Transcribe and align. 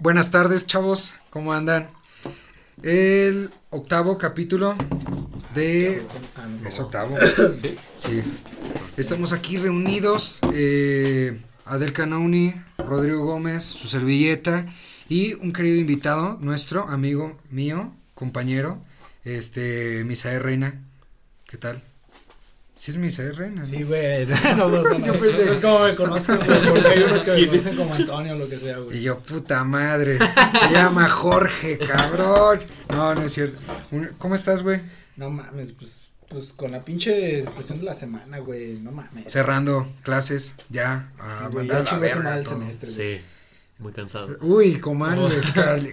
Buenas 0.00 0.30
tardes, 0.30 0.66
chavos. 0.66 1.14
¿Cómo 1.30 1.52
andan? 1.52 1.88
El 2.82 3.50
octavo 3.70 4.18
capítulo 4.18 4.74
de... 5.54 6.02
Es 6.66 6.80
octavo. 6.80 7.16
Sí. 7.94 8.22
Estamos 8.96 9.32
aquí 9.32 9.58
reunidos. 9.58 10.40
Eh, 10.54 11.40
Adel 11.66 11.92
Canouni, 11.92 12.54
Rodrigo 12.78 13.24
Gómez, 13.24 13.64
su 13.64 13.86
servilleta 13.86 14.66
y 15.08 15.34
un 15.34 15.52
querido 15.52 15.76
invitado, 15.76 16.38
nuestro 16.40 16.88
amigo 16.88 17.38
mío, 17.50 17.94
compañero, 18.14 18.82
este, 19.24 20.04
Misael 20.04 20.42
Reina. 20.42 20.82
¿Qué 21.46 21.58
tal? 21.58 21.82
Sí 22.74 22.90
es 22.90 22.96
Misael 22.96 23.36
Reina. 23.36 23.62
¿no? 23.62 23.66
Sí, 23.66 23.82
güey. 23.82 24.26
No, 24.56 24.68
no, 24.68 24.82
no, 24.82 24.98
Yo 24.98 25.12
pensé- 25.20 25.52
Es 25.52 25.58
como 25.60 25.80
me 25.80 25.94
conocen, 25.94 26.38
güey, 26.44 26.60
porque 26.70 26.88
hay 26.88 27.02
unos 27.02 27.22
que 27.24 27.32
me 27.32 27.46
conocen 27.48 27.76
como 27.76 27.94
Antonio 27.94 28.34
o 28.34 28.38
lo 28.38 28.48
que 28.48 28.56
sea, 28.56 28.78
Y 28.78 28.82
güey. 28.82 29.02
yo, 29.02 29.18
puta 29.20 29.62
madre, 29.64 30.18
se 30.18 30.72
llama 30.72 31.08
Jorge, 31.08 31.78
cabrón. 31.78 32.60
No, 32.88 33.14
no 33.14 33.22
es 33.22 33.32
cierto. 33.32 33.60
¿Cómo 34.18 34.34
estás, 34.34 34.62
güey? 34.62 34.80
No 35.16 35.28
mames, 35.30 35.72
pues, 35.72 36.02
pues 36.30 36.54
con 36.54 36.72
la 36.72 36.82
pinche 36.82 37.40
expresión 37.40 37.78
de 37.80 37.84
la 37.84 37.94
semana, 37.94 38.38
güey. 38.38 38.78
No 38.80 38.90
mames. 38.90 39.30
Cerrando 39.30 39.86
clases, 40.02 40.54
ya, 40.70 41.10
a 41.18 41.48
Sí, 41.50 41.56
mandar 41.56 41.84
la 41.84 41.98
verga 41.98 42.38
el 42.38 42.46
semestre, 42.46 42.90
güey. 42.92 43.18
Sí, 43.18 43.24
muy 43.80 43.92
cansado. 43.92 44.38
Uy, 44.40 44.80
Comal, 44.80 45.28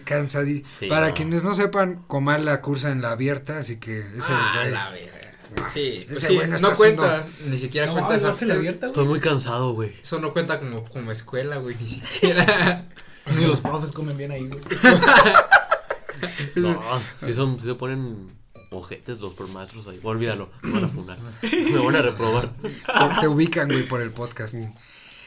cansadí. 0.05 0.63
Sí, 0.79 0.87
Para 0.87 1.09
no. 1.09 1.13
quienes 1.13 1.43
no 1.43 1.53
sepan, 1.53 2.03
Comal 2.07 2.45
la 2.45 2.61
cursa 2.61 2.89
en 2.91 3.01
la 3.01 3.11
abierta, 3.11 3.57
así 3.57 3.77
que 3.77 3.99
ese 3.99 4.29
ah, 4.31 4.53
güey- 4.63 4.71
la 4.71 4.89
verga. 4.91 5.28
Sí, 5.73 6.05
pues 6.07 6.19
ese 6.19 6.27
sí, 6.27 6.35
güey 6.35 6.47
no 6.47 6.73
cuenta, 6.73 7.25
ni 7.45 7.57
siquiera 7.57 7.87
No 7.87 7.93
cuenta 7.93 8.09
mames, 8.09 8.21
esa. 8.21 8.31
¿vas 8.31 8.41
a 8.41 8.45
la 8.45 8.53
abierta, 8.55 8.87
Estoy 8.87 9.05
muy 9.05 9.19
cansado, 9.19 9.73
güey. 9.73 9.95
Eso 10.01 10.19
no 10.19 10.31
cuenta 10.33 10.59
como, 10.59 10.85
como 10.85 11.11
escuela, 11.11 11.57
güey, 11.57 11.75
ni 11.79 11.87
siquiera. 11.87 12.87
Ni 13.35 13.45
los 13.45 13.61
profes 13.61 13.91
comen 13.91 14.17
bien 14.17 14.31
ahí, 14.31 14.47
güey. 14.47 14.61
No, 16.55 16.81
si, 17.25 17.33
son, 17.33 17.57
si 17.59 17.65
se 17.65 17.75
ponen 17.75 18.29
ojetes 18.71 19.19
los 19.19 19.33
por 19.33 19.47
maestros 19.47 19.87
ahí. 19.87 19.99
Olvídalo, 20.03 20.49
me 20.61 20.73
van 20.73 20.83
a 20.83 20.87
funar. 20.89 21.17
Me 21.41 21.77
van 21.77 21.95
a 21.95 22.01
reprobar. 22.01 22.51
te 23.21 23.27
ubican, 23.27 23.67
güey, 23.69 23.83
por 23.83 24.01
el 24.01 24.11
podcast. 24.11 24.55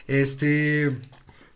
Este, 0.07 0.95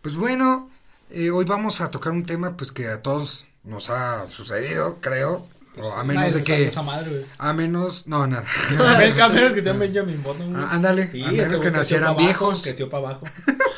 pues 0.02 0.16
bueno, 0.16 0.70
eh, 1.10 1.30
hoy 1.30 1.44
vamos 1.44 1.80
a 1.80 1.90
tocar 1.90 2.12
un 2.12 2.26
tema, 2.26 2.56
pues 2.56 2.72
que 2.72 2.88
a 2.88 3.02
todos 3.02 3.44
nos 3.62 3.90
ha 3.90 4.26
sucedido, 4.26 4.98
creo. 5.00 5.46
O 5.80 5.92
a 5.92 6.04
menos 6.04 6.34
de 6.34 6.42
que, 6.42 6.66
Esa 6.66 6.82
madre, 6.82 7.26
a 7.38 7.52
menos, 7.52 8.06
no, 8.06 8.26
nada. 8.26 8.44
A 8.78 9.28
menos 9.28 9.52
que 9.54 9.60
sean 9.60 9.78
Benjamin 9.80 10.22
Button, 10.22 10.52
güey. 10.52 10.64
Ah, 10.64 10.70
ándale, 10.72 11.10
Sí, 11.10 11.22
a 11.22 11.32
menos 11.32 11.60
que 11.60 11.70
nacieran 11.70 12.08
abajo, 12.10 12.24
viejos. 12.24 12.62
Creció 12.62 12.88
para 12.88 13.08
abajo. 13.08 13.24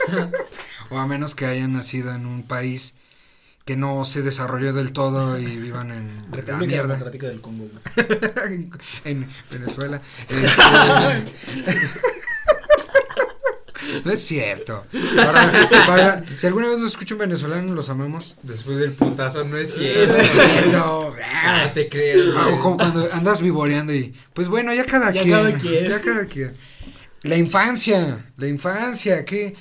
O 0.93 0.99
a 0.99 1.07
menos 1.07 1.37
que 1.37 1.47
hayan 1.47 1.73
nacido 1.73 2.13
en 2.13 2.27
un 2.27 2.43
país 2.43 2.97
que 3.65 3.77
no 3.77 4.05
se 4.05 4.23
desarrolló 4.23 4.73
del 4.73 4.93
todo 4.93 5.39
y 5.39 5.45
vivan 5.45 5.93
en 5.93 6.17
la 6.17 6.37
República 6.37 6.57
mierda. 6.67 6.95
Democrática 6.95 7.29
del 7.29 7.41
Congo, 7.41 7.69
en, 8.49 8.73
en 9.05 9.29
Venezuela. 9.53 10.03
Este, 10.29 11.33
no 14.05 14.11
es 14.13 14.23
cierto. 14.23 14.85
Para- 15.17 15.69
para- 15.87 16.25
si 16.37 16.47
alguna 16.47 16.69
vez 16.69 16.79
nos 16.79 16.91
escucha 16.93 17.15
un 17.15 17.21
venezolano, 17.21 17.75
los 17.75 17.89
amamos. 17.91 18.37
Después 18.43 18.79
del 18.79 18.93
putazo, 18.93 19.45
no 19.45 19.57
es 19.57 19.71
No 19.71 19.75
cierto. 19.83 20.17
es 20.17 20.29
cierto. 20.31 21.15
Ah, 21.45 21.65
no 21.67 21.73
te 21.73 21.89
creas, 21.89 22.23
como 22.61 22.77
cuando 22.77 23.09
andas 23.13 23.41
vivoreando 23.43 23.93
y 23.95 24.15
pues 24.35 24.49
bueno, 24.49 24.73
ya 24.75 24.85
cada 24.85 25.13
Ya 25.13 25.21
quien. 25.23 25.31
cada 25.37 25.59
quien. 25.59 25.89
Ya 25.89 26.01
cada 26.01 26.27
quien. 26.27 26.55
La 27.23 27.37
infancia, 27.37 28.25
la 28.37 28.47
infancia, 28.47 29.25
¿qué? 29.25 29.55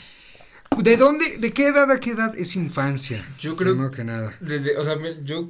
¿De 0.78 0.96
dónde, 0.98 1.38
de 1.40 1.52
qué 1.52 1.68
edad 1.68 1.92
a 1.92 2.00
qué 2.00 2.12
edad 2.12 2.34
es 2.38 2.56
infancia? 2.56 3.26
Yo 3.40 3.56
creo- 3.56 3.74
Primero 3.74 3.92
que 3.92 4.04
nada. 4.04 4.34
Desde, 4.40 4.78
o 4.78 4.84
sea, 4.84 4.96
yo, 5.24 5.50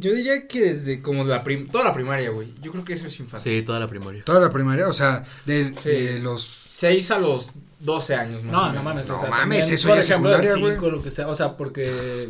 yo 0.00 0.12
diría 0.14 0.48
que 0.48 0.60
desde 0.62 1.00
como 1.02 1.24
la 1.24 1.42
prim, 1.44 1.66
toda 1.68 1.84
la 1.84 1.92
primaria, 1.92 2.30
güey. 2.30 2.52
Yo 2.60 2.72
creo 2.72 2.84
que 2.84 2.94
eso 2.94 3.06
es 3.06 3.20
infancia. 3.20 3.50
Sí, 3.50 3.62
toda 3.62 3.78
la 3.78 3.86
primaria. 3.88 4.24
Toda 4.24 4.40
la 4.40 4.50
primaria, 4.50 4.88
o 4.88 4.92
sea, 4.92 5.22
de, 5.46 5.74
Sí. 5.78 5.90
de 5.90 6.18
los 6.20 6.62
6 6.66 7.10
a 7.10 7.18
los 7.18 7.52
12 7.78 8.14
años, 8.14 8.42
más 8.42 8.52
o 8.54 8.56
No, 8.56 8.62
menos. 8.62 8.74
no 8.76 8.82
mames. 8.82 9.08
No 9.08 9.14
o 9.16 9.20
sea, 9.20 9.30
mames, 9.30 9.40
también, 9.60 9.62
eso 9.74 9.88
ya 9.88 9.96
es 10.00 10.06
secundaria, 10.06 10.54
cinco, 10.54 10.68
güey. 10.80 10.92
lo 10.92 11.02
que 11.02 11.10
sea, 11.10 11.28
o 11.28 11.34
sea, 11.34 11.56
porque 11.56 12.28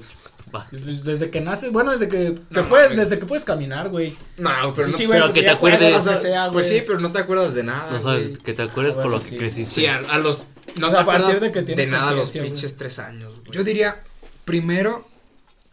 Va. 0.54 0.66
desde 0.72 1.30
que 1.30 1.40
naces, 1.40 1.70
bueno, 1.72 1.92
desde 1.92 2.08
que 2.08 2.38
te 2.52 2.60
No 2.62 2.68
puedes, 2.68 2.96
desde 2.96 3.18
que 3.18 3.26
puedes 3.26 3.44
caminar, 3.44 3.88
güey. 3.88 4.16
No, 4.36 4.50
pero 4.74 4.88
no. 4.88 4.96
Sí, 4.96 5.06
güey, 5.06 5.20
pero 5.20 5.32
que 5.32 5.42
te 5.42 5.50
acuerdes, 5.50 5.80
juegas, 5.80 6.06
o 6.06 6.10
sea, 6.10 6.20
sea, 6.20 6.50
pues 6.50 6.68
sí, 6.68 6.82
pero 6.86 6.98
no 7.00 7.12
te 7.12 7.18
acuerdas 7.20 7.54
de 7.54 7.62
nada, 7.62 7.92
No 7.92 8.00
güey. 8.02 8.24
sabes, 8.24 8.38
que 8.38 8.52
te 8.52 8.62
acuerdes 8.62 8.94
Ah, 8.98 9.00
por 9.02 9.10
lo 9.10 9.10
bueno, 9.18 9.24
que 9.24 9.30
sí. 9.30 9.38
creciste. 9.38 9.70
Sí, 9.74 9.86
a, 9.86 9.98
a 9.98 10.18
los. 10.18 10.44
No 10.76 10.86
O 10.88 10.90
te 10.90 10.96
sea, 10.96 11.02
a 11.02 11.06
partir 11.06 11.24
acuerdas 11.24 11.40
de 11.40 11.46
de, 11.48 11.52
que 11.52 11.62
tienes 11.62 11.88
nada 11.88 12.08
a 12.10 12.14
los 12.14 12.32
güey. 12.32 12.44
pinches 12.46 12.76
3 12.76 12.98
años, 13.00 13.40
güey. 13.40 13.50
Yo 13.52 13.62
diría 13.64 14.02
primero 14.44 15.04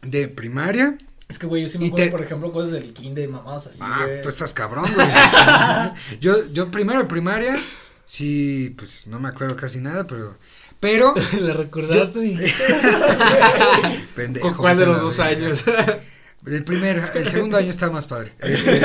de 0.03 0.27
primaria. 0.27 0.97
Es 1.29 1.37
que, 1.37 1.45
güey, 1.45 1.61
yo 1.63 1.67
sí 1.69 1.77
me 1.77 1.85
Y 1.85 1.87
acuerdo, 1.89 2.05
te- 2.05 2.11
por 2.11 2.21
ejemplo, 2.23 2.51
cosas 2.53 2.71
del 2.71 2.93
kinder, 2.93 3.27
mamadas 3.29 3.67
así, 3.67 3.79
Ah, 3.81 4.03
güey. 4.05 4.21
tú 4.21 4.29
estás 4.29 4.53
cabrón, 4.53 4.85
güey. 4.93 5.07
yo, 6.21 6.45
yo 6.53 6.71
primero 6.71 6.99
de 6.99 7.05
primaria, 7.05 7.61
sí, 8.05 8.73
pues 8.77 9.07
no 9.07 9.19
me 9.19 9.27
acuerdo 9.29 9.55
casi 9.55 9.81
nada, 9.81 10.07
pero. 10.07 10.37
Pero, 10.79 11.15
Le 11.39 11.53
recordaste 11.53 12.19
y 12.25 12.37
pendejo. 14.15 14.47
¿Con 14.49 14.57
cuál 14.57 14.77
de 14.77 14.85
los 14.85 15.01
dos 15.01 15.17
verga. 15.17 15.47
años? 15.47 15.63
El 16.45 16.63
primer, 16.63 17.11
el 17.15 17.27
segundo 17.27 17.57
año 17.57 17.69
está 17.69 17.89
más 17.89 18.05
padre. 18.05 18.31
Este, 18.39 18.79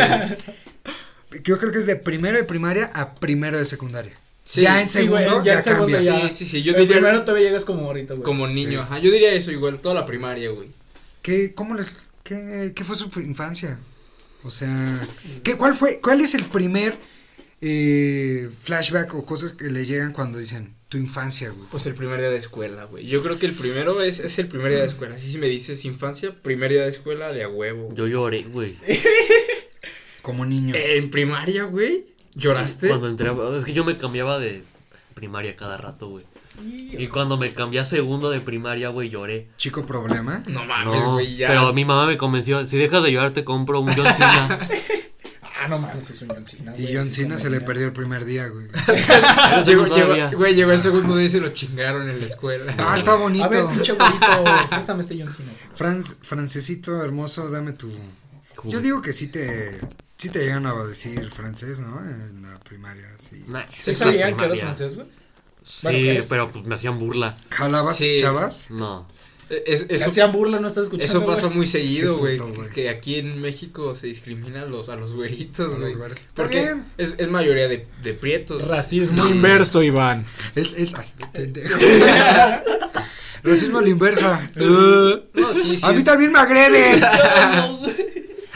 yo 1.44 1.58
creo 1.58 1.70
que 1.70 1.78
es 1.78 1.86
de 1.86 1.96
primero 1.96 2.36
de 2.36 2.44
primaria 2.44 2.90
a 2.94 3.14
primero 3.14 3.58
de 3.58 3.64
secundaria. 3.64 4.12
Sí, 4.44 4.62
ya 4.62 4.80
en 4.82 4.88
sí, 4.88 5.06
güey, 5.06 5.22
segundo 5.24 5.44
ya 5.44 5.52
ya, 5.52 5.58
en 5.58 5.64
segundo 5.64 5.92
cambia. 5.92 6.22
ya. 6.22 6.28
Sí, 6.30 6.34
sí, 6.34 6.46
sí. 6.46 6.62
Yo 6.64 6.72
diría 6.72 6.96
primero 6.96 7.20
todavía 7.24 7.46
llegas 7.46 7.64
como 7.64 7.86
ahorita, 7.86 8.14
güey. 8.14 8.24
como 8.24 8.48
niño. 8.48 8.70
Sí. 8.70 8.76
Ajá, 8.76 8.98
yo 8.98 9.10
diría 9.12 9.32
eso 9.32 9.52
igual, 9.52 9.78
toda 9.78 9.94
la 9.94 10.04
primaria, 10.06 10.50
güey. 10.50 10.70
¿Qué, 11.22 11.54
cómo 11.54 11.74
les, 11.76 11.98
qué, 12.22 12.72
qué 12.74 12.84
fue 12.84 12.96
su 12.96 13.08
infancia? 13.20 13.78
O 14.44 14.50
sea, 14.50 15.06
¿qué, 15.44 15.56
cuál 15.56 15.74
fue, 15.74 16.00
cuál 16.00 16.20
es 16.20 16.34
el 16.34 16.44
primer 16.44 16.96
eh, 17.60 18.50
flashback 18.60 19.14
o 19.14 19.24
cosas 19.24 19.52
que 19.52 19.70
le 19.70 19.84
llegan 19.84 20.12
cuando 20.12 20.38
dicen 20.38 20.74
tu 20.88 20.98
infancia, 20.98 21.50
güey? 21.50 21.68
Pues 21.70 21.86
el 21.86 21.94
primer 21.94 22.18
día 22.18 22.30
de 22.30 22.38
escuela, 22.38 22.84
güey. 22.84 23.06
Yo 23.06 23.22
creo 23.22 23.38
que 23.38 23.46
el 23.46 23.54
primero 23.54 24.02
es, 24.02 24.18
es 24.18 24.38
el 24.38 24.48
primer 24.48 24.72
día 24.72 24.80
de 24.80 24.88
escuela. 24.88 25.14
Así 25.14 25.30
si 25.30 25.38
me 25.38 25.46
dices 25.46 25.84
infancia, 25.84 26.34
primer 26.34 26.72
día 26.72 26.82
de 26.82 26.88
escuela 26.88 27.32
de 27.32 27.44
a 27.44 27.48
huevo. 27.48 27.94
Yo 27.94 28.06
lloré, 28.06 28.42
güey. 28.42 28.76
Como 30.22 30.44
niño. 30.44 30.74
En 30.76 31.10
primaria, 31.10 31.64
güey. 31.64 32.06
¿Lloraste? 32.34 32.88
Cuando 32.88 33.08
entré, 33.08 33.30
es 33.58 33.64
que 33.64 33.72
yo 33.72 33.84
me 33.84 33.96
cambiaba 33.96 34.38
de 34.38 34.64
primaria 35.14 35.54
cada 35.54 35.76
rato, 35.76 36.08
güey. 36.08 36.24
Y 36.60 37.06
cuando 37.08 37.36
me 37.36 37.52
cambié 37.52 37.80
a 37.80 37.84
segundo 37.84 38.30
de 38.30 38.40
primaria, 38.40 38.88
güey, 38.90 39.08
lloré. 39.08 39.48
Chico 39.56 39.86
problema. 39.86 40.42
No 40.46 40.64
mames, 40.64 41.02
No, 41.02 41.12
güey, 41.14 41.36
ya. 41.36 41.48
pero 41.48 41.72
mi 41.72 41.84
mamá 41.84 42.06
me 42.06 42.16
convenció, 42.18 42.66
si 42.66 42.76
dejas 42.76 43.02
de 43.02 43.12
llorar 43.12 43.32
te 43.32 43.44
compro 43.44 43.80
un 43.80 43.92
John 43.94 44.06
Cena. 44.14 44.68
Ah, 45.64 45.68
no 45.68 45.78
mames, 45.78 46.10
es 46.10 46.20
un 46.22 46.28
John 46.28 46.44
Cena, 46.44 46.74
Y 46.76 46.82
güey, 46.82 46.96
John 46.96 47.08
sí, 47.08 47.22
Cena 47.22 47.38
se 47.38 47.48
le 47.48 47.60
perdió 47.60 47.86
el 47.86 47.92
primer 47.92 48.24
día, 48.24 48.48
güey. 48.48 48.66
llegó, 49.64 49.86
Todavía. 49.86 50.26
llegó, 50.26 50.38
güey, 50.38 50.54
llegó 50.56 50.72
el 50.72 50.82
segundo 50.82 51.16
día 51.16 51.26
y 51.26 51.30
se 51.30 51.38
lo 51.40 51.50
chingaron 51.50 52.10
en 52.10 52.18
la 52.18 52.26
escuela. 52.26 52.74
Ah, 52.78 52.96
está 52.98 53.14
bonito. 53.14 53.44
A 53.44 53.48
ver, 53.48 53.66
pinche 53.68 53.92
güerito, 53.92 54.26
préstame 54.70 55.02
este 55.02 55.22
John 55.22 55.32
Cena. 55.32 55.52
güey. 55.52 55.76
Franz, 55.76 56.16
francesito 56.20 57.00
hermoso, 57.04 57.48
dame 57.48 57.74
tu... 57.74 57.92
Yo 58.64 58.80
digo 58.80 59.02
que 59.02 59.12
sí 59.12 59.28
te, 59.28 59.78
sí 60.16 60.30
te 60.30 60.40
llegan 60.40 60.66
a 60.66 60.74
decir 60.84 61.30
francés, 61.30 61.78
¿no? 61.78 62.00
En 62.04 62.42
la 62.42 62.58
primaria, 62.58 63.06
sí. 63.18 63.44
Nah, 63.46 63.62
¿Sí 63.78 63.92
es 63.92 64.00
la 64.00 64.06
sabían 64.06 64.36
que 64.36 64.44
eras 64.44 64.58
primaria. 64.58 64.62
francés, 64.74 64.94
güey? 64.96 65.06
Sí, 65.64 65.80
Bueno, 65.86 65.98
¿qué 65.98 66.18
es? 66.18 66.26
pero 66.26 66.50
pues 66.52 66.64
me 66.66 66.74
hacían 66.74 66.98
burla. 66.98 67.36
¿Jalabas, 67.50 67.96
Sí. 67.96 68.16
chavas? 68.20 68.70
No. 68.70 69.06
Es- 69.66 69.82
Que 69.84 69.96
eso, 69.96 70.06
hacían 70.08 70.32
burla, 70.32 70.60
no 70.60 70.66
estás 70.68 70.84
escuchando, 70.84 71.04
eso 71.18 71.26
pasa 71.26 71.50
muy 71.50 71.66
seguido, 71.66 72.16
güey. 72.16 72.38
Que 72.74 72.88
aquí 72.88 73.16
en 73.16 73.40
México 73.42 73.94
se 73.94 74.06
discrimina 74.06 74.62
a 74.62 74.64
los, 74.66 74.88
a 74.88 74.96
los 74.96 75.12
güeritos, 75.12 75.78
güey. 75.78 75.94
Porque 76.34 76.60
bien. 76.60 76.84
es, 76.96 77.14
es 77.18 77.28
mayoría 77.28 77.68
de, 77.68 77.86
de 78.02 78.14
prietos. 78.14 78.66
Racismo 78.68 79.26
inverso, 79.28 79.82
Iván. 79.82 80.24
Es, 80.54 80.72
es, 80.72 80.94
ay, 80.94 81.06
qué 81.18 81.26
pendejo. 81.32 81.78
Racismo 83.42 83.78
a 83.78 83.82
la 83.82 83.88
inversa. 83.90 84.50
No, 84.54 85.52
sí, 85.52 85.76
sí. 85.76 85.84
a 85.84 85.92
mí 85.92 85.98
es- 85.98 86.04
también 86.04 86.32
me 86.32 86.38
agreden. 86.38 87.02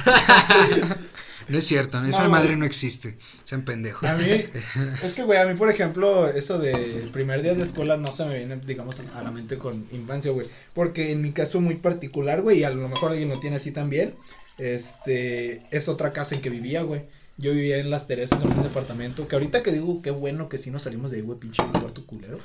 No 1.48 1.58
es 1.58 1.64
cierto, 1.64 2.02
esa 2.04 2.24
No, 2.24 2.30
madre 2.30 2.56
no 2.56 2.64
existe. 2.64 3.18
Sean 3.44 3.64
pendejos. 3.64 4.08
A 4.08 4.16
mí, 4.16 4.24
es 5.02 5.14
que, 5.14 5.22
güey, 5.22 5.38
a 5.38 5.46
mí, 5.46 5.54
por 5.56 5.70
ejemplo, 5.70 6.28
eso 6.28 6.58
del 6.58 7.10
primer 7.12 7.42
día 7.42 7.54
de 7.54 7.62
escuela 7.62 7.96
no 7.96 8.10
se 8.12 8.24
me 8.24 8.38
viene, 8.38 8.56
digamos, 8.56 8.96
a 9.14 9.22
la 9.22 9.30
mente 9.30 9.56
con 9.58 9.86
infancia, 9.92 10.32
güey. 10.32 10.48
Porque 10.74 11.12
en 11.12 11.22
mi 11.22 11.32
caso 11.32 11.60
muy 11.60 11.76
particular, 11.76 12.42
güey, 12.42 12.60
y 12.60 12.64
a 12.64 12.70
lo 12.70 12.88
mejor 12.88 13.12
alguien 13.12 13.28
lo 13.28 13.38
tiene 13.38 13.56
así 13.56 13.70
también, 13.70 14.14
este, 14.58 15.62
es 15.70 15.88
otra 15.88 16.12
casa 16.12 16.34
en 16.34 16.40
que 16.40 16.50
vivía, 16.50 16.82
güey. 16.82 17.02
Yo 17.38 17.52
vivía 17.52 17.76
en 17.76 17.90
Las 17.90 18.06
Teresas, 18.06 18.42
en 18.42 18.50
un 18.50 18.62
departamento, 18.62 19.28
que 19.28 19.36
ahorita 19.36 19.62
que 19.62 19.70
digo, 19.70 20.00
qué 20.00 20.10
bueno 20.10 20.48
que 20.48 20.56
sí 20.56 20.70
nos 20.70 20.82
salimos 20.82 21.10
de 21.10 21.18
ahí, 21.18 21.22
güey, 21.22 21.38
pinche 21.38 21.62
cuarto 21.72 22.06
culero. 22.06 22.38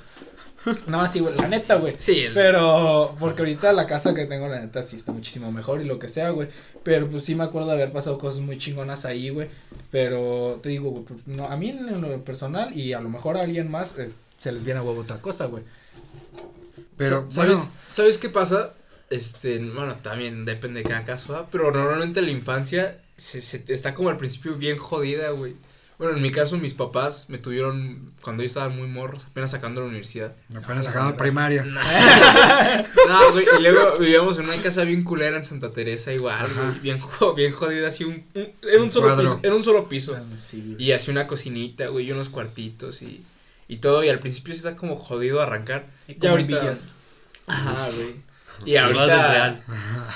No, 0.87 1.01
así, 1.01 1.19
güey, 1.19 1.35
la 1.37 1.47
neta, 1.47 1.75
güey. 1.75 1.95
Sí, 1.97 2.19
el- 2.19 2.33
Pero, 2.33 3.15
porque 3.19 3.41
ahorita 3.41 3.73
la 3.73 3.87
casa 3.87 4.13
que 4.13 4.25
tengo, 4.25 4.47
la 4.47 4.59
neta, 4.59 4.83
sí 4.83 4.95
está 4.95 5.11
muchísimo 5.11 5.51
mejor 5.51 5.81
y 5.81 5.85
lo 5.85 5.97
que 5.99 6.07
sea, 6.07 6.29
güey. 6.29 6.49
Pero, 6.83 7.09
pues, 7.09 7.23
sí 7.23 7.35
me 7.35 7.43
acuerdo 7.43 7.69
de 7.69 7.73
haber 7.75 7.91
pasado 7.91 8.17
cosas 8.17 8.41
muy 8.41 8.57
chingonas 8.57 9.05
ahí, 9.05 9.29
güey. 9.29 9.49
Pero, 9.91 10.59
te 10.61 10.69
digo, 10.69 10.89
güey, 10.91 11.03
pues, 11.05 11.27
no, 11.27 11.45
a 11.47 11.55
mí 11.57 11.69
en 11.69 12.01
lo 12.01 12.23
personal 12.23 12.77
y 12.77 12.93
a 12.93 13.01
lo 13.01 13.09
mejor 13.09 13.37
a 13.37 13.41
alguien 13.41 13.69
más 13.71 13.97
es- 13.97 14.17
se 14.37 14.51
les 14.51 14.63
viene 14.63 14.79
a 14.79 14.83
huevo 14.83 15.01
otra 15.01 15.17
cosa, 15.21 15.45
güey. 15.45 15.63
Pero, 16.97 17.25
Sa- 17.29 17.31
¿Sabes, 17.31 17.57
bueno, 17.57 17.71
¿Sabes 17.87 18.17
qué 18.17 18.29
pasa? 18.29 18.73
este, 19.09 19.57
bueno, 19.59 19.95
también 20.01 20.45
depende 20.45 20.83
de 20.83 20.89
cada 20.89 21.03
caso, 21.03 21.47
pero 21.51 21.69
normalmente 21.71 22.21
la 22.21 22.31
infancia 22.31 22.97
se, 23.17 23.41
se- 23.41 23.63
está 23.67 23.93
como 23.93 24.09
al 24.09 24.15
principio 24.17 24.55
bien 24.55 24.77
jodida, 24.77 25.31
güey. 25.31 25.55
Bueno, 26.01 26.17
en 26.17 26.23
mi 26.23 26.31
caso, 26.31 26.57
mis 26.57 26.73
papás 26.73 27.27
me 27.29 27.37
tuvieron 27.37 28.11
cuando 28.23 28.41
yo 28.41 28.47
estaba 28.47 28.69
muy 28.69 28.87
morros, 28.87 29.27
apenas 29.29 29.51
sacando 29.51 29.81
la 29.81 29.87
universidad. 29.87 30.33
Apenas 30.55 30.87
acabado 30.87 31.15
primaria. 31.15 31.63
No, 31.63 33.31
güey, 33.33 33.45
y 33.59 33.61
luego 33.61 33.97
vivíamos 33.99 34.37
en 34.39 34.45
una 34.45 34.61
casa 34.61 34.83
bien 34.83 35.03
culera 35.03 35.37
en 35.37 35.45
Santa 35.45 35.71
Teresa, 35.71 36.11
igual, 36.13 36.47
güey, 36.53 36.79
bien, 36.79 36.99
bien 37.35 37.51
jodida, 37.51 37.87
así 37.89 38.03
un, 38.03 38.23
un- 38.33 38.51
era 38.63 38.81
un 38.81 38.91
solo 38.91 39.07
Cuadro. 39.07 39.23
piso, 39.25 39.39
era 39.43 39.55
un 39.55 39.63
solo 39.63 39.87
piso. 39.89 40.15
Sí, 40.41 40.63
güey. 40.73 40.83
Y 40.83 40.91
así 40.91 41.11
una 41.11 41.27
cocinita, 41.27 41.87
güey, 41.87 42.07
y 42.07 42.11
unos 42.11 42.29
cuartitos 42.29 43.01
y, 43.01 43.23
y 43.67 43.77
todo, 43.77 44.03
y 44.03 44.09
al 44.09 44.19
principio 44.19 44.53
sí 44.53 44.57
está 44.57 44.75
como 44.75 44.95
jodido 44.95 45.39
arrancar. 45.41 45.85
Y 46.07 46.15
Ya 46.19 46.31
ahorita. 46.31 46.75
Ajá, 47.47 47.89
güey. 47.95 48.15
Y 48.65 48.75
ahorita. 48.77 49.31
real. 49.31 49.63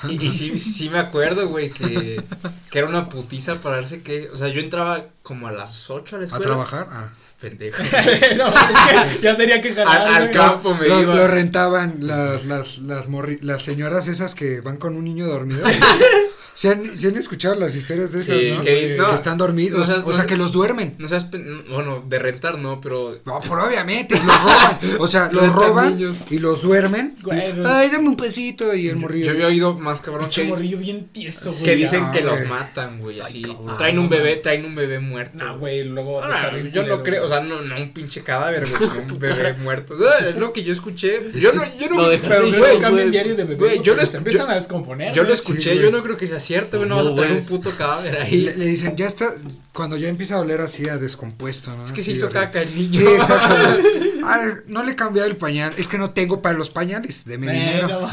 Y, 0.10 0.28
y 0.28 0.32
sí, 0.32 0.58
sí 0.58 0.90
me 0.90 1.00
acuerdo, 1.00 1.48
güey, 1.50 1.70
que, 1.72 2.22
que 2.70 2.80
era 2.80 2.88
una 2.88 3.10
putiza 3.10 3.62
pararse 3.62 4.02
que. 4.02 4.30
O 4.30 4.36
sea, 4.38 4.48
yo 4.50 4.60
entraba 4.62 5.06
como 5.24 5.48
a 5.48 5.52
las 5.52 5.90
8 5.90 6.16
a 6.16 6.20
la 6.20 6.24
¿A 6.24 6.26
escuela. 6.26 6.46
trabajar? 6.46 6.88
Ah. 6.92 7.10
Pendejo. 7.40 7.84
no, 8.38 8.48
es 8.48 9.16
que 9.18 9.22
ya 9.22 9.36
tenía 9.38 9.60
que 9.62 9.74
jalar, 9.74 10.08
Al- 10.08 10.16
al 10.16 10.32
campo. 10.32 10.74
me 10.74 10.88
lo, 10.88 11.02
iba. 11.02 11.16
lo 11.16 11.28
rentaban 11.28 11.98
las, 12.00 12.46
las, 12.46 12.78
las, 12.80 13.10
morri- 13.10 13.40
las 13.42 13.62
señoras 13.62 14.08
esas 14.08 14.34
que 14.36 14.62
van 14.62 14.78
con 14.78 14.96
un 14.96 15.04
niño 15.04 15.28
dormido. 15.28 15.68
¿Se 16.56 16.69
han, 16.69 16.98
se 16.98 17.10
han 17.10 17.18
escuchado 17.18 17.54
las 17.56 17.75
historias 17.75 18.13
de 18.13 18.19
esas, 18.19 18.38
Sí, 18.38 18.52
no? 18.56 18.62
que- 18.63 18.96
no, 18.98 19.10
Que 19.10 19.16
están 19.16 19.38
dormidos. 19.38 19.78
no 19.78 19.86
seas- 19.86 20.00
o 20.00 20.06
sea, 20.06 20.13
seas- 20.13 20.28
que 20.28 20.38
los 20.38 20.54
duermen. 20.54 20.96
No 20.98 21.07
seas. 21.10 21.28
Bueno, 21.69 22.04
de 22.07 22.18
rentar 22.18 22.57
no, 22.57 22.80
pero. 22.80 23.19
No, 23.25 23.40
pero 23.42 23.66
obviamente, 23.68 24.16
los 24.16 24.25
roban. 24.42 24.78
O 25.00 25.07
sea, 25.07 25.30
los 25.34 25.52
roban 25.54 26.00
y 26.30 26.40
los 26.40 26.62
duermen. 26.62 27.18
Y. 27.25 27.30
Ay, 27.31 27.90
dame 27.92 28.07
un 28.07 28.16
pesito. 28.16 28.74
Y 28.74 28.88
el 28.88 28.96
morrillo. 28.96 29.25
Yo 29.25 29.31
había 29.34 29.48
oído 29.48 29.78
más 29.78 30.00
cabrón 30.00 30.30
que, 30.30 30.46
morrillo 30.46 30.78
bien 30.78 31.10
tieso, 31.12 31.52
güey. 31.52 31.63
que 31.66 31.75
dicen 31.75 32.04
ah, 32.06 32.12
que 32.13 32.22
los 32.22 32.46
matan, 32.48 33.00
güey. 33.00 33.19
Así. 33.19 33.42
cabrón. 33.42 33.78
traen 33.78 34.00
un 34.00 34.08
bebé, 34.08 34.38
traen 34.38 34.63
un 34.66 34.75
bebé 34.75 35.00
muerto. 35.00 35.38
No, 35.38 35.60
güey, 35.60 35.84
luego 35.84 36.24
Ah, 36.24 36.51
yo 36.72 36.84
no 36.84 37.04
creo, 37.04 37.25
o 37.25 37.28
sea, 37.28 37.42
no, 37.42 37.62
no 37.62 37.75
un 37.75 37.92
pinche 37.92 38.24
cadáver, 38.24 38.66
güey, 38.69 38.81
sino 38.90 39.01
un 39.13 39.19
bebé 39.19 39.54
muerto. 39.56 39.94
Ah, 40.00 40.25
Es 40.25 40.38
lo 40.38 40.54
que 40.54 40.63
yo 40.63 40.72
escuché. 40.72 41.31
Yo 41.36 41.50
Este- 41.50 41.58
no, 41.58 41.78
yo 41.78 41.90
no, 41.90 42.08
Pero 42.30 42.80
cambian 42.80 43.12
diario 43.12 43.36
de 43.36 43.44
bebé. 43.44 43.56
güey, 43.56 43.81
yo 43.84 43.94
lo 43.96 45.34
escuché, 45.34 45.78
yo 45.78 45.92
no 45.92 46.01
creo 46.01 46.16
que 46.16 46.28
sea 46.28 46.40
cierto, 46.46 46.78
güey, 46.78 46.90
no 46.90 46.96
vas 46.98 47.08
a 47.08 47.16
tener 47.16 47.30
güey. 47.30 47.40
un 47.40 47.46
puto 47.46 47.72
cadáver 47.78 48.14
Le, 48.14 48.20
ahí. 48.22 48.42
le 48.56 48.66
dicen, 48.66 48.96
ya 48.96 49.08
está. 49.08 49.34
Cuando 49.74 49.98
ya 49.98 50.08
empieza 50.08 50.36
a 50.36 50.40
oler 50.40 50.62
así 50.62 50.88
a 50.88 50.98
descompuesto, 50.98 51.76
¿no? 51.76 51.86
Es 51.86 51.92
que 51.92 51.98
se 52.02 52.12
Así, 52.12 52.12
hizo 52.14 52.26
horrible. 52.28 52.42
caca 52.46 52.62
el 52.62 52.76
niño. 52.76 52.92
Sí, 52.92 53.06
exacto. 53.06 53.56
güey. 53.56 54.15
Ay, 54.27 54.51
no 54.68 54.83
le 54.83 54.94
he 54.94 54.95
cambiado 54.95 55.30
el 55.30 55.38
pañal. 55.38 55.74
Es 55.77 55.88
que 55.88 55.98
no 55.98 56.12
tengo 56.12 56.42
para 56.42 56.57
los 56.57 56.69
pañales. 56.69 57.24
Deme 57.25 57.48
Eh, 57.48 57.51
dinero. 57.81 58.07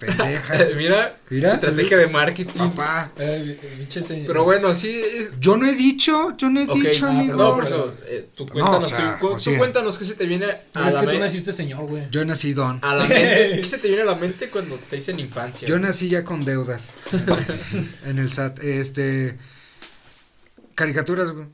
Pendeja. 0.00 0.54
Mira, 0.76 1.16
Mira. 1.30 1.54
estrategia 1.54 1.96
de 1.98 2.06
marketing. 2.08 2.58
Papá. 2.58 3.12
Eh, 3.18 3.86
señor. 3.90 4.26
Pero 4.26 4.44
bueno, 4.44 4.74
sí 4.74 4.90
es. 4.90 5.32
Yo 5.40 5.56
no 5.56 5.66
he 5.66 5.74
dicho, 5.74 6.36
yo 6.36 6.50
no 6.50 6.60
he 6.60 6.66
dicho, 6.66 7.06
ah, 7.06 7.10
amigo. 7.10 7.36
no, 7.36 7.54
por 7.54 7.64
eso, 7.64 7.94
eh, 8.06 8.28
tú 8.34 8.46
cuéntanos, 8.46 8.84
o 8.84 8.86
sea, 8.86 9.18
tú, 9.20 9.26
o 9.28 9.32
tú 9.34 9.40
sea. 9.40 9.58
cuéntanos 9.58 9.98
qué 9.98 10.04
se 10.04 10.14
te 10.14 10.26
viene 10.26 10.46
a 10.74 10.88
es 10.88 10.94
la, 10.94 11.00
que 11.02 11.06
tú 11.08 11.18
naciste 11.18 11.52
señor, 11.52 11.86
güey. 11.86 12.08
Yo 12.10 12.24
nací 12.24 12.52
don. 12.52 12.78
a 12.82 12.94
la 12.96 13.04
mente. 13.06 13.56
¿Qué 13.60 13.64
se 13.66 13.78
te 13.78 13.88
viene 13.88 14.02
a 14.02 14.06
la 14.06 14.14
mente 14.16 14.50
cuando 14.50 14.76
te 14.78 14.96
dicen 14.96 15.18
infancia? 15.20 15.66
Yo 15.68 15.74
güey? 15.74 15.86
nací 15.86 16.08
ya 16.08 16.24
con 16.24 16.44
deudas 16.44 16.94
en 18.04 18.18
el 18.18 18.30
SAT. 18.30 18.58
Este. 18.62 19.38
Caricaturas, 20.74 21.30
güey. 21.32 21.46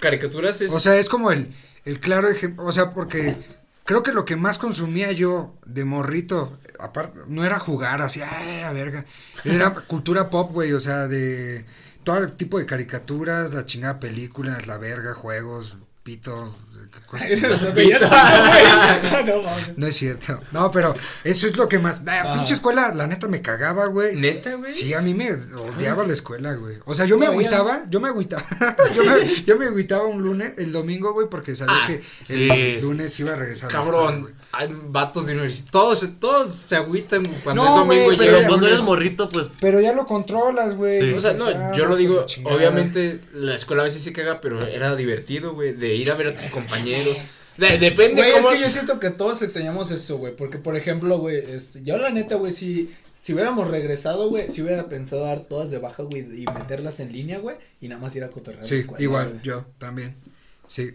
Caricaturas 0.00 0.60
es. 0.60 0.72
O 0.72 0.80
sea, 0.80 0.96
es 0.96 1.08
como 1.08 1.30
el, 1.30 1.48
el 1.86 2.00
claro 2.00 2.28
ejemplo. 2.28 2.66
O 2.66 2.72
sea, 2.72 2.92
porque 2.92 3.38
creo 3.84 4.02
que 4.02 4.12
lo 4.12 4.26
que 4.26 4.36
más 4.36 4.58
consumía 4.58 5.12
yo 5.12 5.54
de 5.64 5.86
morrito, 5.86 6.58
aparte, 6.78 7.20
no 7.28 7.44
era 7.44 7.58
jugar 7.58 8.02
así, 8.02 8.20
ay, 8.20 8.62
a 8.62 8.72
verga. 8.72 9.06
Era 9.44 9.72
cultura 9.72 10.28
pop, 10.28 10.52
güey. 10.52 10.74
O 10.74 10.80
sea, 10.80 11.08
de 11.08 11.64
todo 12.04 12.18
el 12.18 12.32
tipo 12.36 12.58
de 12.58 12.66
caricaturas, 12.66 13.54
la 13.54 13.64
chingada 13.64 13.98
películas, 13.98 14.66
la 14.66 14.76
verga, 14.76 15.14
juegos, 15.14 15.78
pito, 16.02 16.54
No 19.76 19.86
es 19.86 19.96
cierto. 19.96 20.40
No, 20.52 20.70
pero 20.70 20.94
eso 21.24 21.46
es 21.46 21.56
lo 21.56 21.68
que 21.68 21.78
más. 21.78 22.02
La 22.04 22.22
Ah. 22.22 22.32
pinche 22.34 22.54
escuela, 22.54 22.92
la 22.94 23.06
neta 23.06 23.28
me 23.28 23.42
cagaba, 23.42 23.86
güey. 23.86 24.16
¿Neta, 24.16 24.54
güey? 24.54 24.72
Sí, 24.72 24.94
a 24.94 25.00
mí 25.00 25.14
me 25.14 25.30
odiaba 25.32 26.04
la 26.04 26.12
escuela, 26.12 26.54
güey. 26.54 26.78
O 26.84 26.94
sea, 26.94 27.04
yo 27.04 27.18
me 27.18 27.26
agüitaba, 27.26 27.82
yo 27.88 28.00
me 28.00 28.08
agüitaba. 28.08 28.44
yo, 28.94 29.04
me, 29.04 29.42
yo 29.44 29.56
me 29.56 29.66
agüitaba 29.66 30.04
un 30.06 30.22
lunes, 30.22 30.54
el 30.58 30.72
domingo, 30.72 31.12
güey, 31.12 31.28
porque 31.28 31.54
sabía 31.54 31.74
Ah, 31.76 31.86
que 31.86 32.02
sí. 32.24 32.48
el 32.50 32.80
lunes 32.80 33.18
iba 33.20 33.32
a 33.32 33.36
regresar 33.36 33.70
a 33.70 33.74
la 33.74 33.80
escuela, 33.80 34.00
Cabrón, 34.06 34.34
vatos 34.88 35.26
de 35.26 35.34
universidad. 35.34 35.70
Todos, 35.70 36.08
todos 36.20 36.54
se 36.54 36.76
agüitan 36.76 37.24
cuando 37.44 37.62
No, 37.64 37.68
es 37.68 37.74
domingo 37.76 38.04
güey, 38.04 38.16
y 38.16 38.18
pero 38.18 38.48
cuando 38.48 38.66
eres 38.66 38.82
morrito, 38.82 39.28
pues. 39.28 39.50
Pero 39.60 39.80
ya 39.80 39.92
lo 39.92 40.06
controlas, 40.06 40.76
güey. 40.76 41.00
Sí. 41.00 41.10
no 41.10 41.16
O 41.16 41.20
sea, 41.20 41.32
no, 41.34 41.46
ah, 41.46 41.72
yo 41.76 41.86
lo 41.86 41.96
digo, 41.96 42.24
la 42.44 42.50
obviamente 42.50 43.20
la 43.32 43.54
escuela 43.54 43.82
a 43.82 43.84
veces 43.84 44.02
se 44.02 44.12
caga, 44.12 44.40
pero 44.40 44.66
era 44.66 44.96
divertido, 44.96 45.54
güey, 45.54 45.72
de 45.72 45.94
ir 45.94 46.10
a 46.10 46.14
ver 46.14 46.28
a 46.28 46.36
tus 46.36 46.50
compañeros. 46.50 47.40
De- 47.56 47.78
depende 47.78 48.22
Güey, 48.22 48.30
es 48.32 48.44
cómo... 48.44 48.50
que 48.50 48.60
yo 48.60 48.68
siento 48.68 49.00
que 49.00 49.10
todos 49.10 49.40
extrañamos 49.42 49.90
eso, 49.90 50.18
güey. 50.18 50.36
Porque, 50.36 50.58
por 50.58 50.76
ejemplo, 50.76 51.18
güey, 51.18 51.38
este, 51.38 51.82
yo 51.82 51.96
la 51.96 52.10
neta, 52.10 52.34
güey, 52.36 52.52
si, 52.52 52.94
si 53.20 53.32
hubiéramos 53.32 53.70
regresado, 53.70 54.28
güey, 54.28 54.50
si 54.50 54.62
hubiera 54.62 54.88
pensado 54.88 55.24
dar 55.24 55.40
todas 55.40 55.70
de 55.70 55.78
baja, 55.78 56.02
güey, 56.02 56.42
y 56.42 56.44
meterlas 56.46 57.00
en 57.00 57.12
línea, 57.12 57.38
güey, 57.38 57.56
y 57.80 57.88
nada 57.88 58.00
más 58.00 58.14
ir 58.14 58.24
a 58.24 58.28
cotorrear. 58.28 58.64
Sí, 58.64 58.76
escuela, 58.76 59.02
igual, 59.02 59.40
yo 59.42 59.64
también. 59.78 60.16
Sí. 60.66 60.90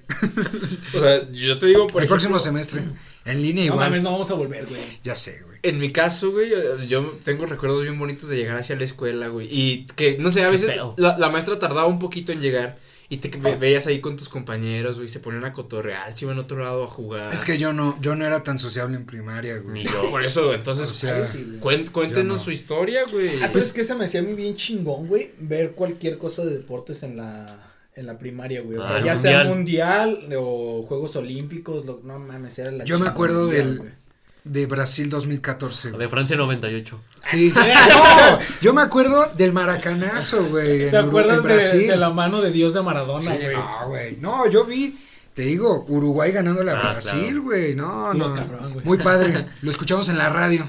O 0.95 0.99
sea, 0.99 1.27
yo 1.29 1.57
te 1.57 1.65
digo, 1.65 1.87
por 1.87 2.01
el 2.01 2.05
ejemplo, 2.05 2.07
próximo 2.07 2.39
semestre. 2.39 2.83
En 3.25 3.41
línea 3.41 3.65
No 3.65 3.73
igual. 3.73 3.89
mames, 3.89 4.03
no 4.03 4.11
vamos 4.11 4.31
a 4.31 4.33
volver, 4.35 4.65
güey. 4.65 4.81
Ya 5.03 5.15
sé, 5.15 5.41
güey. 5.45 5.59
en 5.63 5.77
mi 5.79 5.91
caso, 5.91 6.31
güey, 6.31 6.51
yo 6.87 7.03
tengo 7.23 7.45
recuerdos 7.45 7.83
bien 7.83 7.99
bonitos 7.99 8.29
de 8.29 8.37
llegar 8.37 8.57
hacia 8.57 8.75
la 8.75 8.85
escuela, 8.85 9.27
güey. 9.27 9.47
Y 9.51 9.85
que, 9.95 10.17
no 10.17 10.31
sé, 10.31 10.43
a 10.43 10.49
veces 10.49 10.71
la, 10.97 11.17
la 11.17 11.29
maestra 11.29 11.59
tardaba 11.59 11.85
un 11.87 11.99
poquito 11.99 12.31
en 12.31 12.41
llegar. 12.41 12.77
Y 13.09 13.17
te 13.17 13.27
ve- 13.37 13.57
veías 13.57 13.87
ahí 13.87 13.99
con 13.99 14.15
tus 14.15 14.29
compañeros, 14.29 14.95
güey, 14.95 15.09
se 15.09 15.19
ponían 15.19 15.43
a 15.43 15.51
cotorrear, 15.51 16.15
se 16.17 16.23
iban 16.23 16.37
a 16.37 16.41
otro 16.43 16.63
lado 16.63 16.85
a 16.85 16.87
jugar. 16.87 17.33
Es 17.33 17.43
que 17.43 17.57
yo 17.57 17.73
no, 17.73 17.99
yo 18.01 18.15
no 18.15 18.25
era 18.25 18.41
tan 18.41 18.57
sociable 18.57 18.95
en 18.95 19.05
primaria, 19.05 19.57
güey. 19.57 19.73
Ni 19.73 19.83
yo. 19.83 20.09
Por 20.09 20.23
eso, 20.23 20.53
entonces, 20.53 20.89
O 20.89 20.93
sea, 20.93 21.25
sí, 21.25 21.57
cuéntenos 21.61 22.25
no. 22.25 22.39
su 22.39 22.51
historia, 22.51 23.03
güey. 23.11 23.43
Ah, 23.43 23.49
¿sabes 23.49 23.73
qué 23.73 23.83
se 23.83 23.95
me 23.95 24.05
hacía 24.05 24.21
a 24.21 24.23
mí 24.23 24.33
bien 24.33 24.55
chingón, 24.55 25.07
güey? 25.07 25.31
Ver 25.39 25.71
cualquier 25.71 26.17
cosa 26.17 26.45
de 26.45 26.51
deportes 26.51 27.03
en 27.03 27.17
la, 27.17 27.70
en 27.95 28.05
la 28.07 28.17
primaria, 28.17 28.61
güey. 28.61 28.77
O 28.77 28.81
sea, 28.81 28.95
Ah, 28.95 28.99
el 28.99 29.03
ya 29.05 29.15
sea 29.15 29.43
mundial. 29.43 30.27
o 30.37 30.83
Juegos 30.87 31.15
Olímpicos, 31.15 31.85
lo, 31.85 31.99
no 32.03 32.19
mames, 32.19 32.57
era 32.59 32.71
la 32.71 32.83
Yo 32.85 32.99
me 32.99 33.07
acuerdo 33.07 33.43
mundial, 33.45 33.67
del- 33.67 33.77
güey. 33.79 34.01
De 34.43 34.65
Brasil 34.65 35.07
2014, 35.09 35.89
güey. 35.91 36.01
De 36.01 36.09
Francia 36.09 36.35
98. 36.35 36.99
Sí. 37.23 37.53
No, 37.55 38.39
yo 38.59 38.73
me 38.73 38.81
acuerdo 38.81 39.31
del 39.37 39.51
maracanazo, 39.53 40.45
güey. 40.45 40.79
¿Te 40.79 40.87
en 40.89 40.95
acuerdas 40.95 41.37
en 41.37 41.43
de, 41.43 41.47
Brasil. 41.53 41.87
de 41.87 41.97
la 41.97 42.09
mano 42.09 42.41
de 42.41 42.51
Dios 42.51 42.73
de 42.73 42.81
Maradona, 42.81 43.21
Sí, 43.21 43.37
güey? 43.43 43.55
no, 43.55 43.87
güey. 43.89 44.17
No, 44.19 44.49
yo 44.49 44.65
vi, 44.65 44.97
te 45.35 45.43
digo, 45.43 45.85
Uruguay 45.87 46.31
ganándole 46.31 46.71
a 46.71 46.79
Ah, 46.79 46.91
Brasil, 46.93 47.21
claro. 47.25 47.43
güey. 47.43 47.75
No, 47.75 48.11
Estuvo 48.13 48.29
no. 48.29 48.35
cabrón, 48.35 48.73
güey. 48.73 48.85
Muy 48.85 48.97
padre. 48.97 49.45
Lo 49.61 49.69
escuchamos 49.69 50.09
en 50.09 50.17
la 50.17 50.29
radio. 50.29 50.67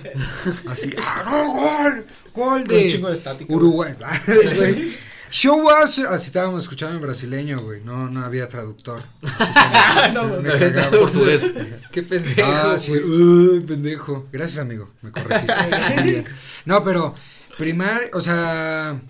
Así, 0.69 0.91
¡ah, 0.99 1.23
no, 1.25 1.53
gol! 1.55 2.05
Gol 2.35 2.63
un 2.63 2.69
de 2.69 2.89
chingo 2.91 3.09
de 3.09 3.15
estática, 3.15 3.55
Uruguay. 3.55 3.95
Show 5.33 5.67
us. 5.83 5.99
Así 5.99 6.27
estábamos 6.27 6.63
escuchando 6.65 6.97
en 6.97 7.03
brasileño, 7.03 7.61
güey. 7.63 7.81
No, 7.83 8.09
no 8.11 8.23
había 8.25 8.49
traductor. 8.49 9.01
Así 9.23 9.53
que 9.53 10.13
No, 10.13 10.25
me, 10.29 10.37
me 10.41 10.49
no, 10.51 10.59
cagaba. 10.59 10.91
Portugués. 10.91 11.43
Qué 11.91 12.03
pendejo. 12.03 12.43
Ah, 12.53 12.79
sí, 12.79 12.93
uy, 12.93 13.61
pendejo. 13.61 14.29
Gracias, 14.31 14.61
amigo, 14.61 14.91
me 15.01 15.11
corregiste. 15.11 16.25
No, 16.67 16.85
pero 16.85 17.15
primaria, 17.59 18.09
o 18.13 18.21
sea, 18.21 19.01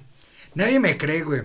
nadie 0.54 0.78
me 0.80 0.96
cree, 0.96 1.22
güey. 1.22 1.42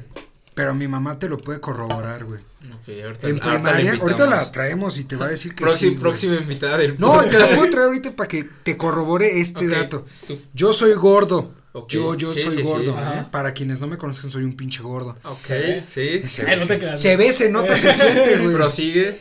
Pero 0.53 0.73
mi 0.73 0.87
mamá 0.87 1.19
te 1.19 1.27
lo 1.27 1.37
puede 1.37 1.59
corroborar, 1.59 2.23
güey. 2.25 2.39
Ok, 2.73 2.89
ahorita- 3.03 3.27
En 3.29 3.39
primaria, 3.39 3.93
ahorita 3.99 4.25
la 4.25 4.51
traemos 4.51 4.97
y 4.97 5.03
te 5.03 5.15
va 5.15 5.25
a 5.25 5.29
decir 5.29 5.53
que 5.53 5.67
sí, 5.69 5.87
güey. 5.89 5.99
próxima 5.99 6.35
invitada 6.35 6.77
del 6.77 6.97
No, 6.97 7.23
te 7.25 7.37
la 7.37 7.47
puedo 7.49 7.69
traer 7.69 7.87
ahorita 7.87 8.15
para 8.15 8.27
que 8.27 8.47
te 8.63 8.77
corrobore 8.77 9.39
este 9.41 9.67
dato. 9.67 10.05
tú- 10.27 10.39
Yo 10.53 10.71
soy 10.73 10.93
gordo. 10.93 11.53
Yo, 11.87 12.15
yo 12.15 12.33
sí, 12.33 12.41
soy 12.41 12.55
sí, 12.57 12.61
gordo. 12.63 12.97
¿eh? 12.99 13.25
Para 13.31 13.53
quienes 13.53 13.79
no 13.79 13.87
me 13.87 13.97
conocen, 13.97 14.31
soy 14.31 14.43
un 14.43 14.55
pinche 14.55 14.81
gordo. 14.81 15.17
Ok, 15.23 15.45
¿Sí? 15.87 16.21
Se, 16.27 16.43
Ay, 16.47 16.55
ve, 16.55 16.55
no 16.55 16.61
te 16.61 16.65
se- 16.67 16.79
creas, 16.79 17.01
se 17.01 17.15
güey. 17.15 17.27
ve, 17.27 17.33
se 17.33 17.51
nota, 17.51 17.77
se 17.77 17.91
siente, 17.93 18.37
güey. 18.37 18.55
Prosigue. 18.55 19.19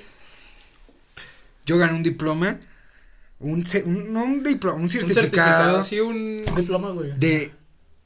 Yo 1.67 1.79
gané 1.79 1.95
un 1.95 2.03
diploma, 2.03 2.59
un, 3.41 3.65
no 3.87 4.23
un 4.25 4.43
diploma, 4.45 4.77
un 4.77 4.83
Un 4.85 4.89
certificado, 4.89 5.83
certificado, 5.83 5.83
sí, 5.83 6.01
un... 6.01 6.45
Diploma, 6.57 6.91
güey. 6.91 7.13
de 7.19 7.53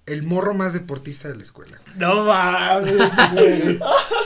el 0.06 0.22
morro 0.24 0.54
más 0.54 0.72
deportista 0.72 1.28
de 1.28 1.36
la 1.36 1.42
escuela. 1.44 1.78
No 1.94 2.24
mames, 2.24 2.96
güey. 3.32 3.78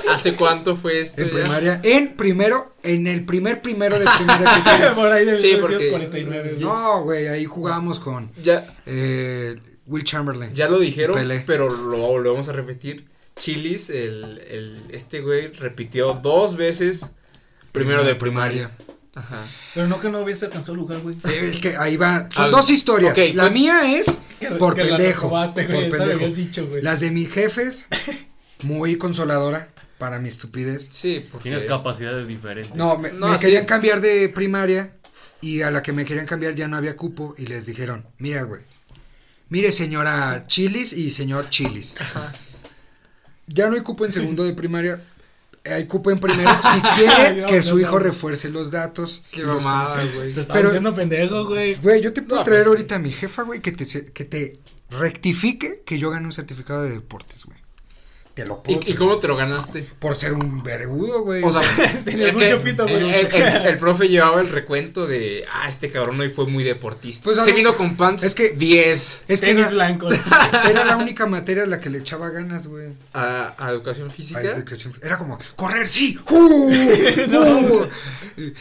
¿Hace 0.08 0.34
cuánto 0.34 0.76
fue 0.76 1.00
esto? 1.02 1.20
En 1.20 1.26
ya? 1.28 1.32
primaria, 1.34 1.80
en 1.82 2.14
primero, 2.16 2.74
en 2.82 3.06
el 3.06 3.24
primer 3.26 3.60
primero 3.60 3.98
de 3.98 4.04
tuve. 4.06 4.90
Por 4.94 5.12
ahí 5.12 5.26
de 5.26 5.36
Sí, 5.38 5.48
1949. 5.48 6.40
porque- 6.40 6.54
güey. 6.54 6.64
No, 6.64 7.02
güey, 7.02 7.26
ahí 7.28 7.44
jugábamos 7.44 7.98
con 8.00 8.30
Ya, 8.42 8.64
eh, 8.86 9.56
Will 9.86 10.04
Chamberlain. 10.04 10.52
ya 10.54 10.68
lo 10.68 10.78
dijeron, 10.78 11.16
Pelé. 11.16 11.42
pero 11.46 11.68
lo 11.70 11.98
volvemos 11.98 12.48
a 12.48 12.52
repetir. 12.52 13.06
Chilis, 13.36 13.90
el, 13.90 14.40
el, 14.48 14.82
este 14.90 15.20
güey 15.20 15.48
repitió 15.52 16.14
dos 16.14 16.56
veces 16.56 17.10
primero 17.72 18.04
de 18.04 18.14
primaria. 18.14 18.70
Ajá. 19.16 19.46
Pero 19.74 19.86
no 19.86 20.00
que 20.00 20.08
no 20.10 20.20
hubiese 20.20 20.46
alcanzado 20.46 20.74
lugar, 20.76 21.00
güey. 21.00 21.16
Eh, 21.24 21.50
Es 21.52 21.60
que 21.60 21.76
ahí 21.76 21.96
va. 21.96 22.28
Son 22.34 22.50
dos 22.50 22.70
historias. 22.70 23.16
la 23.34 23.50
mía 23.50 23.96
es 23.98 24.18
Que- 24.40 24.50
por 24.52 24.74
que 24.74 24.84
pendejo. 24.84 25.28
güey, 25.28 25.52
por 25.52 25.64
pendejo. 25.66 26.02
habías 26.14 26.34
dicho, 26.36 26.66
güey. 26.66 26.82
Las 26.82 27.00
de 27.00 27.10
mis 27.10 27.30
jefes, 27.32 27.88
muy 28.62 28.96
consoladora 28.96 29.68
para 29.98 30.18
mi 30.18 30.28
estupidez. 30.28 30.88
Sí, 30.92 31.24
porque... 31.30 31.50
Tienes 31.50 31.68
capacidades 31.68 32.26
diferentes. 32.28 32.74
No, 32.74 32.98
me, 32.98 33.12
No, 33.12 33.28
me 33.28 33.38
sí. 33.38 33.44
querían 33.46 33.66
cambiar 33.66 34.00
de 34.00 34.28
primaria 34.28 34.94
y 35.40 35.62
a 35.62 35.70
la 35.70 35.82
que 35.82 35.92
me 35.92 36.04
querían 36.04 36.26
cambiar 36.26 36.54
ya 36.54 36.66
no 36.68 36.76
había 36.76 36.96
cupo 36.96 37.34
y 37.38 37.46
les 37.46 37.66
dijeron, 37.66 38.06
mira, 38.18 38.42
güey, 38.42 38.62
mire 39.48 39.72
señora 39.72 40.44
Chilis 40.46 40.92
y 40.92 41.10
señor 41.10 41.50
Chilis. 41.50 41.94
Ya 43.46 43.68
no 43.68 43.74
hay 43.74 43.82
cupo 43.82 44.04
en 44.06 44.12
segundo 44.12 44.44
de 44.44 44.54
primaria, 44.54 45.02
hay 45.64 45.86
cupo 45.86 46.10
en 46.10 46.18
primero 46.18 46.50
si 46.62 46.80
quiere 46.96 47.40
No, 47.42 47.46
que 47.46 47.56
no, 47.56 47.62
su 47.62 47.74
no. 47.76 47.80
hijo 47.82 47.98
refuerce 47.98 48.48
los 48.48 48.70
datos. 48.70 49.22
Qué 49.30 49.42
mamada, 49.44 49.84
conocimientos". 49.84 50.16
güey. 50.16 50.34
Te 50.34 50.40
estaba 50.40 50.56
Pero- 50.58 50.68
diciendo 50.70 50.94
pendejo, 50.94 51.46
güey. 51.46 51.74
Güey, 51.76 52.02
yo 52.02 52.12
te 52.12 52.22
puedo 52.22 52.42
traer 52.42 52.60
pues, 52.62 52.68
ahorita 52.68 52.94
a 52.96 52.98
mi 52.98 53.10
jefa, 53.12 53.42
güey, 53.42 53.60
que 53.60 53.72
te, 53.72 53.84
que 54.12 54.24
te 54.24 54.54
rectifique 54.90 55.82
que 55.84 55.98
yo 55.98 56.10
gané 56.10 56.26
un 56.26 56.32
certificado 56.32 56.82
de 56.82 56.90
deportes, 56.90 57.44
güey. 57.44 57.58
Te 58.34 58.44
lo 58.44 58.64
puedo 58.64 58.80
¿Y, 58.84 58.94
cómo 58.94 59.18
te 59.20 59.28
lo 59.28 59.36
ganaste? 59.36 59.86
Por 60.00 60.16
ser 60.16 60.32
un 60.32 60.60
vergudo, 60.64 61.22
güey. 61.22 61.44
O 61.44 61.52
sea, 61.52 61.62
Tenías 62.04 62.32
mucho 62.34 62.58
pito, 62.62 62.82
güey. 62.82 62.96
el, 63.14 63.26
el- 63.32 63.66
el 63.66 63.78
profe 63.78 64.08
llevaba 64.08 64.40
el 64.40 64.50
recuento 64.50 65.06
de, 65.06 65.44
ah, 65.52 65.68
este 65.68 65.88
cabrón 65.88 66.18
hoy 66.18 66.30
fue 66.30 66.46
muy 66.48 66.64
deportista. 66.64 67.22
Pues, 67.22 67.36
Se 67.36 67.48
a- 67.48 67.54
vino 67.54 67.76
con 67.76 67.96
pants 67.96 68.24
es 68.24 68.34
que- 68.34 68.48
10 68.50 69.24
es 69.28 69.40
que 69.40 69.46
Tenis 69.46 69.62
era, 69.66 69.70
blancos. 69.70 70.14
era 70.68 70.84
la 70.84 70.96
única 70.96 71.26
materia 71.26 71.62
a 71.62 71.66
la 71.66 71.78
que 71.78 71.90
le 71.90 71.98
echaba 71.98 72.28
ganas, 72.30 72.66
güey. 72.66 72.88
a, 73.12 73.54
a 73.56 73.70
educación 73.70 74.08
A 74.08 74.12
física. 74.12 74.40
educación- 74.40 74.92
Era 75.00 75.16
como, 75.16 75.38
correr, 75.54 75.86
sí, 75.86 76.18
¡Uh! 76.28 76.72
¡Uh! 76.74 77.86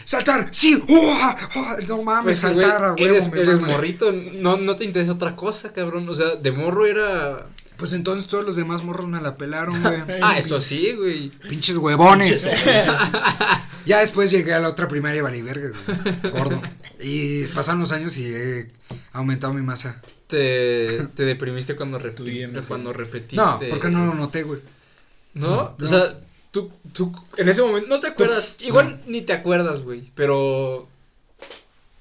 saltar, 0.04 0.50
sí, 0.52 0.76
¡Uh! 0.88 1.12
¡Ah! 1.16 1.78
no 1.88 2.02
mames, 2.04 2.42
Pues, 2.42 2.54
güey, 2.54 2.64
saltar, 2.66 2.84
a 2.90 2.94
huevo, 2.94 3.06
eres, 3.16 3.28
eres 3.34 3.60
morrito, 3.60 4.12
no, 4.12 4.58
no 4.58 4.76
te 4.76 4.86
interesa 4.86 5.14
otra 5.14 5.36
cosa, 5.36 5.74
cabrón. 5.74 6.08
O 6.10 6.14
sea, 6.14 6.36
de 6.36 6.52
morro 6.52 6.86
era... 6.86 7.48
Pues 7.84 7.92
entonces 7.92 8.30
todos 8.30 8.46
los 8.46 8.56
demás 8.56 8.82
morros 8.86 9.10
me 9.10 9.20
la 9.20 9.36
pelaron, 9.36 9.82
güey. 9.84 10.02
Ah, 10.22 10.38
eso 10.38 10.58
sí, 10.62 10.94
güey. 10.94 11.28
Pinches 11.50 11.76
huevones. 11.76 12.50
ya 13.86 14.00
después 14.00 14.32
llegué 14.32 14.54
a 14.54 14.62
la 14.62 14.70
otra 14.70 14.88
primaria 14.88 15.20
y 15.20 15.22
valí 15.22 15.42
verga, 15.42 15.68
güey. 15.86 16.32
Gordo. 16.32 16.62
Y 17.02 17.44
pasaron 17.48 17.82
los 17.82 17.92
años 17.92 18.18
y 18.18 18.34
he 18.34 18.72
aumentado 19.12 19.54
mi 19.54 19.62
masa. 19.64 20.02
Te, 20.28 21.08
te 21.14 21.24
deprimiste 21.26 21.76
cuando, 21.76 22.00
rep- 22.00 22.66
cuando 22.70 22.94
repetiste. 22.94 23.36
No, 23.36 23.60
porque 23.70 23.90
no 23.90 24.06
lo 24.06 24.14
noté, 24.14 24.44
güey. 24.44 24.62
¿No? 25.34 25.76
No. 25.78 25.86
O 25.86 25.88
sea, 25.90 26.18
tú, 26.52 26.72
tú 26.94 27.12
en 27.36 27.50
ese 27.50 27.64
momento 27.64 27.90
no 27.90 28.00
te 28.00 28.08
acuerdas. 28.08 28.56
Igual 28.62 29.02
ni 29.08 29.24
te 29.24 29.34
acuerdas, 29.34 29.82
güey. 29.82 30.10
Pero. 30.16 30.88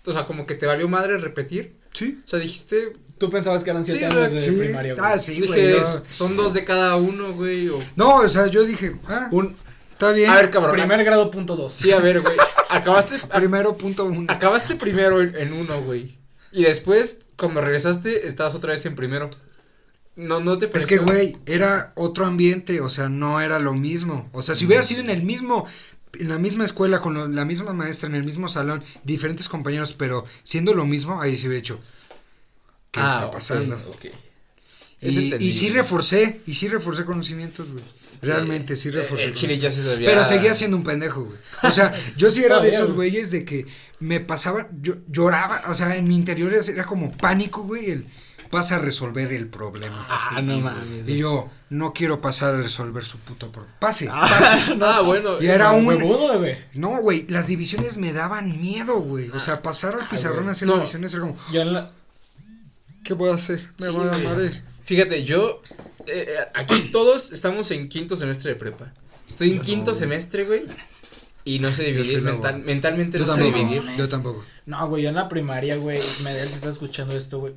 O 0.06 0.12
sea, 0.12 0.26
como 0.26 0.46
que 0.46 0.54
te 0.54 0.66
valió 0.66 0.86
madre 0.86 1.18
repetir. 1.18 1.72
Sí. 1.92 2.20
O 2.24 2.28
sea, 2.28 2.38
dijiste. 2.38 2.92
Tú 3.22 3.30
pensabas 3.30 3.62
que 3.62 3.70
eran 3.70 3.84
siete 3.84 4.00
Sí, 4.00 4.04
años 4.04 4.32
sí, 4.32 4.34
de 4.34 4.44
Sí. 4.46 4.50
primaria, 4.58 4.94
güey. 4.94 5.06
Ah, 5.06 5.16
sí, 5.16 5.34
dije, 5.34 5.46
güey. 5.46 5.70
yo- 5.70 6.02
son 6.10 6.36
dos 6.36 6.52
de 6.54 6.64
cada 6.64 6.96
uno, 6.96 7.34
güey. 7.34 7.68
O... 7.68 7.78
No, 7.94 8.16
o 8.16 8.28
sea, 8.28 8.48
yo 8.48 8.64
dije, 8.64 8.96
ah, 9.06 9.28
Un 9.30 9.54
está 9.92 10.10
bien. 10.10 10.28
A 10.28 10.34
ver, 10.34 10.50
cabrón. 10.50 10.72
primer 10.74 11.04
grado 11.04 11.30
punto 11.30 11.54
dos. 11.54 11.72
Sí, 11.72 11.92
a 11.92 12.00
ver, 12.00 12.20
güey. 12.20 12.34
Acabaste, 12.68 13.20
a- 13.22 13.28
Primero 13.38 13.78
punto 13.78 14.06
uno. 14.06 14.26
acabaste 14.28 14.74
primero 14.74 15.22
en, 15.22 15.36
en 15.36 15.52
uno, 15.52 15.80
güey. 15.84 16.18
Y 16.50 16.64
después, 16.64 17.20
cuando 17.36 17.60
regresaste, 17.60 18.26
estabas 18.26 18.56
otra 18.56 18.72
vez 18.72 18.84
en 18.86 18.96
primero. 18.96 19.30
No, 20.16 20.40
no 20.40 20.58
te 20.58 20.66
Es 20.76 20.84
que, 20.84 20.96
pareció? 20.96 21.02
güey, 21.04 21.36
era 21.46 21.92
otro 21.94 22.26
ambiente, 22.26 22.80
o 22.80 22.88
sea, 22.88 23.08
no 23.08 23.40
era 23.40 23.60
lo 23.60 23.72
mismo. 23.74 24.28
O 24.32 24.42
sea, 24.42 24.56
si 24.56 24.66
hubiera 24.66 24.82
sido 24.82 25.00
en 25.00 25.10
el 25.10 25.22
mismo, 25.22 25.64
en 26.18 26.28
la 26.28 26.38
misma 26.40 26.64
escuela, 26.64 27.00
con 27.00 27.14
lo- 27.14 27.28
la 27.28 27.44
misma 27.44 27.72
maestra, 27.72 28.08
en 28.08 28.16
el 28.16 28.24
mismo 28.24 28.48
salón, 28.48 28.82
diferentes 29.04 29.48
compañeros, 29.48 29.94
pero 29.96 30.24
siendo 30.42 30.74
lo 30.74 30.84
mismo, 30.86 31.22
ahí 31.22 31.36
se 31.36 31.46
hubiera 31.46 31.60
hecho. 31.60 31.80
¿Qué 32.92 33.00
Ah, 33.00 33.06
está 33.06 33.26
ok, 33.26 33.32
pasando? 33.32 33.96
Y, 35.00 35.34
y 35.44 35.52
sí 35.52 35.70
reforcé, 35.70 36.42
y 36.46 36.54
sí 36.54 36.68
reforcé 36.68 37.04
conocimientos, 37.04 37.68
güey. 37.72 37.82
Realmente, 38.20 38.76
sí 38.76 38.90
Eh, 38.90 38.92
reforcé. 38.92 39.25
El 39.25 39.34
chile 39.34 39.58
ya 39.58 39.68
se 39.70 39.82
sabía. 39.82 40.08
Pero 40.08 40.25
seguía 40.25 40.54
siendo 40.54 40.76
un 40.76 40.84
pendejo, 40.84 41.25
güey. 41.25 41.38
O 41.64 41.70
sea, 41.72 41.92
yo 42.16 42.30
sí 42.30 42.44
era 42.44 42.61
de 42.61 42.68
esos 42.68 42.92
güey. 42.92 43.11
güeyes 43.11 43.32
de 43.32 43.44
que 43.44 43.66
me 43.99 44.20
pasaba, 44.20 44.68
yo 44.80 44.94
lloraba, 45.08 45.62
o 45.66 45.75
sea, 45.75 45.96
en 45.96 46.06
mi 46.06 46.14
interior 46.14 46.52
era- 46.54 46.84
como 46.87 47.11
pánico, 47.16 47.62
güey, 47.62 47.90
el 47.90 48.06
vas 48.52 48.70
a 48.70 48.78
resolver 48.78 49.32
el 49.32 49.49
problema. 49.49 50.06
Ah, 50.08 50.40
no 50.42 50.61
mames. 50.61 51.08
Y 51.08 51.16
yo, 51.16 51.50
no 51.70 51.94
quiero 51.94 52.20
pasar 52.20 52.54
a 52.54 52.58
resolver 52.58 53.02
su 53.02 53.16
puto 53.18 53.50
problema. 53.50 53.75
Pase, 53.80 54.08
Ah, 54.12 54.26
pase. 54.28 54.76
Ah, 54.82 55.00
bueno. 55.00 55.42
Y 55.42 55.46
era 55.46 55.70
un... 55.72 55.87
huevudo, 55.87 56.38
güey. 56.38 56.58
No, 56.75 57.00
güey, 57.00 57.26
las 57.28 57.46
divisiones 57.49 57.96
me 57.96 58.12
daban 58.12 58.61
miedo, 58.61 59.00
güey. 59.00 59.30
O 59.30 59.40
sea, 59.40 59.62
pasar 59.62 59.94
al 59.99 60.08
pizarrón 60.08 60.40
güey. 60.40 60.49
a 60.49 60.52
hacer 60.52 60.68
No. 60.68 60.75
divisiones 60.76 61.12
era 61.14 61.22
como, 61.22 61.37
Yo 61.50 61.62
en 61.62 61.72
la... 61.72 61.90
¿qué 63.04 63.14
voy 63.14 63.30
a 63.30 63.35
hacer? 63.35 63.61
Me 63.78 63.87
Sí, 63.87 63.92
voy 63.92 64.09
a 64.09 64.18
marear. 64.18 64.52
Fíjate, 64.85 65.25
yo. 65.25 65.62
eh, 66.06 66.26
eh, 66.28 66.37
aquí 66.54 66.90
todos 66.92 67.32
estamos 67.32 67.71
en 67.71 67.88
quinto 67.88 68.16
semestre 68.16 68.50
de 68.50 68.56
prepa. 68.56 68.92
Estoy 69.28 69.50
en 69.52 69.56
Yo 69.59 69.62
quinto 69.62 69.90
no, 69.92 69.94
semestre, 69.97 70.44
güey. 70.44 70.64
Y 71.44 71.59
no 71.59 71.73
sé 71.73 71.85
dividir. 71.85 72.23
mental- 72.23 72.62
mentalmente 72.62 73.18
Yo 73.18 73.26
no 73.26 73.32
sé 73.35 73.40
tampoco, 73.42 73.59
dividir. 73.64 73.82
yo 73.97 74.09
tampoco. 74.09 74.44
No, 74.66 74.88
güey, 74.88 75.02
yo 75.04 75.09
en 75.09 75.14
la 75.16 75.28
primaria, 75.28 75.76
güey, 75.76 76.00
Medel, 76.23 76.49
si 76.49 76.54
está 76.54 76.68
escuchando 76.71 77.16
esto, 77.16 77.40
güey. 77.40 77.54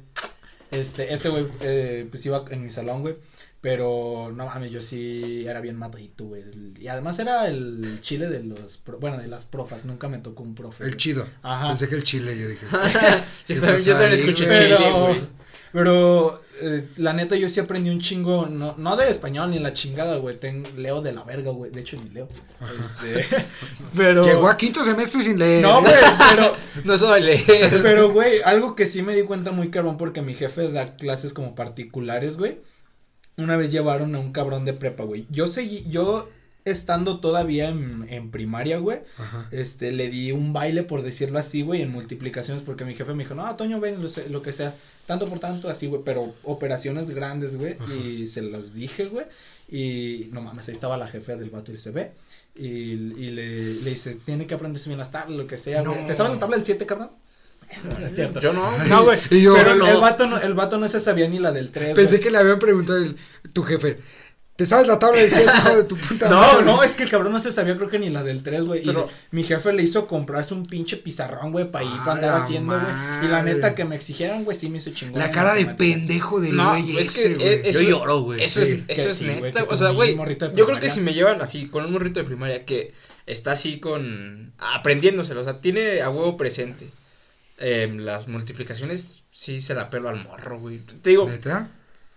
Este, 0.72 1.14
ese 1.14 1.30
güey, 1.30 1.46
eh, 1.62 2.08
pues 2.10 2.26
iba 2.26 2.44
en 2.50 2.64
mi 2.64 2.70
salón, 2.72 3.02
güey. 3.02 3.16
Pero, 3.66 4.32
no 4.32 4.46
mames, 4.46 4.70
yo 4.70 4.80
sí 4.80 5.44
era 5.48 5.60
bien 5.60 5.76
madrito, 5.76 6.26
güey. 6.26 6.44
Y 6.80 6.88
además 6.88 7.18
era 7.18 7.48
el 7.48 7.98
chile 8.00 8.28
de 8.28 8.44
los, 8.44 8.78
pro- 8.78 9.00
bueno, 9.00 9.18
de 9.18 9.28
las 9.28 9.46
profas. 9.46 9.86
Nunca 9.86 10.08
me 10.08 10.20
tocó 10.20 10.44
un 10.44 10.54
profe. 10.54 10.84
El 10.84 10.92
güey. 10.92 10.98
chido. 10.98 11.26
Ajá. 11.42 11.70
Pensé 11.70 11.90
que 11.90 11.96
el 11.96 12.04
chile, 12.04 12.38
yo 12.40 12.48
dije. 12.48 12.68
yo 12.72 13.56
¿Qué 13.56 13.56
también, 13.56 14.14
escuché 14.14 14.34
chile, 14.36 14.50
Pero, 14.50 15.00
güey. 15.08 15.22
pero 15.74 16.40
eh, 16.62 16.90
la 16.98 17.14
neta, 17.14 17.36
yo 17.38 17.50
sí 17.50 17.60
aprendí 17.60 17.90
un 17.90 18.00
chingo, 18.00 18.46
no, 18.46 18.76
no 18.78 18.96
de 18.98 19.10
español 19.10 19.50
ni 19.50 19.58
la 19.58 19.74
chingada, 19.74 20.18
güey. 20.18 20.38
ten- 20.38 20.64
leo 20.78 21.02
de 21.02 21.14
la 21.14 21.24
verga, 21.24 21.50
güey. 21.50 21.72
De 21.72 21.82
hecho, 21.82 21.98
ni 21.98 22.12
leo. 22.12 22.30
Este, 22.80 23.26
pero. 23.98 24.24
Llegó 24.24 24.48
a 24.48 24.58
quinto 24.58 24.84
semestre 24.84 25.24
sin 25.24 25.40
leer. 25.40 25.64
No, 25.64 25.82
güey, 25.82 25.92
pero. 26.30 26.54
No 26.84 27.00
sabe 27.00 27.20
leer. 27.22 27.80
Pero, 27.82 28.12
güey, 28.14 28.42
algo 28.46 28.76
que 28.76 28.86
sí 28.86 29.02
me 29.02 29.16
di 29.16 29.24
cuenta 29.24 29.50
muy 29.50 29.70
cabrón 29.72 29.98
porque 29.98 30.22
mi 30.22 30.36
jefe 30.36 30.70
da 30.72 30.96
clases 30.98 31.34
como 31.34 31.56
particulares, 31.56 32.38
güey. 32.38 32.60
Una 33.38 33.58
vez 33.58 33.72
llevaron 33.72 34.16
a 34.16 34.20
un 34.20 34.32
cabrón 34.32 34.66
de 34.66 34.74
prepa, 34.74 35.04
güey. 35.04 35.26
Yo 35.30 35.48
seguí, 35.48 35.86
yo 35.90 36.30
estando 36.64 37.20
todavía 37.20 37.70
en, 37.70 38.08
en 38.10 38.32
primaria, 38.32 38.80
güey, 38.80 39.00
Ajá. 39.18 39.48
este, 39.52 39.92
le 39.92 40.10
di 40.10 40.32
un 40.32 40.52
baile, 40.52 40.82
por 40.82 41.04
decirlo 41.04 41.38
así, 41.38 41.62
güey, 41.62 41.84
en 41.84 41.92
multiplicaciones, 41.92 42.64
porque 42.64 42.86
mi 42.86 42.96
jefe 42.96 43.14
me 43.14 43.24
dijo, 43.24 43.36
no, 43.36 43.56
Toño, 43.56 43.80
ven, 43.80 44.02
lo, 44.02 44.10
lo 44.30 44.42
que 44.42 44.52
sea, 44.52 44.74
tanto 45.06 45.28
por 45.30 45.40
tanto, 45.40 45.70
así, 45.70 45.86
güey, 45.86 46.02
pero 46.04 46.34
operaciones 46.44 47.12
grandes, 47.12 47.56
güey, 47.58 47.78
y 47.94 48.26
se 48.26 48.42
los 48.42 48.74
dije, 48.74 49.06
güey, 49.06 49.28
y 49.70 50.30
no 50.32 50.42
mames, 50.42 50.68
ahí 50.68 50.74
estaba 50.74 50.98
la 50.98 51.08
jefe 51.08 51.36
del 51.36 51.52
vato 51.52 51.72
y 51.72 51.78
se 51.78 51.92
ve, 51.92 52.14
y, 52.56 52.66
y 52.68 53.30
le, 53.32 53.60
le 53.82 53.90
dice, 53.92 54.16
tiene 54.16 54.48
que 54.48 54.56
aprenderse 54.56 54.90
bien 54.90 54.98
las 54.98 55.12
tablas, 55.12 55.38
lo 55.38 55.46
que 55.46 55.58
sea, 55.58 55.84
güey. 55.84 56.08
¿Te 56.08 56.16
sabes 56.16 56.34
la 56.34 56.40
tabla 56.40 56.56
del 56.58 56.66
7, 56.66 56.84
cabrón? 56.88 57.12
Es 58.06 58.16
cierto. 58.16 58.40
Yo 58.40 58.54
no. 58.54 58.78
No, 58.86 59.04
güey. 59.04 59.20
Y 59.30 59.42
yo, 59.42 59.54
pero 59.56 59.76
no. 59.76 59.88
el 59.88 59.98
vato 59.98 60.26
no, 60.28 60.38
el 60.40 60.54
vato 60.54 60.78
no 60.78 60.88
se 60.88 61.00
sabía 61.00 61.28
ni 61.28 61.40
la 61.40 61.52
del 61.52 61.72
3. 61.72 61.96
Pensé 61.96 62.20
que 62.20 62.32
le 62.32 62.38
habían 62.38 62.60
preguntado 62.60 62.98
el- 63.00 63.16
tu 63.54 63.64
jefe. 63.64 64.00
¿Te 64.56 64.66
sabes 64.66 64.88
la 64.88 64.98
tabla 64.98 65.20
del 65.20 65.30
cielo, 65.30 65.52
hijo 65.54 65.76
de 65.76 65.84
tu 65.84 65.98
puta 65.98 66.30
No, 66.30 66.38
madre? 66.40 66.64
no, 66.64 66.82
es 66.82 66.94
que 66.94 67.04
el 67.04 67.10
cabrón 67.10 67.34
no 67.34 67.42
se 67.42 67.52
sabía, 67.52 67.76
creo 67.76 67.90
que 67.90 68.00
ni 68.00 68.10
la 68.10 68.24
del 68.24 68.42
3, 68.42 68.64
güey. 68.64 68.84
Y 68.84 68.86
Pero- 68.86 69.10
mi 69.32 69.44
jefe 69.44 69.74
le 69.74 69.84
hizo 69.84 70.08
comprarse 70.08 70.54
un 70.54 70.66
pinche 70.66 70.96
pizarrón, 70.96 71.52
güey, 71.52 71.70
para 71.70 71.84
ir, 71.84 71.92
Ah, 71.94 72.02
para 72.06 72.12
andar 72.14 72.32
la 72.40 72.44
haciendo, 72.46 72.74
güey. 72.80 73.26
Y 73.26 73.28
la 73.28 73.44
neta 73.44 73.76
que 73.76 73.84
me 73.84 73.98
exigieran, 73.98 74.46
güey, 74.46 74.56
sí 74.56 74.70
me 74.70 74.78
hizo 74.78 74.92
chingón. 74.92 75.20
La 75.20 75.30
cara 75.30 75.56
de 75.56 75.66
pendejo 75.66 76.40
del 76.40 76.56
No, 76.56 76.70
güey 76.70 76.98
es 76.98 77.18
ese, 77.18 77.36
que 77.36 77.58
güey. 77.64 77.74
Yo 77.74 77.82
lloro, 77.82 78.22
güey. 78.22 78.42
Eso 78.42 78.62
es, 78.62 78.70
Sí. 78.70 78.86
eso 78.88 79.04
Que 79.04 79.10
es 79.10 79.18
sí, 79.18 79.26
güey, 79.26 79.42
neta. 79.42 79.66
o 79.68 79.76
sea, 79.76 79.90
güey. 79.90 80.16
de 80.16 80.52
Yo 80.56 80.66
creo 80.66 80.80
que 80.80 80.90
si 80.90 81.02
me 81.02 81.14
llevan 81.14 81.42
así, 81.42 81.68
con 81.68 81.84
un 81.84 81.92
morrito 81.92 82.22
de 82.22 82.26
primaria 82.26 82.64
que 82.64 82.94
está 83.26 83.52
así 83.52 83.82
con. 83.82 84.54
aprendiéndoselo, 84.58 85.42
o 85.42 85.44
sea, 85.44 85.60
tiene 85.60 86.02
a 86.02 86.10
huevo 86.10 86.38
presente. 86.38 86.88
Em, 87.58 87.98
las 88.00 88.28
multiplicaciones, 88.28 89.24
sí 89.32 89.62
se 89.62 89.74
la 89.76 89.90
pelo 89.90 90.10
al 90.10 90.24
morro, 90.24 90.60
güey. 90.60 90.80
Te 90.80 91.10
digo, 91.12 91.26
¿Neta? 91.28 91.70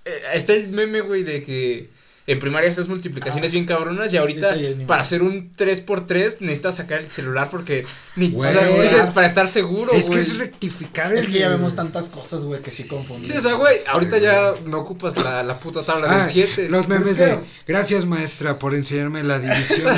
eh, 0.05 0.21
está 0.35 0.55
el 0.55 0.69
meme, 0.69 1.01
güey, 1.01 1.23
de 1.23 1.43
que 1.43 1.91
en 2.29 2.39
primaria 2.39 2.69
esas 2.69 2.87
multiplicaciones 2.89 3.51
Ah. 3.51 3.53
bien 3.53 3.65
cabronas 3.67 4.13
y 4.13 4.17
ahorita 4.19 4.55
para 4.87 5.03
hacer 5.03 5.23
un 5.23 5.51
3x3 5.57 6.37
necesitas 6.41 6.77
sacar 6.77 7.01
el 7.01 7.11
celular 7.11 7.49
porque 7.51 7.85
ni 8.17 8.31
Güey. 8.31 8.51
o 8.51 8.53
sea, 8.53 8.69
dices, 8.83 9.11
para 9.11 9.27
estar 9.27 9.49
seguro, 9.49 9.93
Es 9.93 10.11
que 10.11 10.19
es 10.19 10.37
rectificar 10.39 11.11
el... 11.13 11.19
Es 11.21 11.29
que 11.29 11.39
ya 11.39 11.49
vemos 11.49 11.75
tantas 11.75 12.11
cosas, 12.11 12.45
güey, 12.45 12.61
que 12.61 12.71
sí 12.71 12.85
confundimos. 12.85 13.29
Sí, 13.33 13.37
o 13.37 13.41
sea, 13.41 13.55
güey, 13.55 13.79
ahorita 13.87 14.19
ya 14.19 14.55
no 14.67 14.79
ocupas 14.81 15.17
la, 15.17 15.43
la 15.43 15.59
puta 15.59 15.83
tabla 15.83 16.07
Ah, 16.11 16.19
del 16.19 16.29
7. 16.29 16.69
los 16.69 16.87
memes 16.87 17.09
Es 17.09 17.19
que- 17.19 17.25
de 17.37 17.41
gracias 17.67 18.05
maestra 18.05 18.59
por 18.59 18.75
enseñarme 18.75 19.23
la 19.25 19.39
división 19.39 19.93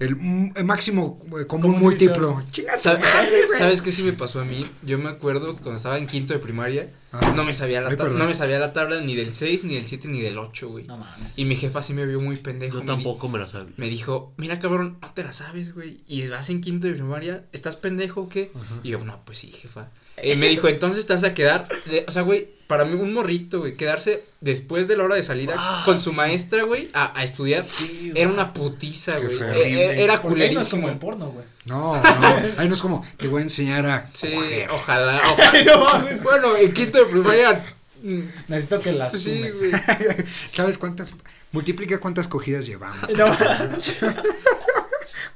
el, 0.00 0.08
el 0.08 0.52
el 0.56 0.64
máximo 0.64 1.18
común 1.20 1.46
Común 1.46 1.78
múltiplo 1.78 2.28
división. 2.30 2.50
Chinga 2.50 2.74
tu 2.76 2.80
¿Sabes, 2.82 3.00
madre. 3.14 3.38
¿Sabes 3.56 3.82
qué 3.82 3.92
sí 3.92 4.02
me 4.02 4.12
pasó 4.12 4.40
a 4.40 4.44
mí? 4.44 4.68
Yo 4.82 4.98
me 4.98 5.10
acuerdo 5.10 5.54
que 5.56 5.62
cuando 5.62 5.76
estaba 5.76 5.96
en 5.98 6.06
quinto 6.08 6.32
de 6.32 6.40
primaria, 6.40 6.88
Ah. 7.10 7.32
No 7.34 7.44
me 7.44 7.54
sabía 7.54 7.80
la 7.80 7.88
Ay, 7.88 7.96
no 7.96 8.26
me 8.26 8.34
sabía 8.34 8.58
la 8.58 8.72
tabla 8.72 9.00
ni 9.00 9.16
del 9.16 9.32
6, 9.32 9.64
ni 9.64 9.76
del 9.76 9.86
7, 9.86 10.08
ni 10.08 10.20
del 10.20 10.36
8, 10.36 10.68
güey. 10.68 10.86
No 10.86 10.98
mames. 10.98 11.38
Y 11.38 11.44
mi 11.44 11.56
jefa 11.56 11.80
sí 11.82 11.94
me 11.94 12.04
vio 12.04 12.20
muy 12.20 12.36
pendejo. 12.36 12.78
Yo 12.78 12.80
me 12.80 12.86
tampoco 12.86 13.28
me 13.28 13.38
la 13.38 13.46
sabía. 13.46 13.72
Me 13.76 13.88
dijo, 13.88 14.34
mira 14.36 14.58
cabrón, 14.58 14.98
no 15.00 15.12
te 15.12 15.24
la 15.24 15.32
sabes, 15.32 15.74
güey. 15.74 16.02
Y 16.06 16.26
vas 16.28 16.50
en 16.50 16.60
quinto 16.60 16.86
de 16.86 16.94
primaria, 16.94 17.46
¿estás 17.52 17.76
pendejo 17.76 18.22
o 18.22 18.28
qué? 18.28 18.52
Ajá. 18.54 18.80
Y 18.82 18.90
yo, 18.90 19.04
no, 19.04 19.22
pues 19.24 19.38
sí, 19.38 19.50
jefa. 19.52 19.88
Eh, 20.22 20.36
me 20.36 20.48
dijo, 20.48 20.68
entonces 20.68 21.06
te 21.06 21.12
vas 21.14 21.24
a 21.24 21.34
quedar. 21.34 21.68
de- 21.86 22.04
o 22.06 22.10
sea, 22.10 22.22
güey, 22.22 22.48
para 22.66 22.84
mí 22.84 22.94
un 22.94 23.14
morrito, 23.14 23.60
güey, 23.60 23.76
quedarse 23.76 24.22
después 24.40 24.88
de 24.88 24.96
la 24.96 25.04
hora 25.04 25.14
de 25.14 25.22
salida 25.22 25.54
Ah, 25.56 25.82
con 25.84 26.00
su 26.00 26.12
maestra, 26.12 26.64
güey, 26.64 26.90
a, 26.92 27.18
a 27.18 27.24
estudiar. 27.24 27.64
Sí, 27.66 28.12
Era 28.14 28.28
una 28.30 28.52
putiza, 28.52 29.16
Qué 29.16 29.24
güey. 29.24 29.38
feo. 29.38 29.52
Eh, 29.54 29.72
eh, 29.74 30.04
Era 30.04 30.20
¿Por 30.20 30.34
qué 30.34 30.50
no 30.52 30.60
es 30.60 30.68
como 30.68 30.82
culerísimo. 30.82 30.88
en 30.90 30.98
porno, 30.98 31.26
güey? 31.30 31.46
No, 31.64 31.94
no. 32.02 32.36
Ahí 32.58 32.68
no 32.68 32.74
es 32.74 32.80
como, 32.80 33.04
te 33.18 33.26
voy 33.28 33.40
a 33.40 33.42
enseñar 33.44 33.86
a 33.86 34.10
Sí, 34.12 34.30
coger. 34.32 34.70
ojalá, 34.70 35.22
ojalá. 35.32 36.18
bueno, 36.22 36.56
en 36.56 36.72
quinto 36.74 36.98
de 36.98 37.06
primaria. 37.06 37.64
mm, 38.02 38.20
Necesito 38.48 38.80
que 38.80 38.92
la 38.92 39.10
Sí, 39.10 39.36
sumes. 39.48 39.58
güey. 39.58 39.72
¿Sabes 40.52 40.76
cuántas? 40.78 41.12
Multiplica 41.52 41.98
cuántas 41.98 42.28
cogidas 42.28 42.66
llevamos. 42.66 42.98
No, 43.16 43.34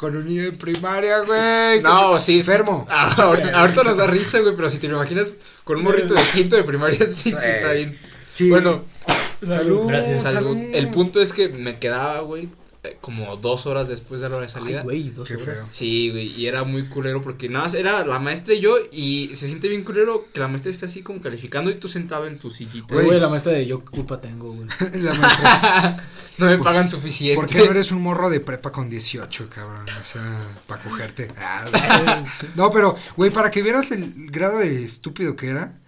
Con 0.02 0.16
un 0.16 0.26
niño 0.26 0.42
de 0.42 0.50
primaria, 0.50 1.20
güey. 1.20 1.80
No, 1.80 2.18
sí. 2.18 2.32
sí. 2.32 2.38
Enfermo. 2.40 2.84
Ah, 2.90 3.14
ahorita, 3.18 3.50
ahorita 3.56 3.84
nos 3.84 3.96
da 3.96 4.08
risa, 4.08 4.40
güey, 4.40 4.56
pero 4.56 4.68
si 4.68 4.78
te 4.78 4.88
lo 4.88 4.96
imaginas 4.96 5.36
con 5.62 5.76
un 5.76 5.84
morrito 5.84 6.12
de 6.12 6.22
quinto 6.34 6.56
de 6.56 6.64
primaria, 6.64 6.98
sí, 7.06 7.30
sí, 7.30 7.36
está 7.38 7.72
bien. 7.72 7.96
Sí. 8.28 8.50
Bueno, 8.50 8.82
salud. 9.46 9.86
Gracias. 9.86 10.22
salud. 10.22 10.56
El 10.72 10.90
punto 10.90 11.20
es 11.20 11.32
que 11.32 11.50
me 11.50 11.78
quedaba, 11.78 12.18
güey, 12.18 12.48
como 13.00 13.36
dos 13.36 13.66
horas 13.66 13.86
después 13.86 14.20
de 14.20 14.28
la 14.28 14.36
hora 14.36 14.46
de 14.46 14.52
salida. 14.52 14.78
Ay, 14.80 14.84
güey, 14.84 15.10
dos 15.10 15.28
Qué 15.28 15.34
horas. 15.36 15.44
feo. 15.58 15.66
Sí, 15.70 16.10
güey, 16.10 16.26
y 16.32 16.46
era 16.46 16.64
muy 16.64 16.84
culero 16.88 17.22
porque 17.22 17.48
nada 17.48 17.66
más 17.66 17.74
era 17.74 18.04
la 18.04 18.18
maestra 18.18 18.54
y 18.54 18.60
yo 18.60 18.74
y 18.90 19.30
se 19.36 19.46
siente 19.46 19.68
bien 19.68 19.84
culero 19.84 20.26
que 20.34 20.40
la 20.40 20.48
maestra 20.48 20.72
esté 20.72 20.86
así 20.86 21.00
como 21.02 21.20
calificando 21.20 21.70
y 21.70 21.74
tú 21.76 21.88
sentado 21.88 22.26
en 22.26 22.40
tu 22.40 22.50
sillita. 22.50 22.92
Güey. 22.92 23.06
Güey, 23.06 23.20
la 23.20 23.28
maestra 23.28 23.52
de 23.52 23.66
yo 23.68 23.84
qué 23.84 23.90
culpa 23.92 24.20
tengo, 24.20 24.52
güey. 24.52 24.66
La 24.94 25.14
maestra. 25.14 26.08
no 26.38 26.46
me 26.46 26.58
pagan 26.58 26.88
suficiente. 26.88 27.36
¿Por 27.36 27.46
qué 27.48 27.58
no 27.58 27.70
eres 27.70 27.92
un 27.92 28.02
morro 28.02 28.28
de 28.30 28.40
prepa 28.40 28.72
con 28.72 28.90
18, 28.90 29.48
cabrón? 29.48 29.86
O 30.00 30.04
sea, 30.04 30.62
para 30.66 30.82
cogerte. 30.82 31.28
Ah, 31.38 32.24
no, 32.56 32.70
pero, 32.70 32.96
güey, 33.16 33.30
para 33.30 33.50
que 33.52 33.62
vieras 33.62 33.92
el 33.92 34.12
grado 34.30 34.58
de 34.58 34.82
estúpido 34.82 35.36
que 35.36 35.48
era, 35.50 35.78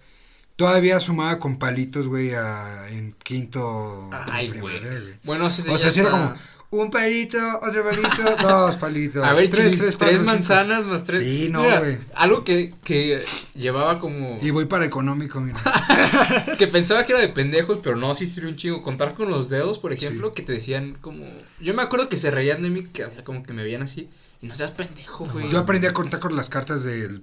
todavía 0.55 0.99
sumaba 1.01 1.39
con 1.39 1.57
palitos, 1.59 2.07
güey, 2.07 2.33
a- 2.33 2.87
en 2.89 3.13
quinto 3.23 4.09
Ay, 4.13 4.47
güey. 4.47 4.61
primaria, 4.61 4.99
güey. 5.01 5.13
Bueno, 5.23 5.49
sí, 5.49 5.61
O 5.69 5.77
sea, 5.77 5.91
sí 5.91 5.99
era 5.99 6.09
como 6.11 6.33
un 6.71 6.89
palito, 6.89 7.37
otro 7.61 7.83
palito, 7.83 8.35
dos 8.41 8.75
palitos. 8.77 9.23
A 9.23 9.33
ver, 9.33 9.49
tres, 9.49 9.71
tres, 9.77 9.97
cinco. 9.99 10.23
manzanas 10.23 10.85
más 10.85 11.03
tres. 11.03 11.19
Sí, 11.19 11.47
no, 11.49 11.63
güey. 11.63 11.97
Algo 12.13 12.43
que, 12.43 12.73
que 12.83 13.23
llevaba 13.53 13.99
como. 13.99 14.39
Y 14.41 14.49
voy 14.49 14.65
para 14.65 14.85
económico, 14.85 15.39
mira. 15.39 15.61
que 16.57 16.67
pensaba 16.67 17.05
que 17.05 17.13
era 17.13 17.21
de 17.21 17.29
pendejos, 17.29 17.79
pero 17.81 17.95
no, 17.95 18.13
sí 18.15 18.27
sirvió 18.27 18.49
un 18.49 18.57
chingo. 18.57 18.81
Contar 18.81 19.13
con 19.13 19.29
los 19.29 19.49
dedos, 19.49 19.79
por 19.79 19.93
ejemplo, 19.93 20.33
que 20.33 20.41
te 20.41 20.53
decían 20.53 20.97
como. 21.01 21.25
Yo 21.59 21.73
me 21.73 21.81
acuerdo 21.81 22.09
que 22.09 22.17
se 22.17 22.31
reían 22.31 22.61
de 22.61 22.69
mí, 22.69 22.83
que 22.85 23.05
como 23.23 23.43
que 23.43 23.53
me 23.53 23.63
veían 23.63 23.83
así. 23.83 24.09
Y 24.41 24.47
no 24.47 24.53
seas 24.55 24.71
pendejo, 24.71 25.25
güey. 25.25 25.49
Yo 25.49 25.59
aprendí 25.59 25.87
a 25.87 25.93
contar 25.93 26.19
con 26.19 26.35
las 26.35 26.49
cartas 26.49 26.83
de, 26.83 27.21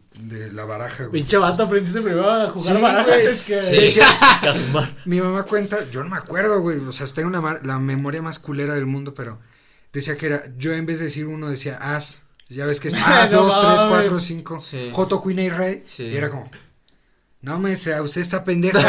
la 0.52 0.64
baraja, 0.64 1.04
güey. 1.04 1.20
Pinche 1.20 1.36
vato, 1.36 1.62
aprendiste 1.64 2.00
primero 2.00 2.28
a 2.30 2.50
jugar 2.50 2.76
Sí, 2.76 3.10
güey. 3.10 3.26
es 3.26 3.42
que... 3.42 3.60
Sí. 3.60 3.70
Decía, 3.76 4.06
Que 4.40 4.48
a 4.48 4.54
sumar. 4.54 4.96
mi 5.04 5.20
mamá 5.20 5.44
cuenta, 5.44 5.88
yo 5.90 6.02
no 6.02 6.10
me 6.10 6.16
acuerdo, 6.16 6.60
güey, 6.60 6.78
o 6.78 6.90
sea, 6.92 7.06
tengo 7.08 7.28
una 7.28 7.40
mar- 7.40 7.60
la 7.64 7.78
memoria 7.78 8.22
más 8.22 8.38
culera 8.38 8.74
del 8.74 8.86
mundo, 8.86 9.14
pero 9.14 9.38
decía 9.92 10.16
que 10.16 10.26
era, 10.26 10.42
yo 10.56 10.72
en 10.72 10.86
vez 10.86 10.98
de 10.98 11.04
decir 11.06 11.26
uno 11.26 11.48
decía 11.50 11.76
as, 11.80 12.22
ya 12.48 12.66
ves 12.66 12.80
que 12.80 12.88
es 12.88 12.96
as, 13.04 13.30
No 13.30 13.44
dos, 13.44 13.60
tres, 13.60 13.76
mames. 13.82 13.84
cuatro, 13.88 14.18
cinco, 14.18 14.58
Sí. 14.58 14.88
Joto, 14.92 15.22
Queen 15.22 15.38
y 15.38 15.50
Rey, 15.50 15.82
Sí. 15.84 16.04
y 16.04 16.16
era 16.16 16.30
como, 16.30 16.50
no 17.42 17.58
me 17.58 17.76
sea, 17.76 18.02
usted 18.02 18.20
está 18.22 18.42
pendeja, 18.42 18.80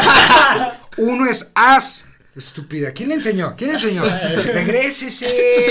uno 0.96 1.26
es 1.26 1.50
as, 1.54 2.06
estúpida, 2.36 2.92
¿quién 2.92 3.08
le 3.10 3.14
enseñó? 3.16 3.54
¿Quién 3.56 3.70
le 3.70 3.76
enseñó? 3.76 4.04
Regrésese, 4.04 5.26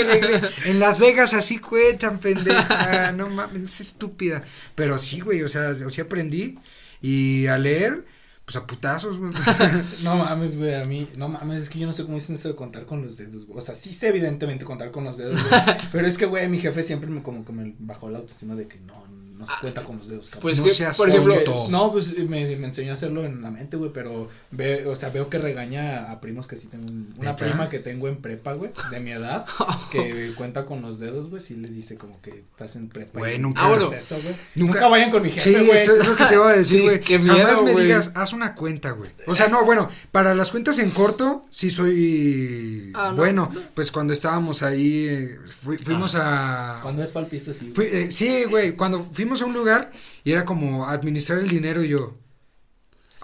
regre- 0.06 0.50
en 0.64 0.78
Las 0.80 0.98
Vegas 0.98 1.34
así 1.34 1.58
cuentan, 1.58 2.18
pendeja, 2.18 3.12
no 3.12 3.28
mames, 3.30 3.62
es 3.74 3.80
estúpida, 3.88 4.42
pero 4.74 4.98
sí, 4.98 5.20
güey, 5.20 5.42
o 5.42 5.48
sea, 5.48 5.74
sea, 5.74 5.90
aprendí, 6.00 6.58
y 7.02 7.46
a 7.48 7.58
leer, 7.58 8.04
pues 8.44 8.56
a 8.56 8.66
putazos, 8.66 9.16
güey. 9.18 9.32
No 10.02 10.16
mames, 10.16 10.56
güey, 10.56 10.74
a 10.74 10.84
mí, 10.84 11.08
no 11.16 11.28
mames, 11.28 11.62
es 11.62 11.70
que 11.70 11.78
yo 11.78 11.86
no 11.86 11.92
sé 11.92 12.02
cómo 12.04 12.14
dicen 12.16 12.34
eso 12.34 12.48
de 12.48 12.54
contar 12.56 12.84
con 12.86 13.02
los 13.02 13.16
dedos, 13.16 13.46
güey. 13.46 13.58
O 13.58 13.60
sea, 13.62 13.74
sí 13.74 13.94
sé 13.94 14.08
evidentemente 14.08 14.64
contar 14.64 14.90
con 14.90 15.04
los 15.04 15.16
dedos, 15.16 15.40
güey. 15.48 15.62
pero 15.92 16.06
es 16.06 16.18
que, 16.18 16.26
güey, 16.26 16.48
mi 16.48 16.58
jefe 16.60 16.82
siempre 16.82 17.08
me 17.08 17.22
como 17.22 17.44
que 17.44 17.52
me 17.52 17.74
bajó 17.78 18.10
la 18.10 18.18
autoestima 18.18 18.54
de 18.54 18.66
que 18.68 18.78
no, 18.80 19.04
no 19.38 19.46
se 19.46 19.52
cuenta 19.60 19.82
con 19.82 19.96
los 19.98 20.08
dedos, 20.08 20.26
cabrón. 20.30 20.42
Pues 20.42 20.58
No 20.58 20.64
que, 20.64 20.70
seas 20.70 20.96
por 20.96 21.08
ejemplo, 21.08 21.34
tonto. 21.42 21.66
No, 21.70 21.90
pues 21.90 22.16
me, 22.16 22.56
me 22.56 22.66
enseñó 22.66 22.92
a 22.92 22.94
hacerlo 22.94 23.24
en 23.24 23.42
la 23.42 23.50
mente, 23.50 23.76
güey, 23.76 23.90
pero 23.92 24.28
ve, 24.52 24.86
o 24.86 24.94
sea, 24.94 25.08
veo 25.08 25.28
que 25.28 25.38
regaña 25.38 26.10
a 26.12 26.20
primos 26.20 26.46
que 26.46 26.54
sí 26.56 26.68
tengo, 26.68 26.84
un- 26.86 27.12
una 27.18 27.34
prima 27.36 27.68
que 27.68 27.80
tengo 27.80 28.06
en 28.08 28.18
prepa, 28.18 28.52
güey, 28.52 28.70
de 28.92 29.00
mi 29.00 29.10
edad, 29.10 29.44
que 29.90 30.32
cuenta 30.36 30.64
con 30.66 30.82
los 30.82 31.00
dedos, 31.00 31.30
güey, 31.30 31.42
sí 31.42 31.56
le 31.56 31.68
dice 31.68 31.98
como 31.98 32.20
que 32.22 32.30
estás 32.30 32.76
en 32.76 32.88
prepa. 32.88 33.18
Güey, 33.18 33.38
nunca- 33.40 33.62
Ah, 33.64 33.68
bueno. 33.70 33.86
haces 33.86 34.04
eso, 34.04 34.22
güey. 34.22 34.36
Nunca- 34.54 34.74
Nunca, 34.74 34.88
vayan 34.88 35.10
con 35.10 35.22
mi 35.22 35.32
Sí, 35.32 35.40
jefe, 35.40 35.64
güey. 35.64 35.78
eso 35.78 35.96
es 35.96 36.06
lo 36.06 36.14
que 36.14 36.24
te 36.26 36.34
iba 36.34 36.48
a 36.48 36.52
decir, 36.52 36.78
Sí, 36.80 36.84
güey. 36.84 37.02
Jamás 37.02 37.60
miedo, 37.60 37.62
me 37.64 37.82
digas, 37.82 38.12
haz 38.14 38.32
una 38.34 38.54
cuenta, 38.54 38.90
güey. 38.90 39.10
O 39.26 39.34
sea, 39.34 39.48
no, 39.48 39.64
bueno, 39.64 39.88
para 40.12 40.34
las 40.34 40.50
cuentas 40.50 40.78
en 40.78 40.90
corto, 40.90 41.44
sí 41.50 41.70
soy 41.70 42.92
Ah, 42.94 43.08
no, 43.10 43.16
bueno. 43.16 43.50
Pues 43.74 43.90
cuando 43.90 44.12
estábamos 44.12 44.62
ahí, 44.62 45.28
fui- 45.62 45.78
fuimos 45.78 46.14
a... 46.16 46.80
Cuando 46.82 47.02
es 47.02 47.10
palpisto, 47.10 47.54
sí. 47.54 47.72
fui- 47.74 47.88
güey. 47.88 48.02
eh, 48.04 48.10
sí, 48.10 48.44
güey, 48.44 48.76
cuando 48.76 49.04
fuimos 49.12 49.40
a 49.42 49.46
un 49.46 49.54
lugar 49.54 49.92
y 50.24 50.32
era 50.32 50.44
como 50.44 50.86
administrar 50.86 51.38
el 51.38 51.48
dinero 51.48 51.82
y 51.82 51.88
yo... 51.88 52.14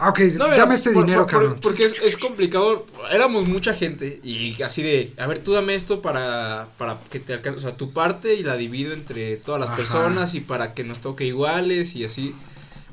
Ah, 0.02 0.08
ok, 0.08 0.18
No, 0.38 0.48
dame 0.48 0.74
este 0.76 0.92
por- 0.92 1.04
dinero, 1.04 1.26
por- 1.26 1.30
por- 1.30 1.40
cabrón. 1.42 1.58
Porque 1.60 1.84
es, 1.84 2.00
es 2.00 2.16
complicado. 2.16 2.86
Éramos 3.12 3.46
mucha 3.46 3.74
gente. 3.74 4.18
Y 4.24 4.62
así 4.62 4.82
de, 4.82 5.12
a 5.18 5.26
ver, 5.26 5.40
tú 5.40 5.52
dame 5.52 5.74
esto 5.74 6.00
para, 6.00 6.68
para 6.78 6.98
que 7.10 7.20
te 7.20 7.34
alcance. 7.34 7.58
O 7.58 7.60
sea, 7.60 7.76
tu 7.76 7.92
parte 7.92 8.32
y 8.34 8.42
la 8.42 8.56
divido 8.56 8.94
entre 8.94 9.36
todas 9.36 9.60
las 9.60 9.68
Ajá. 9.68 9.76
personas 9.76 10.34
y 10.34 10.40
para 10.40 10.72
que 10.72 10.84
nos 10.84 11.00
toque 11.00 11.26
iguales 11.26 11.96
y 11.96 12.04
así. 12.06 12.34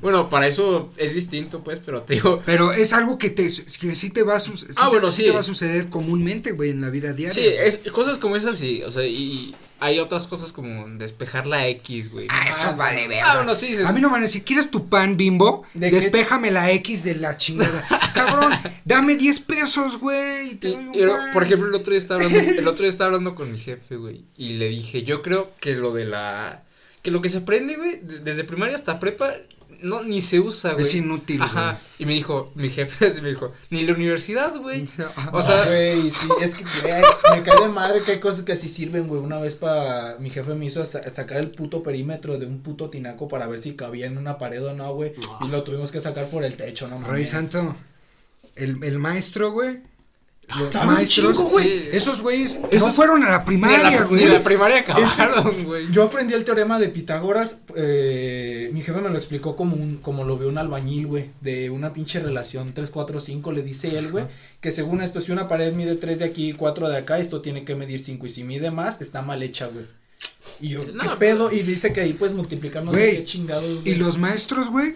Bueno, 0.00 0.30
para 0.30 0.46
eso 0.46 0.90
es 0.96 1.14
distinto, 1.14 1.62
pues, 1.64 1.80
pero 1.84 2.02
te 2.02 2.14
digo. 2.14 2.42
Pero 2.46 2.72
es 2.72 2.92
algo 2.92 3.18
que, 3.18 3.30
te, 3.30 3.44
que 3.44 3.94
sí 3.94 4.10
te 4.10 4.22
va 4.22 4.36
a, 4.36 4.40
su- 4.40 4.56
sí 4.56 4.66
Ah, 4.76 4.88
bueno, 4.90 5.10
sí 5.10 5.24
te 5.24 5.30
va 5.32 5.40
a 5.40 5.42
suceder 5.42 5.88
comúnmente, 5.88 6.52
güey, 6.52 6.70
en 6.70 6.80
la 6.80 6.90
vida 6.90 7.12
diaria. 7.12 7.34
Sí, 7.34 7.44
es, 7.44 7.78
cosas 7.90 8.18
como 8.18 8.36
esas 8.36 8.58
sí. 8.58 8.82
O 8.84 8.90
sea, 8.90 9.04
y 9.04 9.54
hay 9.80 9.98
otras 9.98 10.26
cosas 10.26 10.52
como 10.52 10.88
despejar 10.98 11.46
la 11.46 11.66
X, 11.68 12.10
güey. 12.10 12.26
Ah, 12.30 12.44
eso 12.48 12.66
Ah, 12.68 12.72
vale, 12.72 13.04
ah, 13.04 13.08
verga. 13.08 13.34
bueno, 13.36 13.54
sí, 13.54 13.76
sí. 13.76 13.82
A 13.84 13.92
mí 13.92 14.00
no 14.00 14.08
me 14.08 14.12
van 14.12 14.22
a 14.22 14.26
decir, 14.26 14.44
¿quieres 14.44 14.70
tu 14.70 14.88
pan 14.88 15.16
bimbo? 15.16 15.64
¿De 15.74 15.90
qué? 15.90 15.96
Despéjame 15.96 16.50
la 16.50 16.70
X 16.72 17.04
de 17.04 17.14
la 17.16 17.36
chingada. 17.36 17.84
Cabrón, 18.14 18.52
dame 18.84 19.16
10 19.16 19.40
pesos, 19.40 19.98
güey, 19.98 20.50
y 20.50 20.54
te 20.56 20.68
Y- 20.68 20.72
doy 20.72 20.84
un 20.86 20.94
y, 20.94 21.06
pan. 21.06 21.32
por 21.32 21.42
ejemplo, 21.44 21.68
el 21.68 21.74
otro 21.74 21.90
día 21.92 21.98
estaba 21.98 22.24
hablando, 22.24 22.50
el 22.50 22.68
otro 22.68 22.82
día 22.82 22.90
estaba 22.90 23.06
hablando 23.08 23.34
con 23.34 23.50
mi 23.52 23.58
jefe, 23.58 23.96
güey, 23.96 24.24
y 24.36 24.54
le 24.54 24.68
dije, 24.68 25.02
yo 25.04 25.22
creo 25.22 25.52
que 25.60 25.74
lo 25.74 25.92
de 25.92 26.04
la, 26.06 26.64
que 27.02 27.10
lo 27.12 27.20
que 27.22 27.28
se 27.28 27.38
aprende, 27.38 27.76
güey, 27.76 28.00
de- 28.02 28.18
desde 28.20 28.44
primaria 28.44 28.74
hasta 28.74 28.98
prepa, 28.98 29.34
no, 29.82 30.02
ni 30.02 30.20
se 30.20 30.40
usa, 30.40 30.72
güey. 30.72 30.82
Es 30.84 30.94
inútil, 30.94 31.40
Ajá, 31.42 31.78
y 31.98 32.06
me 32.06 32.12
dijo, 32.14 32.50
mi 32.54 32.68
jefe 32.70 33.06
así 33.08 33.20
me 33.20 33.28
dijo, 33.30 33.52
ni 33.70 33.82
la 33.84 33.92
universidad, 33.94 34.50
güey. 34.56 34.84
güey. 34.86 35.08
O 35.32 35.40
sea- 35.42 35.64
Güey, 35.66 36.10
sí, 36.10 36.28
es 36.42 36.54
que 36.54 36.64
güey, 36.82 37.02
me 37.36 37.42
cae 37.42 37.60
de 37.62 37.68
madre 37.68 38.02
que 38.02 38.12
hay 38.12 38.20
cosas 38.20 38.42
que 38.42 38.52
así 38.52 38.68
sirven, 38.68 39.06
güey. 39.06 39.20
Una 39.20 39.38
vez 39.38 39.54
para 39.54 40.16
mi 40.18 40.30
jefe 40.30 40.54
me 40.54 40.66
hizo 40.66 40.84
sa- 40.86 41.02
sacar 41.14 41.38
el 41.38 41.50
puto 41.50 41.82
perímetro 41.82 42.38
de 42.38 42.46
un 42.46 42.60
puto 42.60 42.90
tinaco 42.90 43.28
para 43.28 43.46
ver 43.46 43.58
si 43.60 43.74
cabía 43.76 44.06
en 44.06 44.18
una 44.18 44.38
pared 44.38 44.64
o 44.64 44.72
no, 44.74 44.94
güey. 44.94 45.12
Y 45.42 45.48
lo 45.48 45.62
tuvimos 45.64 45.90
que 45.92 46.00
sacar 46.00 46.28
por 46.28 46.44
el 46.44 46.56
techo, 46.56 46.88
no 46.88 46.96
mames. 46.98 47.10
Rey 47.12 47.24
Santo, 47.24 47.76
el, 48.56 48.82
el 48.82 48.98
maestro, 48.98 49.52
güey. 49.52 49.80
Los 50.58 50.70
Sabe 50.70 50.88
un 50.88 50.94
maestros, 50.94 51.36
chingo, 51.36 51.50
güey. 51.50 51.68
Sí. 51.80 51.88
Esos 51.92 52.22
güeyes 52.22 52.58
no 52.60 52.68
Esos- 52.70 52.94
fueron 52.94 53.22
a 53.22 53.28
la 53.30 53.44
primaria, 53.44 54.02
güey. 54.04 54.24
la 54.28 54.42
primaria 54.42 54.78
acabaron, 54.78 55.64
güey. 55.64 55.90
Yo 55.90 56.04
aprendí 56.04 56.32
el 56.32 56.44
teorema 56.44 56.78
de 56.78 56.88
Pitágoras, 56.88 57.58
eh, 57.76 58.70
mi 58.72 58.80
jefe 58.80 59.00
me 59.02 59.10
lo 59.10 59.18
explicó 59.18 59.56
como 59.56 59.76
un, 59.76 59.98
como 59.98 60.24
lo 60.24 60.38
ve 60.38 60.46
un 60.46 60.56
albañil, 60.56 61.06
güey, 61.06 61.30
de 61.42 61.68
una 61.68 61.92
pinche 61.92 62.20
relación 62.20 62.72
3, 62.72 62.90
4, 62.90 63.20
5, 63.20 63.52
le 63.52 63.62
dice 63.62 63.98
él, 63.98 64.10
güey, 64.10 64.24
que 64.62 64.72
según 64.72 65.02
esto, 65.02 65.20
si 65.20 65.32
una 65.32 65.48
pared 65.48 65.72
mide 65.74 65.96
3 65.96 66.20
de 66.20 66.24
aquí 66.24 66.48
y 66.50 66.52
4 66.54 66.88
de 66.88 66.96
acá, 66.96 67.18
esto 67.18 67.42
tiene 67.42 67.64
que 67.66 67.74
medir 67.74 68.00
5, 68.00 68.24
y 68.26 68.30
si 68.30 68.42
mide 68.42 68.70
más, 68.70 69.00
está 69.02 69.20
mal 69.20 69.42
hecha, 69.42 69.66
güey. 69.66 69.84
Y 70.60 70.70
yo, 70.70 70.84
No, 70.94 71.02
¿qué 71.04 71.16
pedo? 71.18 71.52
Y 71.52 71.60
dice 71.62 71.92
que 71.92 72.00
ahí 72.00 72.16
no 72.18 72.28
sé 72.28 72.46
Güey, 72.86 73.16
qué 73.18 73.24
chingados, 73.24 73.68
Y 73.84 73.90
güey. 73.90 73.94
los 73.96 74.16
maestros, 74.16 74.70
güey, 74.70 74.94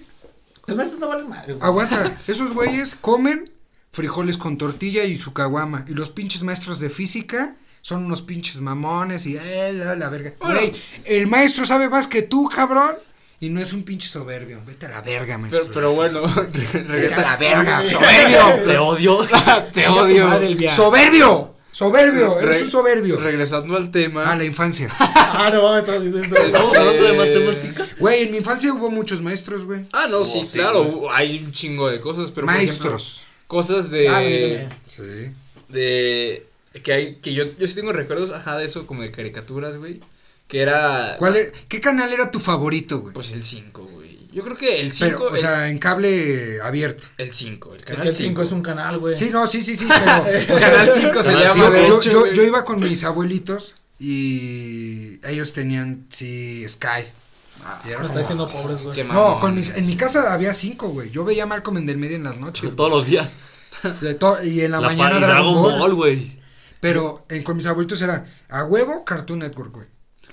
Los 0.66 0.76
maestros 0.78 0.98
no 1.00 1.08
valen 1.08 1.28
madre, 1.28 1.52
güey. 1.54 1.66
aguanta. 1.66 2.20
Esos 2.26 2.52
güeyes 2.54 2.94
comen 3.00 3.50
frijoles 3.92 4.36
con 4.38 4.56
tortilla 4.58 5.04
y 5.04 5.16
su 5.16 5.32
caguama. 5.32 5.84
Y 5.88 5.92
los 5.94 6.10
pinches 6.10 6.42
maestros 6.42 6.80
de 6.80 6.90
física 6.90 7.56
son 7.80 8.04
unos 8.04 8.22
pinches 8.22 8.60
mamones 8.60 9.26
y 9.26 9.36
eh, 9.36 9.72
la, 9.74 9.94
la 9.96 10.08
verga. 10.08 10.34
Güey, 10.40 10.72
el 11.04 11.26
maestro 11.26 11.64
sabe 11.64 11.88
más 11.88 12.06
que 12.06 12.22
tú, 12.22 12.48
cabrón. 12.48 12.96
Y 13.40 13.48
no 13.48 13.60
es 13.60 13.72
un 13.72 13.82
pinche 13.82 14.06
soberbio. 14.06 14.60
Vete 14.64 14.86
a 14.86 14.90
la 14.90 15.00
verga, 15.00 15.36
maestro. 15.36 15.62
Pero, 15.64 15.74
pero 15.74 15.92
bueno. 15.94 16.22
Vete 16.52 16.78
a 16.78 16.82
regresa. 16.84 17.22
la 17.22 17.36
verga, 17.36 17.82
soberbio. 17.90 18.64
Te 18.64 18.78
odio. 18.78 19.28
Te 19.72 19.88
odio. 19.88 20.68
¡Soberbio! 20.70 21.52
Soberbio, 21.72 22.38
Re- 22.38 22.44
eres 22.44 22.62
un 22.62 22.68
soberbio. 22.70 23.16
Regresando 23.18 23.76
al 23.76 23.90
tema. 23.90 24.30
Ah, 24.30 24.36
la 24.36 24.44
infancia. 24.44 24.88
Ah, 24.98 25.50
no 25.52 25.62
mames, 25.62 25.88
estás 25.88 26.02
diciendo 26.04 26.36
eso. 26.36 26.46
Estamos 26.46 26.76
hablando 26.76 27.02
de 27.02 27.08
Eh, 27.10 27.16
matemáticas. 27.16 27.96
Güey, 27.98 28.22
en 28.24 28.30
mi 28.30 28.36
infancia 28.36 28.72
hubo 28.74 28.90
muchos 28.90 29.20
maestros, 29.22 29.64
güey. 29.64 29.86
Ah, 29.92 30.06
no, 30.08 30.18
Oh, 30.18 30.24
sí, 30.24 30.40
sí, 30.42 30.48
claro, 30.52 31.10
hay 31.10 31.42
un 31.42 31.50
chingo 31.50 31.88
de 31.88 32.00
cosas, 32.00 32.30
pero 32.30 32.46
por 32.46 32.54
Maestros. 32.54 33.26
Cosas 33.52 33.90
de 33.90 34.08
Ah. 34.08 34.70
Sí. 34.86 35.02
de 35.68 36.46
que 36.82 36.92
hay 36.92 37.14
que 37.16 37.34
yo 37.34 37.44
yo 37.58 37.66
sí 37.66 37.74
tengo 37.74 37.92
recuerdos 37.92 38.30
ajá 38.30 38.56
de 38.56 38.64
eso 38.64 38.86
como 38.86 39.02
de 39.02 39.10
caricaturas, 39.10 39.76
güey, 39.76 40.00
que 40.48 40.60
era 40.62 41.16
¿Cuál 41.18 41.36
e- 41.36 41.52
¿Qué 41.68 41.80
canal 41.80 42.10
era 42.12 42.30
tu 42.30 42.38
favorito, 42.40 43.00
güey? 43.00 43.12
pues 43.12 43.32
el 43.32 43.42
5, 43.44 43.84
güey. 43.84 44.12
Yo 44.32 44.42
creo 44.42 44.56
que 44.56 44.80
el 44.80 44.90
Pero, 44.98 45.18
5 45.18 45.30
o 45.32 45.36
sea, 45.36 45.68
en 45.68 45.78
cable 45.78 46.58
abierto. 46.62 47.04
el 47.18 47.34
5, 47.34 47.74
el 47.74 47.80
Es 47.80 47.84
canal 47.86 48.02
que 48.02 48.08
el 48.08 48.14
5 48.14 48.42
es 48.42 48.52
un 48.52 48.62
canal, 48.62 48.98
güey. 48.98 49.14
Sí, 49.14 49.28
no, 49.30 49.46
sí, 49.46 49.60
sí, 49.60 49.76
sí, 49.76 49.86
pero. 50.24 50.54
o 50.54 50.58
sea, 50.58 50.70
Canal 50.72 50.90
5 50.94 51.22
se 51.22 51.32
llama 51.34 51.58
yo, 51.68 51.74
hecho, 51.76 52.00
yo, 52.00 52.20
güey. 52.20 52.32
yo 52.34 52.42
iba 52.42 52.64
con 52.64 52.80
mis 52.80 53.04
abuelitos 53.04 53.74
y 54.00 55.20
ellos 55.28 55.52
tenían, 55.52 56.06
sí, 56.08 56.64
Sky. 56.66 57.04
Ah, 57.64 57.80
Y 57.86 57.90
está 57.92 58.18
diciendo 58.18 58.48
pobres, 58.48 58.82
güey. 58.82 59.04
No, 59.04 59.38
con 59.40 59.54
mis, 59.54 59.74
en 59.76 59.86
mi 59.86 59.96
casa 59.96 60.32
había 60.32 60.52
cinco, 60.52 60.88
güey. 60.88 61.10
Yo 61.10 61.24
veía 61.24 61.46
Malcolm 61.46 61.76
en 61.78 61.86
del 61.86 61.96
medio 61.98 62.16
en 62.16 62.24
las 62.24 62.38
noches. 62.38 62.74
Todos 62.74 62.90
los 62.90 63.06
días. 63.06 63.30
De 64.00 64.14
to- 64.14 64.42
y 64.42 64.60
en 64.62 64.70
la, 64.72 64.80
La 64.80 64.88
mañana 64.88 65.18
Dragon, 65.18 65.30
Dragon 65.30 65.54
Ball. 65.54 65.78
Ball, 65.78 65.94
güey. 65.94 66.40
Pero 66.80 67.24
en, 67.28 67.42
con 67.42 67.56
mis 67.56 67.66
abuelitos 67.66 68.00
era 68.02 68.26
a 68.48 68.64
huevo 68.64 69.04
Cartoon 69.04 69.38
Network, 69.40 69.72
güey. 69.72 69.86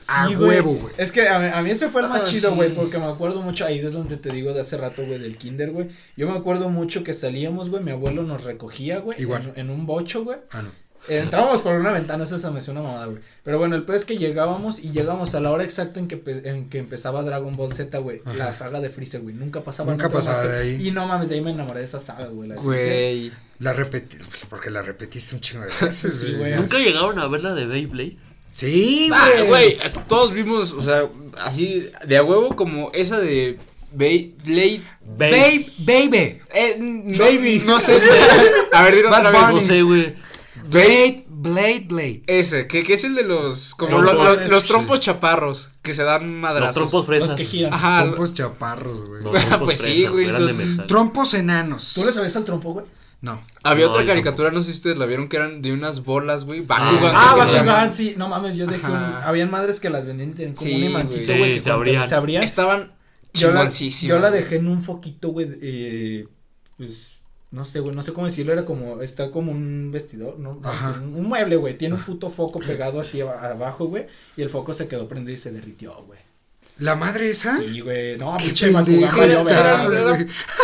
A 0.08 0.28
Sí, 0.28 0.36
huevo, 0.36 0.74
güey. 0.76 0.94
Es 0.98 1.12
que 1.12 1.28
a 1.28 1.38
mí, 1.40 1.48
a 1.54 1.62
mí 1.62 1.70
ese 1.70 1.90
fue 1.90 2.02
el 2.02 2.08
más 2.10 2.22
Ah, 2.22 2.26
chido, 2.26 2.50
sí. 2.50 2.56
güey, 2.56 2.74
porque 2.74 2.98
me 2.98 3.06
acuerdo 3.06 3.42
mucho, 3.42 3.66
ahí 3.66 3.78
es 3.80 3.94
donde 3.94 4.18
te 4.18 4.32
digo 4.32 4.54
de 4.54 4.62
hace 4.62 4.78
rato, 4.78 5.04
güey, 5.06 5.20
del 5.20 5.38
kinder, 5.38 5.70
güey. 5.72 5.90
Yo 6.18 6.28
me 6.28 6.36
acuerdo 6.38 6.70
mucho 6.70 7.04
que 7.04 7.14
salíamos, 7.14 7.70
güey, 7.70 7.84
mi 7.84 7.92
abuelo 7.92 8.24
nos 8.24 8.44
recogía, 8.44 9.00
güey. 9.00 9.22
Igual. 9.22 9.54
En, 9.56 9.68
en 9.68 9.70
un 9.70 9.86
bocho, 9.86 10.24
güey. 10.24 10.38
Ah, 10.52 10.64
no. 10.64 10.72
Entrábamos 11.08 11.62
por 11.62 11.76
una 11.76 11.92
ventana, 11.92 12.24
eso 12.26 12.38
se 12.38 12.50
me 12.52 12.60
hacía 12.60 12.72
una 12.74 12.82
mamada, 12.84 13.06
güey. 13.06 13.20
Pero 13.44 13.58
bueno, 13.58 13.76
el 13.76 13.84
peor 13.84 13.98
es 13.98 14.06
que 14.06 14.18
llegábamos 14.18 14.80
y 14.80 14.92
llegábamos 14.92 15.34
a 15.34 15.40
la 15.40 15.52
hora 15.52 15.64
exacta 15.64 16.00
en 16.00 16.08
que, 16.08 16.22
en 16.44 16.70
que 16.70 16.78
empezaba 16.80 17.24
Dragon 17.24 17.56
Ball 17.56 17.74
Z, 17.74 17.98
güey. 18.00 18.22
La 18.36 18.54
saga 18.54 18.80
de 18.82 18.90
Freezer, 18.90 19.22
güey. 19.22 19.34
Nunca 19.36 19.62
pasaba 19.62 19.92
Nunca 19.92 20.10
pasaba 20.10 20.42
que- 20.44 20.48
de 20.50 20.60
ahí. 20.60 20.88
Y 20.88 20.92
no 20.92 21.08
mames, 21.08 21.30
de 21.30 21.36
ahí 21.36 21.42
me 21.42 21.52
enamoré 21.52 21.80
de 21.80 21.86
esa 21.86 22.00
saga, 22.00 22.26
güey. 22.28 22.50
la. 22.50 22.56
Güey. 22.56 23.32
La 23.60 23.74
repetí, 23.74 24.18
porque 24.50 24.70
la 24.70 24.82
repetiste 24.82 25.36
un 25.36 25.42
chingo 25.42 25.64
de 25.66 25.72
veces, 25.86 26.14
Sí, 26.20 26.34
güey. 26.36 26.56
¿Nunca 26.56 26.78
llegaron 26.78 27.18
a 27.20 27.28
ver 27.28 27.44
la 27.44 27.54
de 27.54 27.66
Beyblade? 27.66 28.18
Sí, 28.52 29.10
Ah, 29.14 29.28
güey. 29.48 29.48
güey, 29.48 29.78
todos 30.08 30.34
vimos, 30.34 30.72
o 30.74 30.82
sea, 30.82 31.08
así 31.38 31.90
de 32.06 32.18
a 32.18 32.24
huevo 32.24 32.56
como 32.56 32.90
esa 32.94 33.20
de 33.20 33.58
Beyblade 33.92 34.82
Babe, 35.18 35.66
baby. 35.80 36.40
eh, 36.54 37.16
Baby. 37.18 37.64
no 37.66 37.80
sé. 37.80 38.00
A 38.74 38.84
ver, 38.84 38.96
dilo 38.96 39.10
otra 39.10 39.30
vez. 39.32 39.42
No 39.52 39.62
sé, 39.62 39.82
güey. 39.82 40.16
Blade, 40.70 41.26
Blade, 41.30 41.86
Blade. 41.88 42.24
Ese, 42.28 42.68
que, 42.68 42.84
que 42.84 42.94
es 42.94 43.04
el 43.04 43.16
de 43.16 43.24
los 43.24 43.74
como 43.76 43.98
Trompos. 43.98 44.14
lo- 44.14 44.36
lo- 44.36 44.48
los 44.48 44.62
Sí. 44.64 44.68
trompos 44.70 45.00
chaparros 45.00 45.70
que 45.82 45.94
se 45.94 46.04
dan 46.04 46.22
Los 46.32 46.42
madrazos. 46.42 46.76
trompos 46.76 47.06
fresas. 47.06 47.30
Los 47.30 47.38
que 47.38 47.46
giran. 47.46 47.74
Ajá. 47.74 48.04
Trompos 48.04 48.34
chaparros, 48.34 49.06
güey. 49.06 49.24
Los 49.24 49.34
trompos 49.46 49.60
Pues 49.66 49.78
sí, 49.80 50.06
güey, 50.08 50.30
son-. 50.30 50.86
Trompos 50.88 51.34
enanos. 51.34 51.94
¿Tú 51.96 52.06
le 52.06 52.12
sabías 52.12 52.36
al 52.36 52.46
trompo, 52.46 52.74
güey? 52.74 52.86
No. 53.22 53.42
Había 53.64 53.86
No, 53.88 53.92
otra 53.92 54.06
caricatura, 54.06 54.50
no 54.52 54.62
sé 54.62 54.72
si 54.72 54.78
ustedes 54.78 54.98
la 54.98 55.06
vieron, 55.06 55.28
que 55.28 55.36
eran 55.38 55.62
de 55.62 55.74
unas 55.74 56.06
bolas, 56.06 56.46
güey. 56.46 56.62
Ah, 56.62 56.64
Bakugan. 56.68 57.14
Ah. 57.16 57.36
Bakugan, 57.38 57.94
sí. 57.94 58.14
No 58.16 58.30
mames, 58.30 58.56
yo 58.56 58.66
dejé 58.66 58.86
un... 58.86 58.94
Habían 58.94 59.52
madres 59.52 59.80
que 59.82 59.90
las 59.90 60.06
vendían 60.06 60.30
y 60.30 60.34
tenían 60.34 60.56
como 60.56 60.70
Sí, 60.70 60.76
un 60.78 60.84
imancito, 60.84 61.34
güey. 61.36 61.44
Sí, 61.50 61.54
que 61.56 61.60
se 61.60 61.64
cuando 61.64 61.74
abrían. 61.76 62.08
Se 62.08 62.16
abrían. 62.16 62.44
Estaban 62.44 62.94
Yo 63.34 63.52
la, 63.52 63.70
yo 63.70 64.20
la 64.20 64.32
dejé 64.32 64.56
en 64.56 64.68
un 64.68 64.82
foquito, 64.82 65.30
güey, 65.30 65.50
eh, 65.62 66.28
pues, 66.78 67.19
no 67.52 67.66
sé, 67.66 67.80
güey, 67.80 67.96
no 67.96 68.04
sé 68.04 68.14
cómo 68.14 68.28
decirlo, 68.28 68.54
era 68.54 68.66
como, 68.66 69.02
está 69.02 69.32
como 69.32 69.52
un 69.52 69.90
vestidor, 69.92 70.38
¿no? 70.40 70.60
Ajá. 70.64 70.92
Un, 71.02 71.24
mueble, 71.24 71.56
güey, 71.56 71.78
tiene 71.78 71.96
un 71.96 72.04
puto 72.06 72.30
foco 72.30 72.60
pegado 72.60 73.00
así 73.00 73.22
aba- 73.22 73.42
abajo, 73.52 73.86
güey, 73.88 74.06
y 74.38 74.42
el 74.44 74.50
foco 74.50 74.74
se 74.74 74.88
quedó 74.88 75.08
prendido 75.08 75.34
y 75.34 75.38
se 75.38 75.52
derritió, 75.52 75.94
güey. 76.06 76.20
¿La 76.78 76.96
madre 76.96 77.30
esa? 77.30 77.58
Sí, 77.58 77.82
güey, 77.82 78.18
no, 78.18 78.38
pinche 78.38 78.72
Bakugan, 78.72 79.20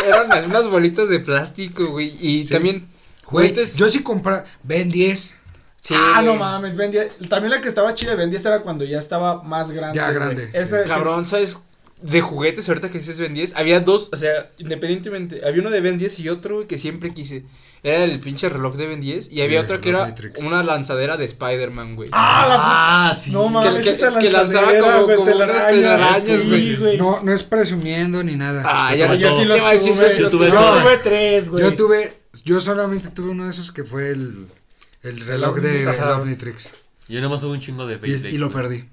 Eran, 0.06 0.44
unas 0.46 0.68
bolitas 0.68 1.08
de 1.08 1.20
plástico, 1.20 1.86
güey. 1.90 2.16
Y 2.20 2.44
Sí. 2.44 2.54
también 2.54 2.88
Güey, 3.26 3.48
juguetes. 3.50 3.76
yo 3.76 3.88
sí 3.88 4.02
compré 4.02 4.44
Ben 4.62 4.90
10. 4.90 5.36
Sí, 5.76 5.94
ah, 5.96 6.22
no 6.24 6.34
mames, 6.34 6.74
Ben 6.74 6.90
10, 6.90 7.18
también 7.28 7.50
la 7.50 7.60
que 7.60 7.68
estaba 7.68 7.94
chida 7.94 8.10
de 8.12 8.16
Ben 8.16 8.30
10 8.30 8.44
era 8.46 8.60
cuando 8.62 8.84
ya 8.84 8.98
estaba 8.98 9.42
más 9.42 9.70
grande, 9.70 9.96
Ya 9.98 10.10
grande, 10.10 10.48
Esa- 10.52 10.82
sí. 10.82 10.88
Cabrón, 10.88 11.24
¿sabes? 11.24 11.58
De 12.02 12.20
juguetes, 12.20 12.68
ahorita 12.68 12.90
que 12.90 12.98
dices 12.98 13.18
Ben 13.18 13.32
10, 13.34 13.56
había 13.56 13.80
dos, 13.80 14.10
o 14.12 14.16
sea, 14.16 14.50
independientemente, 14.58 15.40
había 15.46 15.62
uno 15.62 15.70
de 15.70 15.80
Ben 15.80 15.96
10 15.98 16.20
y 16.20 16.28
otro, 16.28 16.56
güey, 16.56 16.66
que 16.66 16.76
siempre 16.76 17.14
quise. 17.14 17.44
Era 17.82 18.04
el 18.04 18.20
pinche 18.20 18.48
reloj 18.48 18.74
de 18.76 18.86
Ben 18.86 19.00
10 19.00 19.28
y 19.28 19.36
Sí, 19.36 19.40
había 19.42 19.60
otro 19.62 19.80
que 19.80 19.90
era 19.90 20.00
Matrix. 20.06 20.42
una 20.42 20.62
lanzadera 20.62 21.16
de 21.16 21.24
Spider-Man, 21.24 21.94
güey. 21.96 22.08
Ah, 22.12 22.46
la 22.48 22.56
Ah, 23.10 23.16
sí. 23.16 23.30
No 23.30 23.48
mames, 23.48 23.84
que- 23.84 23.90
esa 23.92 24.18
que 24.18 24.30
lanzaba 24.30 24.76
como- 24.78 25.04
güey, 25.04 25.16
como 25.16 25.30
unas 25.32 25.46
telarañas, 25.68 26.24
telarañas, 26.24 26.42
sí, 26.42 26.76
güey. 26.76 26.98
No, 26.98 27.20
no 27.22 27.32
es 27.32 27.42
presumiendo 27.44 28.22
ni 28.24 28.36
nada. 28.36 28.62
Ah, 28.66 28.94
ya 28.94 29.14
Yo 29.14 29.30
no 29.30 29.36
sí 29.36 29.42
¿qué 29.42 29.46
los 29.46 29.58
tuve, 29.58 30.10
Sí 30.10 30.20
lo 30.20 30.30
yo 30.30 30.30
tuve. 30.30 30.48
Yo 30.50 31.00
tres, 31.02 31.48
güey. 31.48 31.62
Yo 31.64 31.74
tuve, 31.76 32.14
yo 32.44 32.60
solamente 32.60 33.08
tuve 33.10 33.30
uno 33.30 33.44
de 33.44 33.50
esos 33.50 33.72
que 33.72 33.84
fue 33.84 34.10
el, 34.10 34.48
el 35.02 35.20
reloj 35.20 35.58
de 35.60 35.82
el 35.84 36.00
Omnitrix. 36.10 36.72
Yo 37.08 37.20
nomás 37.20 37.40
tuve 37.40 37.52
un 37.52 37.60
chingo 37.60 37.86
de 37.86 37.94
Y, 37.94 37.98
Beyblade. 37.98 38.30
y 38.34 38.38
lo 38.38 38.50
güey. 38.50 38.62
perdí. 38.62 38.84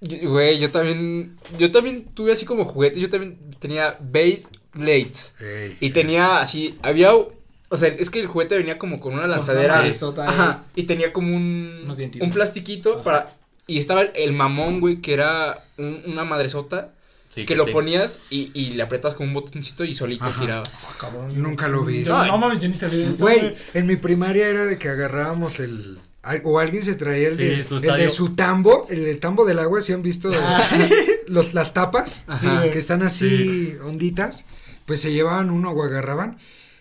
Yo- 0.00 0.30
Güey, 0.30 0.58
yo 0.58 0.70
también, 0.70 1.36
yo 1.58 1.70
también 1.70 2.06
tuve 2.14 2.32
así 2.32 2.46
como 2.46 2.64
juguetes, 2.64 3.00
yo 3.00 3.10
también 3.10 3.38
tenía 3.58 3.96
Beyblade. 4.00 5.12
Ey. 5.40 5.76
Y 5.80 5.90
tenía 5.90 6.38
así, 6.38 6.78
había, 6.82 7.12
o 7.14 7.76
sea, 7.76 7.88
es 7.88 8.08
que 8.10 8.20
el 8.20 8.26
juguete 8.26 8.56
venía 8.56 8.78
como 8.78 8.98
con 9.00 9.14
una 9.14 9.26
lanzadera. 9.26 9.84
Ajá, 10.26 10.64
y 10.74 10.84
tenía 10.84 11.12
como 11.12 11.36
un, 11.36 11.82
Unos 11.84 11.98
un 12.20 12.30
plastiquito 12.32 12.94
Ajá. 12.94 13.02
para, 13.04 13.28
y 13.66 13.78
estaba 13.78 14.02
el, 14.02 14.10
el 14.14 14.32
mamón, 14.32 14.80
güey, 14.80 15.00
que 15.02 15.12
era 15.12 15.62
un- 15.76 16.02
una 16.06 16.24
madresota, 16.24 16.92
Sí, 17.28 17.46
que 17.46 17.54
lo 17.54 17.64
te- 17.66 17.70
ponías 17.72 18.18
y, 18.28 18.50
y 18.54 18.72
le 18.72 18.82
apretas 18.82 19.14
con 19.14 19.28
un 19.28 19.34
botoncito 19.34 19.84
y 19.84 19.94
solito 19.94 20.24
Ajá. 20.24 20.40
giraba. 20.40 20.62
Ah, 20.66 20.94
cabrón. 20.98 21.40
Nunca 21.40 21.68
lo 21.68 21.84
vi. 21.84 22.02
No 22.02 22.38
mames, 22.38 22.58
yo 22.58 22.68
ni 22.68 22.76
sabía 22.78 23.04
de 23.04 23.10
eso, 23.10 23.22
Güey, 23.22 23.54
en 23.74 23.86
mi 23.86 23.94
primaria 23.96 24.48
era 24.48 24.64
de 24.64 24.78
que 24.78 24.88
agarrábamos 24.88 25.60
el... 25.60 25.98
O 26.44 26.58
alguien 26.58 26.82
se 26.82 26.94
traía 26.96 27.28
el, 27.28 27.36
Sí, 27.36 27.44
de, 27.44 27.64
su 27.64 27.76
el 27.76 27.84
estadio. 27.84 28.04
de 28.04 28.10
su 28.10 28.34
tambo, 28.34 28.86
el 28.90 29.04
del 29.04 29.20
tambo 29.20 29.44
del 29.46 29.58
agua, 29.58 29.80
si 29.80 29.92
han 29.92 30.02
visto 30.02 30.30
los, 31.28 31.54
las 31.54 31.72
tapas? 31.72 32.24
Ajá. 32.26 32.70
que 32.70 32.78
están 32.78 33.02
así 33.02 33.76
onditas, 33.82 34.44
pues 34.86 35.00
se 35.00 35.12
llevaban 35.12 35.50
uno 35.50 35.70
o 35.70 35.82
agarraban 35.82 36.36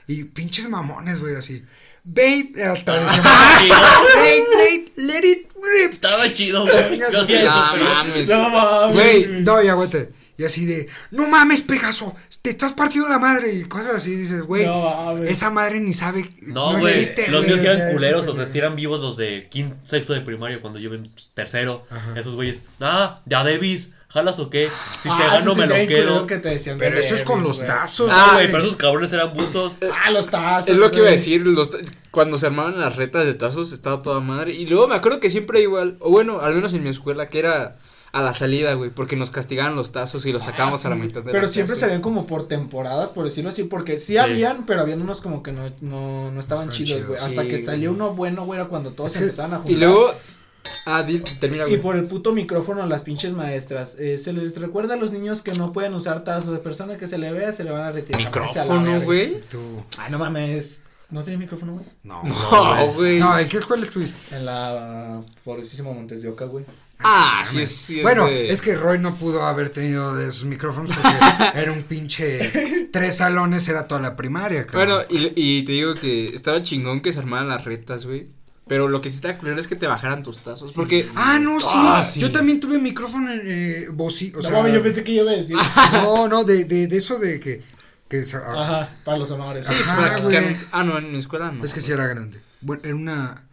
y 0.07 0.25
pinches 0.25 0.67
mamones, 0.69 1.19
güey, 1.19 1.35
así. 1.35 1.63
Babe, 2.03 2.51
hasta 2.65 2.99
decían, 2.99 3.23
Babe, 4.15 4.91
let 4.95 5.27
it 5.29 5.47
rip. 5.61 5.93
Estaba 5.93 6.33
chido, 6.33 6.63
güey. 6.65 6.99
Yo 6.99 7.21
hacía 7.21 7.41
eso, 7.41 7.77
No 7.77 7.83
mames. 7.93 8.27
No 8.27 8.49
mames. 8.49 8.95
Güey, 8.95 9.41
no, 9.43 9.61
y 9.63 9.67
aguante. 9.67 10.11
Y 10.37 10.45
así 10.45 10.65
de, 10.65 10.87
no 11.11 11.27
mames, 11.27 11.61
Pegaso, 11.61 12.15
te 12.41 12.51
estás 12.51 12.73
partiendo 12.73 13.09
la 13.09 13.19
madre 13.19 13.51
y 13.53 13.63
cosas 13.65 13.95
así, 13.95 14.15
dices, 14.15 14.41
güey, 14.43 14.65
No 14.65 14.81
mames. 14.81 15.29
esa 15.31 15.49
madre 15.49 15.79
ni 15.79 15.93
sabe, 15.93 16.23
no, 16.41 16.73
No, 16.73 16.79
güey. 16.79 16.93
existe. 16.97 17.29
los 17.29 17.45
güey, 17.45 17.59
míos 17.59 17.65
eran 17.75 17.91
culeros, 17.93 18.27
o 18.27 18.35
sea, 18.35 18.45
si 18.45 18.57
eran 18.57 18.75
vivos 18.75 19.01
los 19.01 19.17
de 19.17 19.47
quinto, 19.49 19.75
sexto 19.83 20.13
de 20.13 20.21
primaria 20.21 20.61
cuando 20.61 20.79
yo 20.79 20.93
en 20.93 21.09
tercero. 21.33 21.85
Ajá. 21.89 22.13
Esos 22.19 22.35
güeyes. 22.35 22.59
Ah, 22.79 23.19
ya 23.25 23.43
Davis, 23.43 23.89
jalas 24.07 24.39
o 24.39 24.49
qué. 24.49 24.69
Si 24.97 25.03
te 25.03 25.09
Ah, 25.09 25.17
gano, 25.19 25.39
eso 25.39 25.51
sí 25.53 25.59
me 25.59 25.67
lo 25.67 25.73
te 25.75 25.87
quedo. 25.87 26.27
que 26.27 26.37
te 26.37 26.57
Pero 26.77 26.95
de 26.95 27.01
eso 27.01 27.15
es 27.15 27.23
con 27.23 27.43
los 27.43 27.57
güey. 27.57 27.67
tazos. 27.67 28.07
No, 28.07 28.13
Ah, 28.15 28.25
güey, 28.33 28.45
güey. 28.45 28.51
pero 28.51 28.63
esos 28.63 28.77
cabrones 28.77 29.11
eran 29.11 29.33
bultos. 29.33 29.73
Ah, 30.05 30.09
los 30.11 30.27
tazos. 30.29 30.69
Es 30.69 30.77
lo 30.77 30.89
que 30.91 30.97
iba 30.99 31.07
a 31.07 31.09
güey. 31.11 31.17
decir, 31.17 31.45
los, 31.45 31.69
cuando 32.11 32.37
se 32.37 32.45
armaban 32.45 32.79
las 32.79 32.95
retas 32.95 33.25
de 33.25 33.33
tazos 33.33 33.71
estaba 33.73 34.01
toda 34.01 34.19
madre. 34.21 34.53
Y 34.53 34.65
luego 34.65 34.87
me 34.87 34.95
acuerdo 34.95 35.19
que 35.19 35.29
siempre 35.29 35.61
igual, 35.61 35.97
o 35.99 36.09
bueno, 36.09 36.39
al 36.39 36.55
menos 36.55 36.73
en 36.73 36.83
mi 36.83 36.89
escuela, 36.89 37.29
que 37.29 37.39
era 37.39 37.77
a 38.11 38.21
la 38.21 38.33
salida, 38.33 38.73
güey, 38.73 38.89
porque 38.89 39.15
nos 39.15 39.29
castigaban 39.31 39.75
los 39.75 39.91
tazos 39.91 40.25
y 40.25 40.31
los 40.31 40.43
sacábamos 40.43 40.83
Ah, 40.83 40.87
a 40.87 40.89
la 40.91 40.95
mitad 40.95 41.21
de 41.23 41.31
Pero 41.31 41.43
la 41.45 41.47
siempre 41.47 41.75
salían 41.75 42.01
como 42.01 42.25
por 42.25 42.47
temporadas, 42.47 43.11
por 43.11 43.25
decirlo 43.25 43.49
así, 43.51 43.63
porque 43.65 43.99
sí, 43.99 44.13
Sí. 44.13 44.17
habían, 44.17 44.65
pero 44.65 44.81
habían 44.81 45.01
unos 45.01 45.21
como 45.21 45.43
que 45.43 45.51
no, 45.51 45.69
no, 45.81 46.31
no 46.31 46.39
estaban 46.39 46.69
chidos, 46.69 47.05
güey. 47.05 47.17
sí, 47.19 47.25
Hasta 47.25 47.43
que 47.43 47.51
güey. 47.51 47.63
salió 47.63 47.91
uno 47.91 48.13
bueno, 48.15 48.45
güey, 48.45 48.59
era 48.59 48.67
cuando 48.69 48.93
todos 48.93 49.15
empezaban 49.17 49.53
a 49.53 49.57
juntar. 49.57 49.71
Y 49.71 49.75
luego, 49.75 50.11
ah, 50.85 51.03
di- 51.03 51.19
termina, 51.19 51.65
Y 51.65 51.69
güey. 51.69 51.81
por 51.81 51.95
el 51.97 52.05
puto 52.05 52.33
micrófono 52.33 52.81
a 52.81 52.85
las 52.87 53.01
pinches 53.01 53.33
maestras. 53.33 53.95
Eh, 53.99 54.17
se 54.17 54.33
les 54.33 54.55
recuerda 54.59 54.95
a 54.95 54.97
los 54.97 55.11
niños 55.11 55.41
que 55.43 55.51
no 55.51 55.71
pueden 55.71 55.93
usar 55.93 56.23
tazos. 56.23 56.51
De 56.51 56.59
persona 56.59 56.97
que 56.97 57.07
se 57.07 57.17
le 57.19 57.31
vea, 57.31 57.51
se 57.51 57.63
le 57.63 57.71
van 57.71 57.81
a 57.83 57.91
retirar. 57.91 58.21
Micrófono, 58.21 59.01
güey. 59.01 59.39
Tú, 59.51 59.83
Ay, 59.97 60.11
no 60.11 60.17
mames. 60.19 60.81
¿No 61.11 61.23
tienes 61.23 61.39
micrófono, 61.39 61.73
güey? 61.73 61.85
no. 62.03 62.21
No, 62.23 62.93
güey. 62.93 63.19
No, 63.19 63.37
¿en 63.37 63.49
qué 63.49 63.57
escuela 63.57 63.83
estuviste? 63.83 64.35
En 64.35 64.45
la 64.45 65.21
pobrecísima 65.43 65.91
Montes 65.91 66.21
de 66.21 66.29
Oca, 66.29 66.45
güey. 66.45 66.65
Ah, 67.01 67.43
sí, 67.45 67.65
sí 67.65 68.01
Bueno, 68.01 68.27
es 68.27 68.61
que 68.61 68.75
Roy 68.75 68.99
no 68.99 69.15
pudo 69.15 69.45
haber 69.45 69.69
tenido 69.69 70.15
de 70.15 70.31
sus 70.31 70.43
micrófonos 70.43 70.91
porque 70.95 71.09
era 71.59 71.71
un 71.71 71.83
pinche 71.83 72.87
tres 72.91 73.17
salones, 73.17 73.67
era 73.69 73.87
toda 73.87 74.01
la 74.01 74.15
primaria, 74.17 74.65
Bueno, 74.73 74.99
cabrón. 74.99 75.33
y, 75.35 75.59
y 75.59 75.63
te 75.63 75.71
digo 75.73 75.93
que 75.95 76.27
estaba 76.35 76.61
chingón 76.61 77.01
que 77.01 77.13
se 77.13 77.19
armaran 77.19 77.47
las 77.47 77.63
retas, 77.63 78.05
güey. 78.05 78.27
Pero 78.67 78.87
lo 78.87 79.01
que 79.01 79.09
sí 79.09 79.15
está 79.15 79.35
culero 79.37 79.59
es 79.59 79.67
que 79.67 79.75
te 79.75 79.87
bajaran 79.87 80.21
tus 80.21 80.39
tazos. 80.39 80.73
Porque. 80.73 81.09
Ah, 81.15 81.39
no, 81.39 81.59
sí. 81.59 81.67
Ah, 81.73 82.07
sí. 82.07 82.19
Yo 82.19 82.31
también 82.31 82.59
tuve 82.59 82.77
micrófono 82.77 83.31
en 83.31 83.41
eh, 83.45 83.87
o 83.89 83.93
no 83.95 84.09
sea, 84.11 84.67
yo 84.69 84.83
pensé 84.83 85.03
que 85.03 85.13
iba 85.13 85.31
a 85.31 85.35
decir. 85.35 85.55
No, 85.93 86.27
no, 86.27 86.43
de, 86.43 86.65
de, 86.65 86.85
de 86.85 86.97
eso 86.97 87.17
de 87.17 87.39
que, 87.39 87.63
que 88.07 88.21
sa- 88.21 88.43
Ajá, 88.61 88.89
para 89.03 89.17
los 89.17 89.31
honores. 89.31 89.65
Sí, 89.65 89.73
Ajá, 89.73 89.95
para 89.95 90.15
que- 90.17 90.21
güey. 90.21 90.55
Ah, 90.71 90.83
no, 90.83 90.99
en 90.99 91.11
mi 91.11 91.17
escuela 91.17 91.51
no. 91.51 91.63
es 91.63 91.73
que 91.73 91.81
sí 91.81 91.91
era 91.91 92.05
grande. 92.05 92.41
Bueno, 92.61 92.81
era 92.85 92.93
una 92.95 93.43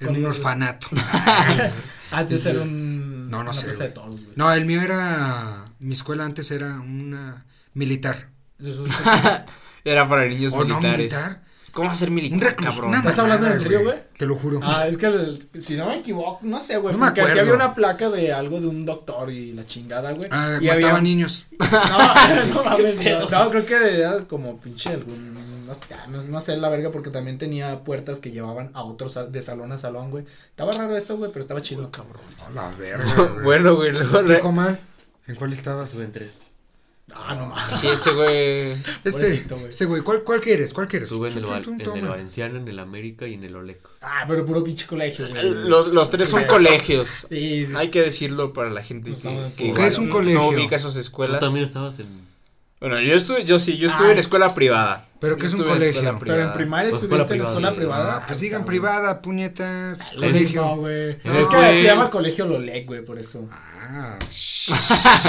en 0.00 0.16
un 0.16 0.24
orfanato. 0.26 0.88
Antes 2.10 2.44
era 2.46 2.62
un. 2.62 2.93
No, 3.30 3.38
no 3.38 3.50
una 3.50 3.52
sé, 3.52 3.64
plaza 3.66 3.84
de 3.84 3.90
güey. 3.90 3.94
toros, 3.94 4.20
güey. 4.22 4.32
No, 4.36 4.52
el 4.52 4.64
mío 4.64 4.80
era. 4.82 5.64
Mi 5.80 5.94
escuela 5.94 6.24
antes 6.24 6.50
era 6.50 6.78
una 6.80 7.44
militar. 7.74 8.28
Eso 8.58 8.86
es- 8.86 8.92
Era 9.84 10.08
para 10.08 10.24
niños 10.26 10.52
¿O 10.54 10.58
no 10.64 10.78
militares. 10.78 11.12
militar? 11.12 11.42
¿Cómo 11.72 11.90
hacer 11.90 12.08
Un 12.08 12.14
militar, 12.14 12.40
recluso. 12.50 12.70
cabrón? 12.72 12.88
una 12.90 12.98
¿Estás 13.00 13.18
hablando 13.18 13.46
en 13.48 13.58
serio, 13.58 13.82
güey? 13.82 13.96
Te 14.16 14.26
lo 14.26 14.36
juro. 14.36 14.60
Ah, 14.62 14.86
es 14.86 14.96
que 14.96 15.06
el- 15.06 15.48
si 15.58 15.76
no 15.76 15.88
me 15.88 15.96
equivoco, 15.98 16.38
no 16.42 16.58
sé, 16.60 16.76
güey. 16.78 16.94
No 16.96 17.00
porque 17.04 17.20
había 17.22 17.52
una 17.52 17.74
placa 17.74 18.08
de 18.08 18.32
algo 18.32 18.60
de 18.60 18.68
un 18.68 18.86
doctor 18.86 19.28
y 19.30 19.52
la 19.52 19.66
chingada, 19.66 20.12
güey. 20.12 20.28
Ah, 20.30 20.56
y 20.60 20.66
mataba 20.68 20.88
había... 20.92 21.00
niños. 21.02 21.44
No, 21.58 21.68
no 22.54 22.64
mames, 22.64 22.96
no, 22.96 23.28
no, 23.28 23.50
creo 23.50 23.66
que 23.66 23.98
era 23.98 24.24
como 24.24 24.56
pinche 24.60 24.90
algún. 24.90 25.34
No, 25.66 25.72
ya, 25.88 26.06
no, 26.06 26.22
no 26.22 26.40
sé 26.40 26.56
la 26.56 26.68
verga, 26.68 26.90
porque 26.90 27.10
también 27.10 27.38
tenía 27.38 27.82
puertas 27.84 28.18
que 28.18 28.30
llevaban 28.30 28.70
a 28.74 28.82
otros 28.82 29.12
sal- 29.14 29.32
de 29.32 29.42
salón 29.42 29.72
a 29.72 29.78
salón, 29.78 30.10
güey. 30.10 30.24
Estaba 30.50 30.72
raro 30.72 30.96
eso, 30.96 31.16
güey, 31.16 31.30
pero 31.32 31.42
estaba 31.42 31.62
chido. 31.62 31.90
cabrón. 31.90 32.22
A 32.46 32.50
la 32.50 32.70
verga, 32.76 33.14
güey. 33.32 33.44
bueno, 33.44 33.74
güey, 33.76 33.92
luego... 33.92 34.20
¿Tú, 34.20 34.26
re- 34.26 34.40
Comal? 34.40 34.80
¿En 35.26 35.36
cuál 35.36 35.52
estabas? 35.52 35.90
Estuve 35.90 36.04
en 36.06 36.12
tres. 36.12 36.38
Ah, 37.14 37.34
no 37.34 37.46
mames. 37.46 37.80
Sí, 37.80 37.86
ese 37.88 38.12
güey... 38.12 38.72
Este, 39.04 39.44
güey. 39.46 39.64
este 39.68 39.84
güey, 39.84 40.00
¿cuál, 40.02 40.22
¿cuál 40.24 40.40
quieres? 40.40 40.72
¿Cuál 40.72 40.88
quieres? 40.88 41.10
Estuve 41.10 41.30
en 41.30 41.36
el, 41.38 41.44
Tum, 41.44 41.50
Val- 41.52 41.62
tum, 41.62 41.96
en 41.98 42.04
el. 42.04 42.10
Valenciano, 42.10 42.56
en 42.58 42.66
el 42.68 42.78
América 42.78 43.26
y 43.26 43.34
en 43.34 43.44
el 43.44 43.54
Oleco. 43.56 43.90
Ah, 44.00 44.24
pero 44.26 44.44
puro 44.46 44.64
pinche 44.64 44.86
colegio, 44.86 45.28
güey. 45.28 45.42
Los, 45.68 45.92
los 45.92 46.10
tres 46.10 46.28
son 46.30 46.40
Sí. 46.40 46.46
colegios. 46.46 47.26
Sí, 47.28 47.68
Hay 47.76 47.88
que 47.90 48.00
decirlo 48.00 48.52
para 48.54 48.70
la 48.70 48.82
gente 48.82 49.10
Pues 49.10 49.22
que, 49.22 49.28
que 49.28 49.54
¿Qué 49.56 49.64
igual 49.66 49.86
es 49.86 49.98
un 49.98 50.08
no- 50.08 50.14
colegio? 50.14 50.40
No 50.40 50.48
ubica 50.48 50.76
esas 50.76 50.94
Tú 50.94 51.00
escuelas. 51.00 51.40
también 51.40 51.66
estabas 51.66 51.98
en... 51.98 52.06
Bueno, 52.84 53.00
yo 53.00 53.14
estuve, 53.14 53.46
yo 53.46 53.58
sí, 53.58 53.78
yo 53.78 53.88
estuve 53.88 54.12
en 54.12 54.18
escuela 54.18 54.52
privada. 54.52 55.06
¿Pero 55.18 55.38
qué 55.38 55.46
es 55.46 55.54
un 55.54 55.62
colegio? 55.64 56.18
Pero 56.20 56.42
en 56.42 56.52
primaria 56.52 56.90
Pues 56.90 57.02
estuviste 57.02 57.32
en 57.32 57.40
la 57.40 57.46
escuela 57.48 57.74
privada. 57.74 58.02
privada. 58.02 58.20
Ah, 58.22 58.26
pues 58.26 58.40
cabrón. 58.42 58.66
privada, 58.66 59.22
puñetas. 59.22 59.96
No, 60.12 60.20
Colegio. 60.20 60.76
güey. 60.76 61.16
No, 61.24 61.38
es 61.38 61.46
que 61.46 61.56
se 61.56 61.82
llama 61.82 62.10
colegio 62.10 62.44
Lolec, 62.44 62.86
güey, 62.86 63.02
por 63.02 63.18
eso. 63.18 63.48
Ah, 63.50 64.18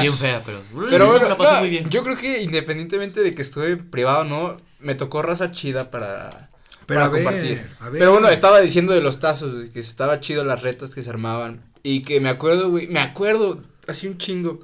Bien 0.02 0.18
fea, 0.18 0.42
pero... 0.46 0.62
Pero 0.90 1.08
bueno, 1.08 1.30
la 1.30 1.38
pasé 1.38 1.54
no, 1.54 1.60
muy 1.62 1.70
bien. 1.70 1.90
yo 1.90 2.04
creo 2.04 2.18
que 2.18 2.42
independientemente 2.42 3.22
de 3.24 3.34
que 3.34 3.42
estuve 3.42 3.78
privado 3.78 4.24
o 4.24 4.26
no, 4.26 4.58
me 4.80 4.96
tocó 4.96 5.22
raza 5.22 5.54
chida 5.54 5.90
para, 5.92 6.50
Pero 6.86 7.00
para 7.00 7.06
a 7.06 7.10
ver, 7.10 7.24
compartir. 7.24 7.70
a 7.80 7.90
ver. 7.90 8.00
Pero 8.00 8.12
bueno, 8.12 8.28
estaba 8.28 8.60
diciendo 8.60 8.92
de 8.92 9.00
los 9.00 9.22
tazos, 9.22 9.54
güey, 9.56 9.70
que 9.70 9.80
estaba 9.80 10.20
chido 10.20 10.44
las 10.44 10.62
retas 10.62 10.94
que 10.94 11.04
se 11.04 11.10
armaban. 11.10 11.64
Y 11.84 12.02
que 12.02 12.20
me 12.20 12.28
acuerdo, 12.28 12.70
güey, 12.70 12.88
me 12.88 13.00
acuerdo, 13.00 13.62
así 13.88 14.08
un 14.08 14.18
chingo, 14.18 14.60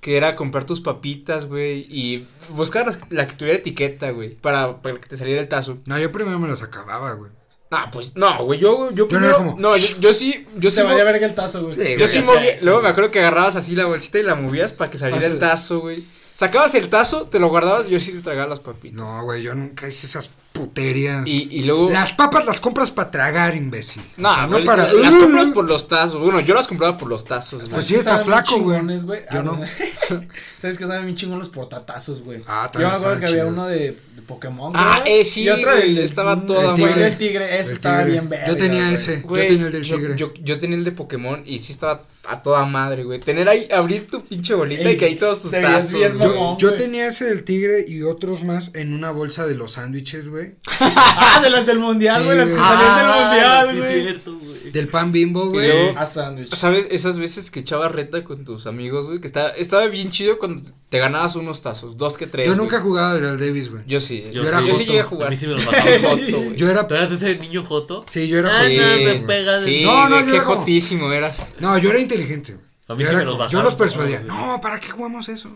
que 0.00 0.16
era 0.16 0.34
comprar 0.36 0.64
tus 0.64 0.80
papitas, 0.80 1.46
güey, 1.46 1.80
y 1.90 2.26
buscar 2.48 2.86
las- 2.86 2.98
la 3.10 3.26
que 3.26 3.34
tuviera 3.34 3.58
etiqueta, 3.58 4.10
güey, 4.10 4.30
para, 4.34 4.80
para 4.80 4.98
que 4.98 5.06
te 5.08 5.16
saliera 5.16 5.40
el 5.40 5.48
tazo. 5.48 5.78
No, 5.86 5.98
yo 5.98 6.10
primero 6.10 6.38
me 6.38 6.48
las 6.48 6.62
acababa, 6.62 7.12
güey. 7.12 7.30
Ah, 7.70 7.88
pues, 7.92 8.16
no, 8.16 8.44
güey, 8.44 8.58
yo, 8.58 8.90
yo 8.90 8.96
Yo 8.96 9.02
no 9.04 9.08
primero, 9.08 9.28
era 9.28 9.36
como- 9.36 9.56
no, 9.60 9.76
yo, 9.76 9.86
yo 10.00 10.12
sí, 10.12 10.46
yo 10.56 10.70
sí, 10.70 10.82
valía 10.82 11.04
verga 11.04 11.26
el 11.26 11.34
tazo, 11.34 11.62
güey. 11.64 11.74
Sí, 11.74 11.92
yo 11.92 11.98
güey, 11.98 12.08
sí 12.08 12.20
movía, 12.22 12.56
luego 12.62 12.82
me 12.82 12.88
acuerdo 12.88 13.10
que 13.10 13.20
agarrabas 13.20 13.54
así 13.56 13.76
la 13.76 13.84
bolsita 13.86 14.18
y 14.18 14.22
la 14.24 14.34
movías 14.34 14.72
para 14.72 14.90
que 14.90 14.98
saliera 14.98 15.24
Ah, 15.26 15.28
el 15.30 15.38
tazo, 15.38 15.80
güey. 15.80 16.04
Sacabas 16.34 16.74
el 16.74 16.88
tazo, 16.88 17.26
te 17.26 17.38
lo 17.38 17.48
guardabas 17.48 17.86
y 17.88 17.92
yo 17.92 18.00
sí 18.00 18.12
te 18.12 18.22
tragaba 18.22 18.48
las 18.48 18.60
papitas. 18.60 18.96
No, 18.98 19.22
güey, 19.24 19.42
yo 19.42 19.54
nunca 19.54 19.86
hice 19.86 20.06
esas 20.06 20.30
puterías. 20.52 21.26
Y, 21.26 21.48
y 21.50 21.62
luego... 21.64 21.90
Las 21.90 22.12
papas 22.12 22.44
las 22.44 22.60
compras 22.60 22.90
para 22.90 23.10
tragar, 23.10 23.54
imbécil. 23.56 24.02
O 24.18 24.20
No, 24.22 24.34
sea, 24.34 24.46
güey, 24.46 24.60
no 24.60 24.66
para. 24.66 24.92
las 24.92 25.14
compras 25.14 25.46
por 25.54 25.64
los 25.64 25.88
tazos. 25.88 26.20
Bueno, 26.20 26.40
yo 26.40 26.54
las 26.54 26.66
compraba 26.68 26.98
por 26.98 27.08
los 27.08 27.24
tazos. 27.24 27.60
güey. 27.60 27.72
Pues 27.72 27.86
sí, 27.86 27.94
estás 27.94 28.24
flaco, 28.24 28.58
güey. 28.60 28.80
güey. 29.00 29.20
Yo 29.32 29.38
Ah, 29.38 29.42
no. 29.42 29.60
¿Sabes 30.60 30.76
que 30.76 30.86
saben 30.86 31.04
bien 31.06 31.16
chingón 31.16 31.38
los 31.38 31.48
portatazos, 31.48 32.22
güey? 32.22 32.42
Ah, 32.46 32.70
Yo 32.74 32.80
me 32.80 32.84
también 32.86 32.90
acuerdo 33.02 33.20
que 33.20 33.26
había 33.26 33.46
uno 33.46 33.66
de, 33.66 33.78
de 34.14 34.22
Pokémon. 34.26 34.72
Ah, 34.74 34.98
güey, 35.02 35.20
eh, 35.20 35.24
sí, 35.24 35.42
Y 35.44 35.48
otro 35.50 35.70
güey, 35.72 35.94
del- 35.94 36.04
estaba 36.04 36.36
mm, 36.36 36.46
toda 36.46 36.68
El 36.70 36.74
tigre. 37.16 37.38
güey. 37.44 37.58
Ese 37.60 37.70
El 37.70 37.72
estaba 37.76 38.02
bien 38.04 38.28
verga. 38.28 38.46
Yo 38.46 38.56
tenía 38.56 38.82
güey. 38.82 38.94
ese. 38.94 39.20
Güey, 39.20 39.42
yo 39.42 39.48
tenía 39.48 39.66
el 39.66 39.72
del 39.72 39.82
yo- 39.84 39.96
tigre. 39.96 40.16
Yo, 40.16 40.32
yo 40.42 40.58
tenía 40.60 40.76
el 40.76 40.84
de 40.84 40.92
Pokémon 40.92 41.42
y 41.46 41.58
sí 41.60 41.72
estaba 41.72 42.02
a 42.24 42.42
toda 42.42 42.64
madre, 42.66 43.04
güey. 43.04 43.18
Tener 43.20 43.48
ahí, 43.48 43.66
abrir 43.72 44.06
tu 44.06 44.22
pinche 44.24 44.54
bolita 44.54 44.82
Ey, 44.82 44.94
y 44.94 44.96
que 44.98 45.04
ahí 45.06 45.16
todos 45.16 45.42
tus 45.42 45.50
tazos. 45.50 45.92
bien 45.92 46.18
güey. 46.18 46.28
mamón. 46.30 46.58
Yo, 46.58 46.70
yo 46.70 46.76
tenía 46.76 47.08
ese 47.08 47.24
del 47.24 47.44
tigre 47.44 47.84
y 47.88 48.02
otros 48.02 48.44
más 48.44 48.70
en 48.74 48.92
una 48.92 49.10
bolsa 49.10 49.46
de 49.46 49.54
los 49.54 49.72
sándwiches, 49.72 50.28
güey. 50.28 50.54
Ah, 50.80 51.40
de 51.42 51.50
las 51.50 51.66
del 51.66 51.78
mundial, 51.78 52.20
Sí, 52.20 52.26
güey. 52.26 52.38
Las 52.38 52.48
que 52.48 52.54
salían 52.56 52.96
del 52.96 53.06
Ah, 53.06 53.24
mundial, 53.24 53.68
sí, 53.72 53.78
güey. 53.78 54.02
cierto, 54.02 54.38
güey. 54.38 54.70
Del 54.70 54.88
pan 54.88 55.10
bimbo, 55.12 55.48
güey. 55.50 55.88
A 55.96 56.06
sándwich. 56.06 56.54
¿Sabes? 56.54 56.86
Esas 56.90 57.18
veces 57.18 57.50
que 57.50 57.60
echabas 57.60 57.90
reta 57.92 58.22
con 58.22 58.44
tus 58.44 58.66
amigos, 58.66 59.06
güey. 59.06 59.20
Que 59.20 59.26
estaba, 59.26 59.50
estaba 59.50 59.86
bien 59.86 60.10
chido 60.10 60.38
cuando 60.38 60.70
te 60.90 60.98
ganabas 60.98 61.34
unos 61.36 61.62
tazos. 61.62 61.96
Dos 61.96 62.16
que 62.18 62.26
tres. 62.26 62.46
Yo 62.46 62.54
nunca 62.54 62.80
jugaba 62.80 63.14
del 63.14 63.38
Davis, 63.38 63.70
güey. 63.70 63.82
Yo 63.86 64.00
sí. 64.00 64.24
Yo 64.32 64.42
Yo, 64.42 64.48
era 64.48 64.60
yo 64.60 64.74
sí 64.74 64.84
llegué 64.84 65.00
a 65.00 65.04
A 65.04 65.06
jugar. 65.06 65.30
mí 65.30 65.36
sí 65.36 65.46
me 65.46 65.54
Joto. 65.62 66.52
Yo 66.54 66.68
era. 66.68 66.86
¿Tú 66.86 66.94
eras 66.94 67.10
ese 67.10 67.36
niño 67.36 67.64
joto? 67.64 68.04
Sí, 68.06 68.28
yo 68.28 68.38
era. 68.38 68.50
Ah, 68.50 68.62
joto, 68.68 68.98
no, 68.98 69.04
me 69.04 69.14
pegas. 69.26 69.62
Sí, 69.64 69.82
No, 69.84 70.08
no, 70.08 70.20
yo 70.20 70.26
qué 70.26 70.32
era 70.36 70.44
jotísimo 70.44 71.10
eras. 71.12 71.38
No, 71.58 71.78
yo 71.78 71.90
era 71.90 71.98
inteligente. 72.14 72.54
güey. 72.54 72.66
A 72.88 72.94
mí 72.94 73.04
Yo, 73.04 73.10
sí 73.10 73.16
era 73.16 73.48
yo 73.48 73.62
los 73.62 73.74
persuadía. 73.76 74.20
No, 74.20 74.60
¿para 74.60 74.80
qué 74.80 74.90
jugamos 74.90 75.28
eso? 75.28 75.50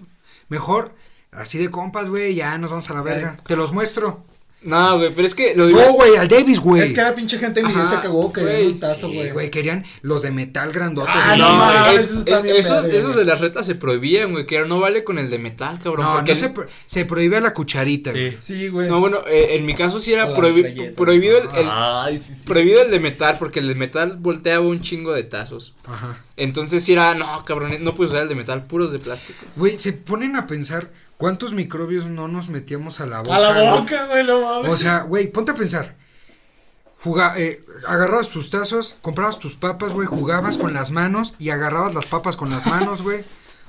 Mejor, 0.48 0.94
así 1.32 1.58
de 1.58 1.70
compas, 1.70 2.08
güey, 2.08 2.34
ya 2.34 2.56
nos 2.58 2.70
vamos 2.70 2.88
a 2.90 2.94
la 2.94 3.02
verga. 3.02 3.36
Te 3.46 3.56
los 3.56 3.72
muestro. 3.72 4.24
No, 4.64 4.98
güey, 4.98 5.12
pero 5.14 5.26
es 5.26 5.34
que 5.34 5.54
lo 5.54 5.64
No, 5.64 5.78
digo. 5.78 5.92
güey, 5.92 6.16
al 6.16 6.26
Davis, 6.26 6.58
güey. 6.58 6.82
Es 6.82 6.92
que 6.94 7.00
era 7.00 7.14
pinche 7.14 7.38
gente 7.38 7.60
envidiosa 7.60 7.92
Ajá, 7.92 8.00
que 8.02 8.08
hubo 8.08 8.32
que 8.32 8.40
güey, 8.42 8.66
un 8.68 8.80
tazo, 8.80 9.08
Sí, 9.08 9.14
güey. 9.16 9.30
güey, 9.30 9.50
querían 9.50 9.84
los 10.02 10.22
de 10.22 10.30
metal 10.30 10.72
grandotes. 10.72 11.14
Ah, 11.14 11.36
no, 11.36 11.50
No, 11.50 11.56
mames, 11.56 11.96
es- 11.96 12.04
esos 12.06 12.18
están 12.20 12.36
es- 12.38 12.42
bien 12.44 12.56
esos, 12.56 13.14
de 13.16 13.24
las 13.24 13.40
retas 13.40 13.66
se 13.66 13.74
prohibían, 13.74 14.32
güey, 14.32 14.46
que 14.46 14.58
no 14.64 14.80
vale 14.80 15.04
con 15.04 15.18
el 15.18 15.28
de 15.30 15.38
metal, 15.38 15.78
cabrón. 15.82 16.06
No, 16.06 16.14
porque 16.14 16.34
no 16.34 16.40
se, 16.40 16.48
pro- 16.48 16.66
se 16.86 17.04
prohíbe 17.04 17.40
la 17.40 17.52
cucharita, 17.52 18.12
Sí. 18.12 18.18
güey. 18.18 18.36
Sí, 18.40 18.68
güey. 18.68 18.88
No, 18.88 19.00
bueno, 19.00 19.18
eh, 19.26 19.56
en 19.56 19.66
mi 19.66 19.74
caso 19.74 20.00
sí 20.00 20.12
era 20.12 20.34
prohibi- 20.34 20.94
prohibido 20.94 21.36
el, 21.38 21.44
el- 21.56 21.68
Ay, 21.70 22.18
sí, 22.18 22.34
sí. 22.34 22.42
prohibido 22.46 22.82
el 22.82 22.90
de 22.90 23.00
metal, 23.00 23.36
porque 23.38 23.60
el 23.60 23.68
de 23.68 23.74
metal 23.74 24.16
volteaba 24.18 24.66
un 24.66 24.80
chingo 24.80 25.12
de 25.12 25.24
tazos. 25.24 25.74
Ajá. 25.86 26.24
Entonces 26.36 26.82
sí 26.82 26.92
era, 26.94 27.14
no, 27.14 27.44
cabrón, 27.44 27.72
no 27.84 27.94
puedes 27.94 28.12
usar 28.12 28.22
el 28.24 28.28
de 28.28 28.34
metal, 28.34 28.64
puros 28.66 28.90
de 28.92 28.98
plástico. 28.98 29.38
Güey, 29.56 29.76
se 29.76 29.92
ponen 29.92 30.34
a 30.36 30.46
pensar 30.46 30.90
cuántos 31.16 31.52
microbios 31.54 32.06
no 32.06 32.28
nos 32.28 32.48
metíamos 32.48 33.00
a 33.00 33.06
la 33.06 33.20
boca. 33.20 33.36
A 33.36 33.40
la 33.40 33.74
boca, 33.74 34.06
güey, 34.06 34.24
no 34.26 34.40
mames. 34.40 34.70
O 34.72 34.76
sea, 34.76 34.98
güey, 35.00 35.26
ponte 35.30 35.52
a 35.52 35.54
pensar. 35.54 35.96
Juga- 37.02 37.34
eh, 37.36 37.62
agarrabas 37.86 38.28
tus 38.30 38.48
tazos, 38.50 38.96
comprabas 39.02 39.38
tus 39.38 39.54
papas, 39.56 39.92
güey, 39.92 40.06
jugabas 40.06 40.56
con 40.56 40.72
las 40.72 40.90
manos 40.90 41.34
y 41.38 41.50
agarrabas 41.50 41.94
las 41.94 42.06
papas 42.06 42.36
con 42.36 42.50
las 42.50 42.66
manos, 42.66 43.02
güey. 43.02 43.24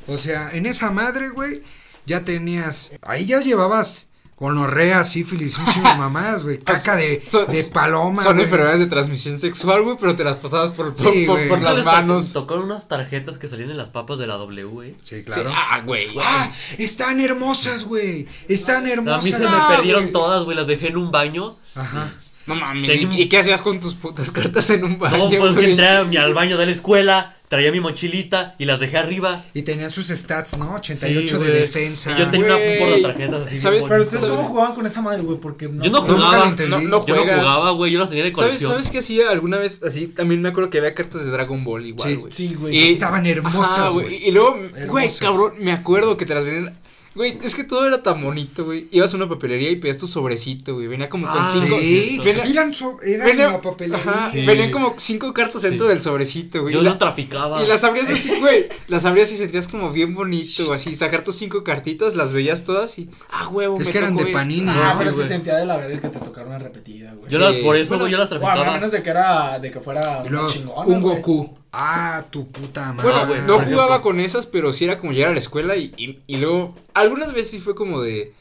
O 0.08 0.17
sea, 0.17 0.51
en 0.53 0.65
esa 0.65 0.91
madre, 0.91 1.29
güey, 1.29 1.63
ya 2.05 2.23
tenías. 2.23 2.93
Ahí 3.01 3.25
ya 3.25 3.39
llevabas 3.41 4.08
gonorrea, 4.38 5.04
sífilis, 5.06 5.58
un 5.58 5.65
chingo 5.67 5.88
de 5.89 5.95
mamadas, 5.95 6.43
güey. 6.43 6.60
Caca 6.63 6.95
de, 6.95 7.24
Son- 7.30 7.48
de 7.48 7.63
paloma, 7.65 8.24
Son 8.24 8.39
enfermedades 8.39 8.80
de 8.82 8.88
transmisión 8.88 9.39
sexual, 9.39 9.84
güey, 9.84 9.98
pero 10.00 10.15
te 10.15 10.24
las 10.24 10.36
pasabas 10.38 10.74
por, 10.74 10.93
por, 10.93 11.13
Sí, 11.13 11.26
por- 11.26 11.38
güey. 11.38 11.50
por 11.50 11.62
las 11.62 11.84
manos. 11.86 12.34
Tocaron 12.34 12.65
unas 12.65 12.88
tarjetas 12.88 13.38
que 13.38 13.48
salían 13.48 13.71
en 13.71 13.78
las 13.78 13.89
papas 13.89 14.19
de 14.19 14.28
la 14.28 14.36
W, 14.36 14.63
güey. 14.65 14.95
Sí, 15.02 15.17
Sí, 15.19 15.24
claro. 15.24 15.52
ah, 15.54 15.82
güey. 15.86 16.08
Ah, 16.21 16.52
están 16.78 17.19
hermosas, 17.21 17.86
güey. 17.86 18.28
Están 18.50 18.86
A 18.86 18.91
hermosas. 18.91 19.24
mí 19.24 19.32
se 19.32 19.39
me 19.39 19.48
perdieron 19.69 20.12
todas, 20.12 20.43
güey. 20.43 20.58
Las 20.58 20.67
dejé 20.67 20.89
en 20.89 20.98
un 20.98 21.12
baño. 21.12 21.56
Ajá. 21.74 22.13
No 22.48 22.54
mames, 22.54 22.93
¿y, 22.95 23.28
qué 23.28 23.39
hacías 23.39 23.63
con 23.63 23.80
tus 23.80 23.95
putas 23.95 24.30
cartas 24.30 24.69
en 24.69 24.84
un 24.84 25.00
baño, 25.00 25.17
No, 25.17 25.30
pues 25.30 25.56
que 25.58 25.67
entré 25.71 25.88
a 25.88 26.04
mi- 26.04 26.17
al 26.17 26.36
baño 26.36 26.58
de 26.60 26.67
la 26.67 26.71
escuela, 26.74 27.35
traía 27.47 27.71
mi 27.71 27.79
mochilita 27.79 28.55
y 28.58 28.65
las 28.65 28.79
dejé 28.79 28.97
arriba. 28.97 29.43
Y 29.53 29.62
tenían 29.62 29.91
sus 29.91 30.08
stats, 30.08 30.58
¿no? 30.58 30.65
Sí, 30.81 30.93
88 30.93 31.39
de 31.39 31.47
güey. 31.47 31.60
defensa. 31.62 32.12
Y 32.12 32.19
yo 32.19 32.29
tenía 32.29 32.47
una 32.47 32.55
Güey. 32.55 32.79
por 32.79 32.89
las 32.89 33.01
tarjetas 33.01 33.47
así. 33.47 33.60
¿Sabes? 33.60 33.86
Pero 33.88 34.01
ustedes 34.01 34.21
¿Sabes? 34.21 34.36
cómo 34.38 34.49
jugaban 34.49 34.75
con 34.75 34.86
esa 34.86 35.01
madre, 35.01 35.21
güey, 35.21 35.38
porque 35.39 35.67
no. 35.67 35.84
Yo 35.84 35.91
no 35.91 36.01
Nunca 36.01 36.13
jugaba. 36.13 36.38
lo 36.38 36.45
entendí. 36.45 36.71
No, 36.71 36.81
no 36.81 37.05
Yo 37.05 37.15
no 37.15 37.21
jugaba, 37.23 37.71
güey. 37.71 37.91
Yo 37.91 37.99
las 37.99 38.10
tenía 38.10 38.23
de 38.23 38.31
¿Sabes, 38.34 38.45
colección. 38.47 38.71
¿Sabes 38.71 38.91
qué 38.91 38.97
hacía 38.99 39.29
alguna 39.29 39.58
vez 39.58 39.81
así? 39.84 40.08
También 40.08 40.41
me 40.41 40.49
acuerdo 40.49 40.69
que 40.69 40.77
había 40.79 40.93
cartas 40.95 41.23
de 41.25 41.31
Dragon 41.31 41.63
Ball 41.63 41.86
igual, 41.86 42.10
Sí. 42.10 42.15
güey. 42.15 42.31
Sí, 42.31 42.55
güey. 42.60 42.75
Y- 42.75 42.91
Estaban 42.93 43.25
hermosas, 43.25 43.93
güey. 43.93 44.27
Y 44.27 44.31
luego, 44.31 44.58
güey, 44.88 45.10
cabrón, 45.19 45.53
me 45.60 45.71
acuerdo 45.71 46.17
que 46.17 46.25
te 46.25 46.34
las 46.34 46.43
vendían. 46.45 46.77
Güey, 47.15 47.39
es 47.43 47.56
que 47.56 47.63
todo 47.63 47.88
era 47.88 48.04
tan 48.04 48.21
bonito, 48.21 48.65
güey. 48.65 48.89
Ibas 48.91 49.13
a 49.13 49.17
una 49.17 49.30
papelería 49.30 49.71
y 49.71 49.78
pedías 49.78 49.97
tu 49.97 50.06
sobrecito, 50.06 50.73
güey. 50.73 50.88
Venía 50.88 51.08
como 51.08 51.25
con 51.32 51.43
Ah, 51.43 51.49
cinco. 51.51 51.78
Sí, 51.80 52.19
Venía- 52.23 52.43
eran, 52.43 52.73
so- 52.73 52.97
eran 53.01 53.25
venía- 53.25 53.49
la 53.51 53.62
papelería. 53.62 53.97
Ajá, 54.12 54.32
Sí. 54.34 54.45
Venían 54.45 54.69
como 54.71 54.95
cinco 54.97 55.34
cartas 55.34 55.62
dentro 55.62 55.88
Sí. 55.88 55.93
del 55.93 56.01
sobrecito, 56.04 56.62
güey. 56.62 56.73
Yo 56.73 56.82
las 56.82 56.99
traficaba. 56.99 57.63
y 57.63 57.67
las 57.67 57.84
abrías 57.86 58.10
así, 58.10 58.32
güey. 58.41 58.65
Las 58.89 59.06
abrías 59.06 59.32
y 59.32 59.38
sentías 59.38 59.67
como 59.69 59.93
bien 59.93 60.13
bonito, 60.13 60.73
así. 60.73 60.93
Sacar 60.95 61.23
tus 61.23 61.38
cinco 61.38 61.63
cartitas, 61.63 62.15
las 62.15 62.34
veías 62.34 62.65
todas 62.65 62.99
y. 62.99 63.10
Ah, 63.32 63.47
huevo, 63.47 63.80
Es 63.80 63.88
me 63.88 63.91
que 63.93 63.97
eran 63.99 64.17
de. 64.17 64.25
Panini. 64.28 64.69
Ah, 64.69 64.91
Sí, 64.91 64.97
pero 64.99 65.15
se 65.15 65.28
sentía 65.28 65.56
de 65.56 65.65
la 65.65 65.78
verga 65.78 66.01
que 66.01 66.10
te 66.10 66.19
tocaron 66.19 66.49
una 66.49 66.60
repetida, 66.60 67.13
güey. 67.13 67.30
Yo 67.30 67.39
las, 67.39 67.54
por 67.56 67.78
eso, 67.78 67.88
Bueno, 67.89 68.04
güey, 68.04 68.12
yo 68.12 68.17
las 68.17 68.30
o 68.30 68.36
a 68.36 68.39
traficaba. 68.39 68.73
menos 68.73 68.91
de 68.91 69.01
que 69.01 69.10
era, 69.10 69.58
de 69.60 69.71
que 69.71 69.80
fuera 69.80 70.21
Y 70.25 70.30
luego, 70.30 70.47
un. 70.86 70.99
Goku. 71.01 71.58
Ah, 71.77 72.25
tu 72.29 72.49
puta 72.51 72.93
madre. 72.93 73.09
Bueno, 73.11 73.19
Ah, 73.23 73.25
güey, 73.25 73.41
no 73.41 73.59
jugaba 73.59 74.01
con 74.01 74.19
esas, 74.19 74.45
pero 74.45 74.71
sí 74.71 74.85
era 74.85 74.97
como 74.99 75.11
llegar 75.11 75.31
a 75.31 75.33
la 75.33 75.39
escuela 75.39 75.75
y, 75.75 75.93
y, 75.97 76.19
y 76.27 76.38
luego. 76.38 76.75
Algunas 76.93 77.33
veces 77.33 77.51
sí 77.51 77.59
fue 77.59 77.75
como 77.75 78.01
de. 78.01 78.33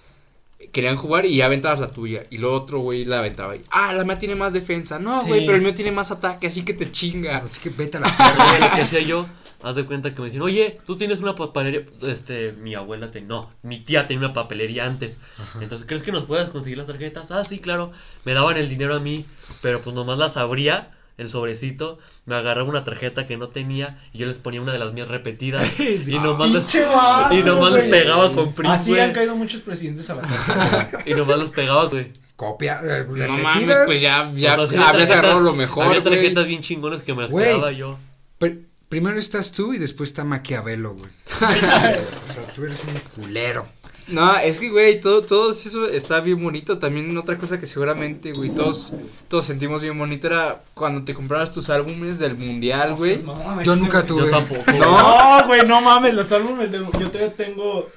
Querían 0.73 0.97
jugar 0.97 1.27
y 1.27 1.37
ya 1.37 1.47
aventabas 1.47 1.79
la 1.81 1.91
tuya. 1.91 2.25
Y 2.31 2.39
luego 2.39 2.57
otro 2.57 2.79
güey 2.79 3.05
la 3.05 3.19
aventaba. 3.19 3.55
Y, 3.57 3.63
ah, 3.71 3.93
la 3.93 4.05
mía 4.05 4.19
tiene 4.19 4.35
más 4.35 4.53
defensa. 4.53 4.99
No, 4.99 5.23
güey, 5.25 5.41
Sí. 5.41 5.47
pero 5.47 5.57
el 5.57 5.63
mío 5.63 5.75
tiene 5.75 5.93
más 5.93 6.11
ataque, 6.11 6.47
así 6.47 6.65
que 6.65 6.73
te 6.75 6.91
chinga. 6.91 7.39
Así 7.39 7.61
que 7.61 7.71
vete 7.71 7.99
a 7.99 8.01
la 8.01 8.07
lo 8.61 8.75
que 8.77 8.83
hacía 8.83 9.01
yo, 9.01 9.27
haz 9.63 9.77
de 9.77 9.85
cuenta 9.85 10.15
que 10.15 10.21
me 10.21 10.27
decían, 10.27 10.43
oye, 10.43 10.81
tú 10.87 10.97
tienes 10.97 11.21
una 11.21 11.35
papelería, 11.37 11.85
este, 12.03 12.53
mi 12.53 12.75
abuela 12.75 13.11
tenía, 13.11 13.29
no, 13.29 13.51
mi 13.63 13.81
tía 13.81 14.07
tenía 14.07 14.25
una 14.27 14.33
papelería 14.35 14.87
antes, 14.87 15.19
Ajá. 15.39 15.59
entonces, 15.63 15.87
¿crees 15.87 16.03
que 16.03 16.13
nos 16.13 16.25
puedas 16.25 16.49
conseguir 16.51 16.79
las 16.79 16.87
tarjetas? 16.87 17.31
Ah, 17.31 17.45
sí, 17.45 17.59
claro, 17.59 17.93
me 18.25 18.33
daban 18.33 18.57
el 18.57 18.69
dinero 18.69 18.95
a 18.97 19.01
mí, 19.01 19.27
pero 19.63 19.81
pues 19.83 19.95
nomás 19.95 20.19
las 20.19 20.37
abría 20.37 20.93
el 21.19 21.31
sobrecito, 21.31 21.99
me 22.27 22.35
agarraba 22.35 22.69
una 22.69 22.85
tarjeta 22.85 23.27
que 23.27 23.37
no 23.37 23.49
tenía 23.49 24.03
y 24.13 24.19
yo 24.19 24.27
les 24.27 24.37
ponía 24.37 24.61
una 24.61 24.73
de 24.73 24.79
las 24.79 24.93
mías 24.93 25.09
repetidas 25.09 25.69
y 25.81 26.19
nomás 26.19 26.53
vato, 26.53 27.35
y 27.35 27.43
nomás 27.43 27.71
güey. 27.71 27.91
pegaba 27.91 28.33
con 28.33 28.53
print, 28.53 28.73
Así 28.73 28.91
güey. 28.91 29.03
han 29.03 29.13
caído 29.13 29.37
muchos 29.37 29.61
presidentes 29.61 30.09
a 30.11 30.17
la 30.17 30.23
cárcel. 30.23 31.01
Y 31.07 31.15
nomás 31.15 31.39
los 31.39 31.51
pegaba, 31.51 31.87
güey. 31.87 32.13
Copia, 32.37 32.81
eh, 32.83 33.07
No 33.09 33.39
mames, 33.39 33.77
pues 33.87 34.01
ya, 34.01 34.33
ya 34.35 34.57
tarjetas- 34.57 35.11
agarrado 35.11 35.41
lo 35.41 35.55
mejor, 35.55 35.85
Había 35.87 36.01
güey. 36.01 36.15
tarjetas 36.15 36.47
bien 36.49 36.63
chingones 36.63 37.03
que 37.03 37.15
me 37.15 37.23
las 37.23 37.31
Güey. 37.31 37.47
quedaba 37.47 37.71
yo. 37.71 37.97
Pr- 38.41 38.65
primero 38.89 39.17
estás 39.19 39.53
tú 39.53 39.73
y 39.73 39.79
después 39.79 40.11
está 40.11 40.25
Maquiavelo, 40.25 40.95
güey. 40.95 41.11
o 41.41 42.27
sea, 42.27 42.47
tú 42.55 42.65
eres 42.65 42.81
un 42.85 43.23
culero. 43.23 43.67
No, 44.07 44.37
es 44.37 44.61
que, 44.61 44.69
güey, 44.69 45.01
todo, 45.01 45.23
todo 45.23 45.53
eso 45.53 45.89
está 45.89 46.21
bien 46.21 46.43
bonito. 46.43 46.79
También 46.79 47.17
otra 47.17 47.39
cosa 47.39 47.59
que 47.59 47.67
seguramente, 47.67 48.33
güey, 48.33 48.51
todos, 48.51 48.93
todos 49.29 49.47
sentimos 49.47 49.83
bien 49.83 49.99
bonito 49.99 50.27
era 50.27 50.63
cuando 50.75 51.05
te 51.05 51.15
comprabas 51.15 51.53
tus 51.53 51.71
álbumes 51.71 52.19
del 52.19 52.37
mundial, 52.37 52.97
güey. 52.97 53.23
No 53.23 53.63
Yo 53.63 53.77
nunca 53.77 54.05
tuve. 54.07 54.27
Yo 54.27 54.31
tampoco. 54.31 54.63
No. 54.73 55.47
Güey, 55.47 55.63
no 55.67 55.81
mames, 55.81 56.15
los 56.15 56.31
álbumes 56.33 56.71
de... 56.71 56.79
Yo 56.79 57.11
todavía 57.11 57.33
tengo... 57.33 57.89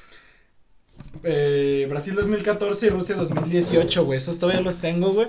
eh, 1.24 1.86
Brasil 1.90 2.16
2014 2.16 2.86
y 2.86 2.90
Rusia 2.90 3.16
2018, 3.16 4.06
güey. 4.06 4.18
Esos 4.18 4.40
todavía 4.40 4.62
los 4.62 4.78
tengo, 4.78 5.12
güey. 5.12 5.28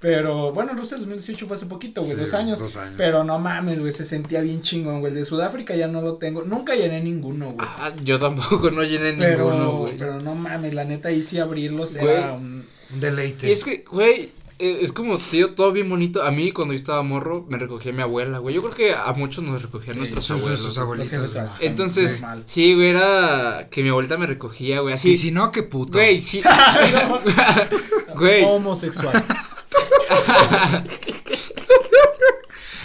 Pero, 0.00 0.52
bueno, 0.52 0.72
Rusia 0.74 0.96
2018 0.96 1.46
fue 1.46 1.56
hace 1.58 1.66
poquito, 1.66 2.00
güey, 2.00 2.14
Sí, 2.14 2.20
dos 2.20 2.32
años. 2.32 2.58
dos 2.58 2.74
años. 2.78 2.94
Pero 2.96 3.22
no 3.22 3.38
mames, 3.38 3.78
güey, 3.78 3.92
se 3.92 4.06
sentía 4.06 4.40
bien 4.40 4.62
chingón, 4.62 5.00
güey. 5.00 5.12
El 5.12 5.18
de 5.18 5.24
Sudáfrica 5.26 5.76
ya 5.76 5.88
no 5.88 6.00
lo 6.00 6.14
tengo. 6.14 6.42
Nunca 6.42 6.74
llené 6.74 7.02
ninguno, 7.02 7.52
güey. 7.52 7.58
Ah, 7.70 7.92
yo 8.02 8.18
tampoco 8.18 8.70
no 8.70 8.82
llené 8.82 9.12
pero, 9.12 9.50
ninguno, 9.50 9.72
güey. 9.76 9.92
pero 9.98 10.18
no 10.18 10.34
mames, 10.34 10.72
la 10.72 10.84
neta 10.84 11.08
ahí 11.10 11.22
sí 11.22 11.38
abrirlos 11.38 11.96
Güey. 11.96 12.14
era 12.14 12.32
un... 12.32 12.64
Un 12.92 13.00
deleite. 13.00 13.46
Y 13.48 13.52
es 13.52 13.62
que, 13.62 13.84
güey, 13.90 14.32
eh, 14.58 14.78
es 14.80 14.90
como, 14.92 15.18
tío, 15.18 15.54
todo 15.54 15.70
bien 15.70 15.90
bonito. 15.90 16.22
A 16.22 16.30
mí, 16.30 16.50
cuando 16.50 16.72
yo 16.72 16.78
estaba 16.80 17.02
morro, 17.02 17.44
me 17.50 17.58
recogía 17.58 17.92
mi 17.92 18.00
abuela, 18.00 18.38
güey. 18.38 18.54
Yo 18.54 18.62
creo 18.62 18.74
que 18.74 18.94
a 18.94 19.12
muchos 19.12 19.44
nos 19.44 19.60
recogían 19.62 19.92
Sí, 19.94 19.98
nuestros 19.98 20.24
sus- 20.24 20.38
abuelos. 20.40 20.60
sus 20.60 20.78
abuelitos, 20.78 21.32
güey. 21.34 21.46
Entonces, 21.60 22.22
sí, 22.46 22.74
güey, 22.74 22.88
era 22.88 23.68
que 23.70 23.82
mi 23.82 23.90
abuelita 23.90 24.16
me 24.16 24.26
recogía, 24.26 24.80
güey, 24.80 24.94
así. 24.94 25.10
Y 25.10 25.16
si 25.16 25.30
no, 25.30 25.52
qué 25.52 25.62
puto. 25.62 25.92
Güey, 25.98 26.20
sí. 26.22 26.42
Güey. 28.14 28.44
Homosexual. 28.44 29.22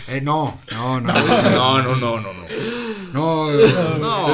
Eh, 0.08 0.22
no, 0.22 0.62
no, 0.72 1.02
no. 1.02 1.14
No, 1.14 1.82
no, 1.82 1.96
no, 1.96 2.20
no, 2.20 2.34
no. 2.34 2.46
No, 3.12 3.52
eh, 3.52 3.74
No, 4.00 4.28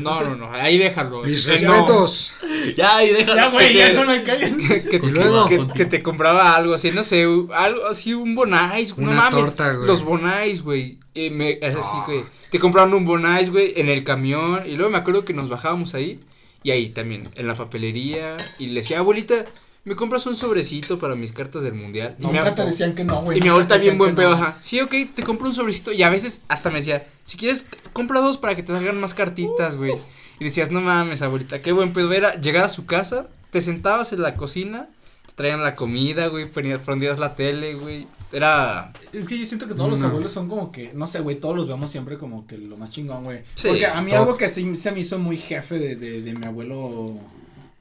no, 0.00 0.20
no, 0.22 0.36
no. 0.36 0.52
Ahí 0.52 0.76
déjalo. 0.76 1.22
mis 1.22 1.48
Eh, 1.48 1.62
no. 1.64 1.72
respetos. 1.72 2.34
Ya, 2.76 3.02
y 3.02 3.12
déjalo. 3.12 3.36
Ya, 3.36 3.48
güey, 3.50 3.74
ya 3.74 3.92
no 3.94 4.04
me 4.04 4.22
calles. 4.24 4.52
Que, 4.68 4.82
que- 4.82 4.96
Y 5.06 5.10
luego- 5.10 5.46
que- 5.46 5.66
que 5.74 5.86
te 5.86 6.02
compraba 6.02 6.54
algo 6.54 6.74
así, 6.74 6.90
no 6.90 7.02
sé, 7.02 7.22
algo 7.54 7.86
así, 7.88 8.12
un 8.12 8.34
bonais, 8.34 8.96
no 8.98 9.10
Una 9.10 9.22
mames. 9.22 9.46
torta, 9.46 9.72
güey. 9.72 9.86
Los 9.86 10.02
bonais, 10.04 10.62
güey. 10.62 10.98
eh, 11.14 11.30
me- 11.30 11.58
es 11.62 11.74
así, 11.74 11.88
Ah. 11.94 12.02
güey. 12.06 12.24
Te 12.50 12.58
compraban 12.58 12.92
un 12.92 13.06
bonais, 13.06 13.48
güey, 13.50 13.72
en 13.80 13.88
el 13.88 14.04
camión. 14.04 14.64
Y 14.66 14.76
luego 14.76 14.90
me 14.90 14.98
acuerdo 14.98 15.24
que 15.24 15.32
nos 15.32 15.48
bajábamos 15.48 15.94
ahí. 15.94 16.20
Y 16.62 16.72
ahí 16.72 16.90
también, 16.90 17.30
en 17.36 17.46
la 17.46 17.54
papelería. 17.54 18.36
Y 18.58 18.66
le 18.66 18.80
decía, 18.80 18.98
abuelita, 18.98 19.46
¿me 19.86 19.96
compras 19.96 20.26
un 20.26 20.36
sobrecito 20.36 20.98
para 20.98 21.14
mis 21.14 21.32
cartas 21.32 21.62
del 21.62 21.72
mundial? 21.72 22.14
Y, 22.18 22.26
mi, 22.26 22.32
Nunca 22.34 22.54
te 22.54 22.66
decían 22.66 22.94
que 22.94 23.04
no, 23.04 23.22
güey. 23.22 23.38
y 23.38 23.40
mi 23.40 23.48
abuelita 23.48 23.78
bien 23.78 23.96
buen 23.96 24.14
pedo, 24.14 24.30
no. 24.30 24.36
ajá. 24.36 24.58
Sí, 24.60 24.78
ok, 24.80 24.94
te 25.14 25.22
compro 25.22 25.46
un 25.48 25.54
sobrecito. 25.54 25.92
Y 25.92 26.02
a 26.02 26.10
veces 26.10 26.42
hasta 26.48 26.68
me 26.68 26.76
decía, 26.76 27.06
si 27.24 27.38
quieres, 27.38 27.66
compra 27.94 28.20
dos 28.20 28.36
para 28.36 28.54
que 28.54 28.62
te 28.62 28.72
salgan 28.72 29.00
más 29.00 29.14
cartitas, 29.14 29.76
güey. 29.78 29.94
Y 30.38 30.44
decías, 30.44 30.70
no 30.70 30.82
mames, 30.82 31.22
abuelita, 31.22 31.62
qué 31.62 31.72
buen 31.72 31.94
pedo 31.94 32.12
era 32.12 32.34
llegar 32.38 32.64
a 32.64 32.68
su 32.68 32.84
casa, 32.84 33.26
te 33.50 33.62
sentabas 33.62 34.12
en 34.12 34.20
la 34.20 34.34
cocina, 34.34 34.88
te 35.26 35.32
traían 35.34 35.62
la 35.62 35.74
comida, 35.76 36.26
güey, 36.26 36.44
prendías 36.50 37.18
la 37.18 37.34
tele, 37.34 37.74
güey. 37.74 38.06
Era. 38.32 38.92
Es 39.12 39.28
que 39.28 39.38
yo 39.38 39.46
siento 39.46 39.66
que 39.68 39.74
todos 39.74 39.88
los 39.88 40.00
No. 40.00 40.08
abuelos 40.08 40.32
son 40.32 40.48
como 40.48 40.72
que, 40.72 40.92
no 40.92 41.06
sé, 41.06 41.20
güey, 41.20 41.36
todos 41.36 41.56
los 41.56 41.68
vemos 41.68 41.90
siempre 41.90 42.18
como 42.18 42.46
que 42.46 42.58
lo 42.58 42.76
más 42.76 42.90
chingón, 42.90 43.22
güey. 43.24 43.42
Sí, 43.54 43.68
Porque 43.68 43.86
a 43.86 44.02
mí 44.02 44.10
top. 44.10 44.20
algo 44.20 44.36
que 44.36 44.48
sí 44.48 44.74
se 44.76 44.90
me 44.90 45.00
hizo 45.00 45.18
muy 45.18 45.38
jefe 45.38 45.78
de, 45.78 45.94
de, 45.96 46.20
de 46.22 46.34
mi 46.34 46.44
abuelo 46.44 47.14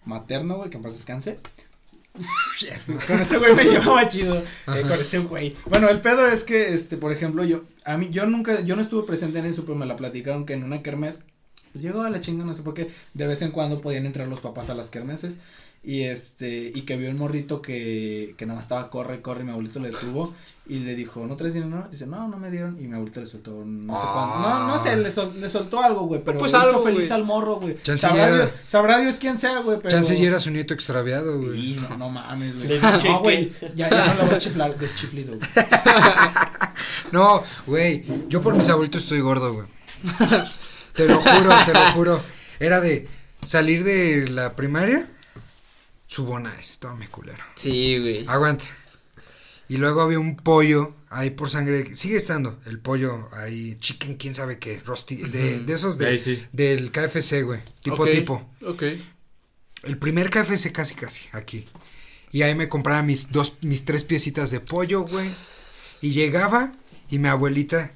materno, 0.06 0.58
güey, 0.58 0.70
que 0.70 0.78
en 0.78 0.84
paz 0.84 0.94
descanse. 0.94 1.40
Con 3.08 3.20
ese 3.22 3.38
güey 3.38 3.56
me 3.56 3.64
llevaba 3.64 4.08
chido. 4.08 4.38
eh, 4.40 4.82
con 4.82 4.94
ese 4.94 5.20
güey. 5.20 5.56
Bueno, 5.66 5.90
el 5.90 6.02
pedo 6.02 6.26
es 6.28 6.44
que, 6.44 6.74
este, 6.74 6.98
por 6.98 7.12
ejemplo, 7.12 7.44
yo, 7.44 7.64
a 7.84 7.98
mí, 7.98 8.10
yo 8.10 8.26
nunca, 8.26 8.62
yo 8.62 8.76
no 8.76 8.82
estuve 8.82 9.06
presente 9.06 9.40
en 9.40 9.46
eso, 9.46 9.64
pero 9.64 9.76
me 9.76 9.86
la 9.86 9.96
platicaron 9.96 10.46
que 10.46 10.54
en 10.54 10.64
una 10.64 10.82
kermés, 10.82 11.24
pues 11.74 11.84
llegó 11.84 12.02
a 12.02 12.10
la 12.10 12.22
chinga, 12.22 12.46
no 12.46 12.54
sé 12.54 12.64
por 12.64 12.74
qué, 12.74 12.90
de 13.14 13.28
vez 13.28 13.42
en 13.42 13.52
cuando 13.52 13.82
podían 13.82 14.06
entrar 14.06 14.28
los 14.28 14.40
papás 14.40 14.70
a 14.70 14.76
las 14.76 14.90
kermeses. 14.90 15.38
Y 15.88 16.04
este, 16.06 16.72
y 16.74 16.82
que 16.82 16.98
vio 16.98 17.10
el 17.10 17.16
morrito 17.16 17.62
que, 17.62 18.34
que 18.38 18.46
nada 18.48 18.56
más 18.56 18.66
estaba 18.66 18.90
corre, 18.90 19.22
corre, 19.22 19.42
y 19.42 19.44
mi 19.46 19.52
abuelito 19.52 19.80
le 19.80 19.92
detuvo 19.92 20.34
y 20.68 20.80
le 20.80 20.96
dijo, 20.96 21.28
¿no 21.28 21.36
traes 21.36 21.54
dinero? 21.54 21.88
Dice, 21.92 22.08
no, 22.08 22.28
no 22.28 22.38
me 22.38 22.50
dieron, 22.50 22.76
y 22.84 22.88
mi 22.88 22.96
abuelito 22.96 23.20
le 23.20 23.28
soltó, 23.28 23.52
no 23.64 23.94
sé 24.00 24.06
cuánto, 24.12 24.40
no, 24.40 24.68
no 24.68 24.78
sé, 24.80 24.96
le, 24.98 25.12
sol- 25.12 25.34
le 25.40 25.48
soltó 25.48 25.84
algo, 25.84 26.08
güey, 26.08 26.22
pero 26.26 26.40
Pues 26.40 26.52
hizo 26.54 26.60
algo, 26.60 26.82
feliz 26.82 27.12
al 27.12 27.24
morro, 27.24 27.58
güey. 27.58 27.78
Sabrá, 27.98 28.28
era- 28.36 28.52
sabrá 28.66 28.98
Dios 29.00 29.18
quién 29.20 29.38
sea, 29.38 29.60
güey, 29.60 29.78
pero... 29.78 29.90
Chance 29.92 30.18
ya 30.18 30.26
era 30.28 30.40
su 30.40 30.50
nieto 30.50 30.74
extraviado, 30.74 31.38
güey. 31.38 31.54
Sí, 31.76 31.80
no, 31.88 31.98
no 32.00 32.10
mames, 32.10 32.56
güey. 32.56 32.80
No, 32.80 33.20
güey, 33.20 33.54
ya, 33.76 33.88
ya 33.88 34.08
no 34.08 34.22
lo 34.22 34.26
voy 34.26 34.36
a 34.36 34.38
chiflar, 34.40 34.80
deschiflido, 34.80 35.38
güey. 35.38 35.50
No, 37.12 37.44
güey, 37.68 38.04
yo 38.28 38.42
por 38.42 38.56
mis 38.56 38.68
abuelitos 38.70 39.04
estoy 39.04 39.20
gordo, 39.20 39.54
güey. 39.54 39.68
Te 40.94 41.08
lo 41.08 41.18
juro, 41.18 41.50
te 41.66 41.74
lo 41.74 41.92
juro. 41.94 42.22
Era 42.60 42.82
de 42.82 43.08
salir 43.44 43.84
de 43.84 44.28
la 44.30 44.56
primaria, 44.56 45.08
su 46.08 46.26
bonais, 46.26 46.78
todo 46.80 46.96
mi 46.96 47.08
culero. 47.08 47.44
Sí, 47.56 48.00
güey. 48.00 48.26
Aguanta. 48.28 48.66
Y 49.68 49.78
luego 49.78 50.02
había 50.02 50.20
un 50.20 50.36
pollo 50.36 50.94
ahí 51.10 51.32
por 51.32 51.50
sangre. 51.50 51.96
Sigue 51.96 52.18
estando 52.18 52.60
el 52.66 52.80
pollo 52.80 53.30
ahí, 53.34 53.78
chicken, 53.80 54.16
quién 54.16 54.34
sabe 54.34 54.60
qué, 54.60 54.80
rosti, 54.86 55.16
de, 55.16 55.62
de 55.62 55.74
esos 55.74 55.98
de, 55.98 56.20
sí. 56.20 56.46
del 56.52 56.92
KFC, 56.92 57.44
güey. 57.44 57.62
Tipo, 57.82 58.06
tipo. 58.06 58.50
Ok. 58.64 58.84
El 59.84 59.98
primer 59.98 60.30
KFC 60.30 60.72
casi, 60.72 60.96
casi, 60.96 61.30
aquí. 61.32 61.68
Y 62.32 62.42
ahí 62.42 62.54
me 62.54 62.70
compraba 62.70 63.02
mis 63.02 63.32
dos, 63.32 63.56
mis 63.62 63.86
tres 63.86 64.04
piecitas 64.04 64.52
de 64.52 64.60
pollo, 64.60 65.04
güey. 65.04 65.30
Y 66.02 66.12
llegaba 66.12 66.72
y 67.10 67.18
mi 67.18 67.28
abuelita, 67.28 67.92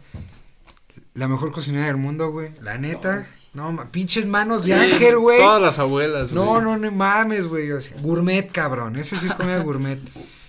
la 1.19 1.27
mejor 1.27 1.51
cocinera 1.51 1.86
del 1.88 1.97
mundo, 1.97 2.32
güey. 2.32 2.51
La 2.62 2.77
neta. 2.77 3.25
No, 3.53 3.71
ma- 3.71 3.91
pinches 3.91 4.25
manos 4.25 4.63
de 4.65 4.73
ángel, 4.73 5.17
güey. 5.17 5.39
Todas 5.39 5.62
las 5.62 5.79
abuelas, 5.79 6.32
güey. 6.32 6.36
No, 6.45 6.62
no, 6.62 6.77
no 6.77 6.91
mames, 6.91 7.47
güey. 7.47 7.71
o 7.71 7.82
sea, 7.82 7.97
gourmet, 8.01 8.49
cabrón. 8.51 8.95
Ese 8.95 9.17
sí 9.17 9.27
es 9.27 9.34
comida 9.34 9.58
gourmet. 9.63 9.99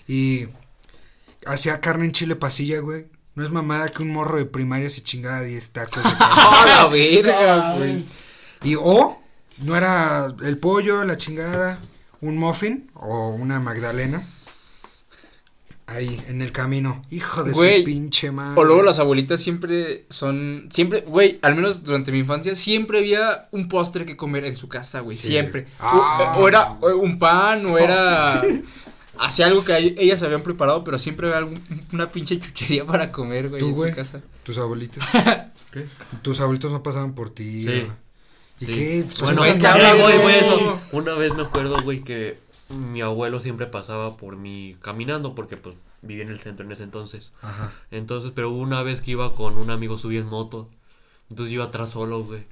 Y 0.06 0.46
hacía 1.46 1.80
carne 1.80 2.04
en 2.06 2.12
chile 2.12 2.36
pasilla, 2.36 2.80
güey. 2.80 3.06
No 3.34 3.44
es 3.44 3.50
mamada 3.50 3.88
que 3.88 4.02
un 4.02 4.12
morro 4.12 4.36
de 4.38 4.44
primaria 4.44 4.90
se 4.90 5.02
chingaba 5.02 5.40
10 5.42 5.70
tacos 5.70 5.96
de 6.02 6.02
carne. 6.02 6.16
¡Ah, 6.20 6.64
la 6.66 6.88
verga, 6.88 7.76
güey! 7.76 8.04
Y 8.62 8.74
o 8.74 9.20
no 9.58 9.76
era 9.76 10.26
el 10.42 10.58
pollo, 10.58 11.04
la 11.04 11.16
chingada, 11.16 11.78
un 12.20 12.36
muffin 12.36 12.90
o 12.94 13.28
una 13.30 13.60
magdalena. 13.60 14.20
Ahí, 15.90 16.22
en 16.28 16.40
el 16.40 16.52
camino. 16.52 17.02
Hijo 17.10 17.42
de 17.42 17.52
Güey, 17.52 17.80
su 17.80 17.84
pinche 17.84 18.30
madre. 18.30 18.60
O 18.60 18.64
luego 18.64 18.82
las 18.82 19.00
abuelitas 19.00 19.40
siempre 19.42 20.04
son, 20.08 20.68
siempre, 20.70 21.00
güey, 21.00 21.38
al 21.42 21.56
menos 21.56 21.82
durante 21.82 22.12
mi 22.12 22.20
infancia, 22.20 22.54
siempre 22.54 22.98
había 22.98 23.48
un 23.50 23.66
postre 23.68 24.06
que 24.06 24.16
comer 24.16 24.44
en 24.44 24.56
su 24.56 24.68
casa, 24.68 25.00
güey, 25.00 25.16
Sí. 25.16 25.28
siempre. 25.28 25.66
Ah. 25.80 26.34
O, 26.36 26.42
o 26.42 26.48
era 26.48 26.70
un 26.94 27.18
pan, 27.18 27.66
o 27.66 27.76
era, 27.76 28.40
hacía 29.18 29.46
algo 29.46 29.64
que 29.64 29.76
ellas 29.98 30.22
habían 30.22 30.42
preparado, 30.42 30.84
pero 30.84 30.96
siempre 30.98 31.26
había 31.26 31.38
algún- 31.38 31.60
una 31.92 32.08
pinche 32.10 32.38
chuchería 32.38 32.86
para 32.86 33.10
comer, 33.10 33.48
güey, 33.48 33.58
¿Tú, 33.60 33.68
en 33.70 33.74
güey? 33.74 33.90
su 33.90 33.96
casa. 33.96 34.20
Tus 34.44 34.58
abuelitos. 34.58 35.02
¿Qué? 35.72 35.86
Tus 36.22 36.40
abuelitos 36.40 36.70
no 36.70 36.82
pasaban 36.84 37.14
por 37.14 37.30
ti. 37.30 37.64
Sí. 37.64 37.86
¿Y 38.60 38.64
Sí. 38.66 38.72
qué? 38.72 39.04
Pues, 39.06 39.20
Bueno, 39.22 39.40
no 39.40 39.44
es 39.44 39.56
que 39.56 39.62
ya 39.62 39.94
voy, 39.94 40.02
güey. 40.02 40.18
güey, 40.20 40.38
eso. 40.38 40.80
Una 40.92 41.14
vez 41.14 41.34
me 41.34 41.42
acuerdo, 41.42 41.76
güey, 41.82 42.02
que 42.04 42.38
mi 42.70 43.00
abuelo 43.00 43.40
siempre 43.40 43.66
pasaba 43.66 44.16
por 44.16 44.36
mí 44.36 44.76
caminando 44.80 45.34
porque 45.34 45.56
pues 45.56 45.76
vivía 46.02 46.24
en 46.24 46.30
el 46.30 46.40
centro 46.40 46.64
en 46.64 46.72
ese 46.72 46.84
entonces. 46.84 47.32
Ajá. 47.42 47.72
Entonces, 47.90 48.32
pero 48.34 48.50
una 48.50 48.82
vez 48.82 49.00
que 49.00 49.12
iba 49.12 49.32
con 49.34 49.58
un 49.58 49.70
amigo 49.70 49.98
subiendo 49.98 50.28
en 50.28 50.30
moto. 50.30 50.68
Entonces 51.28 51.52
yo 51.52 51.56
iba 51.56 51.64
atrás 51.66 51.90
solo, 51.90 52.24
güey. 52.24 52.44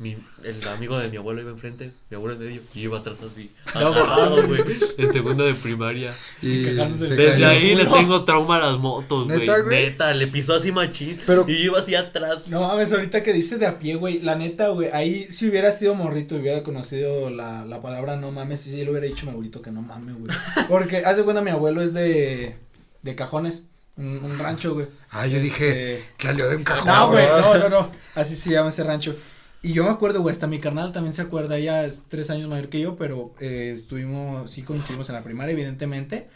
Mi, 0.00 0.16
el 0.44 0.68
amigo 0.68 0.96
de 0.96 1.08
mi 1.08 1.16
abuelo 1.16 1.40
iba 1.40 1.50
enfrente, 1.50 1.90
mi 2.08 2.14
abuelo 2.14 2.34
en 2.36 2.46
medio, 2.46 2.62
y 2.72 2.80
yo 2.82 2.84
iba 2.90 2.98
atrás 3.00 3.18
así, 3.20 3.50
agarrado, 3.74 4.46
güey, 4.46 4.62
en 4.96 5.12
segundo 5.12 5.44
de 5.44 5.54
primaria. 5.54 6.14
Y 6.40 6.62
de- 6.62 6.74
Desde 6.86 7.32
cayó. 7.32 7.48
ahí 7.48 7.74
les 7.74 7.92
tengo 7.92 8.24
trauma 8.24 8.58
a 8.58 8.60
las 8.60 8.78
motos, 8.78 9.24
güey. 9.26 9.40
¿Neta, 9.40 9.58
güey? 9.60 9.86
Neta, 9.86 10.12
le 10.14 10.28
pisó 10.28 10.54
así 10.54 10.70
machín. 10.70 11.20
Pero- 11.26 11.44
Y 11.48 11.54
yo 11.58 11.64
iba 11.64 11.80
así 11.80 11.96
atrás. 11.96 12.46
No 12.46 12.60
mames, 12.60 12.92
ahorita 12.92 13.24
que 13.24 13.32
dice 13.32 13.58
de 13.58 13.66
a 13.66 13.80
pie, 13.80 13.96
güey, 13.96 14.20
la 14.20 14.36
neta, 14.36 14.68
güey, 14.68 14.88
ahí 14.92 15.24
si 15.32 15.48
hubiera 15.48 15.72
sido 15.72 15.96
morrito 15.96 16.36
y 16.36 16.42
hubiera 16.42 16.62
conocido 16.62 17.30
la, 17.30 17.64
la 17.64 17.82
palabra 17.82 18.14
no 18.14 18.30
mames, 18.30 18.60
sí, 18.60 18.70
sí 18.70 18.76
le 18.84 18.90
hubiera 18.92 19.06
dicho 19.08 19.22
a 19.22 19.24
mi 19.24 19.30
abuelito 19.32 19.62
que 19.62 19.72
no 19.72 19.82
mames, 19.82 20.14
güey. 20.16 20.30
Porque, 20.68 20.98
haz 21.04 21.16
de 21.16 21.24
cuenta, 21.24 21.42
mi 21.42 21.50
abuelo 21.50 21.82
es 21.82 21.92
de, 21.92 22.54
de 23.02 23.14
cajones, 23.16 23.64
un, 23.96 24.18
un 24.18 24.38
rancho, 24.38 24.74
güey. 24.74 24.86
Ah, 25.10 25.26
yo 25.26 25.40
dije, 25.40 25.96
Este, 25.96 26.08
salió 26.18 26.48
de 26.48 26.54
un 26.54 26.62
cajón. 26.62 26.86
No, 26.86 27.10
güey, 27.10 27.26
no, 27.26 27.58
no, 27.58 27.68
no, 27.68 27.90
así 28.14 28.36
se 28.36 28.50
llama 28.50 28.68
ese 28.68 28.84
rancho. 28.84 29.16
Y 29.62 29.72
yo 29.72 29.84
me 29.84 29.90
acuerdo, 29.90 30.20
güey, 30.22 30.32
hasta 30.32 30.46
mi 30.46 30.60
carnal 30.60 30.92
también 30.92 31.14
se 31.14 31.22
acuerda, 31.22 31.56
ella 31.56 31.84
es 31.84 32.02
tres 32.08 32.30
años 32.30 32.48
mayor 32.48 32.68
que 32.68 32.80
yo, 32.80 32.96
pero 32.96 33.34
eh, 33.40 33.72
estuvimos, 33.74 34.50
sí 34.50 34.62
coincidimos 34.62 35.08
en 35.08 35.16
la 35.16 35.22
primaria, 35.24 35.52
evidentemente. 35.52 36.28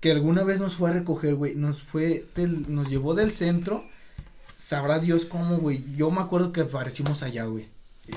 que 0.00 0.10
alguna 0.12 0.42
vez 0.44 0.60
nos 0.60 0.74
fue 0.74 0.90
a 0.90 0.92
recoger, 0.92 1.34
güey. 1.36 1.54
Nos 1.54 1.82
fue, 1.82 2.24
del- 2.34 2.72
nos 2.74 2.88
llevó 2.90 3.14
del 3.14 3.32
centro. 3.32 3.82
Sabrá 4.56 4.98
Dios 4.98 5.24
cómo, 5.24 5.56
güey. 5.58 5.84
Yo 5.96 6.10
me 6.10 6.20
acuerdo 6.20 6.52
que 6.52 6.62
aparecimos 6.62 7.22
allá, 7.22 7.44
güey. 7.44 7.68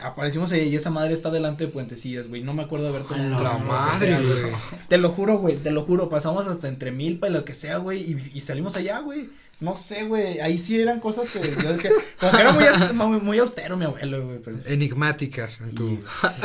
Aparecimos 0.03 0.51
allá 0.51 0.63
y 0.63 0.75
esa 0.75 0.89
madre 0.91 1.13
está 1.13 1.31
delante 1.31 1.65
de 1.65 1.71
Puentecillas, 1.71 2.27
güey. 2.27 2.43
No 2.43 2.53
me 2.53 2.63
acuerdo 2.63 2.85
de 2.85 2.95
haber 2.95 3.07
tomado 3.07 3.43
La 3.43 3.57
madre, 3.59 4.17
güey. 4.21 4.53
Te 4.87 4.97
lo 4.97 5.09
juro, 5.09 5.37
güey, 5.39 5.55
te 5.57 5.71
lo 5.71 5.83
juro. 5.85 6.09
Pasamos 6.09 6.47
hasta 6.47 6.67
entre 6.67 6.91
Milpa 6.91 7.27
y 7.29 7.31
lo 7.33 7.45
que 7.45 7.53
sea, 7.55 7.77
güey. 7.77 8.01
Y, 8.01 8.31
y 8.37 8.41
salimos 8.41 8.75
allá, 8.75 8.99
güey. 8.99 9.29
No 9.59 9.75
sé, 9.75 10.03
güey. 10.05 10.39
Ahí 10.39 10.57
sí 10.57 10.79
eran 10.81 10.99
cosas 10.99 11.29
que 11.29 11.39
yo 11.41 11.73
decía. 11.73 11.91
Como 12.19 12.31
que 12.31 12.37
era 12.41 12.51
muy, 12.53 12.63
aus- 12.63 12.93
muy, 12.93 13.19
muy 13.19 13.39
austero 13.39 13.75
mi 13.77 13.85
abuelo, 13.85 14.25
güey. 14.25 14.39
Pero, 14.39 14.57
Enigmáticas 14.65 15.59
en 15.61 15.75
tu... 15.75 15.99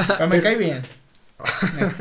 pero 0.09 0.29
me 0.29 0.43
cae 0.43 0.57
bien. 0.57 0.83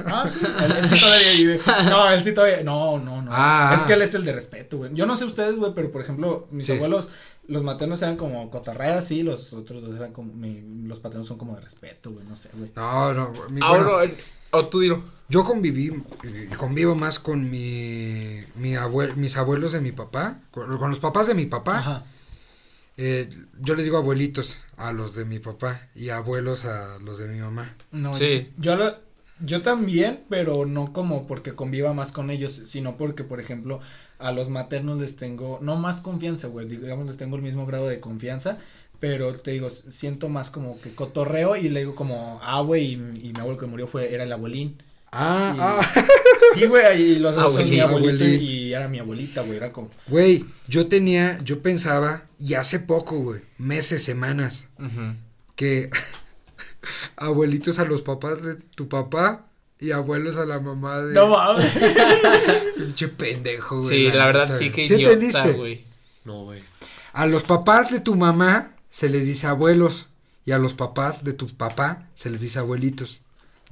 Ah, 0.05 0.30
sí, 0.32 0.39
él, 0.45 0.72
él 0.78 0.89
sí 0.89 0.99
todavía 0.99 1.28
vive. 1.38 1.59
No, 1.89 2.11
él 2.11 2.24
sí 2.24 2.34
todavía. 2.34 2.64
No, 2.64 2.99
no, 2.99 3.22
no. 3.22 3.32
Ah. 3.34 3.74
Es 3.76 3.84
que 3.84 3.93
él 3.93 4.01
es 4.01 4.14
el 4.14 4.24
de 4.26 4.32
respeto, 4.34 4.78
güey. 4.78 4.91
Yo 4.93 5.05
no 5.05 5.16
sé 5.16 5.26
ustedes, 5.26 5.55
güey, 5.55 5.74
pero 5.76 5.91
por 5.91 6.01
ejemplo, 6.01 6.47
mis 6.51 6.66
Sí. 6.68 6.74
abuelos, 6.74 7.09
los 7.47 7.64
maternos 7.64 8.01
eran 8.01 8.16
como 8.16 8.49
cotarreas, 8.49 9.05
sí, 9.07 9.24
los 9.24 9.51
otros 9.53 9.82
dos 9.82 9.95
eran 9.95 10.14
como. 10.14 10.32
mi- 10.34 10.64
los 10.88 10.99
paternos 10.99 11.28
son 11.28 11.38
como 11.38 11.55
de 11.55 11.61
respeto, 11.61 12.11
güey, 12.11 12.26
no 12.26 12.36
sé, 12.36 12.49
güey. 12.53 12.72
No, 12.76 13.14
no. 13.14 13.34
mi- 13.49 13.59
Ahora, 13.61 13.84
bueno, 13.84 14.14
o 14.51 14.66
tú 14.68 14.80
dilo. 14.80 15.03
Yo 15.34 15.43
conviví 15.43 15.88
y 16.23 16.55
convivo 16.55 16.93
más 16.95 17.17
con 17.19 17.49
mi, 17.49 18.41
mi 18.55 18.71
abue- 18.75 19.15
mis 19.15 19.36
abuelos 19.36 19.71
de 19.73 19.81
mi 19.81 19.91
papá, 19.91 20.39
con, 20.51 20.77
con 20.77 20.89
los 20.91 20.99
papás 20.99 21.25
de 21.27 21.34
mi 21.34 21.45
papá. 21.47 21.77
Ajá. 21.79 22.03
Eh, 22.97 23.27
yo 23.59 23.73
les 23.75 23.86
digo 23.86 23.97
abuelitos 23.97 24.57
a 24.77 24.93
los 24.93 25.15
de 25.15 25.25
mi 25.25 25.39
papá 25.39 25.88
y 25.95 26.09
abuelos 26.09 26.65
a 26.65 26.99
los 26.99 27.17
de 27.17 27.27
mi 27.27 27.39
mamá. 27.39 27.73
No, 27.91 28.13
Sí. 28.13 28.51
Yo 28.57 28.75
lo, 28.75 28.95
yo 29.39 29.63
también, 29.63 30.19
pero 30.29 30.67
no 30.67 30.93
como 30.93 31.25
porque 31.25 31.53
conviva 31.55 31.93
más 31.93 32.11
con 32.11 32.29
ellos, 32.29 32.51
sino 32.67 32.95
porque, 32.97 33.23
por 33.23 33.39
ejemplo, 33.39 33.79
a 34.19 34.31
los 34.31 34.49
maternos 34.49 34.99
les 34.99 35.15
tengo, 35.15 35.57
no 35.63 35.75
más 35.77 36.01
confianza, 36.01 36.47
güey, 36.47 36.67
digamos, 36.67 37.07
les 37.07 37.17
tengo 37.17 37.36
el 37.38 37.41
mismo 37.41 37.65
grado 37.65 37.88
de 37.88 37.99
confianza, 37.99 38.59
pero 38.99 39.34
te 39.34 39.49
digo, 39.51 39.69
siento 39.71 40.29
más 40.29 40.51
como 40.51 40.79
que 40.79 40.93
cotorreo 40.93 41.55
y 41.55 41.69
le 41.69 41.79
digo 41.79 41.95
como, 41.95 42.39
ah, 42.43 42.61
güey, 42.61 42.84
y, 42.86 42.93
y 42.93 43.34
mi 43.34 43.39
abuelo 43.39 43.57
que 43.57 43.65
murió 43.65 43.88
fue, 43.88 44.13
era 44.13 44.23
el 44.23 44.31
abuelín. 44.31 44.77
Ah, 45.16 45.53
Y- 45.55 45.59
ah, 45.61 46.05
Sí, 46.55 46.66
güey, 46.66 47.01
y 47.01 47.16
los 47.20 47.36
dos 47.36 47.53
son 47.53 47.70
mi 47.70 47.80
Abuelín. 47.80 48.39
y 48.41 48.74
era 48.74 48.88
mi 48.88 48.99
abuelita, 48.99 49.41
güey, 49.41 49.57
era 49.57 49.72
como, 49.72 49.89
güey, 50.07 50.45
yo 50.68 50.88
tenía, 50.88 51.39
yo 51.43 51.61
pensaba, 51.61 52.24
y 52.39 52.53
hace 52.55 52.80
poco, 52.80 53.18
güey, 53.20 53.41
meses, 53.57 54.03
semanas, 54.03 54.70
que 55.55 55.89
abuelitos 57.16 57.80
a 57.80 57.86
los 57.86 58.01
papás 58.01 58.41
de 58.43 58.55
tu 58.55 58.88
papá 58.89 59.45
y 59.80 59.91
abuelos 59.91 60.38
a 60.38 60.45
la 60.45 60.59
mamá 60.59 60.99
de... 61.01 61.14
no 61.14 61.28
mames. 61.28 61.72
Pinche 62.78 63.07
pendejo, 63.09 63.82
güey. 63.82 63.89
Sí, 64.09 64.11
la 64.16 64.26
verdad 64.28 64.45
neta, 64.47 64.57
sí 64.57 64.70
que 64.72 64.88
¿Sí 64.88 64.95
idiota, 64.95 65.14
entendiste? 65.14 65.51
güey. 65.53 65.84
No, 66.26 66.43
güey. 66.45 66.61
A 67.14 67.26
los 67.26 67.43
papás 67.43 67.91
de 67.91 67.99
tu 67.99 68.16
mamá 68.16 68.72
se 68.91 69.09
les 69.09 69.26
dice 69.26 69.47
abuelos 69.47 70.07
y 70.45 70.51
a 70.51 70.57
los 70.57 70.74
papás 70.74 71.24
de 71.24 71.34
tu 71.34 71.47
papá 71.47 72.07
se 72.16 72.30
les 72.30 72.41
dice 72.41 72.59
abuelitos. 72.59 73.22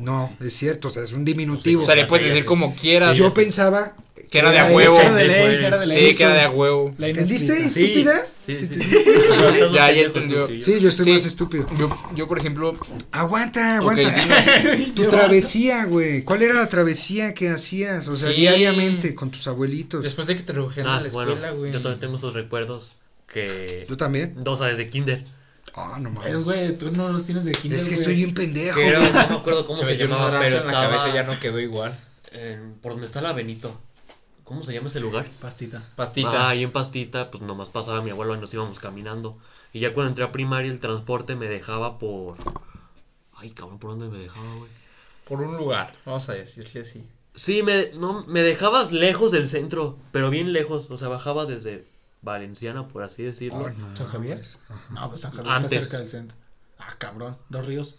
No, 0.02 0.36
es 0.40 0.54
cierto, 0.54 0.88
o 0.90 0.92
sea, 0.92 1.04
es 1.04 1.12
un 1.14 1.24
diminutivo. 1.26 1.84
O 1.84 1.86
sea, 1.86 1.96
le 1.96 2.06
puedes 2.06 2.28
decir 2.28 2.46
como 2.46 2.76
quieras. 2.76 3.18
Yo 3.18 3.34
pensaba 3.34 3.94
Que 4.30 4.40
era 4.40 4.50
de 4.52 4.60
a 4.60 4.68
huevo. 4.68 4.98
Era 5.00 5.14
de 5.14 5.26
ley, 5.26 5.56
era 5.66 5.78
de 5.78 5.86
ley. 5.88 5.98
Sí, 6.12 6.18
que 6.18 6.24
era 6.24 6.34
de 6.34 6.42
a 6.42 6.50
huevo. 6.50 6.94
¿Entendiste, 7.00 7.66
estúpida? 7.66 8.28
Sí, 8.46 8.60
sí. 8.72 8.80
sí. 8.82 8.96
Ya, 9.74 9.92
ya 9.92 10.02
entendió. 10.04 10.46
Sí, 10.46 10.80
yo 10.80 10.88
estoy 10.90 11.06
Sí. 11.06 11.12
más 11.12 11.26
estúpido. 11.26 11.66
Yo, 11.78 11.90
yo, 12.16 12.28
por 12.28 12.40
ejemplo, 12.40 12.78
Aguanta, 13.12 13.78
aguanta. 13.78 14.10
dinos. 14.10 14.94
Tu 14.96 15.10
travesía, 15.10 15.86
güey. 15.86 16.24
¿Cuál 16.24 16.44
era 16.44 16.54
la 16.54 16.68
travesía 16.70 17.34
que 17.34 17.50
hacías? 17.50 18.08
O 18.08 18.16
sea, 18.16 18.30
Sí. 18.30 18.36
diariamente 18.38 19.14
con 19.16 19.32
tus 19.32 19.48
abuelitos. 19.48 20.02
después 20.04 20.28
de 20.28 20.36
que 20.38 20.44
te 20.44 20.54
recogían 20.54 20.88
Ah, 20.88 20.98
a 20.98 21.02
la 21.02 21.10
bueno, 21.10 21.32
escuela, 21.34 21.52
güey. 21.56 21.72
yo 21.72 21.82
también 21.82 22.00
tengo 22.00 22.16
esos 22.18 22.34
recuerdos 22.34 22.90
que... 23.32 23.84
¿Tú 23.88 23.98
también? 23.98 24.34
Dos 24.38 24.62
a 24.62 24.68
desde 24.68 24.88
kinder. 24.88 25.24
Ah, 25.74 25.98
no 26.02 26.10
Pero, 26.22 26.40
mames. 26.40 26.46
güey, 26.46 26.78
tú 26.78 26.92
no 26.92 27.10
los 27.12 27.26
tienes 27.26 27.46
de 27.46 27.54
kinder, 27.54 27.78
Es 27.80 27.86
que 27.86 27.92
güey. 27.92 28.00
estoy 28.02 28.16
bien 28.16 28.34
pendejo. 28.34 28.80
No 28.80 29.30
me 29.30 29.36
acuerdo 29.38 29.66
cómo 29.66 29.80
se 29.80 29.86
se, 29.86 29.98
llamaba, 29.98 30.32
pero 30.32 30.46
en 30.46 30.54
la 30.54 30.60
estaba 30.60 30.88
cabeza 30.90 31.14
ya 31.14 31.24
no 31.24 31.40
quedó 31.40 31.60
igual. 31.60 31.98
en- 32.32 32.74
por 32.82 32.94
donde 32.94 33.08
está 33.08 33.22
la 33.22 33.34
Benito. 33.34 33.80
¿Cómo 34.44 34.64
se 34.64 34.74
llama 34.74 34.90
ese 34.90 35.00
lugar? 35.00 35.28
Pastita. 35.40 35.82
Pastita. 35.96 36.48
Ah, 36.48 36.50
ahí 36.50 36.64
en 36.64 36.72
Pastita, 36.72 37.32
pues 37.32 37.42
nomás 37.42 37.70
pasaba 37.70 38.02
mi 38.02 38.10
abuelo 38.12 38.36
y 38.36 38.40
nos 38.40 38.54
íbamos 38.54 38.80
caminando. 38.80 39.38
Y 39.72 39.80
ya 39.80 39.94
cuando 39.94 40.10
entré 40.10 40.26
a 40.26 40.32
primaria, 40.34 40.70
el 40.72 40.80
transporte 40.82 41.36
me 41.36 41.48
dejaba 41.48 42.00
por. 42.00 42.36
Ay, 43.38 43.52
cabrón, 43.52 43.80
¿por 43.80 43.92
dónde 43.92 44.10
me 44.10 44.22
dejaba, 44.24 44.56
güey? 44.56 44.70
Por 45.28 45.42
un 45.42 45.56
lugar, 45.56 45.94
vamos 46.06 46.28
a 46.28 46.34
decirle 46.34 46.82
así. 46.82 47.06
Sí, 47.34 47.64
me, 47.64 47.92
no, 47.94 48.26
me 48.28 48.42
dejabas 48.42 48.92
lejos 48.92 49.32
del 49.32 49.50
centro, 49.50 49.98
pero 50.12 50.30
bien 50.30 50.52
lejos. 50.52 50.92
O 50.92 50.98
sea, 50.98 51.08
bajaba 51.08 51.46
desde 51.46 51.86
Valenciana, 52.22 52.88
por 52.88 53.04
así 53.04 53.24
decirlo. 53.24 53.70
No 53.78 53.96
¿San 53.98 54.08
Javier? 54.08 54.36
mames. 54.36 54.58
Ajá. 54.70 54.82
No, 54.92 55.10
pues 55.10 55.22
San 55.22 55.32
Javier 55.32 55.54
Antes. 55.56 55.72
está 55.72 55.84
cerca 55.84 55.98
del 56.00 56.08
centro. 56.08 56.38
Ah, 56.80 56.94
cabrón. 56.98 57.38
Dos 57.50 57.66
ríos. 57.68 57.96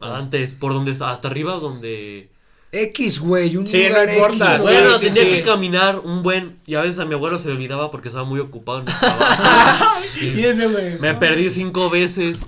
Antes, 0.00 0.54
por 0.54 0.72
donde 0.72 0.92
hasta 1.04 1.28
arriba, 1.28 1.54
donde. 1.54 2.30
X, 2.72 3.18
güey, 3.18 3.56
un 3.56 3.66
Sí, 3.66 3.88
lugar 3.88 4.06
no 4.06 4.12
importa, 4.12 4.52
X, 4.54 4.62
bueno, 4.62 4.98
sí, 4.98 5.06
tenía 5.06 5.22
sí. 5.24 5.28
que 5.30 5.42
caminar 5.42 5.98
un 5.98 6.22
buen. 6.22 6.58
Y 6.66 6.76
a 6.76 6.82
veces 6.82 7.00
a 7.00 7.04
mi 7.04 7.14
abuelo 7.14 7.38
se 7.40 7.48
le 7.48 7.54
olvidaba 7.54 7.90
porque 7.90 8.08
estaba 8.08 8.24
muy 8.24 8.38
ocupado 8.38 8.80
en 8.80 8.88
el 8.88 8.94
trabajo. 8.98 9.84
Y 10.20 10.26
Y 10.28 10.44
ese, 10.44 10.66
güey. 10.68 10.98
me 11.00 11.14
perdí 11.14 11.50
cinco 11.50 11.90
veces. 11.90 12.40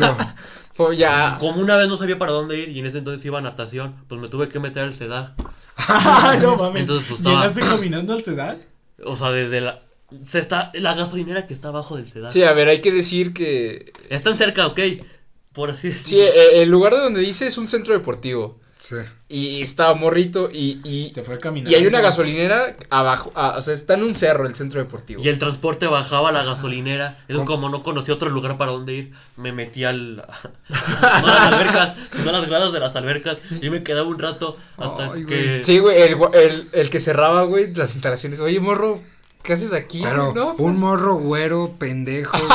No. 0.00 0.16
Pues 0.76 0.96
ya. 0.96 1.38
Como 1.40 1.60
una 1.60 1.76
vez 1.76 1.88
no 1.88 1.96
sabía 1.96 2.20
para 2.20 2.30
dónde 2.30 2.56
ir 2.56 2.68
y 2.68 2.78
en 2.78 2.86
ese 2.86 2.98
entonces 2.98 3.24
iba 3.26 3.38
a 3.38 3.42
natación, 3.42 3.96
pues 4.06 4.20
me 4.20 4.28
tuve 4.28 4.48
que 4.48 4.60
meter 4.60 4.84
al 4.84 4.94
sedar. 4.94 5.34
Ay, 5.88 6.38
no 6.38 6.54
mames. 6.54 6.82
Entonces, 6.82 7.04
pues, 7.08 7.18
estaba- 7.20 7.34
¿Llegaste 7.48 7.60
caminando 7.62 8.12
al 8.14 8.22
sedal? 8.22 8.64
O 9.04 9.16
sea, 9.16 9.32
desde 9.32 9.60
la. 9.60 9.82
Se 10.26 10.38
está, 10.38 10.70
la 10.74 10.94
gasolinera 10.94 11.46
que 11.46 11.54
está 11.54 11.68
abajo 11.68 11.96
del 11.96 12.06
sedar. 12.08 12.32
Sí, 12.32 12.42
a 12.42 12.52
ver, 12.52 12.68
hay 12.68 12.80
que 12.80 12.92
decir 12.92 13.32
que. 13.34 13.92
Están 14.08 14.38
cerca, 14.38 14.66
ok. 14.66 14.80
Por 15.52 15.70
así 15.70 15.92
Sí, 15.92 16.16
decirlo. 16.16 16.24
eh, 16.26 16.62
el 16.62 16.70
lugar 16.70 16.94
de 16.94 17.00
donde 17.00 17.20
dice 17.20 17.46
es 17.46 17.58
un 17.58 17.68
centro 17.68 17.92
deportivo. 17.92 18.58
Sí. 18.78 18.94
Y 19.28 19.60
estaba 19.62 19.92
morrito 19.94 20.50
y. 20.52 20.80
y... 20.84 21.10
Se 21.12 21.24
fue 21.24 21.36
caminando. 21.38 21.70
Y 21.70 21.74
hay 21.74 21.86
una 21.86 22.00
gasolinera 22.00 22.76
abajo, 22.90 23.32
o 23.34 23.60
sea, 23.60 23.74
está 23.74 23.94
en 23.94 24.04
un 24.04 24.14
cerro 24.14 24.46
el 24.46 24.54
centro 24.54 24.78
deportivo. 24.80 25.20
Y 25.20 25.28
el 25.28 25.38
transporte 25.40 25.88
bajaba 25.88 26.28
a 26.28 26.32
la 26.32 26.44
gasolinera. 26.44 27.18
Eso 27.26 27.38
¿Cómo? 27.40 27.46
como 27.50 27.68
no 27.70 27.82
conocía 27.82 28.14
otro 28.14 28.30
lugar 28.30 28.56
para 28.56 28.70
dónde 28.70 28.94
ir, 28.94 29.12
me 29.36 29.50
metí 29.52 29.82
al. 29.84 30.16
no 30.16 30.22
a 30.70 31.22
las 31.26 31.46
albercas, 31.52 31.96
a 32.16 32.32
las 32.32 32.46
gradas 32.48 32.72
de 32.72 32.78
las 32.80 32.94
albercas. 32.94 33.38
Y 33.60 33.68
me 33.68 33.82
quedaba 33.82 34.08
un 34.08 34.18
rato 34.20 34.56
hasta 34.76 35.12
Ay, 35.12 35.26
que. 35.26 35.44
güey. 35.48 35.64
Sí, 35.64 35.78
güey, 35.80 36.00
el, 36.00 36.16
el, 36.34 36.68
el 36.72 36.88
que 36.90 37.00
cerraba, 37.00 37.42
güey, 37.42 37.74
las 37.74 37.94
instalaciones. 37.96 38.38
Oye, 38.38 38.60
morro, 38.60 39.02
¿qué 39.42 39.52
haces 39.52 39.72
aquí? 39.72 40.00
Pero 40.02 40.32
No, 40.34 40.50
un 40.52 40.56
pues- 40.56 40.76
morro 40.78 41.14
güero, 41.16 41.72
pendejo, 41.78 42.38
güey. 42.46 42.50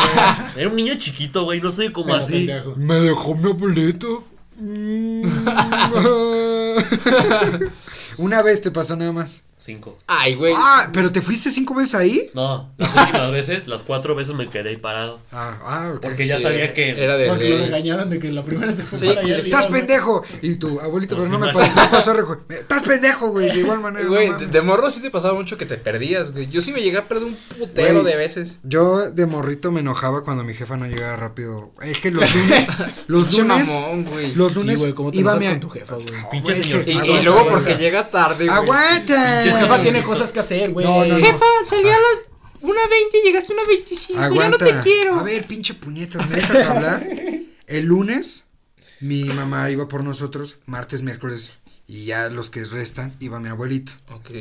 Era 0.57 0.69
un 0.69 0.75
niño 0.75 0.95
chiquito, 0.97 1.43
güey. 1.45 1.61
No 1.61 1.71
como 1.91 2.07
Pero 2.07 2.17
así. 2.23 2.33
pendejo. 2.33 2.73
Me 2.75 2.95
dejó 2.95 3.35
mi 3.35 3.49
abuelito. 3.51 4.23
Mm. 4.55 5.23
Una 8.19 8.43
vez 8.43 8.61
te 8.61 8.69
pasó 8.69 8.95
nada 8.95 9.11
más. 9.11 9.43
Cinco. 9.63 9.97
Ay, 10.07 10.35
güey. 10.35 10.53
Ah, 10.57 10.89
pero 10.91 11.09
te 11.09 11.21
fuiste 11.21 11.49
cinco 11.49 11.73
veces 11.73 11.95
ahí. 11.95 12.29
No, 12.33 12.69
las 12.77 12.89
últimas 12.95 13.31
veces, 13.31 13.65
las 13.65 13.81
cuatro 13.83 14.13
veces 14.13 14.35
me 14.35 14.49
quedé 14.49 14.71
ahí 14.71 14.75
parado. 14.77 15.21
Ah, 15.31 15.57
ah, 15.63 15.91
ok. 15.95 16.01
Porque 16.01 16.27
ya 16.27 16.35
Sí, 16.37 16.43
sabía 16.43 16.73
que. 16.73 17.01
Era 17.01 17.15
de 17.15 17.29
Porque 17.29 17.47
lo 17.49 17.55
ley. 17.57 17.65
regañaron 17.67 18.09
de 18.09 18.19
que 18.19 18.29
la 18.29 18.43
primera 18.43 18.73
se 18.73 18.83
fue 18.83 18.97
Sí, 18.97 19.07
para 19.07 19.21
allá. 19.21 19.37
Estás 19.37 19.67
pendejo. 19.67 20.21
Y 20.41 20.55
tu 20.55 20.81
abuelito, 20.81 21.15
Pues 21.15 21.29
pero 21.29 21.39
no 21.39 21.45
me, 21.45 21.53
pa- 21.53 21.65
no 21.69 21.91
pasó 21.91 22.13
recu- 22.13 22.39
Estás 22.53 22.83
pendejo, 22.83 23.29
güey. 23.29 23.51
De 23.51 23.59
igual 23.61 23.79
manera. 23.79 24.05
Güey, 24.05 24.27
no 24.27 24.33
de, 24.33 24.39
mames. 24.39 24.51
de 24.51 24.61
morro 24.61 24.91
sí 24.91 25.01
te 25.01 25.09
pasaba 25.09 25.33
mucho 25.33 25.57
que 25.57 25.65
te 25.65 25.77
perdías, 25.77 26.31
güey. 26.33 26.49
Yo 26.49 26.59
sí 26.59 26.73
me 26.73 26.81
llegué 26.81 26.97
a 26.97 27.07
perder 27.07 27.23
un 27.29 27.37
putero 27.57 28.01
Güey. 28.01 28.11
de 28.11 28.17
veces. 28.17 28.59
Yo 28.63 29.11
de 29.11 29.25
morrito 29.25 29.71
me 29.71 29.79
enojaba 29.79 30.25
cuando 30.25 30.43
mi 30.43 30.53
jefa 30.55 30.75
no 30.75 30.87
llegaba 30.87 31.15
rápido. 31.15 31.71
Es 31.81 32.01
que 32.01 32.11
los 32.11 32.35
lunes, 32.35 32.67
los 33.07 33.27
Pinche 33.27 33.41
lunes, 33.43 33.69
mamón, 33.69 34.03
güey. 34.05 34.35
los 34.35 34.51
Sí, 34.51 34.59
lunes 34.59 34.79
güey, 34.81 34.93
¿cómo 34.93 35.09
te 35.11 35.19
iba 35.19 35.31
enojas 35.37 35.45
mi 35.47 35.51
con 35.53 35.59
tu 35.61 35.69
jefa, 35.69 35.95
güey? 35.95 36.05
No, 36.21 36.29
Pinche 36.31 36.51
güey, 36.73 36.83
señor. 36.83 37.05
Y, 37.05 37.23
luego 37.23 37.47
porque 37.47 37.75
llega 37.75 38.09
tarde, 38.09 38.45
güey. 38.45 38.57
¡Aguanta! 38.57 39.52
Tu 39.53 39.65
jefa 39.65 39.81
tiene 39.81 40.03
cosas 40.03 40.31
que 40.31 40.39
hacer, 40.39 40.71
güey. 40.71 40.85
No, 40.85 41.05
no, 41.05 41.17
no. 41.17 41.25
Jefa, 41.25 41.45
salí 41.65 41.89
a 41.89 41.97
las 41.97 42.61
1.20 42.61 42.73
y 43.13 43.25
llegaste 43.25 43.53
a 43.53 43.55
1.25. 43.55 44.17
Aguanta. 44.17 44.65
Ya 44.65 44.73
no 44.73 44.81
te 44.81 44.89
quiero. 44.89 45.15
A 45.15 45.23
ver, 45.23 45.45
pinche 45.47 45.73
puñetas, 45.73 46.27
¿me 46.29 46.35
dejas 46.37 46.63
hablar? 46.63 47.07
El 47.67 47.85
lunes, 47.85 48.47
mi 48.99 49.25
mamá 49.25 49.69
iba 49.69 49.87
por 49.87 50.03
nosotros, 50.03 50.57
martes, 50.65 51.01
miércoles, 51.01 51.53
y 51.87 52.05
ya 52.05 52.29
los 52.29 52.49
que 52.49 52.63
restan, 52.65 53.15
iba 53.19 53.39
mi 53.39 53.49
abuelito. 53.49 53.91
Ok. 54.11 54.31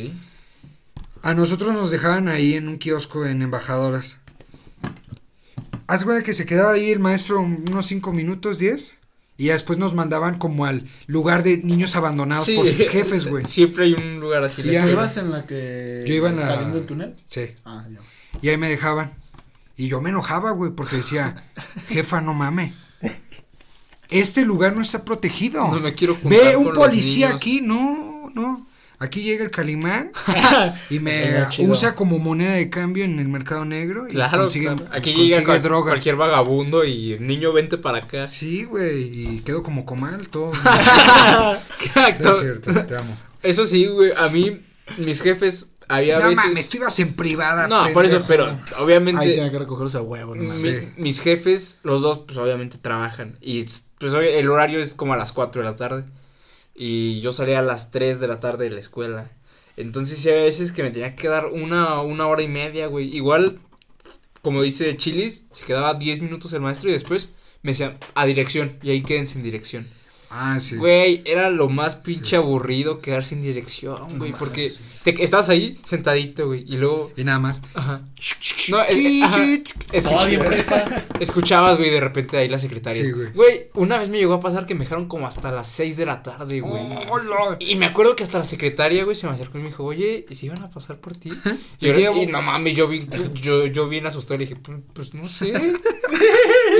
A 1.23 1.35
nosotros 1.35 1.73
nos 1.73 1.91
dejaban 1.91 2.29
ahí 2.29 2.55
en 2.55 2.69
un 2.69 2.79
kiosco 2.79 3.27
en 3.27 3.43
Embajadoras. 3.43 4.19
Haz 5.87 6.05
güey 6.05 6.23
que 6.23 6.33
se 6.33 6.47
quedaba 6.47 6.73
ahí 6.73 6.91
el 6.91 6.99
maestro 7.01 7.41
unos 7.41 7.87
5 7.87 8.13
minutos, 8.13 8.59
10. 8.59 8.99
Y 9.43 9.47
ya 9.47 9.55
después 9.55 9.77
nos 9.77 9.93
mandaban 9.93 10.39
como 10.39 10.67
al 10.67 10.85
lugar 11.09 11.43
de 11.43 11.59
niños 11.65 11.97
abandonados 11.97 12.47
Sí. 12.47 12.55
por 12.55 12.69
sus 12.69 12.89
jefes, 12.89 13.27
güey. 13.27 13.45
Siempre 13.47 13.87
hay 13.87 13.95
un 13.95 14.21
lugar 14.21 14.45
así. 14.45 14.61
escuela. 14.61 14.89
¿Ibas 14.89 15.17
en 15.17 15.33
la 15.33 15.47
que. 15.47 16.05
Yo 16.07 16.15
iba 16.15 16.29
en 16.29 16.37
la- 16.37 16.47
Saliendo 16.47 16.77
del 16.77 16.87
túnel? 16.87 17.17
Sí. 17.25 17.47
Ah, 17.65 17.85
ya. 17.91 17.99
Y 18.41 18.51
ahí 18.51 18.57
me 18.57 18.69
dejaban. 18.69 19.11
Y 19.77 19.89
yo 19.89 20.01
me 20.01 20.11
enojaba, 20.11 20.53
güey, 20.53 20.71
porque 20.71 20.95
decía, 20.99 21.43
jefa, 21.89 22.21
no 22.21 22.35
mame. 22.35 22.73
Este 24.11 24.45
lugar 24.45 24.77
no 24.77 24.83
está 24.83 25.05
protegido. 25.05 25.67
No 25.69 25.81
me 25.81 25.93
quiero 25.95 26.15
juntar 26.15 26.39
Ve 26.39 26.53
con 26.55 26.67
un 26.69 26.75
los 26.75 26.79
policía 26.79 27.27
niños". 27.29 27.41
aquí, 27.43 27.61
no, 27.63 28.31
no. 28.35 28.67
Aquí 29.03 29.23
llega 29.23 29.43
el 29.45 29.51
Calimán 29.51 30.13
y 30.91 31.01
me 31.01 31.45
usa 31.67 31.95
como 31.97 32.19
moneda 32.21 32.53
de 32.53 32.71
cambio 32.71 33.05
en 33.05 33.19
el 33.19 33.27
mercado 33.29 33.65
negro 33.65 34.07
y 34.09 34.13
Claro, 34.13 34.39
consigue, 34.39 34.67
claro. 34.67 34.85
Aquí 34.93 35.13
consigue 35.13 35.29
llega 35.35 35.45
cual- 35.45 35.63
droga. 35.63 35.91
cualquier 35.91 36.15
vagabundo 36.17 36.85
y 36.85 37.17
niño, 37.19 37.53
vente 37.53 37.79
para 37.79 37.99
acá. 37.99 38.27
Sí, 38.29 38.63
güey, 38.65 39.03
y 39.37 39.41
quedo 39.41 39.63
como 39.65 39.85
comal 39.85 40.29
todo. 40.29 40.53
Exacto. 41.81 42.25
No 42.25 42.31
es 42.33 42.41
cierto, 42.41 42.87
te 42.87 42.97
amo. 42.97 43.17
Eso 43.43 43.67
sí, 43.67 43.87
güey, 43.87 44.13
a 44.17 44.29
mí, 44.29 44.61
mis 45.05 45.21
jefes, 45.21 45.67
había 45.89 46.19
no 46.21 46.29
veces... 46.29 46.45
mames, 46.45 46.69
tú 46.69 46.77
ibas 46.77 46.97
en 47.01 47.15
privada. 47.15 47.67
No, 47.67 47.89
por 47.93 48.05
eso, 48.05 48.23
pendejo. 48.25 48.57
pero 48.73 48.85
obviamente... 48.85 49.21
Ahí 49.21 49.35
tiene 49.35 49.51
que 49.51 49.59
recogerse 49.59 49.99
a 49.99 50.03
huevo, 50.03 50.35
no 50.37 50.45
Mi-. 50.45 50.53
Sí. 50.53 50.89
mis 50.97 51.21
jefes, 51.21 51.81
los 51.83 52.03
dos, 52.03 52.21
pues 52.21 52.39
obviamente 52.39 52.79
trabajan. 52.79 53.37
Y 53.41 53.67
pues 53.99 54.13
hoy 54.13 54.27
el 54.29 54.49
horario 54.49 54.81
es 54.81 54.95
como 54.95 55.13
a 55.13 55.17
las 55.17 55.33
4 55.33 55.61
de 55.63 55.69
la 55.69 55.75
tarde. 55.77 56.05
Y 56.75 57.21
yo 57.21 57.33
salía 57.33 57.61
a 57.61 57.63
las 57.63 57.91
3 57.91 58.21
de 58.21 58.29
la 58.29 58.41
tarde 58.41 58.65
de 58.65 58.71
la 58.71 58.81
escuela. 58.81 59.31
Entonces 59.77 60.19
sí 60.19 60.29
había 60.29 60.45
veces 60.45 60.73
que 60.73 60.83
me 60.83 60.91
tenía 60.91 61.17
que 61.17 61.29
dar 61.29 61.47
una, 61.47 62.01
una 62.03 62.27
hora 62.27 62.43
y 62.43 62.49
media, 62.49 62.87
güey. 62.87 63.15
Igual, 63.15 63.59
como 64.43 64.63
dice 64.63 64.97
Chilis, 64.97 65.47
se 65.51 65.65
quedaba 65.65 65.95
10 65.95 66.21
minutos 66.23 66.53
el 66.53 66.61
maestro 66.61 66.89
y 66.91 66.93
después 66.93 67.31
me 67.63 67.73
decía 67.73 67.99
a 68.15 68.27
dirección. 68.27 68.79
Y 68.83 68.91
ahí 68.91 69.03
queden 69.03 69.27
sin 69.27 69.43
dirección. 69.43 69.87
Ah, 70.35 70.59
sí. 70.61 70.77
Güey, 70.77 71.23
era 71.27 71.51
lo 71.51 71.69
más 71.69 71.97
pinche 71.97 72.31
Sí. 72.31 72.37
aburrido 72.37 73.01
quedar 73.01 73.23
sin 73.25 73.43
dirección, 73.43 74.19
güey. 74.19 74.33
porque 74.33 74.73
te, 75.05 75.23
estabas 75.23 75.49
ahí 75.51 75.79
sentadito, 75.85 76.47
güey. 76.47 76.65
Y 76.67 76.77
luego... 76.77 77.11
Y 77.17 77.25
nada 77.25 77.39
más. 77.39 77.61
Ajá. 77.75 78.01
No, 78.71 78.81
eh, 78.89 79.21
ajá. 79.25 79.37
Estaba 79.93 80.25
bien 80.27 80.41
prepa. 80.41 80.85
Escuchabas, 81.21 81.77
güey, 81.77 81.91
de 81.91 82.01
repente 82.01 82.37
ahí 82.39 82.49
las 82.49 82.63
secretarias. 82.63 83.07
Sí, 83.07 83.13
güey. 83.13 83.33
güey. 83.33 83.61
una 83.75 83.99
vez 83.99 84.09
me 84.09 84.19
llegó 84.19 84.35
a 84.35 84.41
pasar 84.41 84.65
que 84.65 84.75
me 84.75 84.85
dejaron 84.85 85.07
como 85.09 85.27
hasta 85.27 85.51
las 85.53 85.69
6 85.69 85.97
de 85.97 86.07
la 86.07 86.23
tarde, 86.23 86.61
güey. 86.61 86.83
Hola. 87.11 87.57
Y 87.61 87.75
me 87.75 87.87
acuerdo 87.87 88.15
que 88.17 88.23
hasta 88.23 88.39
la 88.39 88.45
secretaria, 88.45 89.05
güey, 89.05 89.17
se 89.17 89.27
me 89.27 89.33
acercó 89.35 89.59
y 89.59 89.63
me 89.63 89.69
dijo, 89.69 89.85
oye, 89.85 90.25
¿y 90.29 90.35
si 90.35 90.47
iban 90.47 90.63
a 90.63 90.69
pasar 90.71 90.99
por 90.99 91.15
ti? 91.17 91.31
Y, 91.81 91.89
yo- 91.89 92.17
y 92.17 92.27
no 92.27 92.41
mames, 92.41 92.77
yo 92.77 92.87
vi, 92.89 93.07
yo, 93.35 93.67
yo 93.67 93.89
bien 93.89 94.07
asustado 94.07 94.37
y 94.37 94.39
le 94.39 94.45
dije, 94.47 94.61
pues, 94.63 94.79
pues 94.95 95.15
no 95.15 95.29
sé. 95.29 95.53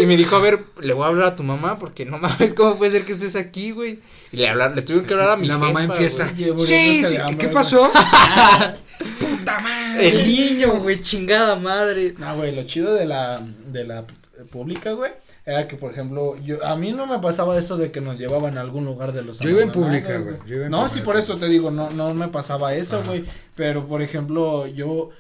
y 0.01 0.07
me 0.07 0.17
dijo, 0.17 0.37
a 0.37 0.41
ver, 0.41 0.65
le 0.81 0.93
voy 0.95 1.05
a 1.05 1.09
hablar 1.09 1.27
a 1.29 1.35
tu 1.35 1.43
mamá 1.43 1.79
porque 1.79 2.05
no 2.05 2.19
mames, 2.19 2.55
¿cómo 2.55 2.77
puede 2.79 2.91
ser 2.93 3.05
que 3.05 3.13
estés 3.13 3.37
aquí, 3.37 3.71
güey? 3.73 4.01
Y 4.33 4.37
le, 4.39 4.49
hablar, 4.49 4.75
le 4.75 4.83
tuvieron 4.83 5.07
que 5.07 5.15
hablar 5.15 5.31
a 5.31 5.37
mi 5.37 5.47
La 5.47 5.59
mamá 5.59 5.85
en 5.85 5.93
fiesta. 5.95 6.33
güey. 6.37 6.59
Sí, 6.59 7.05
sí. 7.05 7.17
hambre, 7.17 7.37
¿Qué 7.37 7.47
güey. 7.47 7.55
pasó? 7.55 7.91
Puta 9.21 9.59
madre. 9.61 10.09
El 10.09 10.27
niño, 10.27 10.81
güey, 10.81 11.01
chingada 11.01 11.57
madre. 11.57 12.15
No, 12.19 12.37
güey, 12.37 12.55
lo 12.55 12.63
chido 12.65 12.95
de 12.95 13.05
la, 13.07 13.41
de 13.67 13.85
la 13.85 14.05
pública, 14.51 14.93
güey, 14.93 15.13
era 15.45 15.67
que, 15.69 15.77
por 15.77 15.93
ejemplo, 15.93 16.37
yo, 16.39 16.65
a 16.65 16.77
mí 16.77 16.93
no 16.93 17.07
me 17.07 17.19
pasaba 17.19 17.59
eso 17.59 17.77
de 17.77 17.91
que 17.91 18.01
nos 18.01 18.19
llevaban 18.19 18.57
a 18.59 18.61
algún 18.61 18.85
lugar 18.85 19.13
de 19.13 19.23
los 19.23 19.39
Yo 19.41 19.51
iba 19.51 19.63
en 19.63 19.73
pública, 19.73 20.19
güey, 20.19 20.37
yo 20.47 20.57
iba 20.57 20.65
en 20.67 20.71
No, 20.71 20.79
pública. 20.79 20.95
sí, 20.95 21.01
por 21.05 21.17
eso 21.17 21.37
te 21.37 21.47
digo, 21.49 21.71
no, 21.71 21.91
no 21.91 22.15
me 22.15 22.29
pasaba 22.29 22.75
eso, 22.75 22.99
Ajá. 22.99 23.09
güey, 23.09 23.25
pero, 23.57 23.87
por 23.87 24.03
ejemplo, 24.03 24.67
yo 24.67 25.11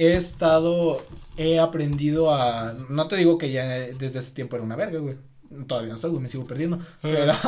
he 0.00 0.14
estado, 0.16 1.04
he 1.36 1.58
aprendido 1.58 2.34
a, 2.34 2.74
no 2.88 3.06
te 3.08 3.16
digo 3.16 3.38
que 3.38 3.50
ya 3.52 3.66
desde 3.68 4.18
ese 4.20 4.30
tiempo 4.32 4.56
era 4.56 4.64
una 4.64 4.76
verga, 4.76 4.98
güey, 4.98 5.16
todavía 5.66 5.92
no 5.92 5.98
soy, 5.98 6.10
güey, 6.10 6.22
me 6.22 6.28
sigo 6.28 6.46
perdiendo, 6.46 6.78
pero... 7.02 7.32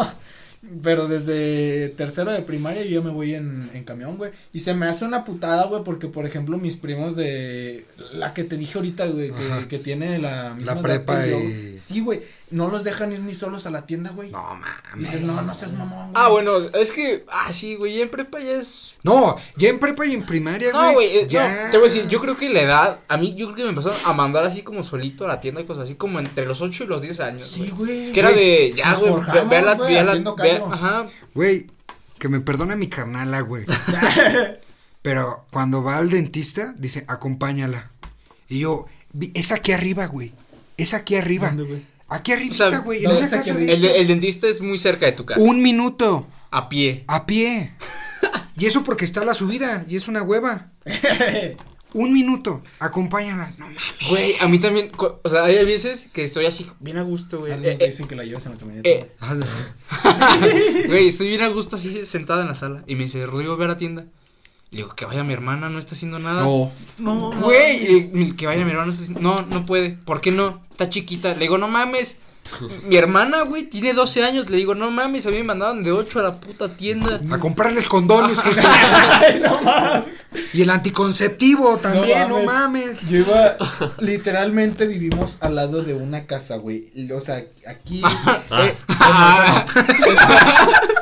Pero 0.80 1.08
desde 1.08 1.88
tercero 1.96 2.30
de 2.30 2.42
primaria 2.42 2.84
yo 2.84 3.02
me 3.02 3.10
voy 3.10 3.34
en, 3.34 3.68
en 3.74 3.82
camión, 3.82 4.16
güey. 4.16 4.30
Y 4.52 4.60
se 4.60 4.74
me 4.74 4.86
hace 4.86 5.04
una 5.04 5.24
putada, 5.24 5.64
güey, 5.64 5.82
porque, 5.82 6.06
por 6.06 6.24
ejemplo, 6.24 6.56
mis 6.56 6.76
primos 6.76 7.16
de... 7.16 7.84
La 8.14 8.32
que 8.32 8.44
te 8.44 8.56
dije 8.56 8.78
ahorita, 8.78 9.06
güey, 9.06 9.32
que, 9.32 9.66
que 9.68 9.78
tiene 9.80 10.20
la 10.20 10.54
misma 10.54 10.74
La 10.74 10.80
edad 10.80 10.82
prepa 10.82 11.24
que 11.24 11.30
yo. 11.32 11.38
y- 11.40 11.78
Sí, 11.80 12.00
güey, 12.00 12.20
no 12.52 12.68
los 12.68 12.84
dejan 12.84 13.12
ir 13.12 13.20
ni 13.20 13.34
solos 13.34 13.66
a 13.66 13.70
la 13.70 13.82
tienda, 13.86 14.10
güey. 14.10 14.30
No 14.30 14.58
dices, 14.96 15.22
mames. 15.22 15.26
no, 15.26 15.42
no 15.42 15.54
seas 15.54 15.72
mamón, 15.72 16.12
güey. 16.12 16.12
Ah, 16.14 16.28
bueno, 16.28 16.58
es 16.58 16.90
que, 16.92 17.24
ah, 17.28 17.52
sí, 17.52 17.74
güey, 17.74 18.00
en 18.00 18.10
prepa 18.10 18.38
ya 18.40 18.52
es 18.52 18.96
No, 19.02 19.36
ya 19.56 19.68
en 19.70 19.78
prepa 19.78 20.06
y 20.06 20.14
en 20.14 20.24
primaria, 20.24 20.70
güey. 20.70 20.82
No, 20.84 20.92
güey, 20.92 21.06
eh, 21.18 21.26
ya. 21.28 21.64
no, 21.66 21.70
te 21.72 21.78
voy 21.78 21.88
a 21.88 21.92
decir, 21.92 22.08
yo 22.08 22.20
creo 22.20 22.36
que 22.36 22.48
la 22.48 22.60
edad, 22.62 22.98
a 23.08 23.16
mí 23.16 23.34
yo 23.34 23.46
creo 23.46 23.56
que 23.56 23.62
me 23.64 23.68
empezaron 23.70 23.98
a 24.04 24.12
mandar 24.12 24.44
así 24.44 24.62
como 24.62 24.82
solito 24.82 25.24
a 25.24 25.28
la 25.28 25.40
tienda 25.40 25.60
y 25.60 25.64
cosas 25.66 25.84
así, 25.86 25.94
como 25.96 26.18
entre 26.20 26.46
los 26.46 26.60
8 26.60 26.84
y 26.84 26.86
los 26.86 27.02
10 27.02 27.20
años. 27.20 27.48
Sí, 27.48 27.70
güey. 27.70 27.96
güey. 28.04 28.12
Que 28.12 28.20
era 28.20 28.30
güey, 28.30 28.44
de, 28.70 28.72
ya, 28.76 28.94
güey, 28.94 29.04
ve, 29.04 29.10
forjamos, 29.16 29.48
ve 29.50 29.56
a 29.56 29.62
la, 29.62 29.74
güey, 29.74 29.92
ve 29.94 29.98
a 29.98 30.04
la, 30.04 30.10
haciendo 30.12 30.36
ve 30.36 30.50
a- 30.50 30.54
callo. 30.60 30.72
ajá, 30.72 31.06
Güey, 31.34 31.66
que 32.18 32.28
me 32.28 32.40
perdone 32.40 32.76
mi 32.76 32.88
carnala, 32.88 33.40
güey. 33.40 33.64
Pero 35.02 35.46
cuando 35.50 35.82
va 35.82 35.96
al 35.96 36.10
dentista, 36.10 36.74
dice, 36.78 37.04
acompáñala. 37.08 37.90
Y 38.48 38.60
yo, 38.60 38.86
"Vi- 39.12 39.32
es 39.34 39.50
aquí 39.52 39.72
arriba, 39.72 40.06
güey. 40.06 40.32
Es 40.76 40.94
aquí 40.94 41.16
arriba. 41.16 41.48
¿Dónde, 41.48 41.64
güey? 41.64 41.86
Aquí 42.12 42.32
O 42.32 42.34
arribita, 42.36 42.70
sea, 42.70 42.78
güey. 42.80 43.02
no, 43.02 43.10
en 43.12 43.16
una 43.18 43.30
casa 43.30 43.54
de 43.54 43.72
el, 43.72 43.84
el 43.84 44.06
dentista 44.06 44.46
es 44.48 44.60
muy 44.60 44.78
cerca 44.78 45.06
de 45.06 45.12
tu 45.12 45.24
casa, 45.24 45.40
Un 45.40 45.62
minuto. 45.62 46.26
a 46.50 46.68
pie. 46.68 47.04
A 47.08 47.26
pie. 47.26 47.72
Y 48.56 48.66
eso 48.66 48.84
porque 48.84 49.04
está 49.04 49.24
la 49.24 49.34
subida. 49.34 49.84
Y 49.88 49.96
es 49.96 50.06
una 50.08 50.22
hueva. 50.22 50.68
Un 51.94 52.12
minuto. 52.12 52.62
Acompáñala. 52.78 53.52
No 53.58 53.66
mames. 53.66 53.82
Güey, 54.08 54.34
a 54.40 54.46
mí 54.48 54.58
también, 54.58 54.90
o 54.96 55.28
sea, 55.28 55.44
hay 55.44 55.62
veces 55.64 56.08
que 56.12 56.24
estoy 56.24 56.46
así 56.46 56.70
bien 56.80 56.96
a 56.98 57.02
gusto, 57.02 57.40
güey. 57.40 57.52
Eh, 57.52 57.76
eh, 57.80 57.86
dicen 57.86 58.06
que 58.08 58.14
la 58.16 58.24
llevas 58.24 58.46
en 58.46 58.52
la 58.52 58.58
camioneta. 58.58 58.88
eh, 58.88 59.10
güey. 59.20 60.86
Güey, 60.86 61.08
estoy 61.08 61.28
bien 61.28 61.42
a 61.42 61.48
gusto 61.48 61.76
así 61.76 62.06
sentada 62.06 62.42
en 62.42 62.48
la 62.48 62.54
sala 62.54 62.82
y 62.86 62.94
me 62.94 63.02
dice, 63.02 63.26
Rodrigo, 63.26 63.56
ve 63.56 63.64
a 63.64 63.68
la 63.68 63.76
tienda. 63.76 64.04
Le 64.72 64.78
digo, 64.78 64.94
que 64.96 65.04
vaya 65.04 65.22
mi 65.22 65.32
hermana, 65.34 65.68
no 65.68 65.78
está 65.78 65.94
haciendo 65.94 66.18
nada. 66.18 66.42
No. 66.42 66.72
No, 66.98 67.30
Güey, 67.40 68.10
y- 68.14 68.32
que 68.32 68.46
vaya 68.46 68.64
mi 68.64 68.70
hermana. 68.70 68.86
no 68.86 68.92
está 68.92 69.02
haciendo- 69.04 69.20
No, 69.20 69.46
no 69.48 69.64
puede. 69.66 69.90
¿Por 69.90 70.20
qué 70.20 70.32
no? 70.32 70.60
Está 70.70 70.88
chiquita. 70.88 71.34
Le 71.34 71.40
digo, 71.40 71.58
no 71.58 71.68
mames. 71.68 72.18
Mi 72.84 72.96
hermana, 72.96 73.42
güey, 73.42 73.64
tiene 73.64 73.92
12 73.92 74.24
años. 74.24 74.50
Le 74.50 74.56
digo, 74.56 74.74
no 74.74 74.90
mames, 74.90 75.26
a 75.26 75.30
mí 75.30 75.36
me 75.36 75.44
mandaban 75.44 75.84
de 75.84 75.92
8 75.92 76.18
a 76.18 76.22
la 76.22 76.40
puta 76.40 76.74
tienda. 76.76 77.20
A 77.30 77.38
comprarles 77.38 77.86
condones. 77.86 78.42
Ay, 79.20 79.38
no 79.40 79.60
mames. 79.62 80.08
Y 80.54 80.62
el 80.62 80.70
anticonceptivo 80.70 81.76
también, 81.76 82.28
no 82.28 82.38
No 82.40 82.44
mames. 82.44 83.02
Yo 83.08 83.18
iba, 83.18 83.56
literalmente 83.98 84.86
vivimos 84.86 85.36
al 85.40 85.54
lado 85.54 85.82
de 85.82 85.94
una 85.94 86.24
casa, 86.26 86.56
güey. 86.56 86.90
O 87.14 87.20
sea, 87.20 87.44
aquí. 87.68 88.00
eh, 88.58 88.74
Ah. 88.88 89.64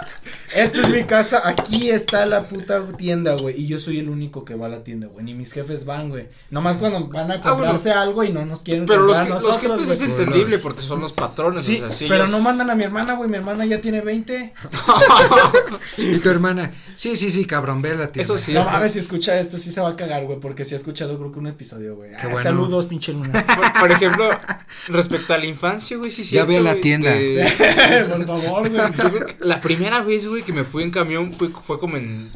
esta 0.55 0.81
es 0.83 0.89
mi 0.91 1.05
casa, 1.05 1.43
aquí 1.47 1.91
está 1.91 2.27
la 2.27 2.49
puta 2.49 2.87
tienda, 2.97 3.35
güey. 3.37 3.61
Y 3.61 3.67
yo 3.67 3.79
soy 3.79 3.99
el 3.99 4.09
único 4.09 4.45
que 4.45 4.55
va 4.55 4.67
a 4.67 4.69
la 4.69 4.83
tienda, 4.85 5.07
güey. 5.07 5.25
Ni 5.25 5.35
mis 5.35 5.53
jefes 5.53 5.85
van, 5.85 6.09
güey. 6.09 6.29
Nomás 6.51 6.77
cuando 6.77 7.07
van 7.09 7.31
a 7.31 7.35
Ah, 7.35 7.39
bueno. 7.39 7.57
comprarse 7.57 7.91
algo 7.93 8.25
y 8.25 8.33
no 8.33 8.45
nos 8.45 8.61
quieren 8.61 8.87
Pero 8.87 9.03
los, 9.03 9.19
jefes 9.61 9.89
es 9.91 10.01
entendible 10.03 10.59
porque 10.59 10.83
son 10.83 11.01
los 11.01 11.13
patrones. 11.13 11.65
Sí, 11.67 11.77
o 11.77 11.87
sea, 11.87 11.91
sí, 11.91 12.07
pero 12.09 12.25
ellos- 12.25 12.31
no 12.31 12.41
mandan 12.41 12.69
a 12.71 12.75
mi 12.75 12.85
hermana, 12.85 13.15
güey. 13.15 13.29
Mi 13.31 13.37
hermana 13.37 13.65
ya 13.67 13.81
tiene 13.81 14.01
20. 14.01 14.53
Y 15.99 16.19
tu 16.19 16.31
hermana, 16.31 16.73
sí, 16.97 17.17
sí, 17.17 17.31
sí, 17.31 17.45
cabrón, 17.45 17.83
ve 17.83 17.91
a 17.91 17.95
la 17.95 18.13
tienda. 18.13 18.23
Eso 18.23 18.39
sí. 18.39 18.53
No 18.53 18.65
mames, 18.65 18.93
si 18.93 18.99
escucha 18.99 19.39
esto, 19.39 19.59
sí 19.59 19.71
se 19.73 19.81
va 19.81 19.91
a 19.91 19.97
cagar, 19.97 20.25
güey. 20.25 20.41
Porque 20.41 20.65
sí 20.65 20.75
ha 20.75 20.77
escuchado, 20.77 21.17
creo 21.19 21.33
que 21.33 21.39
un 21.39 21.47
episodio, 21.47 21.97
güey. 21.97 22.11
Qué 22.11 22.17
Ah, 22.21 22.27
bueno. 22.29 22.43
Saludos, 22.43 22.87
pinche 22.87 23.13
luna. 23.13 23.33
Por, 23.57 23.81
por 23.81 23.93
ejemplo, 23.93 24.29
respecto 24.89 25.35
a 25.35 25.39
la 25.39 25.47
infancia, 25.47 25.97
güey, 25.97 26.11
sí, 26.11 26.23
Ya 26.23 26.29
cierto, 26.45 26.49
ve 26.49 26.59
a 26.59 26.61
la 26.63 26.75
tienda. 26.77 27.13
Por 28.09 28.27
favor, 28.27 28.69
güey. 28.69 28.83
La 29.41 29.61
primera 29.61 30.01
vez, 30.03 30.27
güey, 30.27 30.40
que 30.43 30.53
me 30.53 30.65
fui 30.65 30.83
en 30.83 30.91
camión 30.91 31.33
fue, 31.33 31.49
fue 31.49 31.79
como 31.79 31.97
en 31.97 32.31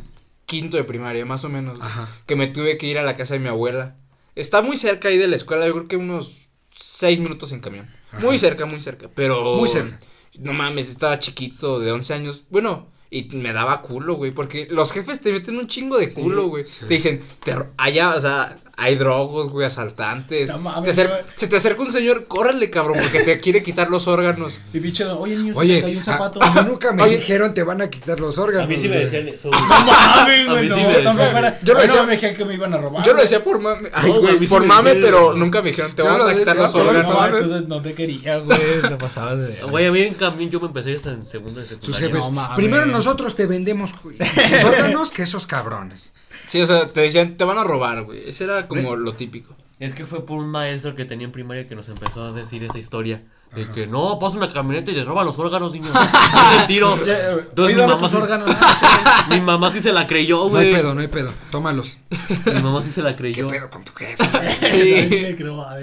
quinto 0.46 0.76
de 0.76 0.84
primaria, 0.84 1.24
más 1.24 1.44
o 1.44 1.48
menos. 1.48 1.78
Ajá. 1.80 2.08
Que 2.26 2.36
me 2.36 2.46
tuve 2.46 2.78
que 2.78 2.86
ir 2.86 2.98
a 2.98 3.02
la 3.02 3.16
casa 3.16 3.34
de 3.34 3.40
mi 3.40 3.48
abuela. 3.48 3.96
Está 4.34 4.62
muy 4.62 4.76
cerca 4.76 5.08
ahí 5.08 5.18
de 5.18 5.28
la 5.28 5.36
escuela, 5.36 5.66
yo 5.66 5.72
creo 5.72 5.88
que 5.88 5.96
unos 5.96 6.38
seis 6.76 7.20
minutos 7.20 7.52
en 7.52 7.60
camión. 7.60 7.88
Ajá. 8.10 8.20
Muy 8.20 8.38
cerca, 8.38 8.66
muy 8.66 8.80
cerca. 8.80 9.08
Pero. 9.14 9.56
Muy 9.56 9.68
cerca. 9.68 9.98
No 10.38 10.52
mames, 10.52 10.90
estaba 10.90 11.18
chiquito, 11.20 11.78
de 11.78 11.92
11 11.92 12.14
años. 12.14 12.44
Bueno, 12.50 12.88
y 13.10 13.22
me 13.36 13.52
daba 13.52 13.82
culo, 13.82 14.14
güey. 14.14 14.32
Porque 14.32 14.66
los 14.68 14.92
jefes 14.92 15.20
te 15.20 15.30
meten 15.32 15.56
un 15.56 15.68
chingo 15.68 15.98
de 15.98 16.12
culo, 16.12 16.48
güey. 16.48 16.66
sí. 16.66 16.84
Te 16.86 16.94
dicen, 16.94 17.22
te, 17.44 17.54
allá, 17.76 18.16
o 18.16 18.20
sea, 18.20 18.56
hay 18.76 18.96
drogos, 18.96 19.50
güey, 19.50 19.66
asaltantes. 19.66 20.48
No 20.48 20.54
Te 20.56 20.60
mames, 20.60 20.98
acer- 20.98 21.08
güey. 21.08 21.22
se 21.36 21.46
te 21.46 21.56
acerca 21.56 21.82
un 21.82 21.90
señor, 21.92 22.26
córrele, 22.26 22.70
cabrón, 22.70 22.98
porque 23.00 23.20
te 23.20 23.38
quiere 23.40 23.62
quitar 23.62 23.90
los 23.90 24.08
órganos. 24.08 24.60
Y 24.72 24.80
pinche, 24.80 25.04
oye, 25.04 25.36
niño, 25.36 25.52
se 25.54 25.58
Oye, 25.60 25.74
te 25.76 25.82
cayó 25.82 25.94
un 25.96 26.00
a, 26.02 26.04
zapato. 26.04 26.42
a 26.42 26.50
mí 26.50 26.60
nunca 26.68 26.92
me 26.92 27.02
Oye. 27.02 27.16
dijeron 27.18 27.54
te 27.54 27.62
van 27.62 27.82
a 27.82 27.88
quitar 27.90 28.18
los 28.20 28.36
órganos. 28.38 28.64
A 28.64 28.66
mí 28.68 28.76
sí 28.76 28.88
me 28.88 28.96
decían 28.98 29.28
eso. 29.28 29.50
No 29.50 29.58
mames, 29.60 30.48
güey, 30.48 30.68
no, 30.68 30.76
sí 30.76 30.82
me 30.82 30.94
tampoco. 31.00 31.30
Yo 31.62 31.74
lo 31.74 31.80
decía- 31.80 31.96
no 32.00 32.06
me 32.06 32.12
dijeron 32.14 32.36
que 32.36 32.44
me 32.44 32.54
iban 32.54 32.74
a 32.74 32.78
robar. 32.78 33.04
Yo 33.04 33.12
lo 33.14 33.20
decía 33.22 33.42
por 33.44 33.60
mame. 33.60 33.88
Ay, 33.92 34.10
güey, 34.10 34.46
por 34.46 34.62
me 34.62 34.66
mame, 34.66 34.94
decían, 34.94 35.04
pero 35.12 35.34
nunca 35.34 35.62
me 35.62 35.70
dijeron, 35.70 35.94
te 35.94 36.02
lo 36.02 36.10
a 36.24 36.34
quitar 36.34 36.56
los 36.56 36.74
órganos. 36.74 37.02
No, 37.12 37.20
mames. 37.20 37.34
entonces 37.42 37.68
no 37.68 37.82
te 37.82 37.94
quería, 37.94 38.38
güey, 38.38 38.58
se 38.88 38.96
pasaba 38.96 39.36
de... 39.36 39.54
Güey, 39.70 39.86
a 39.86 39.92
mí 39.92 40.02
en 40.02 40.14
camión 40.14 40.50
yo 40.50 40.60
me 40.60 40.66
empecé 40.66 40.96
hasta 40.96 41.12
en 41.12 41.24
segundo 41.26 41.60
de 41.60 41.66
Sus 41.66 41.78
secundaria. 41.96 42.08
jefes. 42.22 42.30
Primero 42.56 42.86
nosotros 42.86 43.34
te 43.34 43.46
vendemos 43.46 43.92
órganos 44.64 45.10
que 45.10 45.22
esos 45.22 45.46
cabrones. 45.46 46.12
Sí, 46.46 46.60
o 46.60 46.66
sea, 46.66 46.88
te 46.88 47.00
decían, 47.02 47.36
te 47.36 47.44
van 47.44 47.58
a 47.58 47.64
robar, 47.64 48.02
güey. 48.04 48.28
Ese 48.28 48.44
era 48.44 48.66
como 48.68 48.96
lo 48.96 49.14
típico. 49.14 49.54
Es 49.80 49.94
que 49.94 50.06
fue 50.06 50.24
por 50.24 50.38
un 50.38 50.48
maestro 50.50 50.94
que 50.94 51.04
tenía 51.04 51.26
en 51.26 51.32
primaria 51.32 51.68
que 51.68 51.74
nos 51.74 51.88
empezó 51.88 52.24
a 52.24 52.32
decir 52.32 52.62
esa 52.64 52.78
historia. 52.78 53.22
De 53.54 53.70
que 53.70 53.86
no, 53.86 54.18
pasa 54.18 54.36
una 54.36 54.52
camioneta 54.52 54.90
y 54.90 54.94
les 54.96 55.06
roban 55.06 55.26
los 55.26 55.38
órganos, 55.38 55.72
niños. 55.72 55.90
Es 56.54 56.60
el 56.60 56.66
tiro. 56.66 56.96
Entonces 56.96 57.76
mi 57.76 57.82
mamá, 57.82 57.98
tus 57.98 58.10
sí, 58.10 58.16
órganos. 58.16 58.56
Mi 59.30 59.40
mamá 59.40 59.70
sí 59.70 59.80
se 59.80 59.92
la 59.92 60.06
creyó, 60.06 60.38
No 60.48 60.58
hay 60.58 60.70
güey. 60.70 60.72
pedo, 60.72 60.94
no 60.94 61.00
hay 61.00 61.06
pedo. 61.08 61.32
Tómalos. 61.50 61.98
Mi 62.46 62.60
mamá 62.60 62.82
sí 62.82 62.90
se 62.90 63.00
la 63.00 63.12
¿Qué 63.12 63.16
creyó. 63.32 63.48
pedo 63.48 63.70
con 63.70 63.84
tu 63.84 63.92
jefe? 63.94 64.24
sí. 64.60 65.36
Sí. 65.36 65.42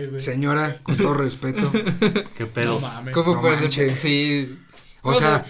Güey. 0.10 0.20
Señora, 0.22 0.80
con 0.84 0.98
todo 0.98 1.14
respeto. 1.14 1.72
¿Qué 2.38 2.46
pedo? 2.46 2.74
No 2.76 2.80
mames. 2.82 3.14
¿Cómo 3.14 3.36
No 3.36 3.42
puede 3.42 3.72
ser? 3.72 3.96
Sí. 3.96 4.60
O 5.04 5.14
sea, 5.14 5.44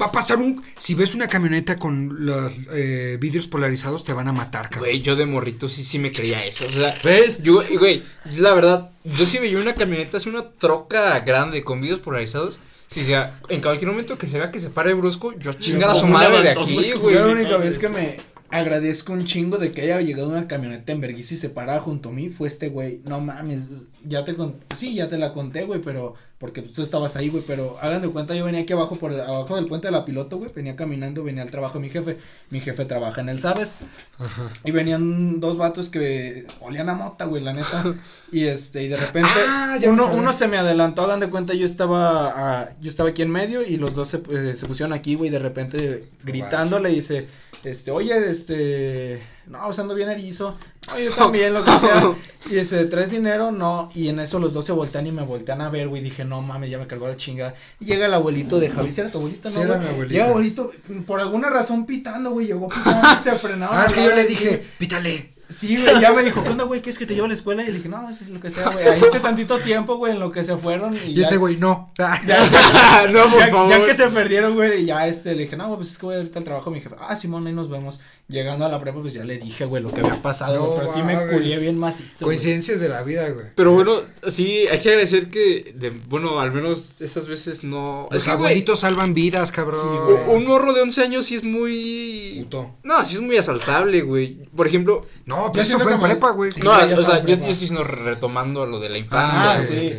va 0.00 0.06
a 0.06 0.12
pasar 0.12 0.38
un... 0.38 0.62
Si 0.76 0.94
ves 0.94 1.14
una 1.14 1.28
camioneta 1.28 1.78
con 1.78 2.24
los 2.24 2.68
eh, 2.72 3.18
vidrios 3.20 3.48
polarizados, 3.48 4.04
te 4.04 4.12
van 4.12 4.28
a 4.28 4.32
matar, 4.32 4.70
cabrón. 4.70 4.90
Güey, 4.90 5.02
yo 5.02 5.16
de 5.16 5.26
morrito 5.26 5.68
sí, 5.68 5.84
sí 5.84 5.98
me 5.98 6.12
creía 6.12 6.44
eso. 6.44 6.66
O 6.66 6.70
sea, 6.70 6.94
¿Ves? 7.02 7.42
yo, 7.42 7.60
güey, 7.78 8.04
la 8.36 8.54
verdad, 8.54 8.90
yo 9.04 9.26
sí 9.26 9.38
veía 9.38 9.58
una 9.58 9.74
camioneta, 9.74 10.18
así 10.18 10.28
una 10.28 10.50
troca 10.50 11.18
grande 11.20 11.64
con 11.64 11.80
vidrios 11.80 12.00
polarizados. 12.00 12.60
Si 12.88 13.04
sea, 13.04 13.40
en 13.48 13.60
cualquier 13.60 13.90
momento 13.90 14.16
que 14.16 14.28
se 14.28 14.38
vea 14.38 14.52
que 14.52 14.60
se 14.60 14.70
pare 14.70 14.94
brusco, 14.94 15.36
yo 15.36 15.52
chingar 15.54 15.90
a 15.90 15.94
su 15.96 16.06
madre 16.06 16.42
de 16.42 16.50
aquí, 16.50 16.74
güey. 16.74 16.92
güey. 16.92 17.14
Yo 17.14 17.26
la 17.26 17.32
única 17.32 17.56
vez 17.56 17.78
que 17.78 17.88
me 17.88 18.16
agradezco 18.50 19.12
un 19.12 19.24
chingo 19.24 19.58
de 19.58 19.72
que 19.72 19.82
haya 19.82 20.00
llegado 20.00 20.28
una 20.28 20.46
camioneta 20.46 20.92
en 20.92 21.00
vergüenza 21.00 21.34
y 21.34 21.36
se 21.36 21.50
parara 21.50 21.80
junto 21.80 22.10
a 22.10 22.12
mí 22.12 22.30
fue 22.30 22.48
este 22.48 22.68
güey. 22.68 23.00
No 23.04 23.20
mames, 23.20 23.64
ya 24.04 24.24
te 24.24 24.36
con... 24.36 24.56
Sí, 24.76 24.94
ya 24.94 25.08
te 25.08 25.18
la 25.18 25.32
conté, 25.32 25.64
güey, 25.64 25.80
pero... 25.80 26.14
Porque 26.38 26.60
tú 26.60 26.82
estabas 26.82 27.16
ahí, 27.16 27.30
güey, 27.30 27.42
pero 27.46 27.78
hagan 27.80 28.02
de 28.02 28.08
cuenta, 28.08 28.34
yo 28.34 28.44
venía 28.44 28.60
aquí 28.60 28.74
abajo, 28.74 28.96
por 28.96 29.10
el- 29.10 29.22
abajo 29.22 29.56
del 29.56 29.64
puente 29.66 29.86
de 29.88 29.92
la 29.92 30.04
piloto, 30.04 30.36
güey, 30.36 30.50
venía 30.54 30.76
caminando, 30.76 31.24
venía 31.24 31.42
al 31.42 31.50
trabajo 31.50 31.78
de 31.78 31.80
mi 31.80 31.88
jefe. 31.90 32.18
Mi 32.50 32.60
jefe 32.60 32.84
trabaja 32.84 33.22
en 33.22 33.30
el 33.30 33.40
Sabes. 33.40 33.72
Ajá. 34.18 34.52
Y 34.62 34.70
venían 34.70 35.40
dos 35.40 35.56
vatos 35.56 35.88
que 35.88 36.46
olían 36.60 36.90
a 36.90 36.94
mota, 36.94 37.24
güey, 37.24 37.42
la 37.42 37.54
neta. 37.54 37.94
Y 38.32 38.44
este, 38.44 38.82
y 38.82 38.88
de 38.88 38.96
repente 38.98 39.30
Ah, 39.48 39.78
uno, 39.88 40.12
uno 40.12 40.32
se 40.32 40.46
me 40.48 40.58
adelantó, 40.58 41.02
hagan 41.02 41.20
de 41.20 41.30
cuenta, 41.30 41.54
yo 41.54 41.64
estaba 41.64 42.32
ah, 42.64 42.70
yo 42.80 42.90
estaba 42.90 43.10
aquí 43.10 43.22
en 43.22 43.30
medio 43.30 43.62
y 43.62 43.76
los 43.76 43.94
dos 43.94 44.08
se, 44.08 44.18
pues, 44.18 44.58
se 44.58 44.66
pusieron 44.66 44.92
aquí, 44.92 45.14
güey, 45.14 45.30
de 45.30 45.38
repente 45.38 46.10
gritando 46.24 46.78
le 46.80 46.90
dice, 46.90 47.28
este, 47.64 47.90
oye, 47.92 48.12
este, 48.30 49.22
no, 49.46 49.66
o 49.68 49.72
sea, 49.72 49.82
ando 49.82 49.94
bien 49.94 50.10
erizo. 50.10 50.58
No, 50.88 50.98
yo 50.98 51.10
también, 51.12 51.52
lo 51.54 51.64
que 51.64 51.70
sea. 51.78 52.14
Y 52.48 52.54
dice, 52.54 52.84
¿traes 52.84 53.10
dinero? 53.10 53.50
No. 53.50 53.90
Y 53.92 54.08
en 54.08 54.20
eso 54.20 54.38
los 54.38 54.52
dos 54.52 54.64
se 54.64 54.70
voltean 54.70 55.04
y 55.08 55.10
me 55.10 55.22
voltean 55.24 55.60
a 55.62 55.68
ver, 55.68 55.88
güey. 55.88 56.00
Dije, 56.00 56.24
no 56.24 56.42
mames, 56.42 56.70
ya 56.70 56.78
me 56.78 56.86
cargó 56.86 57.08
la 57.08 57.16
chingada. 57.16 57.54
Y 57.80 57.86
llega 57.86 58.06
el 58.06 58.14
abuelito 58.14 58.60
de 58.60 58.70
Javi. 58.70 58.92
¿Sí 58.92 59.00
era 59.00 59.10
tu 59.10 59.18
abuelito, 59.18 59.50
Sí, 59.50 59.56
no, 59.58 59.64
era 59.64 59.74
güey? 59.78 59.80
mi 59.88 59.92
abuelito. 59.94 60.12
Llega 60.12 60.24
el 60.26 60.30
abuelito, 60.30 60.70
por 61.08 61.18
alguna 61.18 61.50
razón 61.50 61.86
pitando, 61.86 62.30
güey. 62.30 62.46
Llegó 62.46 62.68
pitando 62.68 63.08
se 63.24 63.32
frenaron. 63.32 63.76
Ah, 63.76 63.86
es 63.86 63.92
que 63.94 64.04
yo 64.04 64.14
le 64.14 64.26
dije, 64.26 64.64
pítale. 64.78 65.32
Sí, 65.48 65.76
güey, 65.76 66.00
ya 66.00 66.12
me 66.12 66.22
dijo, 66.24 66.42
¿qué 66.42 66.50
onda, 66.50 66.64
güey? 66.64 66.80
¿Quieres 66.82 66.98
que 66.98 67.06
te 67.06 67.14
lleve 67.14 67.26
a 67.26 67.28
la 67.28 67.34
escuela? 67.34 67.62
Y 67.62 67.66
le 67.66 67.72
dije, 67.74 67.88
no, 67.88 68.08
eso 68.08 68.22
es 68.22 68.30
lo 68.30 68.40
que 68.40 68.50
sea, 68.50 68.68
güey. 68.68 68.84
Ahí 68.86 69.00
hice 69.08 69.18
tantito 69.20 69.58
tiempo, 69.58 69.96
güey, 69.96 70.12
en 70.12 70.18
lo 70.20 70.30
que 70.32 70.42
se 70.44 70.56
fueron. 70.56 70.94
Y, 70.96 70.98
Y 71.10 71.14
ya, 71.14 71.22
este 71.22 71.36
güey, 71.36 71.56
no. 71.56 71.92
Ya, 71.98 72.16
ya, 72.26 73.06
no, 73.12 73.30
por 73.30 73.38
ya- 73.40 73.48
favor. 73.50 73.70
ya 73.70 73.84
que 73.86 73.94
se 73.94 74.06
perdieron, 74.08 74.54
güey, 74.54 74.82
y 74.82 74.86
ya 74.86 75.06
este, 75.08 75.34
le 75.34 75.44
dije, 75.44 75.56
no, 75.56 75.66
güey, 75.66 75.78
pues 75.78 75.90
es 75.92 75.98
que 75.98 76.06
voy 76.06 76.14
ahorita 76.16 76.38
al 76.40 76.44
trabajo. 76.44 76.70
Mi 76.70 76.80
jefe, 76.80 76.94
ah, 77.00 77.14
Simón, 77.16 77.46
ahí 77.46 77.52
nos 77.52 77.68
vemos. 77.70 78.00
Llegando 78.28 78.64
a 78.66 78.68
la 78.68 78.80
prepa, 78.80 79.00
pues 79.00 79.12
ya 79.12 79.22
le 79.22 79.38
dije, 79.38 79.66
güey, 79.66 79.80
lo 79.80 79.92
que 79.92 80.00
había 80.00 80.20
pasado, 80.20 80.56
No 80.56 80.74
pero 80.74 80.92
sí 80.92 81.00
me 81.00 81.28
culié 81.28 81.58
bien 81.58 81.78
macizo. 81.78 82.24
güey. 82.24 82.36
Coincidencias 82.36 82.80
de 82.80 82.88
la 82.88 83.02
vida, 83.02 83.28
güey. 83.28 83.46
Pero 83.54 83.70
bueno, 83.70 84.00
sí, 84.26 84.66
hay 84.68 84.80
que 84.80 84.88
agradecer 84.88 85.28
que, 85.28 85.72
de, 85.76 85.90
bueno, 86.08 86.40
al 86.40 86.50
menos 86.50 87.00
esas 87.00 87.28
veces 87.28 87.62
no... 87.62 88.08
Los 88.10 88.22
es 88.22 88.24
que, 88.28 88.34
güey, 88.34 88.46
abuelitos 88.46 88.80
salvan 88.80 89.14
vidas, 89.14 89.52
cabrón. 89.52 89.80
Sí, 89.80 90.12
güey. 90.26 90.36
un 90.36 90.44
morro 90.44 90.72
de 90.72 90.82
11 90.82 91.02
años 91.04 91.26
sí 91.26 91.36
es 91.36 91.44
muy... 91.44 92.40
Puto. 92.42 92.74
No, 92.82 93.04
sí 93.04 93.14
es 93.14 93.20
muy 93.20 93.36
asaltable, 93.36 94.02
güey. 94.02 94.40
Por 94.56 94.66
ejemplo, 94.66 95.06
No, 95.24 95.52
pero 95.52 95.62
esto 95.62 95.78
fue 95.78 95.92
en 95.92 96.00
prepa, 96.00 96.30
güey. 96.32 96.50
Sí, 96.50 96.60
no, 96.62 96.72
o 96.72 97.02
sea, 97.04 97.20
yo, 97.24 97.28
yo 97.28 97.34
estoy 97.34 97.68
sino 97.68 97.84
retomando 97.84 98.66
lo 98.66 98.80
de 98.80 98.88
la 98.88 98.98
infancia. 98.98 99.52
Ah, 99.52 99.60
sí. 99.60 99.92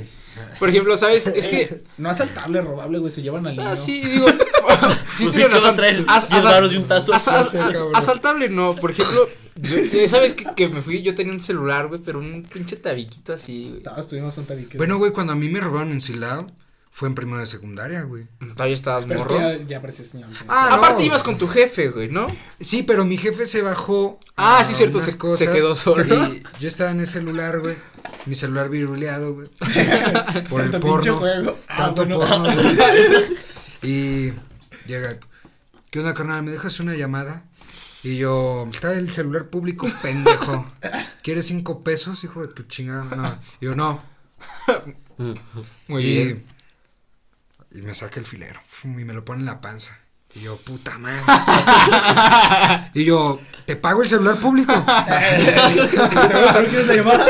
Por 0.60 0.68
ejemplo, 0.68 0.98
¿sabes? 0.98 1.28
Es 1.28 1.48
que... 1.48 1.84
No 1.98 2.10
asaltable, 2.10 2.60
robable, 2.62 3.00
güey, 3.00 3.12
se 3.12 3.22
llevan 3.22 3.48
al 3.48 3.56
niño. 3.56 3.70
Ah, 3.70 3.78
sí, 3.78 4.02
digo... 4.02 4.26
sí, 5.16 5.24
Pues 5.26 5.36
sí, 5.36 5.44
razón. 5.44 5.76
traer 5.76 6.06
As- 6.08 6.30
10 6.30 6.40
asa- 6.42 6.52
varos 6.52 6.74
y 6.74 6.78
un 6.78 6.88
tazo. 6.88 7.14
asaltable 7.94 8.50
no, 8.50 8.76
por 8.76 8.92
ejemplo, 8.92 9.28
yo- 9.56 10.08
¿sabes 10.08 10.34
que, 10.34 10.46
que 10.56 10.70
me 10.70 10.82
fui? 10.82 11.02
Yo 11.02 11.16
tenía 11.16 11.34
un 11.34 11.42
celular, 11.42 11.88
güey, 11.88 12.02
pero 12.04 12.20
un 12.20 12.44
pinche 12.44 12.76
tabiquito 12.78 13.34
así, 13.34 13.70
güey. 13.70 13.82
Todos 13.82 14.08
tuvimos 14.08 14.38
un 14.38 14.46
tabique. 14.46 14.78
Bueno, 14.78 14.98
güey, 14.98 15.12
cuando 15.12 15.34
a 15.34 15.36
mí 15.36 15.50
me 15.50 15.60
robaron 15.60 15.92
en 15.92 16.02
Silao, 16.02 16.48
fue 16.92 17.08
en 17.10 17.14
primero 17.16 17.38
de 17.40 17.46
secundaria, 17.46 18.02
güey. 18.04 18.26
Todavía 18.56 18.74
estabas 18.76 19.06
Pero 19.06 19.20
es 19.22 19.28
que 19.28 19.34
morro. 19.34 19.52
ya, 19.60 19.68
ya 19.68 19.82
parecía 19.82 20.04
señor. 20.06 20.30
güey. 20.30 20.42
Ah, 20.48 20.68
no. 20.72 20.76
Aparte 20.78 21.04
ibas 21.04 21.22
con 21.22 21.38
tu 21.38 21.48
jefe, 21.48 21.90
güey, 21.90 22.10
¿no? 22.10 22.26
Sí, 22.60 22.82
pero 22.82 23.06
mi 23.06 23.18
jefe 23.18 23.46
se 23.46 23.62
bajó. 23.62 24.20
Ah, 24.36 24.64
sí, 24.66 24.74
cierto, 24.74 25.00
se- 25.00 25.12
se 25.12 25.52
quedó 25.52 25.76
solo. 25.76 26.04
Y 26.04 26.42
yo 26.60 26.68
estaba 26.68 26.90
en 26.92 27.00
el 27.02 27.06
celular, 27.06 27.60
güey. 27.60 27.76
Mi 28.26 28.34
celular 28.34 28.70
viruleado, 28.70 29.34
güey. 29.36 29.48
Por 30.50 30.62
el 30.62 30.72
porno. 30.80 31.18
juego. 31.20 31.58
Ah, 31.68 31.78
Tanto 31.94 32.06
bueno. 32.06 32.20
porno, 32.20 32.50
güey. 32.56 33.38
Y 33.84 34.34
llega, 34.88 35.20
¿qué 35.92 36.00
onda, 36.00 36.14
carnal? 36.14 36.44
¿Me 36.44 36.52
dejas 36.52 36.80
una 36.80 36.96
llamada? 36.96 37.44
Y 38.04 38.18
yo, 38.18 38.68
está 38.72 38.94
el 38.94 39.12
celular 39.12 39.50
público, 39.50 39.88
pendejo. 40.02 40.66
¿Quieres 41.24 41.48
cinco 41.48 41.82
pesos, 41.82 42.24
hijo 42.24 42.42
de 42.42 42.54
tu 42.54 42.64
chingada? 42.64 43.04
No. 43.04 43.40
Y 43.60 43.66
yo, 43.66 43.76
no. 43.76 44.02
Muy 45.88 46.04
y, 46.06 46.16
bien. 46.16 46.46
y 47.72 47.82
me 47.82 47.94
saca 47.94 48.20
el 48.20 48.26
filero. 48.26 48.60
Y 48.84 48.88
me 48.88 49.14
lo 49.14 49.26
pone 49.26 49.42
en 49.42 49.46
la 49.48 49.62
panza. 49.62 50.00
Y 50.36 50.42
yo, 50.42 50.56
puta 50.66 50.98
madre. 51.00 51.22
y 52.94 53.06
yo, 53.06 53.40
te 53.66 53.76
pago 53.76 54.04
el 54.04 54.10
celular 54.10 54.40
público. 54.40 54.74
¿Seguro 54.74 55.88
que 55.90 55.98
no 55.98 56.68
quieres 56.70 56.88
la 56.88 56.96
llamada? 56.96 57.26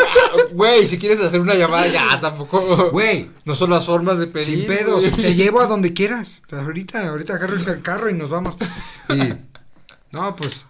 Güey, 0.52 0.88
si 0.88 0.98
quieres 0.98 1.20
hacer 1.22 1.40
una 1.40 1.54
llamada, 1.56 1.88
ya 1.88 2.20
tampoco. 2.20 2.90
Güey, 2.92 3.30
No 3.46 3.56
son 3.56 3.70
las 3.70 3.86
formas 3.86 4.20
de 4.20 4.28
pedir. 4.28 4.46
sin 4.46 4.66
pedos, 4.68 5.04
te 5.16 5.36
llevo 5.36 5.62
a 5.62 5.68
donde 5.68 5.94
quieras. 5.94 6.42
Ahorita, 6.52 7.08
ahorita 7.08 7.36
agarro 7.36 7.56
el 7.56 7.82
carro 7.82 8.10
y 8.10 8.14
nos 8.14 8.30
vamos. 8.30 8.58
Y, 9.10 9.34
no, 10.12 10.36
pues, 10.36 10.68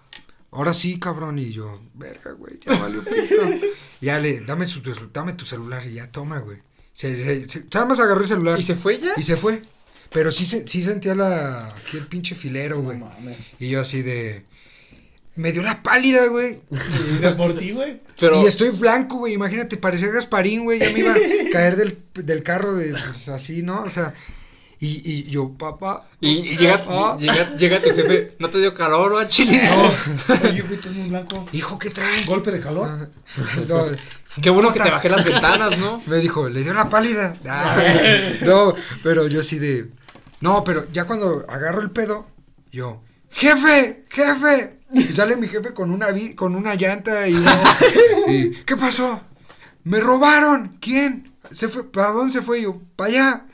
ahora 0.51 0.73
sí, 0.73 0.99
cabrón. 0.99 1.39
Y 1.39 1.51
yo, 1.51 1.79
verga, 1.95 2.31
güey, 2.33 2.59
ya 2.63 2.77
valió 2.77 3.03
pito. 3.03 3.41
Ya 4.01 4.19
le, 4.19 4.41
dame, 4.41 4.67
su, 4.67 4.81
dame 5.13 5.33
tu 5.33 5.45
celular 5.45 5.83
y 5.87 5.93
ya, 5.95 6.11
toma, 6.11 6.39
güey. 6.39 6.59
Se, 6.91 7.15
se, 7.15 7.47
se- 7.49 7.65
nada 7.73 7.85
más 7.85 7.99
agarró 7.99 8.21
el 8.21 8.27
celular 8.27 8.59
¿Y 8.59 8.63
se 8.63 8.75
fue 8.75 8.99
ya? 8.99 9.13
y 9.17 9.23
se 9.23 9.37
fue. 9.37 9.63
Pero 10.11 10.31
sí, 10.31 10.45
sí 10.45 10.81
sentía 10.81 11.15
la, 11.15 11.67
aquí 11.67 11.97
el 11.97 12.07
pinche 12.07 12.35
filero, 12.35 12.81
güey. 12.81 12.97
No 12.97 13.05
mames. 13.07 13.37
Y 13.59 13.69
yo 13.69 13.81
así 13.81 14.01
de, 14.01 14.45
me 15.35 15.51
dio 15.51 15.63
la 15.63 15.83
pálida, 15.83 16.27
güey. 16.27 16.61
Y 17.11 17.21
de 17.21 17.31
por 17.31 17.57
sí, 17.57 17.71
güey. 17.71 18.01
Pero. 18.19 18.41
Y 18.41 18.47
estoy 18.47 18.69
blanco, 18.69 19.17
güey. 19.17 19.33
Imagínate, 19.33 19.77
parecía 19.77 20.07
Gasparín, 20.09 20.63
güey. 20.63 20.79
Ya 20.79 20.89
me 20.91 20.99
iba 20.99 21.11
a 21.13 21.17
caer 21.51 21.75
del, 21.75 21.97
del 22.15 22.43
carro 22.43 22.73
de 22.75 22.91
pues, 22.91 23.27
así, 23.29 23.63
¿no? 23.63 23.81
O 23.83 23.89
sea, 23.89 24.13
y, 24.79 25.01
y 25.11 25.23
yo, 25.29 25.49
papá. 25.57 26.07
Y, 26.21 26.29
y 26.29 26.57
llega, 26.57 26.85
y- 27.17 27.21
llega, 27.23 27.55
llega 27.55 27.81
tu 27.81 27.89
jefe, 27.89 28.35
¿no 28.39 28.49
te 28.49 28.59
dio 28.59 28.73
calor 28.75 29.11
o 29.13 29.23
chile? 29.27 29.61
Oye, 30.43 30.61
güey, 30.61 30.79
tú 30.79 30.89
muy 30.91 31.09
blanco. 31.09 31.47
Hijo, 31.51 31.77
¿qué 31.79 31.89
trae? 31.89 32.23
Golpe 32.25 32.51
de 32.51 32.59
calor. 32.59 33.09
No, 33.67 33.85
Qué 34.41 34.49
bueno 34.51 34.71
que 34.71 34.79
te 34.79 34.89
bajé 34.91 35.09
las 35.09 35.25
ventanas, 35.25 35.77
¿no? 35.79 36.01
Me 36.05 36.17
dijo, 36.17 36.47
le 36.47 36.63
dio 36.63 36.73
la 36.73 36.89
pálida. 36.89 37.35
Ah, 37.47 37.81
no, 38.41 38.75
pero 39.03 39.27
yo 39.27 39.39
así 39.41 39.57
de. 39.59 39.89
No, 40.41 40.63
pero 40.63 40.85
ya 40.91 41.05
cuando 41.05 41.45
agarro 41.49 41.81
el 41.81 41.91
pedo, 41.91 42.27
yo, 42.71 43.01
jefe, 43.31 44.05
jefe. 44.09 44.77
Y 44.93 45.11
sale 45.11 45.35
mi 45.35 45.47
jefe 45.47 45.73
con 45.73 45.91
una 45.91 46.11
vi- 46.11 46.33
con 46.35 46.55
una 46.55 46.75
llanta 46.75 47.27
y, 47.27 47.33
una- 47.33 47.77
y, 48.27 48.51
¿qué 48.63 48.77
pasó? 48.77 49.19
Me 49.83 49.99
robaron. 49.99 50.69
¿Quién? 50.79 51.33
Se 51.51 51.67
fue, 51.69 51.83
¿para 51.89 52.11
dónde 52.11 52.31
se 52.33 52.41
fue? 52.41 52.61
Yo, 52.61 52.79
para 52.95 53.09
allá. 53.09 53.45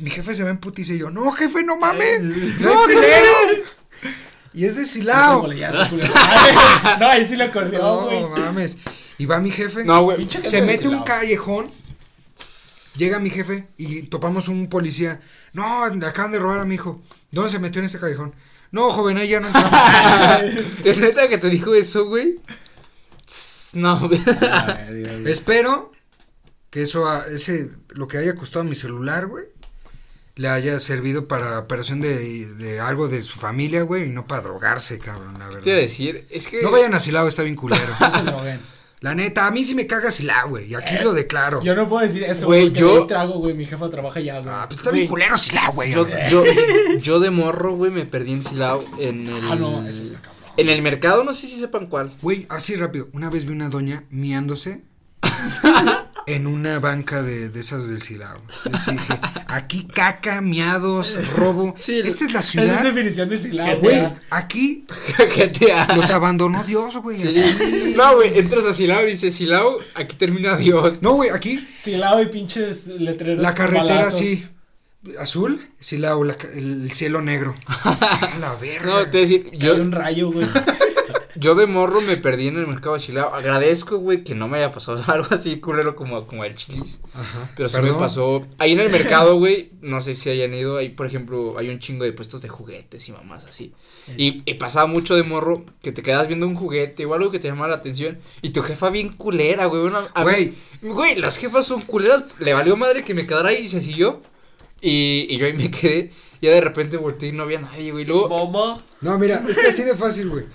Mi 0.00 0.10
jefe 0.10 0.34
se 0.34 0.44
va 0.44 0.50
en 0.50 0.58
putiza 0.58 0.92
y 0.92 0.98
yo, 0.98 1.10
no, 1.10 1.32
jefe, 1.32 1.64
no 1.64 1.76
mames. 1.76 2.20
No, 2.22 2.84
filero. 2.86 3.32
Y 4.52 4.64
es 4.64 4.76
de 4.76 4.84
Silao. 4.84 5.42
No, 7.00 7.08
ahí 7.08 7.26
sí 7.26 7.36
le 7.36 7.44
acordó, 7.44 8.08
No, 8.10 8.28
mames. 8.28 8.78
Y 9.18 9.26
va 9.26 9.40
mi 9.40 9.50
jefe. 9.50 9.84
No, 9.84 10.02
güey. 10.04 10.28
Se 10.30 10.62
mete 10.62 10.88
un 10.88 11.02
callejón. 11.02 11.70
Llega 12.96 13.18
mi 13.20 13.30
jefe 13.30 13.68
y 13.76 14.02
topamos 14.04 14.48
un 14.48 14.68
policía. 14.68 15.20
No, 15.52 15.86
le 15.88 16.06
acaban 16.06 16.32
de 16.32 16.38
robar 16.38 16.60
a 16.60 16.64
mi 16.64 16.74
hijo. 16.74 17.00
¿Dónde 17.30 17.50
se 17.50 17.58
metió 17.58 17.78
en 17.80 17.86
este 17.86 17.98
callejón? 18.00 18.34
No, 18.72 18.90
joven, 18.90 19.16
ahí 19.18 19.28
ya 19.28 19.40
no 19.40 19.46
entramos. 19.48 20.64
¿Es 20.84 20.98
neta 20.98 21.28
que 21.28 21.38
te 21.38 21.48
dijo 21.48 21.74
eso, 21.74 22.06
güey? 22.06 22.40
No, 23.72 24.08
güey. 24.08 24.20
Espero 25.26 25.92
que 26.70 26.82
eso, 26.82 27.08
a- 27.08 27.26
ese, 27.26 27.70
lo 27.90 28.08
que 28.08 28.18
haya 28.18 28.34
costado 28.34 28.64
mi 28.64 28.74
celular, 28.74 29.26
güey, 29.26 29.46
le 30.36 30.48
haya 30.48 30.78
servido 30.80 31.28
para 31.28 31.58
operación 31.58 32.00
de, 32.00 32.46
de 32.54 32.80
algo 32.80 33.08
de 33.08 33.22
su 33.22 33.38
familia, 33.38 33.82
güey, 33.82 34.04
y 34.04 34.10
no 34.10 34.26
para 34.26 34.42
drogarse, 34.42 34.98
cabrón, 34.98 35.34
la 35.38 35.48
Te 35.48 35.54
verdad. 35.56 35.64
decir, 35.82 36.26
es 36.30 36.46
que. 36.48 36.62
No 36.62 36.70
vayan 36.70 36.94
a 36.94 37.00
Silao, 37.00 37.28
está 37.28 37.42
bien 37.42 37.56
culero. 37.56 37.92
No 38.00 38.10
se 38.10 38.22
droguen. 38.22 38.60
La 39.00 39.14
neta, 39.14 39.46
a 39.46 39.50
mí 39.50 39.64
sí 39.64 39.74
me 39.74 39.86
caga 39.86 40.10
Silao, 40.10 40.50
güey, 40.50 40.66
y 40.70 40.74
aquí 40.74 40.94
lo 41.02 41.14
declaro. 41.14 41.62
Yo 41.62 41.74
no 41.74 41.88
puedo 41.88 42.06
decir 42.06 42.22
eso, 42.22 42.44
Güey, 42.46 42.70
yo- 42.70 42.96
Yo 43.00 43.06
trago, 43.06 43.38
güey. 43.38 43.54
Mi 43.54 43.64
jefa 43.64 43.88
trabaja 43.88 44.20
ya, 44.20 44.40
güey. 44.40 44.52
Ah, 44.54 44.66
pues 44.68 44.78
está 44.80 44.90
bien 44.90 45.06
culero 45.08 45.36
Silao, 45.38 45.72
güey. 45.72 45.90
Yo, 45.92 46.06
yo, 46.28 46.44
yo 47.00 47.18
de 47.20 47.30
morro, 47.30 47.74
güey, 47.76 47.90
me 47.90 48.04
perdí 48.04 48.32
en 48.32 48.42
Silao 48.42 48.84
en 48.98 49.26
el. 49.26 49.50
Ah, 49.50 49.56
no, 49.56 49.86
eso 49.88 50.02
está 50.02 50.20
cabrón. 50.20 50.40
En 50.58 50.68
el 50.68 50.82
mercado, 50.82 51.24
no 51.24 51.32
sé 51.32 51.46
si 51.46 51.58
sepan 51.58 51.86
cuál. 51.86 52.12
Güey, 52.20 52.44
así 52.50 52.76
rápido. 52.76 53.08
Una 53.14 53.30
vez 53.30 53.46
vi 53.46 53.52
una 53.54 53.70
doña 53.70 54.04
miándose 54.10 54.82
en 56.26 56.46
una 56.46 56.78
banca 56.78 57.22
de, 57.22 57.48
de 57.48 57.60
esas 57.60 57.88
del 57.88 58.00
Silao. 58.02 58.40
Dije, 58.64 58.98
aquí 59.46 59.84
caca, 59.86 60.40
miados, 60.40 61.18
robo. 61.34 61.74
Sí, 61.78 62.00
Esta 62.04 62.24
es 62.26 62.32
la 62.32 62.40
Esa 62.40 62.62
es 62.62 62.66
ciudad. 62.68 62.82
definición 62.82 63.28
de 63.28 63.36
Silao, 63.38 63.78
Güey, 63.80 64.08
aquí 64.30 64.84
GTA. 65.18 65.96
los 65.96 66.10
abandonó 66.10 66.62
Dios, 66.64 66.96
güey. 66.98 67.16
Sí. 67.16 67.94
No, 67.96 68.16
güey, 68.16 68.38
entras 68.38 68.64
a 68.64 68.74
Silao 68.74 69.02
y 69.06 69.12
dices, 69.12 69.34
Silao, 69.34 69.78
aquí 69.94 70.16
termina 70.16 70.56
Dios. 70.56 71.02
No, 71.02 71.12
güey, 71.14 71.30
aquí 71.30 71.66
Silao 71.76 72.20
y 72.22 72.26
pinches 72.26 72.86
letreros. 72.88 73.42
la 73.42 73.54
carretera 73.54 73.84
balazos. 73.96 74.18
sí. 74.20 74.46
azul, 75.18 75.68
Silao, 75.78 76.22
la 76.24 76.36
el 76.54 76.90
cielo 76.92 77.22
negro. 77.22 77.56
A 77.66 78.36
la 78.40 78.54
verga. 78.54 78.86
No, 78.86 78.98
te 79.04 79.10
voy 79.10 79.18
a 79.18 79.20
decir, 79.22 79.50
Yo... 79.52 79.76
yo, 79.76 79.82
un 79.82 79.92
rayo, 79.92 80.30
güey. 80.30 80.46
yo 81.40 81.54
de 81.56 81.66
morro 81.66 82.00
me 82.00 82.16
perdí 82.16 82.48
en 82.48 82.58
el 82.58 82.66
mercado 82.66 82.94
de 82.94 83.00
Chilao. 83.00 83.34
Agradezco, 83.34 83.96
güey, 83.98 84.22
que 84.22 84.34
no 84.34 84.46
me 84.46 84.58
haya 84.58 84.70
pasado 84.70 85.02
algo 85.12 85.26
así 85.30 85.58
culero 85.58 85.96
como, 85.96 86.26
como 86.26 86.44
el 86.44 86.54
chilis. 86.54 87.00
Ajá. 87.14 87.50
Pero 87.56 87.68
sí 87.68 87.76
Perdón. 87.76 87.92
me 87.94 87.98
pasó. 87.98 88.46
Ahí 88.58 88.72
en 88.72 88.80
el 88.80 88.90
mercado, 88.90 89.36
güey, 89.36 89.70
no 89.80 90.00
sé 90.00 90.14
si 90.14 90.28
hayan 90.30 90.54
ido. 90.54 90.76
Ahí, 90.76 90.90
por 90.90 91.06
ejemplo, 91.06 91.56
hay 91.58 91.68
un 91.70 91.78
chingo 91.78 92.04
de 92.04 92.12
puestos 92.12 92.42
de 92.42 92.48
juguetes 92.48 93.08
y 93.08 93.12
mamás 93.12 93.46
así. 93.46 93.72
Y, 94.16 94.42
y 94.44 94.54
pasaba 94.54 94.86
mucho 94.86 95.16
de 95.16 95.22
morro 95.22 95.64
que 95.82 95.92
te 95.92 96.02
quedas 96.02 96.28
viendo 96.28 96.46
un 96.46 96.54
juguete 96.54 97.06
o 97.06 97.14
algo 97.14 97.30
que 97.30 97.38
te 97.38 97.48
llama 97.48 97.66
la 97.68 97.76
atención. 97.76 98.18
Y 98.42 98.50
tu 98.50 98.62
jefa 98.62 98.90
bien 98.90 99.08
culera, 99.14 99.64
güey. 99.66 99.82
una- 99.82 100.06
a 100.14 100.24
mí- 100.24 100.30
Güey, 100.30 100.54
Güey, 100.82 101.16
las 101.16 101.36
jefas 101.38 101.66
son 101.66 101.82
culeras. 101.82 102.24
Le 102.38 102.52
valió 102.54 102.76
madre 102.76 103.02
que 103.04 103.14
me 103.14 103.26
quedara 103.26 103.48
ahí 103.50 103.62
y 103.64 103.68
se 103.68 103.80
siguió. 103.80 104.22
Y, 104.80 105.26
y 105.28 105.36
yo 105.36 105.46
ahí 105.46 105.52
me 105.52 105.70
quedé. 105.70 106.10
Ya 106.42 106.50
de 106.52 106.60
repente 106.62 106.96
volteé 106.96 107.28
y 107.28 107.32
no 107.32 107.42
había 107.42 107.60
nadie, 107.60 107.92
güey. 107.92 108.06
Luego. 108.06 108.46
Mamá. 108.46 108.82
no, 109.02 109.18
mira, 109.18 109.44
es 109.46 109.58
que 109.58 109.66
así 109.68 109.82
de 109.82 109.94
fácil, 109.94 110.30
güey. 110.30 110.46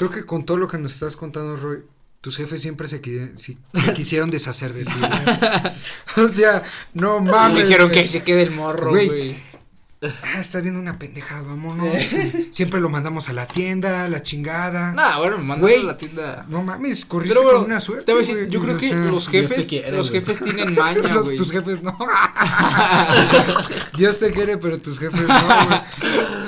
Creo 0.00 0.10
que 0.10 0.24
con 0.24 0.46
todo 0.46 0.56
lo 0.56 0.66
que 0.66 0.78
nos 0.78 0.94
estás 0.94 1.14
contando, 1.14 1.56
Roy, 1.56 1.80
tus 2.22 2.34
jefes 2.38 2.62
siempre 2.62 2.88
se, 2.88 3.02
qui- 3.02 3.36
si- 3.36 3.58
se 3.74 3.92
quisieron 3.92 4.30
deshacer 4.30 4.72
de 4.72 4.86
ti. 4.86 4.92
O 6.16 6.28
sea, 6.28 6.62
no 6.94 7.20
Me 7.20 7.30
mames. 7.30 7.64
dijeron 7.66 7.90
güey. 7.90 8.02
que 8.02 8.08
se 8.08 8.22
quede 8.22 8.42
el 8.44 8.50
morro, 8.50 8.90
Güey. 8.90 9.06
güey. 9.06 9.49
Ah, 10.02 10.40
está 10.40 10.62
viendo 10.62 10.80
una 10.80 10.98
pendejada, 10.98 11.42
vámonos. 11.42 12.02
Siempre 12.52 12.80
lo 12.80 12.88
mandamos 12.88 13.28
a 13.28 13.34
la 13.34 13.46
tienda, 13.46 14.04
a 14.04 14.08
la 14.08 14.22
chingada. 14.22 14.92
Nah, 14.92 15.18
bueno, 15.18 15.36
me 15.36 15.56
Güey. 15.58 15.82
a 15.82 15.88
la 15.88 15.98
tienda. 15.98 16.46
No 16.48 16.62
mames, 16.62 17.04
corriste 17.04 17.34
Pero 17.34 17.44
bueno, 17.44 17.58
con 17.60 17.70
una 17.70 17.80
suerte. 17.80 18.06
te 18.06 18.12
voy 18.12 18.24
a 18.24 18.26
decir, 18.26 18.48
yo 18.48 18.62
creo 18.62 18.76
o 18.76 18.78
que 18.78 18.88
sea, 18.88 18.96
los 18.96 19.28
jefes, 19.28 19.66
quiere, 19.66 19.92
los 19.92 20.10
jefes 20.10 20.38
tienen 20.42 20.74
maña, 20.74 21.16
güey. 21.22 21.36
tus 21.36 21.50
jefes 21.52 21.82
no. 21.82 21.98
Dios 23.98 24.18
te 24.18 24.30
quiere, 24.32 24.56
pero 24.58 24.78
tus 24.78 24.98
jefes 24.98 25.20
no, 25.20 25.34
güey. 25.34 25.80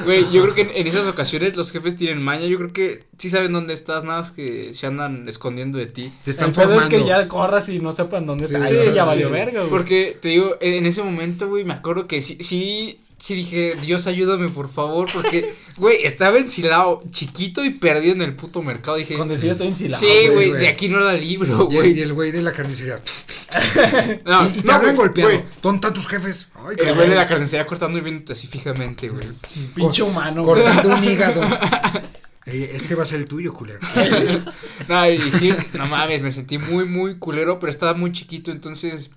Güey, 0.04 0.32
yo 0.32 0.42
creo 0.42 0.54
que 0.54 0.62
en, 0.62 0.70
en 0.74 0.86
esas 0.86 1.06
ocasiones 1.06 1.54
los 1.56 1.70
jefes 1.70 1.96
tienen 1.96 2.22
maña. 2.22 2.46
Yo 2.46 2.56
creo 2.58 2.72
que 2.72 3.04
sí 3.18 3.30
saben 3.30 3.52
dónde 3.52 3.74
estás, 3.74 4.02
nada 4.04 4.20
más 4.20 4.30
que 4.30 4.72
se 4.74 4.86
andan 4.86 5.28
escondiendo 5.28 5.78
de 5.78 5.86
ti. 5.86 6.12
Te 6.24 6.30
están 6.30 6.48
el 6.48 6.54
formando. 6.54 6.82
es 6.84 6.88
que 6.88 7.04
ya 7.04 7.28
corras 7.28 7.68
y 7.68 7.78
no 7.80 7.92
sepan 7.92 8.26
dónde 8.26 8.48
Sí, 8.48 8.54
está. 8.54 8.66
sí, 8.66 8.76
sí, 8.76 8.82
sí, 8.90 8.94
ya 8.94 9.02
sí. 9.04 9.08
valió 9.08 9.30
verga, 9.30 9.60
güey. 9.60 9.70
Porque 9.70 10.18
te 10.20 10.28
digo, 10.28 10.56
en 10.60 10.72
en 10.72 10.86
ese 10.86 11.02
momento, 11.02 11.48
güey, 11.48 11.64
me 11.64 11.74
acuerdo 11.74 12.06
que 12.08 12.20
sí, 12.20 12.38
sí, 12.40 12.98
sí 13.22 13.36
dije, 13.36 13.76
Dios 13.80 14.08
ayúdame, 14.08 14.48
por 14.48 14.68
favor, 14.68 15.08
porque, 15.12 15.54
güey, 15.76 16.04
estaba 16.04 16.38
ensilado, 16.38 17.04
chiquito 17.12 17.64
y 17.64 17.70
perdido 17.70 18.14
en 18.14 18.22
el 18.22 18.34
puto 18.34 18.62
mercado. 18.62 18.96
Dije, 18.96 19.14
Cuando 19.14 19.36
sí 19.36 19.48
estoy 19.48 19.68
ensilado. 19.68 20.00
sí, 20.00 20.06
güey, 20.06 20.28
güey, 20.34 20.48
güey. 20.50 20.60
de 20.62 20.68
aquí 20.68 20.88
no 20.88 20.98
la 20.98 21.12
libro, 21.14 21.68
Y 21.70 21.76
el, 21.76 21.86
y 21.86 21.90
güey. 21.92 22.00
el 22.00 22.12
güey 22.14 22.32
de 22.32 22.42
la 22.42 22.52
carnicería. 22.52 23.00
No, 24.24 24.44
y, 24.44 24.48
y 24.48 24.52
te 24.62 24.66
no, 24.66 24.72
hablan 24.72 24.94
güey, 24.96 25.06
golpeado. 25.06 25.30
güey, 25.30 25.44
¿Dónde 25.62 25.76
están 25.76 25.94
tus 25.94 26.08
jefes? 26.08 26.48
Ay, 26.66 26.76
El 26.78 26.94
güey 26.94 27.08
de 27.08 27.14
la 27.14 27.28
carnicería 27.28 27.64
cortando 27.66 27.96
y 27.98 28.00
viéndote 28.00 28.32
así 28.32 28.48
fijamente, 28.48 29.08
güey. 29.08 29.28
Pinche 29.74 30.02
humano, 30.02 30.42
güey. 30.42 30.62
Cortando 30.64 30.96
un 30.96 31.04
hígado. 31.04 31.42
Ey, 32.44 32.64
Este 32.72 32.96
va 32.96 33.04
a 33.04 33.06
ser 33.06 33.20
el 33.20 33.26
tuyo, 33.26 33.54
culero. 33.54 33.78
No, 34.88 35.08
y 35.10 35.20
sí, 35.38 35.54
no 35.74 35.86
mames, 35.86 36.22
me 36.22 36.32
sentí 36.32 36.58
muy, 36.58 36.84
muy 36.86 37.14
culero, 37.18 37.60
pero 37.60 37.70
estaba 37.70 37.94
muy 37.94 38.10
chiquito, 38.10 38.50
entonces 38.50 39.10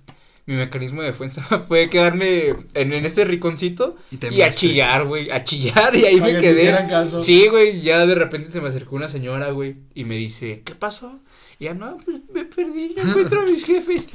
mi 0.46 0.54
mecanismo 0.54 1.02
de 1.02 1.08
defensa 1.08 1.42
fue 1.68 1.88
quedarme 1.90 2.54
en, 2.74 2.92
en 2.92 3.04
ese 3.04 3.24
riconcito 3.24 3.96
Y 4.10 4.40
a 4.42 4.50
chillar, 4.50 5.04
güey, 5.04 5.30
a 5.30 5.44
chillar 5.44 5.94
y 5.96 6.04
ahí 6.04 6.20
Para 6.20 6.32
me 6.32 6.38
que 6.38 6.44
quedé. 6.54 6.88
caso. 6.88 7.20
Sí, 7.20 7.48
güey, 7.48 7.80
ya 7.80 8.06
de 8.06 8.14
repente 8.14 8.50
se 8.52 8.60
me 8.60 8.68
acercó 8.68 8.96
una 8.96 9.08
señora, 9.08 9.50
güey, 9.50 9.76
y 9.94 10.04
me 10.04 10.16
dice, 10.16 10.62
¿qué 10.64 10.74
pasó? 10.74 11.18
Y 11.58 11.64
ya, 11.64 11.74
no, 11.74 11.96
pues 12.04 12.18
me 12.32 12.44
perdí, 12.44 12.94
no 12.96 13.02
encuentro 13.10 13.40
a 13.40 13.44
mis 13.44 13.64
jefes. 13.64 14.08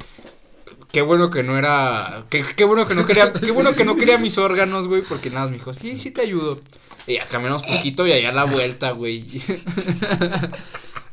Qué 0.90 1.02
bueno 1.02 1.30
que 1.30 1.42
no 1.42 1.56
era, 1.58 2.26
qué, 2.28 2.44
qué 2.56 2.64
bueno 2.64 2.86
que 2.86 2.94
no 2.94 3.06
quería, 3.06 3.32
qué 3.32 3.50
bueno 3.50 3.72
que 3.72 3.84
no 3.84 3.96
quería 3.96 4.18
mis 4.18 4.36
órganos, 4.38 4.88
güey, 4.88 5.02
porque 5.02 5.30
nada, 5.30 5.46
me 5.46 5.54
dijo, 5.54 5.72
sí, 5.74 5.96
sí 5.98 6.10
te 6.10 6.20
ayudo. 6.22 6.60
Y 7.06 7.14
ya 7.14 7.26
caminamos 7.28 7.62
poquito 7.62 8.06
y 8.06 8.12
allá 8.12 8.28
a 8.28 8.32
la 8.32 8.44
vuelta, 8.44 8.92
güey. 8.92 9.24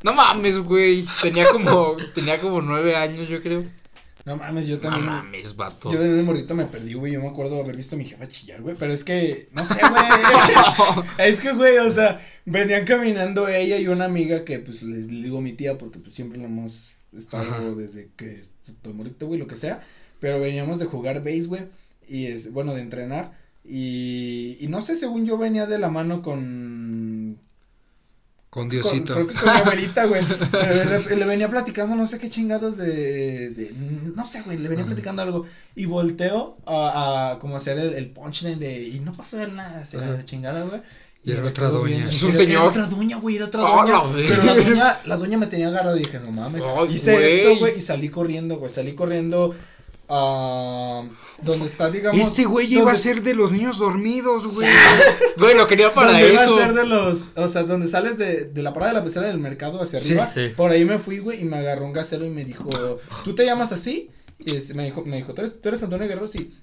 No 0.04 0.14
mames, 0.14 0.58
güey. 0.60 1.06
Tenía 1.22 1.46
como, 1.50 1.98
tenía 2.16 2.40
como 2.40 2.62
nueve 2.62 2.96
años, 2.96 3.28
yo 3.28 3.42
creo. 3.42 3.64
No 4.26 4.36
mames, 4.38 4.68
yo 4.68 4.76
No 4.76 4.82
también. 4.82 5.06
mames, 5.06 5.56
vato. 5.56 5.92
Yo 5.92 6.00
de, 6.00 6.10
de 6.10 6.24
morrito 6.24 6.54
me 6.56 6.66
perdí, 6.66 6.94
güey. 6.94 7.14
Yo 7.14 7.22
me 7.22 7.30
acuerdo 7.30 7.62
haber 7.64 7.76
visto 7.78 7.96
a 7.96 7.98
mi 7.98 8.06
jefa 8.06 8.28
chillar, 8.28 8.62
güey. 8.62 8.76
Pero 8.78 8.94
es 8.94 9.04
que, 9.04 9.50
no 9.54 9.64
sé, 9.66 9.76
güey. 9.80 11.06
es 11.30 11.40
que, 11.40 11.54
güey, 11.54 11.78
o 11.78 11.90
sea, 11.92 12.22
venían 12.46 12.86
caminando 12.86 13.48
ella 13.48 13.78
y 13.78 13.88
una 13.88 14.06
amiga 14.06 14.44
que, 14.46 14.60
pues, 14.60 14.84
les 14.84 15.08
digo 15.08 15.42
mi 15.42 15.54
tía 15.54 15.78
porque, 15.78 16.00
pues, 16.00 16.14
siempre 16.14 16.38
la 16.38 16.46
hemos 16.46 16.92
estado 17.16 17.44
Ajá. 17.44 17.62
desde 17.72 18.10
que 18.16 18.42
estoy 18.68 18.94
morrito, 18.94 19.26
güey, 19.28 19.40
lo 19.40 19.48
que 19.48 19.56
sea. 19.56 19.82
Pero 20.20 20.40
veníamos 20.40 20.80
de 20.80 20.86
jugar 20.86 21.20
base, 21.24 21.44
güey. 21.48 21.62
Y, 22.08 22.26
es, 22.28 22.52
bueno, 22.52 22.76
de 22.76 22.82
entrenar. 22.82 23.38
Y, 23.64 24.58
y 24.60 24.68
no 24.68 24.82
sé, 24.82 24.96
según 24.96 25.26
yo 25.26 25.38
venía 25.38 25.66
de 25.66 25.80
la 25.80 25.90
mano 25.90 26.22
con 26.22 27.40
Con 28.50 28.64
con- 28.64 28.70
Diosito. 28.70 29.14
con 29.14 29.28
mi 29.28 29.32
abuelita, 29.60 30.06
güey. 30.06 30.24
Pero 30.52 31.00
le, 31.10 31.16
le 31.18 31.26
venía 31.26 31.50
platicando 31.50 31.96
no 31.96 32.08
sé 32.08 32.18
qué 32.18 32.30
chingados 32.30 32.78
de. 32.78 33.50
de- 33.52 33.72
no 34.16 34.26
sé, 34.26 34.42
güey. 34.42 34.58
Le 34.58 34.68
venía 34.70 34.84
Ajá. 34.84 34.90
platicando 34.94 35.22
algo. 35.22 35.46
Y 35.76 35.86
volteo 35.86 36.58
a, 36.66 37.32
a 37.34 37.40
como 37.40 37.58
hacer 37.58 37.78
el, 37.78 37.94
el 37.94 38.10
punchline 38.10 38.58
de. 38.60 38.82
Y 38.88 39.00
no 39.02 39.14
pasó 39.14 39.38
nada. 39.48 39.86
Se 39.86 39.98
Ajá. 39.98 40.10
la 40.12 40.26
chingada, 40.26 40.64
güey. 40.64 40.82
Y 41.24 41.32
era 41.34 41.46
otra 41.46 41.68
doña. 41.70 42.08
Es 42.10 42.24
un 42.24 42.30
Era- 42.30 42.38
señor. 42.40 42.62
Era 42.62 42.70
otra 42.70 42.86
doña, 42.88 43.18
güey. 43.18 43.36
Era 43.36 43.46
otra 43.46 43.62
Ah, 43.66 43.86
doña. 43.86 43.94
la 43.94 44.28
pero 44.30 44.44
la 44.44 44.56
doña, 44.56 45.00
la 45.06 45.18
doña 45.18 45.38
me 45.38 45.48
tenía 45.48 45.68
agarrado 45.68 45.96
y 45.98 46.00
dije, 46.00 46.20
no 46.20 46.32
mames. 46.32 46.64
Hice 46.90 47.42
esto, 47.50 47.60
güey. 47.60 47.78
Y 47.78 47.82
salí 47.82 48.10
corriendo, 48.10 48.58
güey. 48.58 48.72
Salí 48.72 48.94
corriendo. 48.94 49.54
A 50.10 51.04
donde 51.42 51.66
está, 51.68 51.90
digamos. 51.90 52.20
Este 52.20 52.46
güey 52.46 52.72
iba 52.74 52.82
a 52.82 52.86
donde- 52.86 53.00
ser 53.00 53.22
de 53.22 53.34
los 53.36 53.52
niños 53.52 53.78
dormidos, 53.78 54.56
güey. 54.56 54.68
Güey, 55.38 55.56
lo 55.56 55.68
quería 55.68 55.94
para 55.94 56.12
donde 56.12 56.34
iba 56.34 56.44
eso. 56.44 56.56
a 56.56 56.58
ser 56.66 56.74
de 56.74 56.86
los, 56.86 57.30
o 57.36 57.48
sea, 57.48 57.64
donde 57.64 57.88
sales 57.88 58.18
de, 58.18 58.46
de 58.46 58.62
la 58.64 58.74
parada 58.74 58.92
de 58.94 59.00
la 59.00 59.06
pecera 59.06 59.28
del 59.28 59.38
mercado 59.40 59.82
hacia 59.82 60.00
Sí, 60.00 60.14
arriba, 60.18 60.32
sí. 60.34 60.54
por 60.56 60.72
ahí 60.72 60.84
me 60.84 61.00
fui, 61.00 61.20
güey, 61.20 61.40
y 61.42 61.46
me 61.46 61.58
agarró 61.58 61.86
un 61.86 61.94
gasero 61.94 62.26
y 62.26 62.30
me 62.30 62.44
dijo, 62.44 62.68
¿tú 63.24 63.36
te 63.36 63.46
llamas 63.46 63.72
así? 63.72 64.10
Y 64.38 64.56
este, 64.56 64.74
me 64.74 64.84
dijo, 64.86 65.04
me 65.06 65.18
dijo, 65.18 65.34
¿tú 65.34 65.42
eres, 65.42 65.62
tú 65.62 65.70
eres 65.70 65.82
Antonio 65.84 66.08
Guerrero? 66.08 66.28
Sí. 66.28 66.54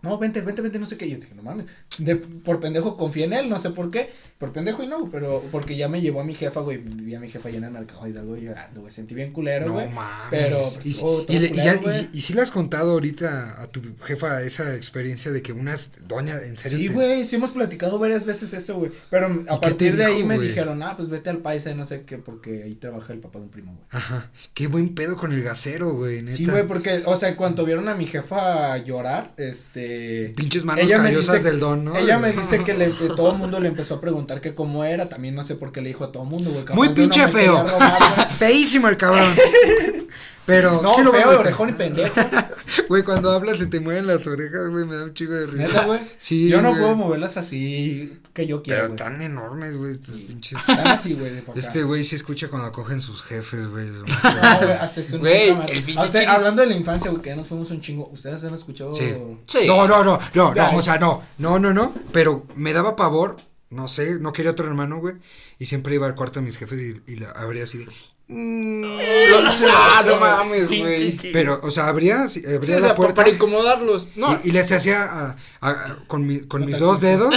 No, 0.00 0.16
vente, 0.16 0.40
vente, 0.42 0.62
vente, 0.62 0.78
no 0.78 0.86
sé 0.86 0.96
qué. 0.96 1.10
Yo 1.10 1.16
dije, 1.16 1.34
no 1.34 1.42
mames. 1.42 1.66
De, 1.98 2.14
por 2.16 2.60
pendejo 2.60 2.96
confié 2.96 3.24
en 3.24 3.32
él, 3.32 3.48
no 3.48 3.58
sé 3.58 3.70
por 3.70 3.90
qué. 3.90 4.10
Por 4.38 4.52
pendejo 4.52 4.84
y 4.84 4.86
no, 4.86 5.10
pero 5.10 5.42
porque 5.50 5.76
ya 5.76 5.88
me 5.88 6.00
llevó 6.00 6.20
a 6.20 6.24
mi 6.24 6.34
jefa, 6.34 6.60
güey. 6.60 6.76
Vi 6.78 7.16
a 7.16 7.20
mi 7.20 7.28
jefa 7.28 7.48
llena 7.50 7.66
en 7.66 7.72
mercado 7.72 8.06
Hidalgo 8.06 8.36
llorando, 8.36 8.82
güey. 8.82 8.92
Sentí 8.92 9.16
bien 9.16 9.32
culero, 9.32 9.66
No 9.66 9.72
güey. 9.72 9.88
mames. 9.88 10.28
Pero, 10.30 10.60
y, 10.84 10.96
oh, 11.02 11.24
y 11.28 11.38
le- 11.40 11.46
y 11.48 11.54
ya- 11.54 11.78
culero, 11.78 11.80
y- 11.80 11.82
güey. 12.04 12.08
y 12.12 12.20
sí 12.20 12.32
le 12.34 12.42
has 12.42 12.52
contado 12.52 12.92
ahorita 12.92 13.60
a 13.60 13.66
tu 13.66 13.80
jefa 14.04 14.40
esa 14.42 14.76
experiencia 14.76 15.32
de 15.32 15.42
que 15.42 15.52
una 15.52 15.74
doña, 16.06 16.36
en 16.44 16.56
serio. 16.56 16.78
Sí, 16.78 16.86
te- 16.86 16.92
güey, 16.94 17.24
sí 17.24 17.34
hemos 17.34 17.50
platicado 17.50 17.98
varias 17.98 18.24
veces 18.24 18.52
eso, 18.52 18.76
güey. 18.78 18.92
Pero 19.10 19.42
a 19.48 19.60
partir 19.60 19.96
de 19.96 20.04
ahí 20.04 20.22
me 20.22 20.38
dijeron, 20.38 20.80
ah, 20.84 20.94
pues 20.96 21.08
vete 21.08 21.30
al 21.30 21.38
paisa 21.38 21.70
y 21.72 21.74
no 21.74 21.84
sé 21.84 22.02
qué, 22.02 22.18
porque 22.18 22.62
ahí 22.62 22.74
trabaja 22.76 23.12
el 23.12 23.18
papá 23.18 23.40
de 23.40 23.46
un 23.46 23.50
primo, 23.50 23.72
güey. 23.72 23.84
Ajá. 23.90 24.30
Qué 24.54 24.68
buen 24.68 24.94
pedo 24.94 25.16
con 25.16 25.32
el 25.32 25.42
gasero, 25.42 25.92
güey, 25.94 26.22
neta. 26.22 26.36
Sí, 26.36 26.46
güey, 26.46 26.64
porque, 26.68 27.02
o 27.04 27.16
sea, 27.16 27.34
cuando 27.34 27.64
vieron 27.64 27.88
a 27.88 27.96
mi 27.96 28.06
jefa 28.06 28.78
llorar, 28.78 29.34
este... 29.36 29.87
Pinches 30.36 30.64
manos 30.64 30.84
Ella 30.84 30.96
callosas 30.96 31.36
dice- 31.36 31.48
del 31.50 31.60
don, 31.60 31.84
¿no? 31.84 31.96
Ella 31.96 32.18
me 32.18 32.32
dice 32.36 32.62
que, 32.64 32.74
le, 32.74 32.92
que 32.92 33.08
todo 33.08 33.32
el 33.32 33.38
mundo 33.38 33.60
le 33.60 33.68
empezó 33.68 33.94
a 33.96 34.00
preguntar 34.00 34.40
que 34.40 34.54
cómo 34.54 34.84
era, 34.84 35.08
también 35.08 35.34
no 35.34 35.42
sé 35.44 35.54
por 35.54 35.72
qué 35.72 35.80
le 35.80 35.88
dijo 35.88 36.04
a 36.04 36.12
todo 36.12 36.22
el 36.24 36.28
mundo, 36.28 36.50
güey. 36.52 36.64
Muy 36.74 36.88
pinche 36.90 37.26
feo. 37.28 37.62
robar, 37.62 38.36
Feísimo 38.38 38.88
el 38.88 38.96
cabrón. 38.96 39.34
Pero, 40.46 40.70
güey. 40.78 40.82
No, 40.82 40.92
¿quién 40.92 41.04
lo 41.04 41.12
va 41.12 41.18
a 41.18 41.20
feo, 41.22 41.30
ver? 41.30 41.38
orejón 41.40 41.68
y 41.68 41.72
pendejo. 41.72 42.14
Güey, 42.88 43.02
cuando 43.02 43.30
hablas 43.32 43.58
se 43.58 43.66
te 43.66 43.80
mueven 43.80 44.06
las 44.06 44.26
orejas, 44.26 44.68
güey, 44.70 44.86
me 44.86 44.96
da 44.96 45.04
un 45.04 45.12
chico 45.12 45.32
de 45.34 45.46
risa. 45.46 45.66
Neta, 45.68 45.84
güey. 45.84 46.00
Sí, 46.16 46.48
Yo 46.48 46.62
no 46.62 46.70
güey. 46.70 46.80
puedo 46.82 46.96
moverlas 46.96 47.36
así 47.36 48.18
que 48.32 48.46
yo 48.46 48.62
quiera, 48.62 48.80
Pero 48.80 48.94
güey. 48.94 48.96
tan 48.96 49.20
enormes, 49.20 49.76
güey, 49.76 49.98
tus 49.98 50.14
pinches. 50.20 50.58
Están 50.58 50.86
así, 50.86 51.12
güey, 51.14 51.32
de 51.32 51.38
acá. 51.40 51.52
Este 51.54 51.82
güey 51.82 52.02
se 52.04 52.16
escucha 52.16 52.48
cuando 52.48 52.72
cogen 52.72 53.00
sus 53.02 53.22
jefes, 53.24 53.66
güey. 53.68 53.86
No, 53.88 54.04
güey, 54.04 54.70
hasta 54.72 55.00
es 55.02 55.12
un 55.12 55.20
Güey, 55.20 55.50
el 55.70 55.82
pinche 55.84 56.26
hablando 56.26 56.62
de 56.62 56.68
la 56.68 56.74
infancia, 56.76 57.10
güey, 57.10 57.22
que 57.22 57.28
ya 57.30 57.36
nos 57.36 57.46
fuimos 57.46 57.70
un 57.70 57.80
chingo. 57.82 58.08
¿Ustedes 58.10 58.42
han 58.44 58.54
escuchado? 58.54 58.94
Sí. 58.94 59.14
Sí. 59.46 59.66
No, 59.66 59.86
no, 59.86 60.02
no, 60.04 60.18
no, 60.34 60.54
Ya. 60.54 60.70
no, 60.72 60.78
o 60.78 60.82
sea, 60.82 60.98
no, 60.98 61.22
no, 61.38 61.58
no, 61.58 61.74
no, 61.74 61.94
pero 62.12 62.46
me 62.56 62.72
daba 62.72 62.96
pavor, 62.96 63.36
no 63.70 63.86
sé, 63.88 64.18
no 64.20 64.32
quería 64.32 64.52
otro 64.52 64.66
hermano, 64.66 64.98
güey, 64.98 65.16
y 65.58 65.66
siempre 65.66 65.94
iba 65.94 66.06
al 66.06 66.14
cuarto 66.14 66.40
de 66.40 66.46
mis 66.46 66.56
jefes 66.56 66.80
y, 67.06 67.12
y 67.12 67.16
la 67.16 67.30
abría 67.32 67.64
así 67.64 67.78
de... 67.78 67.86
mm, 68.28 68.82
Lo- 68.82 69.38
ah, 69.70 70.02
no 70.06 70.16
mames, 70.16 70.68
güey. 70.68 71.16
pero, 71.32 71.60
o 71.62 71.70
sea, 71.70 71.88
abría, 71.88 72.22
abría 72.22 72.28
Sí, 72.28 72.42
o 72.46 72.60
la 72.80 72.80
sea, 72.88 72.94
puerta 72.94 73.14
para 73.16 73.28
incomodarlos. 73.30 74.10
No, 74.16 74.38
y, 74.44 74.48
y 74.48 74.52
les 74.52 74.70
hacía 74.70 75.02
a- 75.04 75.36
a- 75.60 75.96
con, 76.06 76.26
mi- 76.26 76.40
con 76.42 76.64
mis 76.64 76.78
dos 76.78 77.00
dedos 77.00 77.34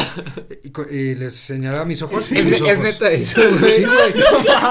y, 0.63 0.95
y 0.95 1.15
les 1.15 1.33
señalaba 1.35 1.85
mis 1.85 2.01
ojos 2.01 2.31
y 2.31 2.35
es, 2.37 2.43
sus 2.43 2.51
es 2.53 2.61
ojos. 2.61 2.77
neta 2.79 3.11
eso, 3.11 3.41
güey. 3.59 3.73
Sí, 3.73 3.83
güey, 3.85 4.13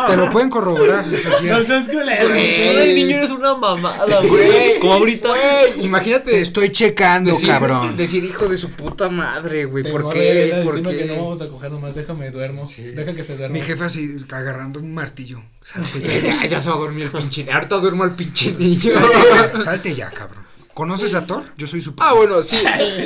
te 0.06 0.16
lo 0.16 0.30
pueden 0.30 0.50
corroborar, 0.50 1.06
les 1.06 1.24
hacía... 1.26 1.58
No 1.58 1.64
seas 1.64 1.88
culero, 1.88 2.28
Güey. 2.28 2.94
Niño 2.94 3.16
eres 3.18 3.30
una 3.30 3.54
mamada, 3.56 4.20
Güey. 4.22 4.78
Como 4.80 4.92
ahorita. 4.94 5.28
Güey, 5.28 5.84
imagínate. 5.84 6.30
Te 6.32 6.40
estoy 6.40 6.70
checando, 6.70 7.32
decir, 7.32 7.48
cabrón. 7.48 7.96
Decir 7.96 8.24
hijo 8.24 8.48
de 8.48 8.56
su 8.56 8.70
puta 8.70 9.08
madre, 9.08 9.64
güey. 9.64 9.84
¿Por 9.90 10.10
qué? 10.10 10.60
¿Por 10.64 10.82
qué? 10.82 10.98
que 10.98 11.04
no 11.06 11.14
vamos 11.16 11.40
a 11.42 11.48
coger 11.48 11.70
nomás, 11.70 11.94
déjame 11.94 12.30
duermo. 12.30 12.66
Sí. 12.66 12.82
Deja 12.82 13.14
que 13.14 13.24
se 13.24 13.36
duerma. 13.36 13.54
Mi 13.54 13.60
jefe 13.62 13.84
así 13.84 14.16
agarrando 14.30 14.80
un 14.80 14.92
martillo. 14.94 15.42
Salte 15.62 16.00
Ya, 16.00 16.20
ya, 16.42 16.46
ya 16.46 16.60
se 16.60 16.70
va 16.70 16.76
a 16.76 16.78
dormir 16.78 17.04
el 17.04 17.10
pinche. 17.10 17.46
Ahorita 17.52 17.76
duermo 17.76 18.04
al 18.04 18.14
pinche 18.16 18.52
niño. 18.52 18.80
salte 18.90 19.18
ya, 19.30 19.60
salte 19.60 19.94
ya, 19.94 20.10
cabrón. 20.10 20.44
¿Conoces 20.74 21.14
a 21.14 21.26
Thor? 21.26 21.44
Yo 21.58 21.66
soy 21.66 21.82
su 21.82 21.94
Ah, 21.98 22.14
bueno, 22.14 22.42
sí. 22.42 22.58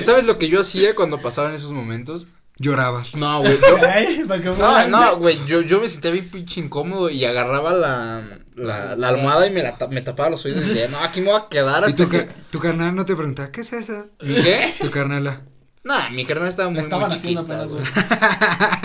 ¿Sabes 0.05 0.24
lo 0.26 0.38
que 0.38 0.48
yo 0.48 0.61
hacía 0.61 0.94
cuando 0.94 1.20
pasaban 1.20 1.55
esos 1.55 1.72
momentos? 1.72 2.26
Llorabas. 2.57 3.16
No, 3.16 3.40
güey. 3.40 3.59
yo- 3.61 3.78
Ay, 3.92 4.24
¿para 4.28 4.40
qué 4.40 4.50
No, 4.50 4.88
no, 4.88 5.16
güey, 5.16 5.44
yo, 5.46 5.61
yo 5.62 5.80
me 5.80 5.88
sentía 5.88 6.12
bien 6.12 6.30
pinche 6.30 6.61
incómodo 6.61 7.11
y 7.11 7.24
agarraba 7.24 7.72
la, 7.72 8.22
la, 8.55 8.94
la 8.94 9.09
almohada 9.09 9.48
y 9.48 9.50
me, 9.50 9.62
la, 9.64 9.76
me 9.90 10.02
tapaba 10.02 10.30
los 10.30 10.44
oídos 10.44 10.64
y 10.66 10.68
decía, 10.68 10.86
no, 10.88 10.98
aquí 10.98 11.20
me 11.20 11.32
voy 11.32 11.40
a 11.40 11.48
quedar 11.48 11.82
Y 11.82 11.86
hasta 11.86 12.05
tu, 12.05 12.09
que... 12.09 12.26
ca- 12.26 12.34
tu 12.50 12.61
carnal 12.61 12.94
no 12.94 13.05
te 13.05 13.16
preguntaba, 13.16 13.50
¿qué 13.50 13.62
es 13.62 13.72
eso? 13.72 14.07
¿Mi 14.22 14.34
qué? 14.36 14.72
Tu 14.80 14.90
carnala. 14.90 15.40
Nah, 15.82 16.11
mi 16.11 16.24
carnal 16.24 16.48
estaba 16.48 16.70
muy, 16.70 16.78
estaban 16.78 17.09
muy 17.09 17.16
haciendo 17.16 17.40
chiquita, 17.42 17.62
apenas, 17.64 17.72
güey. 17.72 17.84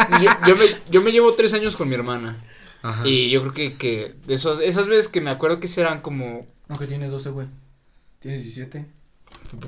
güey. 0.09 0.24
Yo, 0.26 0.32
yo 0.47 0.55
me, 0.57 0.65
yo 0.89 1.01
me 1.03 1.11
llevo 1.11 1.34
tres 1.36 1.53
años 1.53 1.76
con 1.76 1.88
mi 1.88 1.93
hermana 1.95 2.38
Ajá. 2.82 3.07
y 3.07 3.30
yo 3.30 3.41
creo 3.41 3.53
que, 3.53 3.73
que 3.75 4.13
de 4.25 4.34
esos, 4.36 4.61
esas 4.61 4.88
veces 4.88 5.07
que 5.09 5.21
me 5.21 5.30
acuerdo 5.32 5.59
que 5.59 5.67
serán 5.67 6.01
como... 6.01 6.47
No, 6.67 6.77
que 6.77 6.88
tienes 6.88 7.11
12, 7.11 7.30
güey. 7.32 7.47
Tienes 8.19 8.43
17. 8.43 8.86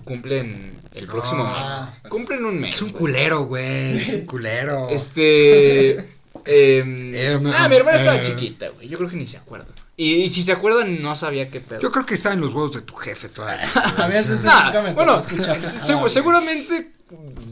Cumplen 0.06 0.80
el 0.94 1.08
próximo 1.08 1.44
Ah. 1.46 1.92
mes. 2.04 2.12
Cumplen 2.12 2.46
un 2.46 2.60
mes. 2.60 2.76
Es 2.76 2.82
un 2.82 2.90
culero, 2.92 3.44
güey. 3.46 3.98
Es 4.00 4.14
un 4.14 4.22
culero. 4.26 4.88
Este. 4.90 5.98
em, 6.46 7.14
Eh, 7.16 7.38
me- 7.42 7.52
ah, 7.56 7.68
mi 7.68 7.76
hermana 7.76 7.98
estaba 7.98 8.18
eh. 8.22 8.24
chiquita, 8.26 8.70
güey. 8.70 8.88
Yo 8.88 8.98
creo 8.98 9.10
que 9.10 9.16
ni 9.16 9.28
se 9.28 9.38
acuerda. 9.38 9.68
Y, 9.98 10.14
y 10.24 10.30
si 10.30 10.44
se 10.44 10.52
acuerdan, 10.52 11.02
no 11.02 11.16
sabía 11.16 11.50
qué 11.50 11.60
pedo. 11.62 11.80
Yo 11.82 11.92
creo 11.92 12.06
que 12.06 12.14
está 12.14 12.34
en 12.34 12.42
los 12.42 12.54
huevos 12.54 12.72
de 12.74 12.82
tu 12.82 12.96
jefe 12.96 13.30
todavía. 13.30 13.70
A 13.98 14.08
veces 14.08 14.44
me 14.44 14.94
bueno, 14.94 15.22
se- 15.22 15.94
Ah, 15.94 16.10
seguramente 16.10 16.92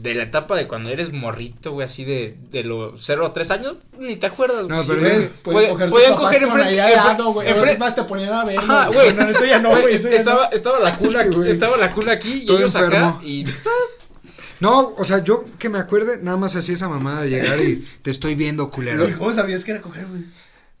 de 0.02 0.14
la 0.14 0.22
etapa 0.24 0.56
de 0.56 0.66
cuando 0.68 0.90
eres 0.90 1.12
morrito, 1.12 1.72
güey, 1.72 1.84
así 1.84 2.04
de, 2.04 2.36
de 2.50 2.62
los 2.64 3.04
0 3.04 3.26
a 3.26 3.32
3 3.32 3.50
años, 3.50 3.76
ni 3.98 4.16
te 4.16 4.26
acuerdas. 4.26 4.66
No, 4.68 4.76
güey. 4.84 4.86
pero 4.86 5.00
Puedes- 5.00 5.24
yo- 5.24 5.30
pueden 5.42 5.42
Puede- 5.42 5.68
coger 5.70 5.90
podían 5.90 6.14
coger 6.16 6.42
enfrente- 6.42 6.68
ahí 6.68 6.78
al 6.78 6.92
enfre- 6.92 7.06
lado, 7.18 7.32
güey. 7.32 7.48
Es 7.48 7.78
más, 7.78 7.94
te 7.94 8.04
ponían 8.04 8.32
a 8.32 8.44
verlo. 8.44 8.60
Ajá, 8.62 8.88
güey. 8.88 9.14
No, 9.14 9.28
eso 9.28 9.44
ya 9.44 9.58
no, 9.60 9.70
Güey, 9.70 9.94
es- 9.94 10.04
no. 10.04 10.10
estaba, 10.10 10.46
estaba 10.46 10.78
la 10.80 10.96
cuna 10.96 11.20
aquí, 11.20 11.36
Güey. 11.36 11.50
estaba 11.50 11.76
la 11.76 11.90
cuna 11.90 12.12
aquí 12.12 12.44
y 12.46 12.52
ellos 12.52 12.74
enfermo. 12.74 12.96
acá 13.08 13.20
y 13.24 13.44
No, 14.60 14.94
o 14.96 15.04
sea, 15.06 15.24
yo 15.24 15.44
que 15.58 15.68
me 15.70 15.78
acuerde, 15.78 16.18
nada 16.22 16.36
más 16.36 16.54
hacía 16.54 16.74
esa 16.74 16.88
mamada 16.88 17.22
de 17.22 17.30
llegar 17.30 17.58
y 17.60 17.76
te 18.02 18.10
estoy 18.10 18.34
viendo, 18.34 18.70
culero. 18.70 19.02
Güey, 19.04 19.14
¿Cómo 19.14 19.32
sabías 19.32 19.64
que 19.64 19.70
era 19.70 19.80
coger, 19.80 20.06
güey? 20.06 20.22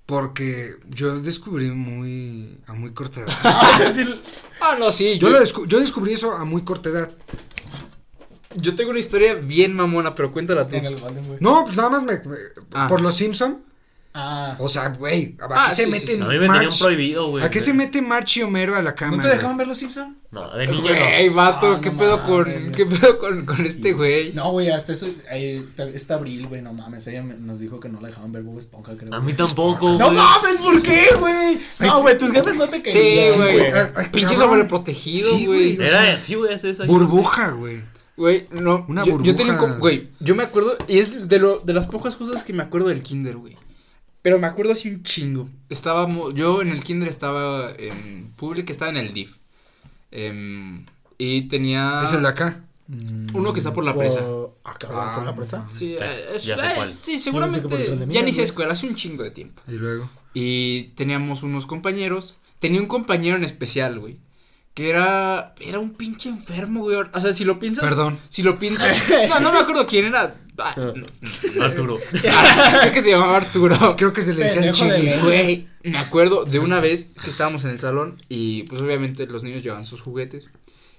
Porque 0.06 0.74
yo 0.88 1.20
descubrí 1.20 1.70
muy 1.70 2.58
a 2.66 2.72
muy 2.74 2.92
corta 2.92 3.20
edad. 3.20 3.28
Ah. 3.44 4.72
Ah, 4.72 4.76
no, 4.78 4.92
sí. 4.92 5.18
Yo, 5.18 5.30
lo 5.30 5.40
descu- 5.40 5.66
yo 5.66 5.80
descubrí 5.80 6.12
eso 6.12 6.32
a 6.32 6.44
muy 6.44 6.62
corta 6.62 6.90
edad. 6.90 7.10
Yo 8.54 8.74
tengo 8.74 8.90
una 8.90 8.98
historia 9.00 9.34
bien 9.34 9.74
mamona, 9.74 10.14
pero 10.14 10.32
cuéntala 10.32 10.66
tú. 10.66 10.76
Güey. 10.78 11.38
No, 11.40 11.64
pues 11.64 11.76
nada 11.76 11.90
más 11.90 12.02
me, 12.02 12.12
me- 12.14 12.36
Ah. 12.72 12.86
por 12.88 13.00
los 13.00 13.16
Simpson. 13.16 13.62
Ah. 14.12 14.56
O 14.58 14.68
sea, 14.68 14.88
güey, 14.88 15.36
¿a 15.40 15.44
Ah, 15.48 15.66
qué 15.68 15.74
se 15.76 15.76
sí, 15.76 15.84
sí, 15.84 15.90
meten. 15.92 16.22
A 16.24 16.26
mí 16.26 16.34
me 16.34 16.46
tenían 16.46 16.64
March? 16.64 16.80
prohibido, 16.80 17.28
güey. 17.30 17.44
¿A 17.44 17.48
qué 17.50 17.60
se 17.60 17.72
mete 17.72 18.02
March 18.02 18.38
y 18.38 18.42
Homero 18.42 18.74
a 18.74 18.82
la 18.82 18.92
cama? 18.92 19.18
¿No 19.18 19.22
te 19.22 19.28
güey? 19.28 19.36
dejaban 19.36 19.56
ver 19.56 19.68
los 19.68 19.78
Simpsons? 19.78 20.16
No, 20.32 20.50
de 20.50 20.66
niño 20.66 20.82
Güey, 20.82 21.28
no. 21.28 21.34
vato, 21.36 21.74
Ah, 21.76 21.80
¿qué 21.80 21.90
no 21.92 21.96
pedo 21.96 22.16
mames, 22.18 22.28
con 22.28 22.42
güey. 22.42 22.72
qué 22.72 22.86
pedo 22.86 23.18
con, 23.20 23.46
con 23.46 23.64
este 23.64 23.92
güey? 23.92 24.32
No, 24.32 24.50
güey, 24.50 24.68
hasta 24.70 24.94
eso. 24.94 25.06
ahí, 25.30 25.64
esta 25.94 26.14
Abril, 26.14 26.48
güey, 26.48 26.60
no 26.60 26.72
mames. 26.72 27.06
Ella 27.06 27.22
me- 27.22 27.34
nos 27.36 27.60
dijo 27.60 27.78
que 27.78 27.88
no 27.88 28.00
la 28.00 28.08
dejaban 28.08 28.32
ver 28.32 28.42
Bob 28.42 28.58
Esponja, 28.58 28.96
creo. 28.96 29.14
A 29.14 29.20
mí 29.20 29.32
tampoco, 29.32 29.88
No 29.90 30.06
güey. 30.06 30.16
mames, 30.18 30.56
¿por 30.60 30.82
qué, 30.82 31.06
güey? 31.20 31.56
Ay, 31.78 31.88
No, 31.88 32.02
güey, 32.02 32.18
tus 32.18 32.32
jefes 32.32 32.56
no 32.56 32.66
te 32.68 32.76
Sí, 32.78 32.82
querían. 32.82 33.36
güey. 33.36 33.60
Ay, 33.60 33.72
ay, 33.94 34.06
Pinche 34.10 34.34
cabrón. 34.34 34.50
sobreprotegido, 34.50 35.36
Sí, 35.36 35.46
güey. 35.46 35.76
güey. 35.76 35.88
Era 35.88 36.14
así, 36.14 36.34
güey, 36.34 36.52
es 36.52 36.64
eso. 36.64 36.84
Burbuja, 36.86 37.50
güey. 37.50 37.82
Güey, 38.20 38.48
no. 38.50 38.84
Una 38.86 39.02
yo, 39.04 39.22
yo 39.22 39.34
tenía 39.34 39.54
un 39.54 39.58
burbuja. 39.58 39.72
com- 39.72 39.80
Güey, 39.80 40.10
yo 40.20 40.34
me 40.34 40.42
acuerdo. 40.42 40.76
Y 40.88 40.98
es 40.98 41.26
de, 41.26 41.38
lo, 41.38 41.60
de 41.60 41.72
las 41.72 41.86
pocas 41.86 42.16
cosas 42.16 42.44
que 42.44 42.52
me 42.52 42.62
acuerdo 42.62 42.88
del 42.88 43.02
kinder, 43.02 43.36
güey. 43.38 43.56
Pero 44.20 44.38
me 44.38 44.46
acuerdo 44.46 44.72
así 44.72 44.90
un 44.90 45.02
chingo. 45.02 45.48
Estábamos. 45.70 46.34
Yo 46.34 46.60
en 46.60 46.68
el 46.68 46.84
kinder 46.84 47.08
estaba 47.08 47.72
en 47.78 48.30
pública, 48.36 48.72
estaba 48.72 48.90
en 48.90 48.98
el 48.98 49.14
DIF. 49.14 49.38
Em, 50.10 50.84
y 51.18 51.42
tenía. 51.48 52.02
Es 52.04 52.12
el 52.12 52.22
de 52.22 52.28
acá. 52.28 52.60
Uno 53.32 53.52
que 53.52 53.60
está 53.60 53.72
por 53.72 53.84
la 53.84 53.94
presa. 53.96 54.20
Ah, 54.64 54.74
cabrón, 54.78 55.14
¿por 55.14 55.24
la 55.24 55.34
presa? 55.36 55.64
Sí, 55.70 55.94
Ya- 55.98 56.10
es- 56.34 56.44
ya 56.44 56.56
sé 56.56 56.66
eh, 56.66 56.72
cuál. 56.74 56.96
sí, 57.00 57.12
Yo 57.14 57.18
seguramente. 57.20 57.60
pensé 57.62 57.68
que 57.68 57.68
por 57.70 57.80
el 57.80 57.86
Tren 57.86 57.98
de 58.00 58.04
Ya 58.14 58.20
Minas, 58.20 58.24
ni 58.24 58.32
sé 58.32 58.36
güey. 58.40 58.44
escuela, 58.46 58.72
hace 58.74 58.86
un 58.88 58.96
chingo 58.96 59.22
de 59.22 59.30
tiempo. 59.30 59.62
Y 59.68 59.72
luego. 59.72 60.10
Y 60.34 60.82
teníamos 60.96 61.42
unos 61.42 61.66
compañeros. 61.66 62.38
Tenía 62.58 62.80
un 62.80 62.86
compañero 62.88 63.36
en 63.36 63.44
especial, 63.44 63.98
güey. 64.00 64.18
Que 64.80 64.88
era. 64.88 65.54
Era 65.60 65.78
un 65.78 65.90
pinche 65.92 66.30
enfermo, 66.30 66.80
güey. 66.80 66.96
O 66.96 67.20
sea, 67.20 67.34
si 67.34 67.44
lo 67.44 67.58
piensas. 67.58 67.84
Perdón. 67.84 68.18
Si 68.30 68.42
lo 68.42 68.58
piensas. 68.58 68.96
No, 69.28 69.38
no 69.40 69.52
me 69.52 69.58
acuerdo 69.58 69.86
quién 69.86 70.06
era. 70.06 70.36
Ah, 70.56 70.74
no, 70.74 70.94
no. 70.94 71.62
Arturo. 71.62 71.98
Creo 72.80 72.92
que 72.92 73.02
se 73.02 73.10
llamaba 73.10 73.36
Arturo. 73.36 73.76
Creo 73.98 74.12
que 74.14 74.22
se 74.22 74.32
le 74.32 74.44
decían 74.44 74.88
ley. 74.88 75.10
Güey, 75.22 75.66
me 75.84 75.98
acuerdo 75.98 76.44
de 76.46 76.58
una 76.60 76.80
vez 76.80 77.10
que 77.22 77.28
estábamos 77.28 77.64
en 77.64 77.70
el 77.72 77.80
salón 77.80 78.16
y 78.30 78.62
pues 78.64 78.80
obviamente 78.80 79.26
los 79.26 79.42
niños 79.42 79.62
llevaban 79.62 79.84
sus 79.84 80.00
juguetes. 80.00 80.48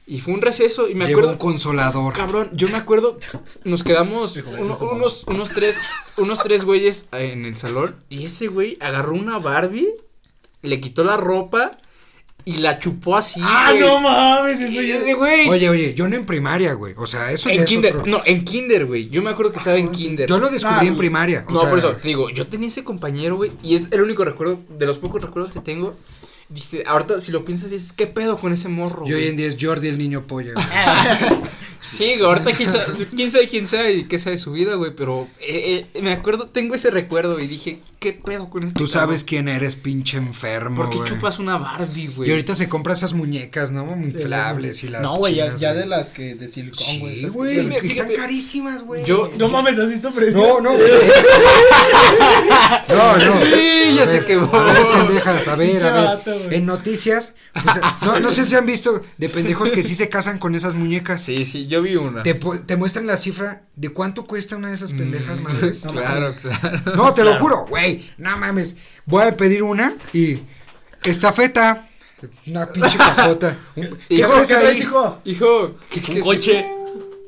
Y 0.05 0.19
fue 0.21 0.33
un 0.35 0.41
receso 0.41 0.87
y 0.87 0.93
me 0.93 1.05
Llevó 1.07 1.21
acuerdo. 1.21 1.31
un 1.31 1.37
consolador. 1.37 2.13
Cabrón, 2.13 2.49
yo 2.53 2.67
me 2.69 2.77
acuerdo, 2.77 3.17
nos 3.63 3.83
quedamos 3.83 4.35
uno- 4.37 4.77
unos, 4.91 5.23
unos 5.25 5.49
tres, 5.49 5.77
unos 6.17 6.39
tres 6.43 6.65
güeyes 6.65 7.07
en 7.13 7.45
el 7.45 7.55
salón 7.55 7.95
y 8.09 8.25
ese 8.25 8.47
güey 8.47 8.77
agarró 8.79 9.13
una 9.13 9.39
Barbie, 9.39 9.89
le 10.63 10.79
quitó 10.81 11.03
la 11.03 11.17
ropa 11.17 11.77
y 12.45 12.57
la 12.57 12.79
chupó 12.79 13.17
así, 13.17 13.39
Ah, 13.43 13.67
güey. 13.71 13.79
no 13.79 13.99
mames, 13.99 14.59
eso 14.59 14.81
ya. 14.81 14.97
ese 14.97 15.13
güey. 15.13 15.47
Oye, 15.49 15.69
oye, 15.69 15.93
yo 15.93 16.07
no 16.07 16.15
en 16.15 16.25
primaria, 16.25 16.73
güey. 16.73 16.93
O 16.97 17.05
sea, 17.07 17.31
eso 17.31 17.49
ya 17.49 17.55
en 17.55 17.61
es 17.61 17.65
kinder, 17.69 17.97
otro. 17.97 18.11
no, 18.11 18.21
en 18.25 18.43
kinder, 18.45 18.85
güey. 18.85 19.09
Yo 19.09 19.21
me 19.21 19.29
acuerdo 19.29 19.51
que 19.51 19.59
estaba 19.59 19.77
en 19.77 19.89
kinder. 19.89 20.27
Yo 20.27 20.39
lo 20.39 20.49
descubrí 20.49 20.75
Ah, 20.77 20.81
en 20.81 20.87
güey. 20.89 20.97
primaria. 20.97 21.45
O 21.47 21.51
no, 21.53 21.59
sea, 21.61 21.69
por 21.69 21.79
eso, 21.79 21.91
te 21.95 22.07
digo, 22.07 22.29
yo 22.29 22.47
tenía 22.47 22.67
ese 22.69 22.83
compañero, 22.83 23.35
güey, 23.35 23.51
y 23.63 23.75
es 23.75 23.87
el 23.91 24.01
único 24.01 24.25
recuerdo, 24.25 24.59
de 24.69 24.85
los 24.85 24.97
pocos 24.97 25.21
recuerdos 25.21 25.51
que 25.51 25.59
tengo. 25.59 25.95
Dice, 26.53 26.83
ahorita 26.85 27.21
si 27.21 27.31
lo 27.31 27.45
piensas, 27.45 27.71
dices, 27.71 27.93
¿qué 27.93 28.07
pedo 28.07 28.37
con 28.37 28.51
ese 28.53 28.67
morro? 28.67 29.05
Y 29.07 29.13
hoy 29.13 29.19
güey?" 29.21 29.29
en 29.29 29.37
día 29.37 29.47
es 29.47 29.57
Jordi 29.59 29.87
el 29.87 29.97
niño 29.97 30.27
polla. 30.27 30.51
güey. 30.53 30.65
Sí, 31.91 32.05
güey, 32.15 32.21
ahorita 32.23 32.53
quién 32.53 32.71
sabe, 32.71 32.85
quién 33.13 33.31
sabe 33.33 33.47
quién 33.49 33.67
sea 33.67 33.91
y 33.91 34.03
qué 34.05 34.17
sabe 34.17 34.37
su 34.37 34.53
vida, 34.53 34.75
güey, 34.75 34.95
pero 34.95 35.27
eh, 35.41 35.85
eh, 35.93 36.01
me 36.01 36.13
acuerdo, 36.13 36.45
tengo 36.45 36.73
ese 36.73 36.89
recuerdo 36.89 37.37
y 37.39 37.47
dije, 37.47 37.79
¿qué 37.99 38.13
pedo 38.13 38.49
con 38.49 38.63
este 38.63 38.75
Tú 38.77 38.85
cabrón? 38.85 38.93
sabes 38.93 39.23
quién 39.25 39.49
eres, 39.49 39.75
pinche 39.75 40.15
enfermo, 40.15 40.77
¿Por 40.83 40.89
qué 40.89 40.97
güey. 40.99 41.09
chupas 41.09 41.37
una 41.39 41.57
Barbie, 41.57 42.07
güey? 42.15 42.29
Y 42.29 42.31
ahorita 42.31 42.55
se 42.55 42.69
compra 42.69 42.93
esas 42.93 43.13
muñecas, 43.13 43.71
¿no? 43.71 43.83
Muy 43.85 44.11
inflables 44.11 44.83
y 44.85 44.89
las 44.89 45.01
No, 45.01 45.15
güey, 45.17 45.35
ya, 45.35 45.45
chinas, 45.47 45.59
ya 45.61 45.69
güey. 45.71 45.81
de 45.81 45.87
las 45.89 46.09
que 46.11 46.35
de 46.35 46.47
silicón, 46.47 46.99
güey. 46.99 47.13
Sí, 47.15 47.19
esas 47.21 47.33
güey. 47.33 47.55
Sí, 47.55 47.59
y 47.59 47.63
fíjate, 47.67 47.87
están 47.87 48.13
carísimas, 48.13 48.83
güey. 48.83 49.03
yo- 49.03 49.29
No 49.37 49.49
mames, 49.49 49.77
¿has 49.77 49.89
visto 49.89 50.13
precio? 50.13 50.37
No, 50.39 50.61
no. 50.61 50.73
güey. 50.77 50.87
no, 52.89 53.17
no. 53.17 53.45
Sí, 53.45 53.95
ya 53.95 54.03
A 54.03 54.05
se 54.05 54.11
ver, 54.13 54.25
quemó. 54.25 54.55
A 54.55 54.63
ver, 54.63 54.87
pendejas, 54.93 55.47
a 55.47 55.55
ver, 55.55 55.83
a 55.83 55.91
ver. 55.91 56.05
Güey. 56.43 56.57
en 56.57 56.65
noticias, 56.65 57.35
pues, 57.53 57.79
no, 58.01 58.19
no 58.19 58.31
sé 58.31 58.45
si 58.45 58.55
han 58.55 58.65
visto 58.65 59.01
de 59.17 59.29
pendejos 59.29 59.71
que 59.71 59.83
sí 59.83 59.95
se 59.95 60.09
casan 60.09 60.37
con 60.39 60.55
esas 60.55 60.75
muñecas. 60.75 61.21
Sí, 61.23 61.45
sí, 61.45 61.67
yo 61.67 61.81
vi 61.81 61.95
una. 61.95 62.23
Te, 62.23 62.75
muestran 62.77 63.07
la 63.07 63.17
cifra 63.17 63.63
de 63.75 63.89
cuánto 63.89 64.25
cuesta 64.25 64.55
una 64.55 64.69
de 64.69 64.75
esas 64.75 64.91
pendejas 64.91 65.39
Mm, 65.39 65.43
madres. 65.43 65.81
Claro, 65.91 66.35
claro. 66.41 66.95
No, 66.95 67.13
te 67.13 67.23
lo 67.23 67.37
juro, 67.39 67.65
güey. 67.67 68.09
No 68.17 68.37
mames. 68.37 68.75
Voy 69.05 69.23
a 69.25 69.35
pedir 69.37 69.63
una 69.63 69.95
y. 70.13 70.39
Estafeta. 71.03 71.87
Una 72.45 72.67
pinche 72.71 72.97
cajota. 72.97 73.57
Un- 73.75 73.97
¿Qué 74.09 74.15
Hijo, 74.15 74.29
¿Qué 74.47 74.55
ahí? 74.55 74.77
hijo? 74.77 75.21
Hijo, 75.25 75.75
¿qué, 75.89 75.99
Un 75.99 76.05
qué 76.05 76.19
es- 76.19 76.25
coche. 76.25 76.65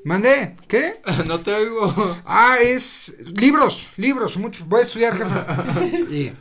¿Mandé? 0.06 0.56
¿Qué? 0.68 1.02
No 1.26 1.40
te 1.40 1.54
oigo. 1.54 2.16
Ah, 2.26 2.58
es. 2.62 3.16
Libros, 3.40 3.88
libros, 3.98 4.38
muchos. 4.38 4.68
Voy 4.68 4.82
a 4.82 4.84
estudiar, 4.84 5.18
jefe. 5.18 5.98
Y. 6.14 6.32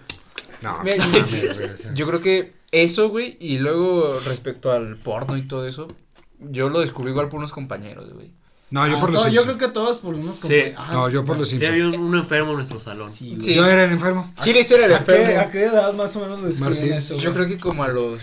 No, 0.62 0.82
no 0.82 1.18
o 1.18 1.26
sea. 1.26 1.94
Yo 1.94 2.06
creo 2.06 2.20
que 2.20 2.52
eso, 2.72 3.08
güey, 3.10 3.36
y 3.40 3.58
luego 3.58 4.18
respecto 4.26 4.72
al 4.72 4.96
porno 4.96 5.36
y 5.36 5.42
todo 5.46 5.66
eso, 5.68 5.88
yo 6.40 6.68
lo 6.68 6.80
descubrí 6.80 7.10
igual 7.10 7.28
por 7.28 7.38
unos 7.38 7.52
compañeros, 7.52 8.12
güey. 8.12 8.30
No, 8.70 8.86
yo 8.88 8.96
Ah, 8.96 9.00
por 9.00 9.10
los 9.12 9.22
no, 9.22 9.28
Yo 9.28 9.42
Simpsons. 9.42 9.58
creo 9.58 9.68
que 9.68 9.74
todos 9.74 9.98
por 9.98 10.14
unos 10.14 10.36
Sí. 10.36 10.40
compañeros. 10.40 10.74
Ah, 10.78 10.88
No, 10.94 11.08
yo 11.10 11.24
por 11.26 11.36
los 11.36 11.46
Sí, 11.48 11.58
Simpsons. 11.58 11.72
había 11.72 11.86
un, 11.88 12.00
un 12.06 12.18
enfermo 12.18 12.50
en 12.52 12.56
nuestro 12.56 12.80
salón. 12.80 13.12
Sí. 13.12 13.36
Sí. 13.40 13.54
Yo 13.54 13.66
era 13.66 13.84
el 13.84 13.90
enfermo. 13.92 14.32
Chile 14.42 14.64
sí 14.64 14.72
era 14.74 14.86
el 14.86 14.94
¿A 14.94 15.04
qué, 15.04 15.12
enfermo. 15.14 15.40
¿A 15.40 15.50
qué 15.50 15.64
edad 15.64 15.92
más 15.92 16.16
o 16.16 16.20
menos 16.20 16.42
descubrían 16.42 16.72
Martín. 16.78 16.92
eso? 16.94 17.18
Yo 17.18 17.34
creo 17.34 17.46
que 17.46 17.58
como 17.58 17.84
a 17.84 17.88
los... 17.88 18.20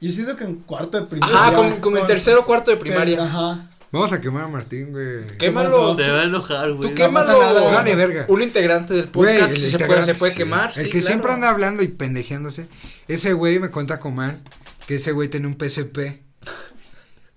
Yo 0.00 0.10
siento 0.12 0.36
que 0.36 0.44
en 0.44 0.54
cuarto 0.60 1.00
de 1.00 1.06
primaria. 1.06 1.36
Ajá, 1.36 1.54
como, 1.54 1.80
como 1.80 1.98
en 1.98 2.06
tercero 2.06 2.40
o 2.40 2.46
cuarto 2.46 2.70
de 2.70 2.76
primaria. 2.76 3.24
Ajá. 3.24 3.70
Vamos 3.92 4.10
a 4.12 4.20
quemar 4.22 4.44
a 4.44 4.48
Martín, 4.48 4.90
güey. 4.90 5.26
Quémalo. 5.38 5.94
Se 5.94 6.08
va 6.10 6.20
a 6.22 6.24
enojar, 6.24 6.72
güey. 6.72 6.88
Tú 6.88 6.94
qué 6.94 7.02
quémalo. 7.02 7.38
nada. 7.38 7.60
Vale, 7.62 7.94
verga. 7.94 8.24
Un 8.28 8.40
integrante 8.40 8.94
del 8.94 9.10
Güey, 9.12 9.38
podcast 9.38 9.54
el 9.56 9.70
se, 9.70 9.78
puede, 9.86 10.02
se 10.04 10.14
puede 10.14 10.32
sí. 10.32 10.38
quemar. 10.38 10.72
El 10.74 10.84
sí, 10.84 10.90
que 10.90 11.02
siempre 11.02 11.30
anda 11.32 11.50
hablando 11.50 11.82
y 11.82 11.88
pendejeándose. 11.88 12.68
Ese 13.06 13.34
güey 13.34 13.58
me 13.58 13.70
cuenta 13.70 14.00
Coman 14.00 14.42
que 14.86 14.94
ese 14.94 15.12
güey 15.12 15.28
tenía 15.28 15.46
un 15.48 15.54
PSP, 15.58 16.22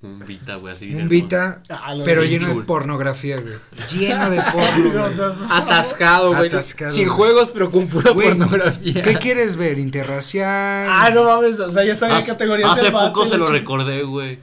Un 0.02 0.20
Vita, 0.26 0.56
güey, 0.56 0.74
así 0.74 0.86
bien 0.88 1.02
un. 1.04 1.10
Vita, 1.10 1.62
Ah, 1.70 1.94
pero 2.06 2.24
lleno 2.24 2.48
de 2.48 2.56
pornografía, 2.64 3.42
güey. 3.42 3.56
Lleno 3.92 4.30
de 4.30 4.42
porno, 4.42 4.94
No 4.94 5.10
güey. 5.12 5.50
Atascado, 5.50 6.34
güey. 6.36 6.48
Atascado, 6.48 6.92
Sin 6.92 7.08
güey. 7.08 7.18
juegos, 7.18 7.52
pero 7.52 7.70
con 7.70 7.88
pura 7.88 8.12
Güey, 8.12 8.30
pornografía. 8.30 9.02
¿Qué 9.02 9.16
quieres 9.16 9.58
ver? 9.58 9.78
¿Interracial? 9.78 10.88
Ah, 10.90 11.10
no 11.14 11.26
mames, 11.26 11.60
o 11.60 11.72
sea, 11.72 11.84
ya 11.84 11.96
sabía 11.98 12.18
Hace, 12.18 12.28
categorías 12.32 12.70
hace 12.72 12.92
poco 12.92 13.26
se 13.26 13.38
lo 13.38 13.46
recordé, 13.48 14.04
güey. 14.04 14.40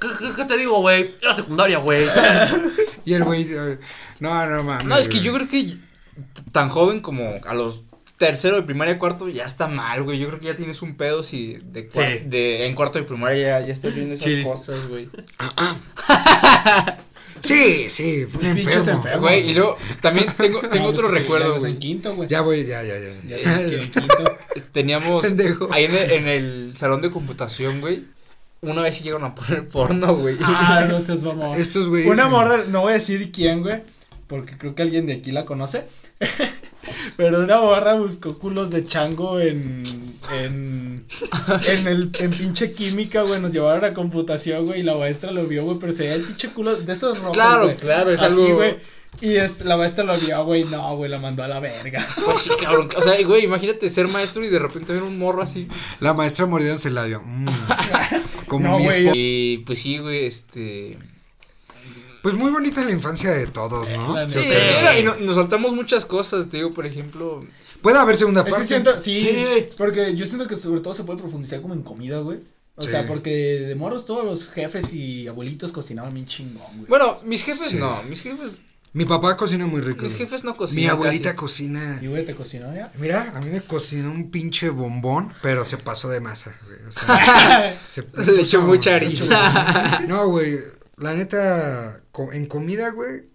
¿Qué, 0.00 0.08
qué, 0.18 0.32
qué 0.34 0.44
te 0.46 0.56
digo, 0.56 0.80
güey? 0.80 1.14
Era 1.22 1.34
secundaria, 1.34 1.78
güey. 1.78 2.06
Y 3.04 3.14
el 3.14 3.24
güey, 3.24 3.46
no, 4.20 4.46
no 4.46 4.62
mames. 4.62 4.84
No, 4.84 4.96
es 4.96 5.08
que 5.08 5.20
yo 5.20 5.32
creo 5.32 5.48
que 5.48 5.72
tan 6.52 6.68
joven 6.68 7.00
como 7.00 7.34
a 7.46 7.54
los 7.54 7.80
tercero 8.18 8.56
de 8.56 8.62
primaria, 8.62 8.98
cuarto, 8.98 9.28
ya 9.30 9.44
está 9.46 9.66
mal, 9.66 10.02
güey. 10.02 10.18
Yo 10.18 10.28
creo 10.28 10.38
que 10.38 10.46
ya 10.46 10.56
tienes 10.56 10.82
un 10.82 10.96
pedo 10.98 11.22
si 11.22 11.54
de, 11.62 11.88
cua- 11.90 12.18
Sí. 12.20 12.24
de 12.28 12.66
en 12.66 12.74
cuarto 12.74 12.98
de 12.98 13.04
primaria 13.06 13.58
ya, 13.60 13.66
ya 13.66 13.72
estás 13.72 13.94
viendo 13.94 14.14
esas 14.14 14.44
cosas, 14.44 14.86
güey. 14.88 15.08
Sí, 17.40 17.88
sí, 17.88 18.24
un 18.24 18.30
Pinches 18.54 18.76
enfermo. 18.76 18.98
enfermos. 18.98 19.20
Güey, 19.30 19.48
y 19.50 19.54
luego 19.54 19.76
también 20.02 20.26
tengo, 20.36 20.60
tengo 20.68 20.76
No, 20.84 20.90
otro 20.90 21.08
pues, 21.08 21.22
recuerdo, 21.22 21.58
güey. 21.58 21.72
en 21.72 21.78
quinto, 21.78 22.14
güey. 22.14 22.28
Ya 22.28 22.42
voy, 22.42 22.66
ya, 22.66 22.82
ya, 22.82 22.98
ya. 22.98 23.12
En 23.38 23.90
quinto. 23.90 24.36
Teníamos 24.72 25.22
Pendejo. 25.22 25.68
ahí 25.72 25.86
en 25.86 25.94
el, 25.94 26.10
en 26.10 26.28
el 26.28 26.74
salón 26.76 27.00
de 27.00 27.10
computación, 27.10 27.80
güey. 27.80 28.04
Una 28.62 28.82
vez 28.82 28.96
sí 28.96 29.04
llegaron 29.04 29.24
a 29.26 29.34
poner 29.34 29.66
porno, 29.68 30.14
güey. 30.16 30.36
Ah, 30.42 30.84
no 30.88 31.00
seas 31.00 31.22
mamón. 31.22 31.58
Estos 31.58 31.88
güeyes. 31.88 32.10
Una 32.10 32.28
morra, 32.28 32.58
no 32.68 32.82
voy 32.82 32.90
a 32.92 32.94
decir 32.96 33.32
quién, 33.32 33.62
güey, 33.62 33.82
porque 34.26 34.58
creo 34.58 34.74
que 34.74 34.82
alguien 34.82 35.06
de 35.06 35.14
aquí 35.14 35.32
la 35.32 35.44
conoce. 35.46 35.86
Pero 37.16 37.40
una 37.42 37.60
morra 37.60 37.94
buscó 37.94 38.38
culos 38.38 38.70
de 38.70 38.84
chango 38.84 39.40
en. 39.40 39.84
en. 40.32 41.04
en 41.68 41.86
el. 41.86 42.10
en 42.18 42.30
pinche 42.30 42.72
química, 42.72 43.22
güey. 43.22 43.40
Nos 43.40 43.52
llevaron 43.52 43.84
a 43.84 43.94
computación, 43.94 44.66
güey, 44.66 44.80
y 44.80 44.82
la 44.82 44.94
maestra 44.94 45.30
lo 45.30 45.44
vio, 45.46 45.64
güey, 45.64 45.78
pero 45.78 45.92
se 45.92 46.04
veía 46.04 46.14
el 46.16 46.22
pinche 46.24 46.48
culo 46.50 46.76
de 46.76 46.92
esos 46.92 47.18
rojos. 47.18 47.32
Claro, 47.34 47.64
güey. 47.64 47.76
claro, 47.76 48.10
es 48.10 48.20
Así, 48.20 48.30
algo- 48.32 48.56
güey. 48.56 48.76
Y 49.20 49.36
este, 49.36 49.64
la 49.64 49.76
maestra 49.76 50.04
lo 50.04 50.16
vio, 50.18 50.44
güey, 50.44 50.64
no, 50.64 50.96
güey, 50.96 51.10
la 51.10 51.18
mandó 51.18 51.42
a 51.42 51.48
la 51.48 51.58
verga. 51.60 52.06
Pues 52.24 52.42
sí, 52.42 52.50
cabrón. 52.62 52.88
O 52.96 53.00
sea, 53.02 53.20
güey, 53.26 53.44
imagínate 53.44 53.90
ser 53.90 54.06
maestro 54.08 54.44
y 54.44 54.48
de 54.48 54.58
repente 54.60 54.92
ver 54.92 55.02
un 55.02 55.18
morro 55.18 55.42
así. 55.42 55.68
La 55.98 56.14
maestra 56.14 56.46
mordiéndose 56.46 56.88
el 56.88 56.94
labio. 56.94 57.20
Mm. 57.26 57.48
Como 58.50 58.68
No, 58.68 58.78
mi 58.78 58.86
esposa. 58.86 59.12
Y 59.14 59.58
pues 59.58 59.78
sí, 59.80 59.98
güey, 59.98 60.26
este. 60.26 60.98
Pues 62.22 62.34
muy 62.34 62.50
bonita 62.50 62.84
la 62.84 62.90
infancia 62.90 63.30
de 63.30 63.46
todos, 63.46 63.88
¿no? 63.88 64.28
Sí, 64.28 64.40
era- 64.40 64.98
y 64.98 65.02
no- 65.02 65.16
nos 65.16 65.36
saltamos 65.36 65.72
muchas 65.72 66.04
cosas, 66.04 66.48
te 66.50 66.58
digo, 66.58 66.74
por 66.74 66.84
ejemplo. 66.84 67.42
Puede 67.80 67.96
haber 67.98 68.16
segunda 68.16 68.44
parte. 68.44 68.66
siento, 68.66 68.98
sí, 68.98 69.20
Sí. 69.20 69.68
porque 69.78 70.14
yo 70.14 70.26
siento 70.26 70.46
que 70.46 70.56
sobre 70.56 70.80
todo 70.82 70.92
se 70.92 71.04
puede 71.04 71.18
profundizar 71.18 71.62
como 71.62 71.72
en 71.72 71.82
comida, 71.82 72.18
güey. 72.18 72.40
O 72.76 72.82
Sí. 72.82 72.90
sea, 72.90 73.06
porque 73.06 73.30
de 73.30 73.74
moros 73.74 74.04
todos 74.04 74.24
los 74.24 74.48
jefes 74.50 74.92
y 74.92 75.26
abuelitos 75.28 75.72
cocinaban 75.72 76.12
bien 76.12 76.26
chingón, 76.26 76.66
güey. 76.76 76.86
Bueno, 76.88 77.18
mis 77.24 77.42
jefes 77.42 77.68
Sí. 77.68 77.76
no, 77.76 78.02
mis 78.02 78.20
jefes, 78.22 78.56
Mi 78.92 79.04
papá 79.04 79.36
cocina 79.36 79.66
muy 79.66 79.80
rico. 79.80 80.02
mis 80.02 80.12
güey. 80.14 80.24
jefes 80.26 80.42
no 80.44 80.56
cocinan. 80.56 80.82
Mi 80.84 80.88
abuelita 80.88 81.30
casi. 81.30 81.36
cocina. 81.36 81.98
¿Y 82.02 82.08
güey 82.08 82.26
te 82.26 82.34
cocinó 82.34 82.74
ya? 82.74 82.90
Mira, 82.98 83.32
a 83.34 83.40
mí 83.40 83.48
me 83.50 83.60
cocinó 83.62 84.10
un 84.10 84.30
pinche 84.32 84.68
bombón, 84.68 85.32
pero 85.42 85.64
se 85.64 85.76
pasó 85.76 86.08
de 86.08 86.20
masa, 86.20 86.56
güey. 86.66 86.78
O 86.88 86.90
sea, 86.92 87.80
se 87.86 88.04
Le 88.26 88.42
echó 88.42 88.62
mucha 88.62 88.96
harina. 88.96 90.04
No, 90.08 90.26
güey. 90.28 90.58
La 90.96 91.14
neta, 91.14 92.00
en 92.32 92.46
comida, 92.46 92.90
güey. 92.90 93.28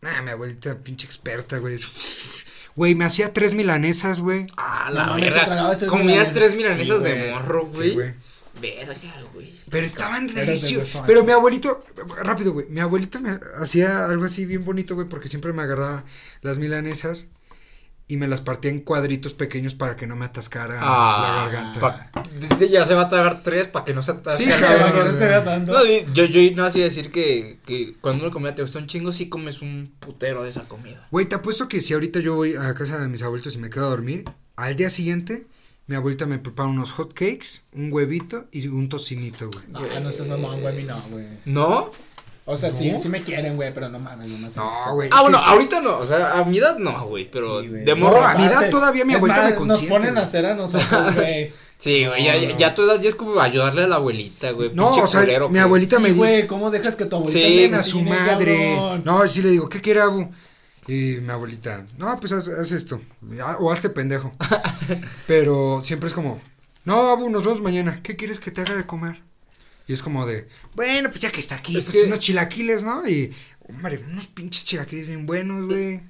Nah, 0.00 0.22
mi 0.22 0.30
abuelita, 0.30 0.78
pinche 0.78 1.06
experta, 1.06 1.58
güey. 1.58 1.76
Güey, 2.74 2.94
me 2.94 3.04
hacía 3.04 3.32
tres 3.32 3.54
milanesas, 3.54 4.20
güey. 4.20 4.46
Ah, 4.56 4.86
No 4.88 4.94
la 4.94 5.14
verga. 5.16 5.76
tres 5.78 5.88
Comías 5.90 6.06
milanesas. 6.06 6.34
tres 6.34 6.54
milanesas 6.56 6.98
Sí, 6.98 7.04
de 7.04 7.18
güey. 7.18 7.30
morro, 7.30 7.68
Sí, 7.72 7.90
güey. 7.90 8.14
Verga, 8.60 8.94
güey. 9.32 9.54
Pero 9.70 9.86
estaban 9.86 10.26
deliciosos. 10.26 11.02
Pero 11.06 11.24
mi 11.24 11.32
abuelito, 11.32 11.80
rápido, 12.22 12.52
güey. 12.52 12.66
Mi 12.68 12.80
abuelito 12.80 13.20
me 13.20 13.38
hacía 13.60 14.06
algo 14.06 14.24
así 14.24 14.46
bien 14.46 14.64
bonito, 14.64 14.94
güey, 14.94 15.08
porque 15.08 15.28
siempre 15.28 15.52
me 15.52 15.62
agarraba 15.62 16.04
las 16.42 16.58
milanesas 16.58 17.26
y 18.06 18.18
me 18.18 18.28
las 18.28 18.42
partía 18.42 18.70
en 18.70 18.80
cuadritos 18.80 19.32
pequeños 19.32 19.74
para 19.74 19.96
que 19.96 20.06
no 20.06 20.14
me 20.14 20.26
atascara 20.26 20.78
Ah, 20.78 21.46
la 21.46 21.52
garganta. 21.52 21.80
pa- 21.80 22.66
ya 22.70 22.84
se 22.84 22.92
va 22.94 23.02
a 23.04 23.08
tragar 23.08 23.42
tres 23.42 23.66
para 23.66 23.86
que 23.86 23.94
no 23.94 24.02
se 24.02 24.10
atasque 24.12 24.44
Sí, 24.44 24.50
la 24.50 24.60
cabrón, 24.60 24.78
Para 24.80 24.92
que 24.92 24.98
verga. 24.98 25.12
no 25.12 25.18
se 25.18 25.24
vea 25.24 25.44
tanto. 25.44 25.72
No, 25.72 25.82
di- 25.84 26.04
yo, 26.12 26.24
yo 26.26 26.40
no 26.54 26.64
hacía 26.66 26.84
decir 26.84 27.10
que, 27.10 27.60
que 27.64 27.94
cuando 28.02 28.24
una 28.24 28.32
comida 28.32 28.54
te 28.54 28.60
gusta 28.62 28.78
un 28.78 28.86
chingo, 28.88 29.10
sí 29.10 29.30
comes 29.30 29.62
un 29.62 29.90
putero 30.00 30.42
de 30.44 30.50
esa 30.50 30.64
comida. 30.68 31.08
Güey, 31.10 31.24
te 31.26 31.34
apuesto 31.34 31.66
que 31.66 31.80
si 31.80 31.94
ahorita 31.94 32.20
yo 32.20 32.34
voy 32.34 32.56
a 32.56 32.74
casa 32.74 32.98
de 32.98 33.08
mis 33.08 33.22
abuelitos 33.22 33.54
y 33.54 33.58
me 33.58 33.70
quedo 33.70 33.86
a 33.86 33.90
dormir, 33.90 34.24
al 34.56 34.76
día 34.76 34.90
siguiente 34.90 35.46
mi 35.86 35.96
abuelita 35.96 36.26
me 36.26 36.38
prepara 36.38 36.68
unos 36.68 36.92
hot 36.92 37.12
cakes, 37.12 37.60
un 37.74 37.92
huevito 37.92 38.44
y 38.52 38.66
un 38.68 38.88
tocinito, 38.88 39.50
güey. 39.50 39.64
Ah, 39.94 40.00
no 40.00 40.10
seas 40.10 40.28
mamón, 40.28 40.60
güey, 40.60 40.82
no, 40.84 41.02
güey. 41.10 41.26
¿No? 41.44 41.90
O 42.46 42.56
sea, 42.58 42.70
sí, 42.70 42.90
¿No? 42.92 42.98
sí 42.98 43.08
me 43.08 43.22
quieren, 43.22 43.56
güey, 43.56 43.72
pero 43.72 43.88
no 43.88 43.98
mames, 43.98 44.28
no 44.28 44.36
me 44.38 44.46
hacen 44.48 44.62
No, 44.62 44.94
güey. 44.94 45.08
Ah, 45.12 45.22
bueno, 45.22 45.38
que- 45.38 45.44
ahorita 45.50 45.80
no, 45.80 45.98
o 45.98 46.04
sea, 46.06 46.38
a 46.38 46.44
mi 46.44 46.58
edad 46.58 46.76
no, 46.78 47.06
güey, 47.06 47.30
pero 47.30 47.62
Sí, 47.62 47.68
de 47.68 47.84
No, 47.96 47.96
morro. 47.96 48.22
a 48.22 48.34
mi 48.34 48.44
edad 48.44 48.68
todavía 48.70 49.04
mi 49.04 49.12
es 49.12 49.16
abuelita 49.16 49.42
más, 49.42 49.50
me 49.52 49.56
consiente, 49.56 49.88
Nos 49.88 49.98
ponen 49.98 50.18
a 50.18 50.22
hacer 50.22 50.46
a 50.46 50.54
nosotros, 50.54 51.14
güey. 51.16 51.52
Sí, 51.78 52.06
güey, 52.06 52.24
ya, 52.24 52.34
No, 52.34 52.40
ya, 52.40 52.48
no. 52.50 52.56
ya 52.58 52.66
a 52.68 52.74
tu 52.74 52.82
edad 52.82 53.00
ya 53.00 53.08
es 53.08 53.14
como 53.14 53.38
ayudarle 53.40 53.84
a 53.84 53.86
la 53.86 53.96
abuelita, 53.96 54.50
güey. 54.52 54.70
No, 54.74 54.90
o 54.94 55.06
sea, 55.08 55.20
culero 55.20 55.48
mi 55.48 55.58
abuelita 55.58 55.98
me 55.98 56.08
Sí, 56.08 56.14
dice, 56.14 56.18
güey, 56.18 56.46
¿cómo 56.46 56.70
dejas 56.70 56.96
que 56.96 57.06
tu 57.06 57.16
abuelita 57.16 57.46
Sí, 57.46 57.64
a 57.74 57.82
su 57.82 58.02
madre. 58.02 58.74
cabrón? 58.76 59.02
No, 59.04 59.26
sí 59.28 59.40
le 59.42 59.50
digo, 59.50 59.68
¿qué 59.68 59.80
quiere 59.80 60.00
Abu? 60.00 60.30
Y 60.86 61.16
mi 61.22 61.30
abuelita, 61.30 61.86
no, 61.98 62.18
pues 62.20 62.32
haz, 62.32 62.48
haz 62.48 62.72
esto. 62.72 63.00
Ah, 63.42 63.56
O 63.60 63.72
hazte 63.72 63.88
pendejo. 63.90 64.32
Pero 65.26 65.80
siempre 65.82 66.08
es 66.08 66.14
como, 66.14 66.40
no, 66.84 67.10
Abu, 67.10 67.30
nos 67.30 67.44
vemos 67.44 67.62
mañana. 67.62 68.00
¿Qué 68.02 68.16
quieres 68.16 68.40
que 68.40 68.50
te 68.50 68.60
haga 68.62 68.74
de 68.76 68.86
comer? 68.86 69.22
Y 69.86 69.92
es 69.92 70.02
como 70.02 70.26
de, 70.26 70.48
bueno, 70.74 71.10
pues 71.10 71.20
ya 71.20 71.30
que 71.30 71.40
está 71.40 71.56
aquí, 71.56 71.76
Es 71.76 71.84
pues 71.84 71.96
que- 71.98 72.04
unos 72.04 72.18
chilaquiles, 72.18 72.84
¿no? 72.84 73.06
Y, 73.06 73.32
hombre, 73.68 74.02
unos 74.10 74.26
pinches 74.28 74.64
chilaquiles 74.64 75.08
bien 75.08 75.26
buenos, 75.26 75.66
güey. 75.66 76.00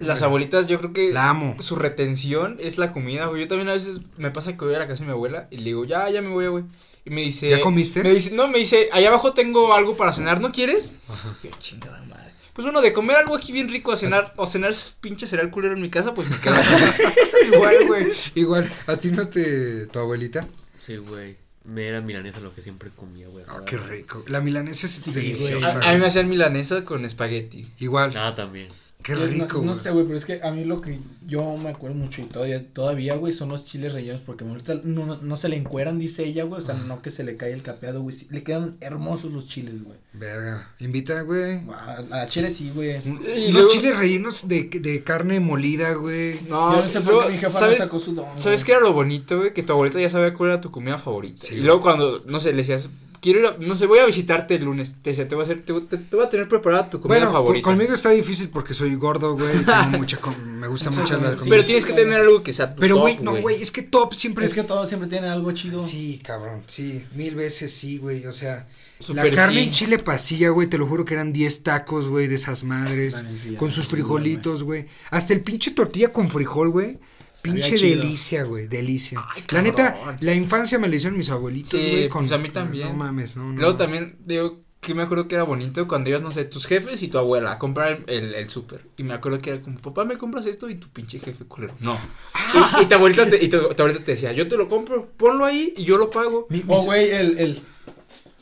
Las 0.00 0.18
Bueno, 0.20 0.26
abuelitas, 0.26 0.68
yo 0.68 0.78
creo 0.80 0.92
que 0.92 1.12
La 1.12 1.30
amo. 1.30 1.56
su 1.60 1.76
retención 1.76 2.58
es 2.60 2.76
la 2.78 2.92
comida, 2.92 3.26
güey. 3.26 3.42
Yo 3.42 3.48
también 3.48 3.68
a 3.70 3.72
veces 3.74 4.00
me 4.18 4.30
pasa 4.30 4.52
que 4.56 4.64
voy 4.64 4.74
a 4.74 4.78
la 4.78 4.86
casa 4.86 5.00
de 5.00 5.06
mi 5.06 5.12
abuela 5.12 5.48
y 5.50 5.58
le 5.58 5.64
digo, 5.64 5.84
ya, 5.86 6.10
ya 6.10 6.20
me 6.20 6.28
voy, 6.28 6.46
güey. 6.48 6.64
Y 7.04 7.10
me 7.10 7.22
dice. 7.22 7.48
¿Ya 7.50 7.60
comiste? 7.60 8.02
Me 8.02 8.10
dice, 8.10 8.30
no, 8.32 8.48
me 8.48 8.58
dice, 8.58 8.88
allá 8.92 9.08
abajo 9.08 9.32
tengo 9.32 9.72
algo 9.74 9.96
para 9.96 10.12
cenar, 10.12 10.40
¿no 10.40 10.52
quieres? 10.52 10.92
Ajá. 11.08 11.34
Y 11.42 11.48
yo, 11.48 11.54
chingada 11.58 12.00
madre. 12.04 12.21
Pues 12.52 12.64
bueno, 12.66 12.82
de 12.82 12.92
comer 12.92 13.16
algo 13.16 13.34
aquí 13.34 13.50
bien 13.52 13.68
rico 13.68 13.92
a 13.92 13.96
cenar, 13.96 14.34
o 14.36 14.46
cenar 14.46 14.70
esos 14.72 14.92
pinches 14.92 15.30
cereal 15.30 15.50
culero 15.50 15.74
en 15.74 15.80
mi 15.80 15.88
casa, 15.88 16.12
pues 16.14 16.28
me 16.28 16.38
quedo. 16.38 16.54
igual, 17.52 17.86
güey, 17.86 18.06
igual. 18.34 18.70
¿A 18.86 18.96
ti 18.96 19.10
no 19.10 19.26
te, 19.28 19.86
tu 19.86 19.98
abuelita? 19.98 20.46
Sí, 20.84 20.96
güey. 20.96 21.36
Me 21.64 21.86
era 21.86 22.00
milanesa 22.00 22.40
lo 22.40 22.52
que 22.54 22.60
siempre 22.60 22.90
comía, 22.94 23.28
güey. 23.28 23.44
Ah, 23.48 23.60
qué 23.64 23.76
rico. 23.76 24.24
La 24.26 24.40
milanesa 24.40 24.86
es 24.86 25.14
deliciosa. 25.14 25.78
a, 25.80 25.90
a 25.90 25.94
mí 25.94 26.00
me 26.00 26.06
hacían 26.08 26.28
milanesa 26.28 26.84
con 26.84 27.04
espagueti. 27.04 27.68
Igual, 27.78 28.12
Ah, 28.16 28.34
también. 28.34 28.68
Qué 29.02 29.14
no- 29.14 29.26
rico, 29.26 29.58
No, 29.58 29.72
güey. 29.72 29.74
sé, 29.76 29.90
güey, 29.90 30.04
pero 30.04 30.16
es 30.16 30.24
que 30.24 30.40
a 30.42 30.50
mí 30.50 30.64
lo 30.64 30.80
que 30.80 30.98
yo 31.26 31.56
me 31.56 31.70
acuerdo 31.70 31.96
mucho 31.96 32.20
y 32.20 32.24
todavía, 32.24 32.64
todavía, 32.72 33.16
güey, 33.16 33.32
son 33.32 33.48
los 33.50 33.64
chiles 33.64 33.92
rellenos 33.92 34.20
porque 34.20 34.44
ahorita 34.44 34.80
no, 34.84 35.04
no, 35.06 35.16
no 35.20 35.36
se 35.36 35.48
le 35.48 35.56
encueran, 35.56 35.98
dice 35.98 36.24
ella, 36.24 36.44
güey, 36.44 36.60
o 36.62 36.64
sea, 36.64 36.74
no 36.74 37.02
que 37.02 37.10
se 37.10 37.24
le 37.24 37.36
cae 37.36 37.52
el 37.52 37.62
capeado, 37.62 38.00
güey, 38.02 38.14
sí, 38.16 38.26
le 38.30 38.42
quedan 38.42 38.76
hermosos 38.80 39.32
los 39.32 39.46
chiles, 39.46 39.82
güey. 39.84 39.96
Verga, 40.14 40.70
invita, 40.78 41.22
güey. 41.22 41.60
A, 41.70 41.94
a 41.96 42.02
la 42.02 42.28
chile 42.28 42.54
sí, 42.54 42.70
güey. 42.74 43.00
Luego- 43.50 43.68
chiles 43.68 43.96
rellenos 43.98 44.46
de, 44.48 44.64
de 44.68 45.02
carne 45.02 45.40
molida, 45.40 45.94
güey. 45.94 46.40
No, 46.48 46.74
yo 46.76 46.82
no 46.82 46.86
sé 46.86 47.00
por 47.00 47.12
luego, 47.14 47.22
qué 47.28 47.32
mi 47.32 47.38
jefa 47.38 47.50
¿sabes, 47.58 47.78
no 47.78 47.84
sacó 47.84 47.98
su 47.98 48.14
don, 48.14 48.26
¿Sabes 48.38 48.64
qué 48.64 48.72
era 48.72 48.80
lo 48.80 48.92
bonito, 48.92 49.38
güey? 49.38 49.52
Que 49.54 49.62
tu 49.62 49.72
abuelita 49.72 50.00
ya 50.00 50.10
sabía 50.10 50.34
cuál 50.34 50.50
era 50.50 50.60
tu 50.60 50.70
comida 50.70 50.98
favorita. 50.98 51.36
Sí, 51.44 51.54
y 51.56 51.60
luego 51.60 51.80
cuando, 51.82 52.22
no 52.26 52.40
sé, 52.40 52.50
le 52.52 52.58
decías, 52.58 52.88
quiero 53.22 53.38
ir 53.40 53.46
a, 53.46 53.56
no 53.58 53.74
sé, 53.76 53.86
voy 53.86 54.00
a 54.00 54.04
visitarte 54.04 54.56
el 54.56 54.64
lunes. 54.64 54.96
Te 55.00 55.14
te 55.14 55.34
voy 55.34 55.42
a 55.42 55.44
hacer, 55.46 55.64
te, 55.64 55.72
te- 55.82 55.96
te 55.96 56.16
voy 56.16 56.26
a 56.26 56.28
tener 56.28 56.48
preparada 56.48 56.90
tu 56.90 57.00
comida 57.00 57.18
Bueno, 57.20 57.32
favorita. 57.32 57.62
conmigo 57.64 57.94
está 57.94 58.10
difícil 58.10 58.50
porque 58.50 58.74
soy 58.74 58.94
gordo, 58.96 59.34
güey. 59.34 59.60
y 59.62 59.64
Tengo 59.64 59.86
mucha 59.98 60.16
com- 60.18 60.34
me 60.44 60.66
gusta 60.66 60.90
Mucha 60.90 61.00
mucho 61.02 61.14
la 61.16 61.36
comida. 61.36 61.46
Pero 61.48 61.64
tienes 61.64 61.86
que 61.86 61.92
tener 61.94 62.20
algo 62.20 62.42
que 62.42 62.52
sea 62.52 62.74
tu 62.74 62.80
Pero, 62.80 62.98
güey, 62.98 63.18
no, 63.22 63.36
güey, 63.40 63.62
es 63.62 63.70
que 63.70 63.82
top 63.82 64.12
siempre 64.14 64.44
Es 64.44 64.50
es. 64.50 64.56
que 64.56 64.64
todos 64.64 64.88
siempre 64.88 65.08
tienen 65.08 65.30
algo 65.30 65.52
chido. 65.52 65.78
Sí, 65.78 66.20
cabrón, 66.22 66.62
sí, 66.66 67.04
mil 67.14 67.34
veces 67.36 67.72
sí, 67.72 67.98
güey. 67.98 68.26
O 68.26 68.32
sea, 68.32 68.66
Super 68.98 69.26
la 69.26 69.34
carne 69.36 69.60
sí. 69.60 69.64
en 69.66 69.70
chile 69.70 69.98
pasilla, 69.98 70.50
güey, 70.50 70.68
te 70.68 70.78
lo 70.78 70.86
juro 70.86 71.04
que 71.04 71.14
eran 71.14 71.32
10 71.32 71.62
tacos, 71.62 72.08
güey, 72.08 72.26
de 72.28 72.34
esas 72.34 72.64
madres. 72.64 73.24
Con 73.58 73.70
sus 73.72 73.86
frijolitos, 73.88 74.62
güey. 74.64 74.86
Hasta 75.10 75.32
el 75.32 75.40
pinche 75.42 75.70
tortilla 75.70 76.08
con 76.12 76.28
frijol, 76.28 76.70
güey. 76.70 76.98
Pinche 77.42 77.76
chido. 77.76 78.00
delicia, 78.02 78.44
güey, 78.44 78.68
delicia. 78.68 79.24
Ay, 79.34 79.42
la 79.50 79.62
neta, 79.62 80.16
la 80.20 80.34
infancia 80.34 80.78
me 80.78 80.88
la 80.88 80.96
hicieron 80.96 81.16
mis 81.18 81.28
abuelitos, 81.30 81.70
Sí, 81.70 81.90
güey. 81.90 82.08
pues 82.08 82.32
a 82.32 82.38
mí 82.38 82.48
también. 82.50 82.88
No 82.88 82.94
mames, 82.94 83.36
no, 83.36 83.52
no. 83.52 83.60
Luego 83.60 83.76
también, 83.76 84.16
digo, 84.24 84.60
que 84.80 84.94
me 84.94 85.02
acuerdo 85.02 85.28
que 85.28 85.36
era 85.36 85.44
bonito 85.44 85.86
cuando 85.86 86.10
ibas, 86.10 86.22
no 86.22 86.32
sé, 86.32 86.44
tus 86.44 86.66
jefes 86.66 87.02
y 87.02 87.08
tu 87.08 87.16
abuela 87.18 87.52
a 87.52 87.58
comprar 87.58 88.02
el, 88.06 88.24
el, 88.24 88.34
el 88.34 88.50
súper. 88.50 88.86
Y 88.96 89.04
me 89.04 89.14
acuerdo 89.14 89.38
que 89.40 89.50
era 89.50 89.60
como, 89.62 89.78
papá, 89.80 90.04
¿me 90.04 90.18
compras 90.18 90.46
esto? 90.46 90.68
Y 90.70 90.74
tu 90.76 90.88
pinche 90.88 91.20
jefe 91.20 91.44
culero. 91.44 91.74
No. 91.80 91.96
Y, 92.80 92.82
y 92.82 92.86
tu 92.86 92.94
abuelita 92.96 93.28
te, 93.30 93.44
y 93.44 93.48
tu, 93.48 93.58
tu 93.68 93.82
abuelita 93.82 94.04
te 94.04 94.12
decía, 94.12 94.32
yo 94.32 94.48
te 94.48 94.56
lo 94.56 94.68
compro, 94.68 95.08
ponlo 95.16 95.44
ahí 95.44 95.72
y 95.76 95.84
yo 95.84 95.98
lo 95.98 96.10
pago. 96.10 96.46
Mi- 96.50 96.64
O, 96.66 96.76
mis- 96.78 96.84
güey, 96.86 97.10
el, 97.10 97.38
el. 97.38 97.62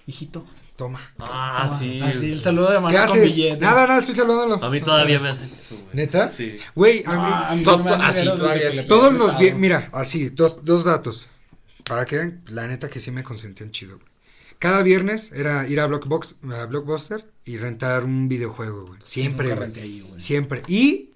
Hijito. 0.06 0.46
Toma. 0.80 1.00
Ah, 1.18 1.64
Toma. 1.68 1.78
sí. 1.78 2.00
Así, 2.02 2.32
el 2.32 2.42
saludo 2.42 2.68
de 2.70 2.76
¿Qué 2.76 2.80
mano 2.80 2.98
con 2.98 3.18
haces? 3.18 3.24
billete. 3.36 3.60
Nada, 3.60 3.86
nada, 3.86 4.00
estoy 4.00 4.14
saludándolo. 4.16 4.64
A 4.64 4.70
mí 4.70 4.80
todavía 4.80 5.20
me 5.20 5.28
hacen 5.28 5.44
eso, 5.46 5.74
güey. 5.76 5.88
¿Neta? 5.92 6.32
Sí. 6.32 6.56
Güey, 6.74 7.02
a 7.06 7.14
No, 7.14 7.22
mí. 7.22 7.30
a 7.32 7.54
mí 7.56 7.62
To- 7.64 7.76
dan 7.84 8.00
así, 8.02 8.24
todavía 8.24 8.72
sí. 8.72 8.86
Todos 8.88 9.12
los 9.12 9.38
bien, 9.38 9.60
mira, 9.60 9.90
así, 9.92 10.30
dos, 10.30 10.64
dos 10.64 10.84
datos. 10.84 11.28
Para 11.84 12.06
que 12.06 12.16
vean, 12.16 12.42
la 12.48 12.66
neta 12.66 12.88
que 12.88 12.98
sí 12.98 13.10
me 13.10 13.22
consentían 13.24 13.70
chido, 13.72 13.96
güey. 13.98 14.08
Cada 14.58 14.82
viernes 14.82 15.32
era 15.32 15.66
ir 15.68 15.80
a, 15.80 15.86
Blockbox, 15.86 16.36
a 16.54 16.66
Blockbuster 16.66 17.24
y 17.44 17.58
rentar 17.58 18.04
un 18.04 18.28
videojuego, 18.28 18.86
güey. 18.86 19.00
Siempre, 19.04 19.48
Nunca 19.48 19.56
güey. 19.56 19.66
renté 19.68 19.80
ahí, 19.82 20.00
güey. 20.00 20.20
Siempre. 20.20 20.62
Y 20.66 21.10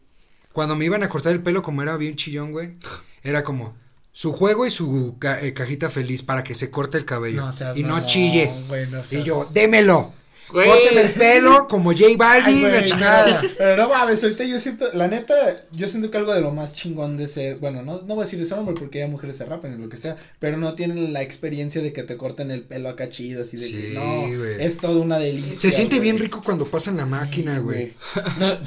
cuando 0.53 0.77
me 0.77 0.85
iban 0.85 1.03
a 1.03 1.09
cortar 1.09 1.33
el 1.33 1.43
pelo, 1.43 1.63
como 1.63 1.83
era 1.83 1.97
bien 1.97 2.17
chillón, 2.17 2.53
güey, 2.53 2.77
era 3.23 3.43
como 3.45 3.77
su 4.17 4.33
juego 4.33 4.65
y 4.65 4.71
su 4.71 5.17
ca- 5.19 5.41
eh, 5.43 5.53
cajita 5.55 5.91
feliz 5.91 6.23
para 6.23 6.45
que 6.45 6.55
se 6.55 6.71
corte 6.71 6.97
el 6.97 7.05
cabello. 7.05 7.41
No 7.45 7.51
seas 7.53 7.77
y 7.77 7.83
no 7.83 7.91
mamón, 7.97 8.07
chille. 8.07 8.47
no 8.47 8.77
y 9.01 9.03
seas- 9.03 9.25
yo, 9.25 9.45
démelo. 9.53 10.13
Güey. 10.53 10.69
Córteme 10.69 11.01
el 11.01 11.11
pelo 11.13 11.67
como 11.67 11.91
J 11.93 12.05
Balvin, 12.19 12.71
la 12.71 12.85
chingada. 12.85 13.43
no, 13.43 13.49
Pero 13.59 13.77
no 13.79 13.89
mames, 13.89 14.23
ahorita 14.23 14.45
yo 14.45 14.61
siento, 14.61 14.85
la 14.93 15.09
neta, 15.09 15.35
yo 15.73 15.89
siento 15.89 16.11
que 16.13 16.19
algo 16.19 16.33
de 16.35 16.43
lo 16.43 16.53
más 16.53 16.75
chingón 16.75 17.17
de 17.17 17.27
ser, 17.29 17.57
bueno, 17.57 17.83
no, 17.83 18.03
no 18.03 18.15
voy 18.15 18.23
a 18.23 18.25
decir 18.27 18.41
ese 18.41 18.53
hombre 18.55 18.75
porque 18.79 19.03
hay 19.03 19.09
mujeres 19.11 19.37
se 19.37 19.47
rapan 19.47 19.73
y 19.77 19.83
lo 19.83 19.89
que 19.89 19.97
sea, 19.97 20.17
pero 20.39 20.59
no 20.59 20.75
tienen 20.75 21.13
la 21.15 21.23
experiencia 21.23 21.81
de 21.83 21.93
que 21.95 22.03
te 22.05 22.17
corten 22.19 22.51
el 22.53 22.61
pelo 22.63 22.91
acá 22.91 23.09
chido, 23.09 23.43
así 23.43 23.57
de 23.57 23.63
Sí, 23.65 23.73
que 23.73 23.95
no, 23.95 24.39
güey. 24.39 24.63
es 24.65 24.77
toda 24.77 25.01
una 25.01 25.19
delicia. 25.19 25.59
Se 25.59 25.73
siente 25.73 25.97
güey. 25.97 26.11
bien 26.11 26.19
rico 26.23 26.41
cuando 26.45 26.67
pasan 26.67 26.99
la 26.99 27.07
máquina, 27.07 27.55
Sí, 27.57 27.61
güey. 27.63 27.95
No, 28.39 28.59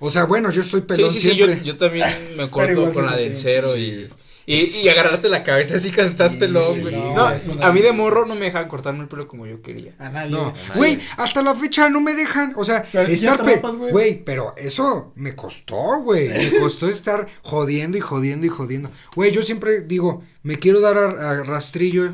O 0.00 0.10
sea, 0.10 0.24
bueno, 0.26 0.50
yo 0.52 0.60
estoy 0.60 0.82
pelón 0.82 1.10
sí, 1.10 1.18
sí, 1.18 1.34
yo, 1.34 1.46
siempre. 1.46 1.64
yo 1.66 1.76
también 1.78 2.06
me 2.36 2.50
corto 2.50 2.92
con 2.92 3.06
la 3.06 3.16
del 3.16 3.36
cero 3.36 3.68
sí. 3.74 4.06
Y, 4.46 4.56
y, 4.56 4.80
y 4.84 4.88
agarrarte 4.88 5.28
la 5.28 5.44
cabeza 5.44 5.76
así 5.76 5.92
cuando 5.92 6.12
estás 6.12 6.32
Sí, 6.32 6.38
pelón, 6.38 6.62
sí, 6.62 6.80
güey. 6.80 6.94
no, 6.96 7.14
No, 7.14 7.30
es 7.30 7.48
a 7.60 7.72
mí 7.72 7.80
de 7.80 7.92
morro 7.92 8.26
no 8.26 8.34
me 8.34 8.46
dejaban 8.46 8.68
cortarme 8.68 9.02
el 9.02 9.08
pelo 9.08 9.28
como 9.28 9.46
yo 9.46 9.62
quería. 9.62 9.94
a 9.98 10.08
nadie. 10.08 10.30
No, 10.32 10.52
güey. 10.74 10.98
hasta 11.16 11.42
la 11.42 11.54
fecha 11.54 11.88
no 11.88 12.00
me 12.00 12.14
dejan, 12.14 12.52
o 12.56 12.64
sea, 12.64 12.84
Pero 12.90 13.06
si 13.08 13.14
estar 13.14 13.44
rapas, 13.44 13.76
güey. 13.76 13.92
güey, 13.92 14.24
pero 14.24 14.54
eso 14.56 15.12
me 15.16 15.34
costó, 15.36 16.00
güey, 16.02 16.28
me 16.28 16.58
costó 16.60 16.88
estar 16.88 17.26
jodiendo 17.42 17.98
y 17.98 18.00
jodiendo 18.00 18.46
y 18.46 18.50
jodiendo. 18.50 18.90
Güey, 19.14 19.30
yo 19.32 19.42
siempre 19.42 19.80
digo, 19.82 20.22
me 20.42 20.58
quiero 20.58 20.80
dar 20.80 20.96
a, 20.98 21.30
a 21.30 21.42
rastrillo, 21.44 22.12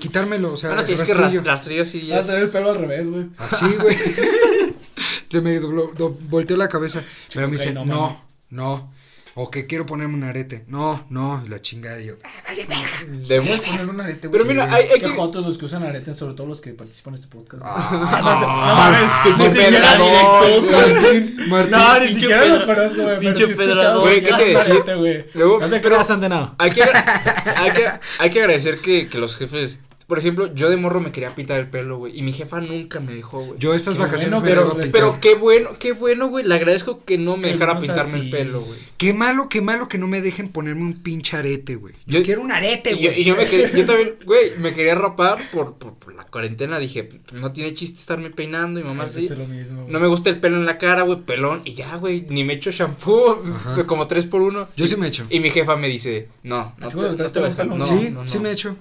quitármelo, 0.00 0.52
o 0.52 0.56
sea, 0.56 0.70
Bueno, 0.70 0.82
sí, 0.84 0.92
es 0.92 1.02
que 1.02 1.14
rastrillo. 1.14 1.42
ras- 1.42 1.52
rastrillo 1.52 1.84
sí 1.84 2.06
ya 2.06 2.16
Vas 2.18 2.26
a 2.26 2.28
tener 2.28 2.40
el 2.42 2.46
es... 2.48 2.52
pelo 2.52 2.70
al 2.70 2.76
revés, 2.78 3.08
güey. 3.10 3.26
Así, 3.38 3.66
güey. 3.80 3.96
Se 5.30 5.40
me 5.42 5.60
dobló- 5.60 5.92
do- 5.94 6.16
volteó 6.28 6.56
la 6.56 6.68
cabeza, 6.68 7.02
pero 7.34 7.48
me 7.48 7.52
dice, 7.56 7.72
no, 7.72 8.22
no, 8.50 8.92
o 9.40 9.52
que 9.52 9.68
quiero 9.68 9.86
ponerme 9.86 10.14
un 10.14 10.24
arete, 10.24 10.64
no, 10.66 11.06
no, 11.10 11.40
la 11.48 11.60
chingada 11.62 12.00
y 12.00 12.06
yo, 12.06 12.14
"Ah, 12.24 12.28
vale, 12.48 12.66
verga. 12.66 13.28
de- 13.28 13.40
Puedes 13.40 13.60
poner 13.60 13.88
un 13.88 14.00
arete, 14.00 14.26
güey. 14.26 14.32
Pero 14.32 14.42
Sí, 14.44 14.48
mira, 14.50 14.74
hay, 14.74 14.98
que... 14.98 15.08
jotos 15.10 15.46
los 15.46 15.56
que 15.56 15.64
usan 15.66 15.84
aretes, 15.84 16.16
sobre 16.16 16.34
todo 16.34 16.48
los 16.48 16.60
que 16.60 16.72
participan 16.72 17.14
en 17.14 17.20
este 17.20 17.28
podcast. 17.36 17.62
Ah, 17.64 19.24
no, 19.24 19.36
pinche 19.38 19.48
ni 19.48 19.54
siquiera 19.54 19.92
pedrador, 19.92 21.68
No, 21.70 22.00
ni 22.00 22.08
siquiera 22.14 22.44
lo 22.46 22.66
conozco, 22.66 23.02
güey. 23.02 23.18
pinche 23.20 23.48
pedrador. 23.48 24.00
Güey, 24.00 24.22
¿qué 24.24 24.32
te 24.34 24.44
decía? 24.44 24.60
arete, 24.60 25.30
No 25.34 25.68
te 25.70 25.80
creas, 25.80 26.10
Antenado. 26.10 26.54
hay 26.58 26.70
que, 26.72 26.82
hay 26.82 27.70
que, 27.70 27.84
hay 28.18 28.30
que 28.30 28.40
agradecer 28.40 28.80
que, 28.80 29.08
que 29.08 29.18
los 29.18 29.36
jefes... 29.36 29.82
Por 30.08 30.18
ejemplo, 30.18 30.52
yo 30.54 30.70
de 30.70 30.78
morro 30.78 31.00
me 31.00 31.12
quería 31.12 31.34
pintar 31.34 31.60
el 31.60 31.68
pelo, 31.68 31.98
güey, 31.98 32.18
y 32.18 32.22
mi 32.22 32.32
jefa 32.32 32.60
nunca 32.60 32.98
me 32.98 33.14
dejó, 33.14 33.40
güey. 33.44 33.58
Yo 33.58 33.74
estas 33.74 33.96
Qué 33.98 34.02
vacaciones 34.02 34.40
bueno, 34.40 34.56
me 34.56 34.62
pero- 34.62 34.72
pintar. 34.72 34.90
Pero 34.90 35.18
qué 35.20 35.34
bueno, 35.34 35.70
qué 35.78 35.92
bueno, 35.92 36.28
güey. 36.28 36.46
Le 36.46 36.54
agradezco 36.54 37.04
que 37.04 37.18
no 37.18 37.36
me 37.36 37.48
dejara 37.48 37.78
pintarme 37.78 38.18
el 38.20 38.30
pelo, 38.30 38.62
güey. 38.62 38.78
Qué 38.96 39.12
malo, 39.12 39.50
qué 39.50 39.60
malo 39.60 39.86
que 39.86 39.98
no 39.98 40.06
me 40.06 40.22
dejen 40.22 40.48
ponerme 40.48 40.80
un 40.80 40.94
pinche 41.02 41.36
arete, 41.36 41.74
güey. 41.74 41.92
Yo, 42.06 42.20
Yo- 42.20 42.24
quiero 42.24 42.40
un 42.40 42.50
arete, 42.50 42.94
güey. 42.94 43.20
y 43.20 43.24
yo 43.24 43.36
me 43.36 43.44
quería- 43.44 43.70
yo 43.70 43.84
también, 43.84 44.14
güey, 44.24 44.56
me 44.58 44.72
quería 44.72 44.94
rapar 44.94 45.40
por, 45.52 45.74
por, 45.76 45.92
por 45.96 46.14
la 46.14 46.24
cuarentena. 46.24 46.78
Dije, 46.78 47.06
no 47.34 47.52
tiene 47.52 47.74
chiste 47.74 48.00
estarme 48.00 48.30
peinando 48.30 48.80
y 48.80 48.84
mamá 48.84 49.04
así. 49.04 49.26
es. 49.26 49.32
No 49.70 50.00
me 50.00 50.06
gusta 50.06 50.30
el 50.30 50.40
pelo 50.40 50.56
en 50.56 50.64
la 50.64 50.78
cara, 50.78 51.02
güey, 51.02 51.20
pelón. 51.20 51.60
Y 51.66 51.74
ya, 51.74 51.96
güey, 51.96 52.24
ni 52.30 52.44
me 52.44 52.54
echo 52.54 52.70
shampoo, 52.70 53.42
Ajá. 53.54 53.84
como 53.86 54.06
tres 54.08 54.24
por 54.24 54.40
uno. 54.40 54.68
Yo 54.74 54.86
sí 54.86 54.96
me 54.96 55.08
echo. 55.08 55.26
Y 55.28 55.40
mi 55.40 55.50
jefa 55.50 55.76
me 55.76 55.86
dice, 55.88 56.28
no, 56.44 56.72
no, 56.78 56.86
¿Así 56.86 56.96
te, 56.96 57.02
no 57.02 57.14
te 57.30 57.40
voy 57.40 57.48
a 57.48 57.50
dejar- 57.50 57.66
no, 57.66 57.84
sí, 57.84 58.08
no, 58.10 58.22
no. 58.24 58.26
sí 58.28 58.38
me 58.38 58.52
echo. 58.52 58.74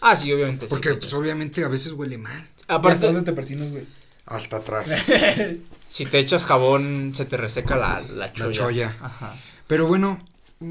Ah, 0.00 0.14
sí, 0.16 0.32
obviamente. 0.32 0.66
sí 0.66 0.70
Porque, 0.70 0.90
pues, 0.90 0.98
echas. 1.04 1.14
obviamente, 1.14 1.64
a 1.64 1.68
veces 1.68 1.92
huele 1.92 2.18
mal. 2.18 2.38
¿Y 2.40 2.60
hasta 2.62 2.74
Aparte, 2.74 3.06
dónde 3.06 3.22
te 3.22 3.32
persinas, 3.32 3.70
güey? 3.72 3.84
Hasta 4.26 4.58
atrás. 4.58 4.94
si 5.88 6.06
te 6.06 6.18
echas 6.18 6.44
jabón, 6.44 7.12
se 7.14 7.24
te 7.24 7.36
reseca 7.36 7.76
la, 7.76 8.00
la 8.00 8.32
cholla. 8.32 8.52
cholla. 8.52 8.96
Ajá. 9.00 9.36
Pero 9.66 9.86
bueno, 9.86 10.22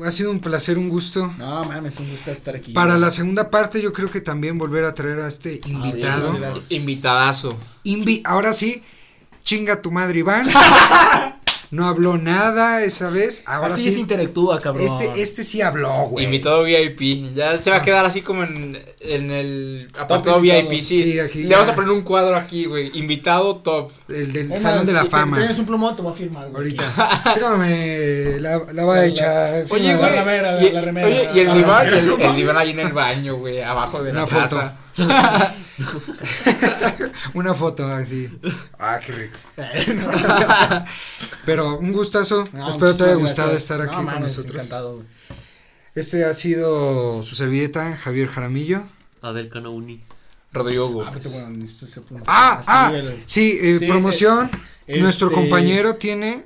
ha 0.05 0.11
sido 0.11 0.31
un 0.31 0.39
placer, 0.39 0.77
un 0.77 0.89
gusto. 0.89 1.33
No, 1.37 1.63
mames, 1.63 1.99
un 1.99 2.09
gusto 2.11 2.29
estar 2.31 2.55
aquí. 2.55 2.71
Para 2.73 2.97
la 2.97 3.09
segunda 3.09 3.49
parte, 3.49 3.81
yo 3.81 3.93
creo 3.93 4.09
que 4.11 4.21
también 4.21 4.57
volver 4.57 4.85
a 4.85 4.93
traer 4.93 5.19
a 5.21 5.27
este 5.27 5.59
invitado. 5.65 6.31
bien, 6.31 6.41
gracias. 6.43 6.71
Invitadazo. 6.71 7.57
Invi 7.83 8.21
ahora 8.25 8.53
sí, 8.53 8.83
chinga 9.43 9.81
tu 9.81 9.91
madre, 9.91 10.19
Iván. 10.19 10.47
No 11.69 11.85
habló 11.85 12.17
nada 12.17 12.81
esa 12.83 13.09
vez. 13.09 13.43
Ahora 13.45 13.73
Así 13.73 13.85
sí. 13.85 13.91
se 13.95 13.99
interactúa, 13.99 14.61
cabrón. 14.61 14.85
Este, 14.85 15.21
este 15.21 15.43
sí 15.43 15.61
habló, 15.61 15.91
güey. 16.09 16.25
Invitado 16.25 16.63
VIP. 16.63 17.33
Ya 17.35 17.57
se 17.57 17.69
va 17.69 17.77
a 17.77 17.81
quedar 17.81 18.05
así 18.05 18.21
como 18.21 18.43
en, 18.43 18.77
en 19.01 19.31
el 19.31 19.87
apartado. 19.97 20.39
VIP. 20.39 20.71
Sí, 20.81 20.97
Sí, 20.97 21.19
aquí 21.19 21.43
Le 21.43 21.49
ya. 21.49 21.57
vamos 21.57 21.71
a 21.71 21.75
poner 21.75 21.91
un 21.91 22.01
cuadro 22.03 22.35
aquí, 22.37 22.65
güey. 22.65 22.97
Invitado 22.97 23.57
top. 23.57 23.91
El 24.07 24.31
del 24.31 24.51
Es 24.53 24.61
Salón 24.61 24.79
más, 24.79 24.87
de 24.87 24.93
la 24.93 25.01
si 25.03 25.07
Fama. 25.09 25.37
Tienes 25.37 25.59
un 25.59 25.65
plumón, 25.65 25.95
te 25.95 26.01
voy 26.01 26.13
a 26.13 26.15
firmar, 26.15 26.43
güey. 26.49 26.55
Ahorita. 26.55 27.33
Fírmame, 27.33 28.39
la, 28.39 28.61
la 28.73 28.85
va 28.85 28.95
a 28.95 29.05
echar. 29.05 29.65
Oye, 29.69 29.95
güey. 29.95 29.99
la 29.99 30.09
remera, 30.23 30.63
y, 30.63 30.71
la 30.71 30.81
remera. 30.81 31.07
oye, 31.07 31.29
y 31.33 31.39
el 31.39 31.53
diván, 31.53 31.87
el, 31.87 32.09
el 32.21 32.35
diván 32.35 32.57
ahí 32.57 32.69
en 32.71 32.79
el 32.79 32.93
baño, 32.93 33.35
güey, 33.35 33.61
abajo 33.61 34.01
de 34.03 34.11
Una 34.11 34.21
la 34.21 34.27
foto. 34.27 34.41
casa. 34.41 34.77
Una 37.33 37.53
foto 37.53 37.85
así. 37.87 38.29
Ah, 38.79 38.99
qué 39.05 39.11
rico. 39.13 39.37
Pero 41.45 41.77
un 41.79 41.91
gustazo. 41.91 42.43
No, 42.53 42.69
Espero 42.69 42.95
te 42.95 43.03
haya 43.05 43.15
gustado 43.15 43.49
gracias. 43.49 43.63
estar 43.63 43.81
aquí 43.81 43.95
No, 44.03 44.11
con 44.11 44.21
nosotros. 44.21 44.55
Encantado. 44.55 45.03
Este 45.95 46.25
ha 46.25 46.33
sido 46.33 47.23
su 47.23 47.35
servilleta, 47.35 47.95
Javier 47.97 48.27
Jaramillo. 48.27 48.83
Adel 49.21 49.49
Canauni. 49.49 50.01
Rodrigo 50.53 50.85
Ah, 51.05 51.09
Gómez. 51.11 51.33
bueno, 51.33 51.65
ese. 51.65 52.01
Ah, 52.25 52.61
ah, 52.67 52.87
güey. 52.89 53.23
sí, 53.25 53.57
eh, 53.61 53.77
Sí, 53.79 53.87
promoción. 53.87 54.49
eh, 54.87 54.99
Nuestro 55.01 55.27
este- 55.27 55.39
compañero 55.41 55.95
tiene. 55.95 56.45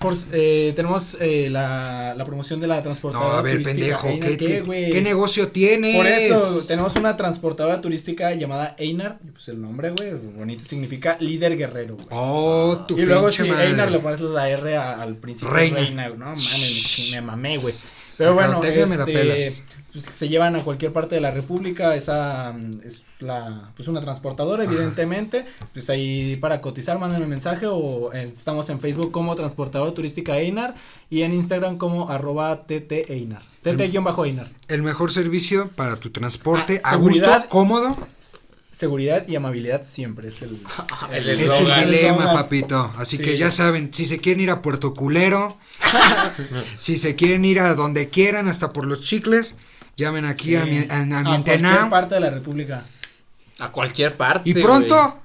Por, 0.00 0.16
eh, 0.32 0.72
tenemos 0.74 1.16
eh, 1.20 1.48
la, 1.50 2.14
la 2.16 2.24
promoción 2.24 2.58
de 2.60 2.66
la 2.66 2.76
No, 2.76 2.82
transportadora 2.82 3.38
a 3.38 3.42
ver, 3.42 3.62
turística. 3.62 4.00
pendejo, 4.00 4.06
Einar, 4.08 4.28
¿qué, 4.30 4.36
qué, 4.38 4.90
qué 4.92 5.00
negocio 5.02 5.48
tienes? 5.52 5.94
Por 5.96 6.06
eso, 6.06 6.64
tenemos 6.66 6.96
una 6.96 7.16
transportadora 7.16 7.80
turística 7.80 8.34
llamada 8.34 8.74
Einar, 8.78 9.18
pues 9.32 9.48
el 9.48 9.60
nombre, 9.60 9.90
güey, 9.90 10.14
bonito, 10.36 10.64
significa 10.64 11.16
líder 11.20 11.56
guerrero, 11.56 11.96
güey. 11.96 12.06
Oh, 12.10 12.84
tu 12.88 12.98
y 12.98 13.04
luego 13.06 13.30
si 13.30 13.42
madre. 13.44 13.66
Einar 13.68 13.90
le 13.90 13.98
pones 14.00 14.20
la 14.20 14.48
R 14.48 14.76
a- 14.76 15.00
al 15.00 15.16
principio. 15.16 15.52
Reina. 15.54 16.08
No 16.08 16.26
mames, 16.26 17.08
me, 17.10 17.14
me 17.16 17.20
mamé, 17.20 17.58
güey. 17.58 17.74
Pero 18.20 18.34
bueno, 18.34 18.60
la 18.62 18.68
este, 18.68 19.04
pelas. 19.06 19.62
pues, 19.92 20.04
se 20.04 20.28
llevan 20.28 20.54
a 20.54 20.62
cualquier 20.62 20.92
parte 20.92 21.14
de 21.14 21.22
la 21.22 21.30
república, 21.30 21.94
esa 21.96 22.52
mm, 22.52 22.80
es 22.84 23.02
la, 23.20 23.70
pues 23.74 23.88
una 23.88 24.02
transportadora, 24.02 24.64
Ajá. 24.64 24.70
evidentemente, 24.70 25.46
pues 25.72 25.88
ahí 25.88 26.36
para 26.36 26.60
cotizar, 26.60 26.98
mándenme 26.98 27.26
mensaje 27.26 27.66
o 27.66 28.12
eh, 28.12 28.30
estamos 28.30 28.68
en 28.68 28.78
Facebook 28.78 29.10
como 29.10 29.34
Transportadora 29.36 29.94
Turística 29.94 30.36
Einar 30.36 30.74
y 31.08 31.22
en 31.22 31.32
Instagram 31.32 31.78
como 31.78 32.10
arroba 32.10 32.66
tt 32.66 32.92
Einar, 33.08 33.40
tt-einar. 33.62 34.48
El 34.68 34.82
mejor 34.82 35.12
servicio 35.12 35.68
para 35.68 35.96
tu 35.96 36.10
transporte 36.10 36.82
Ah, 36.84 36.90
a 36.90 36.96
gusto, 36.96 37.30
cómodo. 37.48 37.96
Seguridad 38.80 39.28
y 39.28 39.36
amabilidad 39.36 39.84
siempre 39.84 40.28
es 40.28 40.40
el, 40.40 40.58
El 41.12 41.28
Es 41.28 41.58
el 41.58 41.66
dilema, 41.84 42.32
papito. 42.32 42.92
Así 42.96 43.18
Sí. 43.18 43.22
que 43.24 43.36
ya 43.36 43.50
saben, 43.50 43.92
si 43.92 44.06
se 44.06 44.18
quieren 44.20 44.40
ir 44.40 44.50
a 44.50 44.62
Puerto 44.62 44.94
Culero, 44.94 45.58
si 46.78 46.96
se 46.96 47.14
quieren 47.14 47.44
ir 47.44 47.60
a 47.60 47.74
donde 47.74 48.08
quieran, 48.08 48.48
hasta 48.48 48.70
por 48.70 48.86
los 48.86 49.00
chicles, 49.02 49.54
llamen 49.96 50.24
aquí 50.24 50.56
a 50.56 50.64
mi, 50.64 50.78
a, 50.78 51.00
a 51.00 51.04
mi 51.04 51.12
a 51.14 51.34
antena. 51.34 51.68
cualquier 51.70 51.90
parte 51.90 52.14
de 52.14 52.20
la 52.22 52.30
república. 52.30 52.84
A 53.58 53.68
cualquier 53.70 54.16
parte. 54.16 54.48
Y 54.48 54.54
pronto 54.54 55.18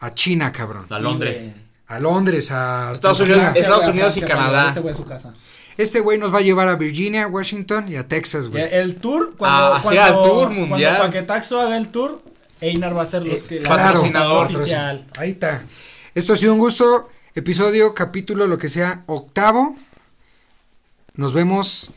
a 0.00 0.14
China, 0.14 0.50
cabrón. 0.52 0.86
A 0.88 0.98
Londres. 0.98 1.52
A 1.88 2.00
Londres, 2.00 2.50
a 2.50 2.92
Estados 2.94 3.18
Turquía. 3.18 3.36
Unidos, 3.36 3.56
Estados 3.56 3.84
Francia, 3.84 3.92
Unidos 3.92 4.16
y 4.16 4.20
Canadá. 4.22 4.68
Este 4.68 4.80
güey 4.80 4.94
a 4.94 4.96
su 4.96 5.04
casa. 5.04 5.34
Este 5.76 6.00
güey 6.00 6.16
nos 6.18 6.32
va 6.32 6.38
a 6.38 6.40
llevar 6.40 6.68
a 6.68 6.76
Virginia, 6.76 7.26
Washington 7.26 7.92
y 7.92 7.96
a 7.96 8.08
Texas, 8.08 8.48
güey. 8.48 8.64
El 8.72 8.96
tour, 8.96 9.34
cuando, 9.36 9.74
Ah, 9.74 9.76
sí, 9.76 9.82
cuando, 9.82 10.02
al 10.02 10.12
tour 10.14 10.46
cuando 10.46 10.66
mundial. 10.68 10.98
Paquetaxo 11.02 11.60
haga 11.60 11.76
el 11.76 11.88
tour, 11.88 12.22
Einar 12.60 12.96
va 12.96 13.02
a 13.02 13.06
ser 13.06 13.22
los 13.22 13.42
Eh, 13.42 13.44
que 13.48 13.58
claro, 13.62 13.82
patrocinador. 13.94 14.46
oficial. 14.56 15.06
Ahí 15.18 15.30
está. 15.30 15.62
Esto 16.14 16.32
ha 16.32 16.36
sido 16.36 16.52
un 16.52 16.58
gusto. 16.58 17.08
Episodio, 17.34 17.94
capítulo, 17.94 18.46
lo 18.46 18.56
que 18.58 18.68
sea, 18.68 19.02
octavo. 19.06 19.76
Nos 21.14 21.32
vemos 21.34 21.90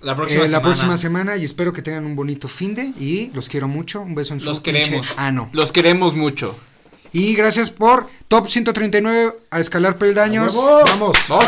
La 0.00 0.14
próxima 0.14 0.40
eh, 0.40 0.44
la 0.44 0.48
semana. 0.48 0.62
próxima 0.62 0.96
semana 0.96 1.36
y 1.36 1.44
espero 1.44 1.72
que 1.72 1.82
tengan 1.82 2.06
un 2.06 2.16
bonito 2.16 2.48
fin 2.48 2.74
de 2.74 2.84
y 2.98 3.30
los 3.34 3.48
quiero 3.48 3.68
mucho. 3.68 4.00
Un 4.00 4.14
beso 4.14 4.32
en 4.34 4.40
su 4.40 4.46
Los 4.46 4.60
queremos. 4.60 5.14
ano. 5.18 5.48
Los 5.52 5.72
queremos 5.72 6.14
mucho. 6.14 6.56
Y 7.12 7.34
gracias 7.34 7.70
por 7.70 8.08
Top 8.28 8.48
139 8.48 9.36
a 9.50 9.60
escalar 9.60 9.96
peldaños. 9.98 10.56
Vamos. 10.56 11.14
Vamos 11.28 11.46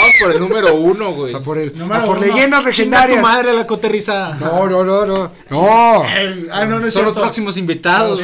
vamos 0.00 0.14
por 0.20 0.32
el 0.32 0.40
número 0.40 0.74
uno, 0.74 1.12
güey. 1.12 1.34
A 1.34 1.40
por, 1.40 1.58
el, 1.58 1.72
a 1.90 2.04
por 2.04 2.16
uno. 2.18 2.26
leyendas 2.26 2.60
Chinga 2.60 2.68
legendarias. 2.70 3.16
tu 3.18 3.22
madre 3.22 3.52
la 3.52 3.66
coterriza. 3.66 4.34
No, 4.40 4.68
no, 4.68 4.84
no, 4.84 5.06
no. 5.06 5.32
No. 5.48 6.04
El- 6.16 6.48
ah, 6.52 6.64
no, 6.64 6.80
no 6.80 6.86
es 6.86 6.94
Son 6.94 7.04
los 7.04 7.14
próximos 7.14 7.56
invitados. 7.56 8.20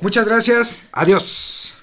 Muchas 0.00 0.26
gracias. 0.28 0.82
Adiós. 0.92 1.74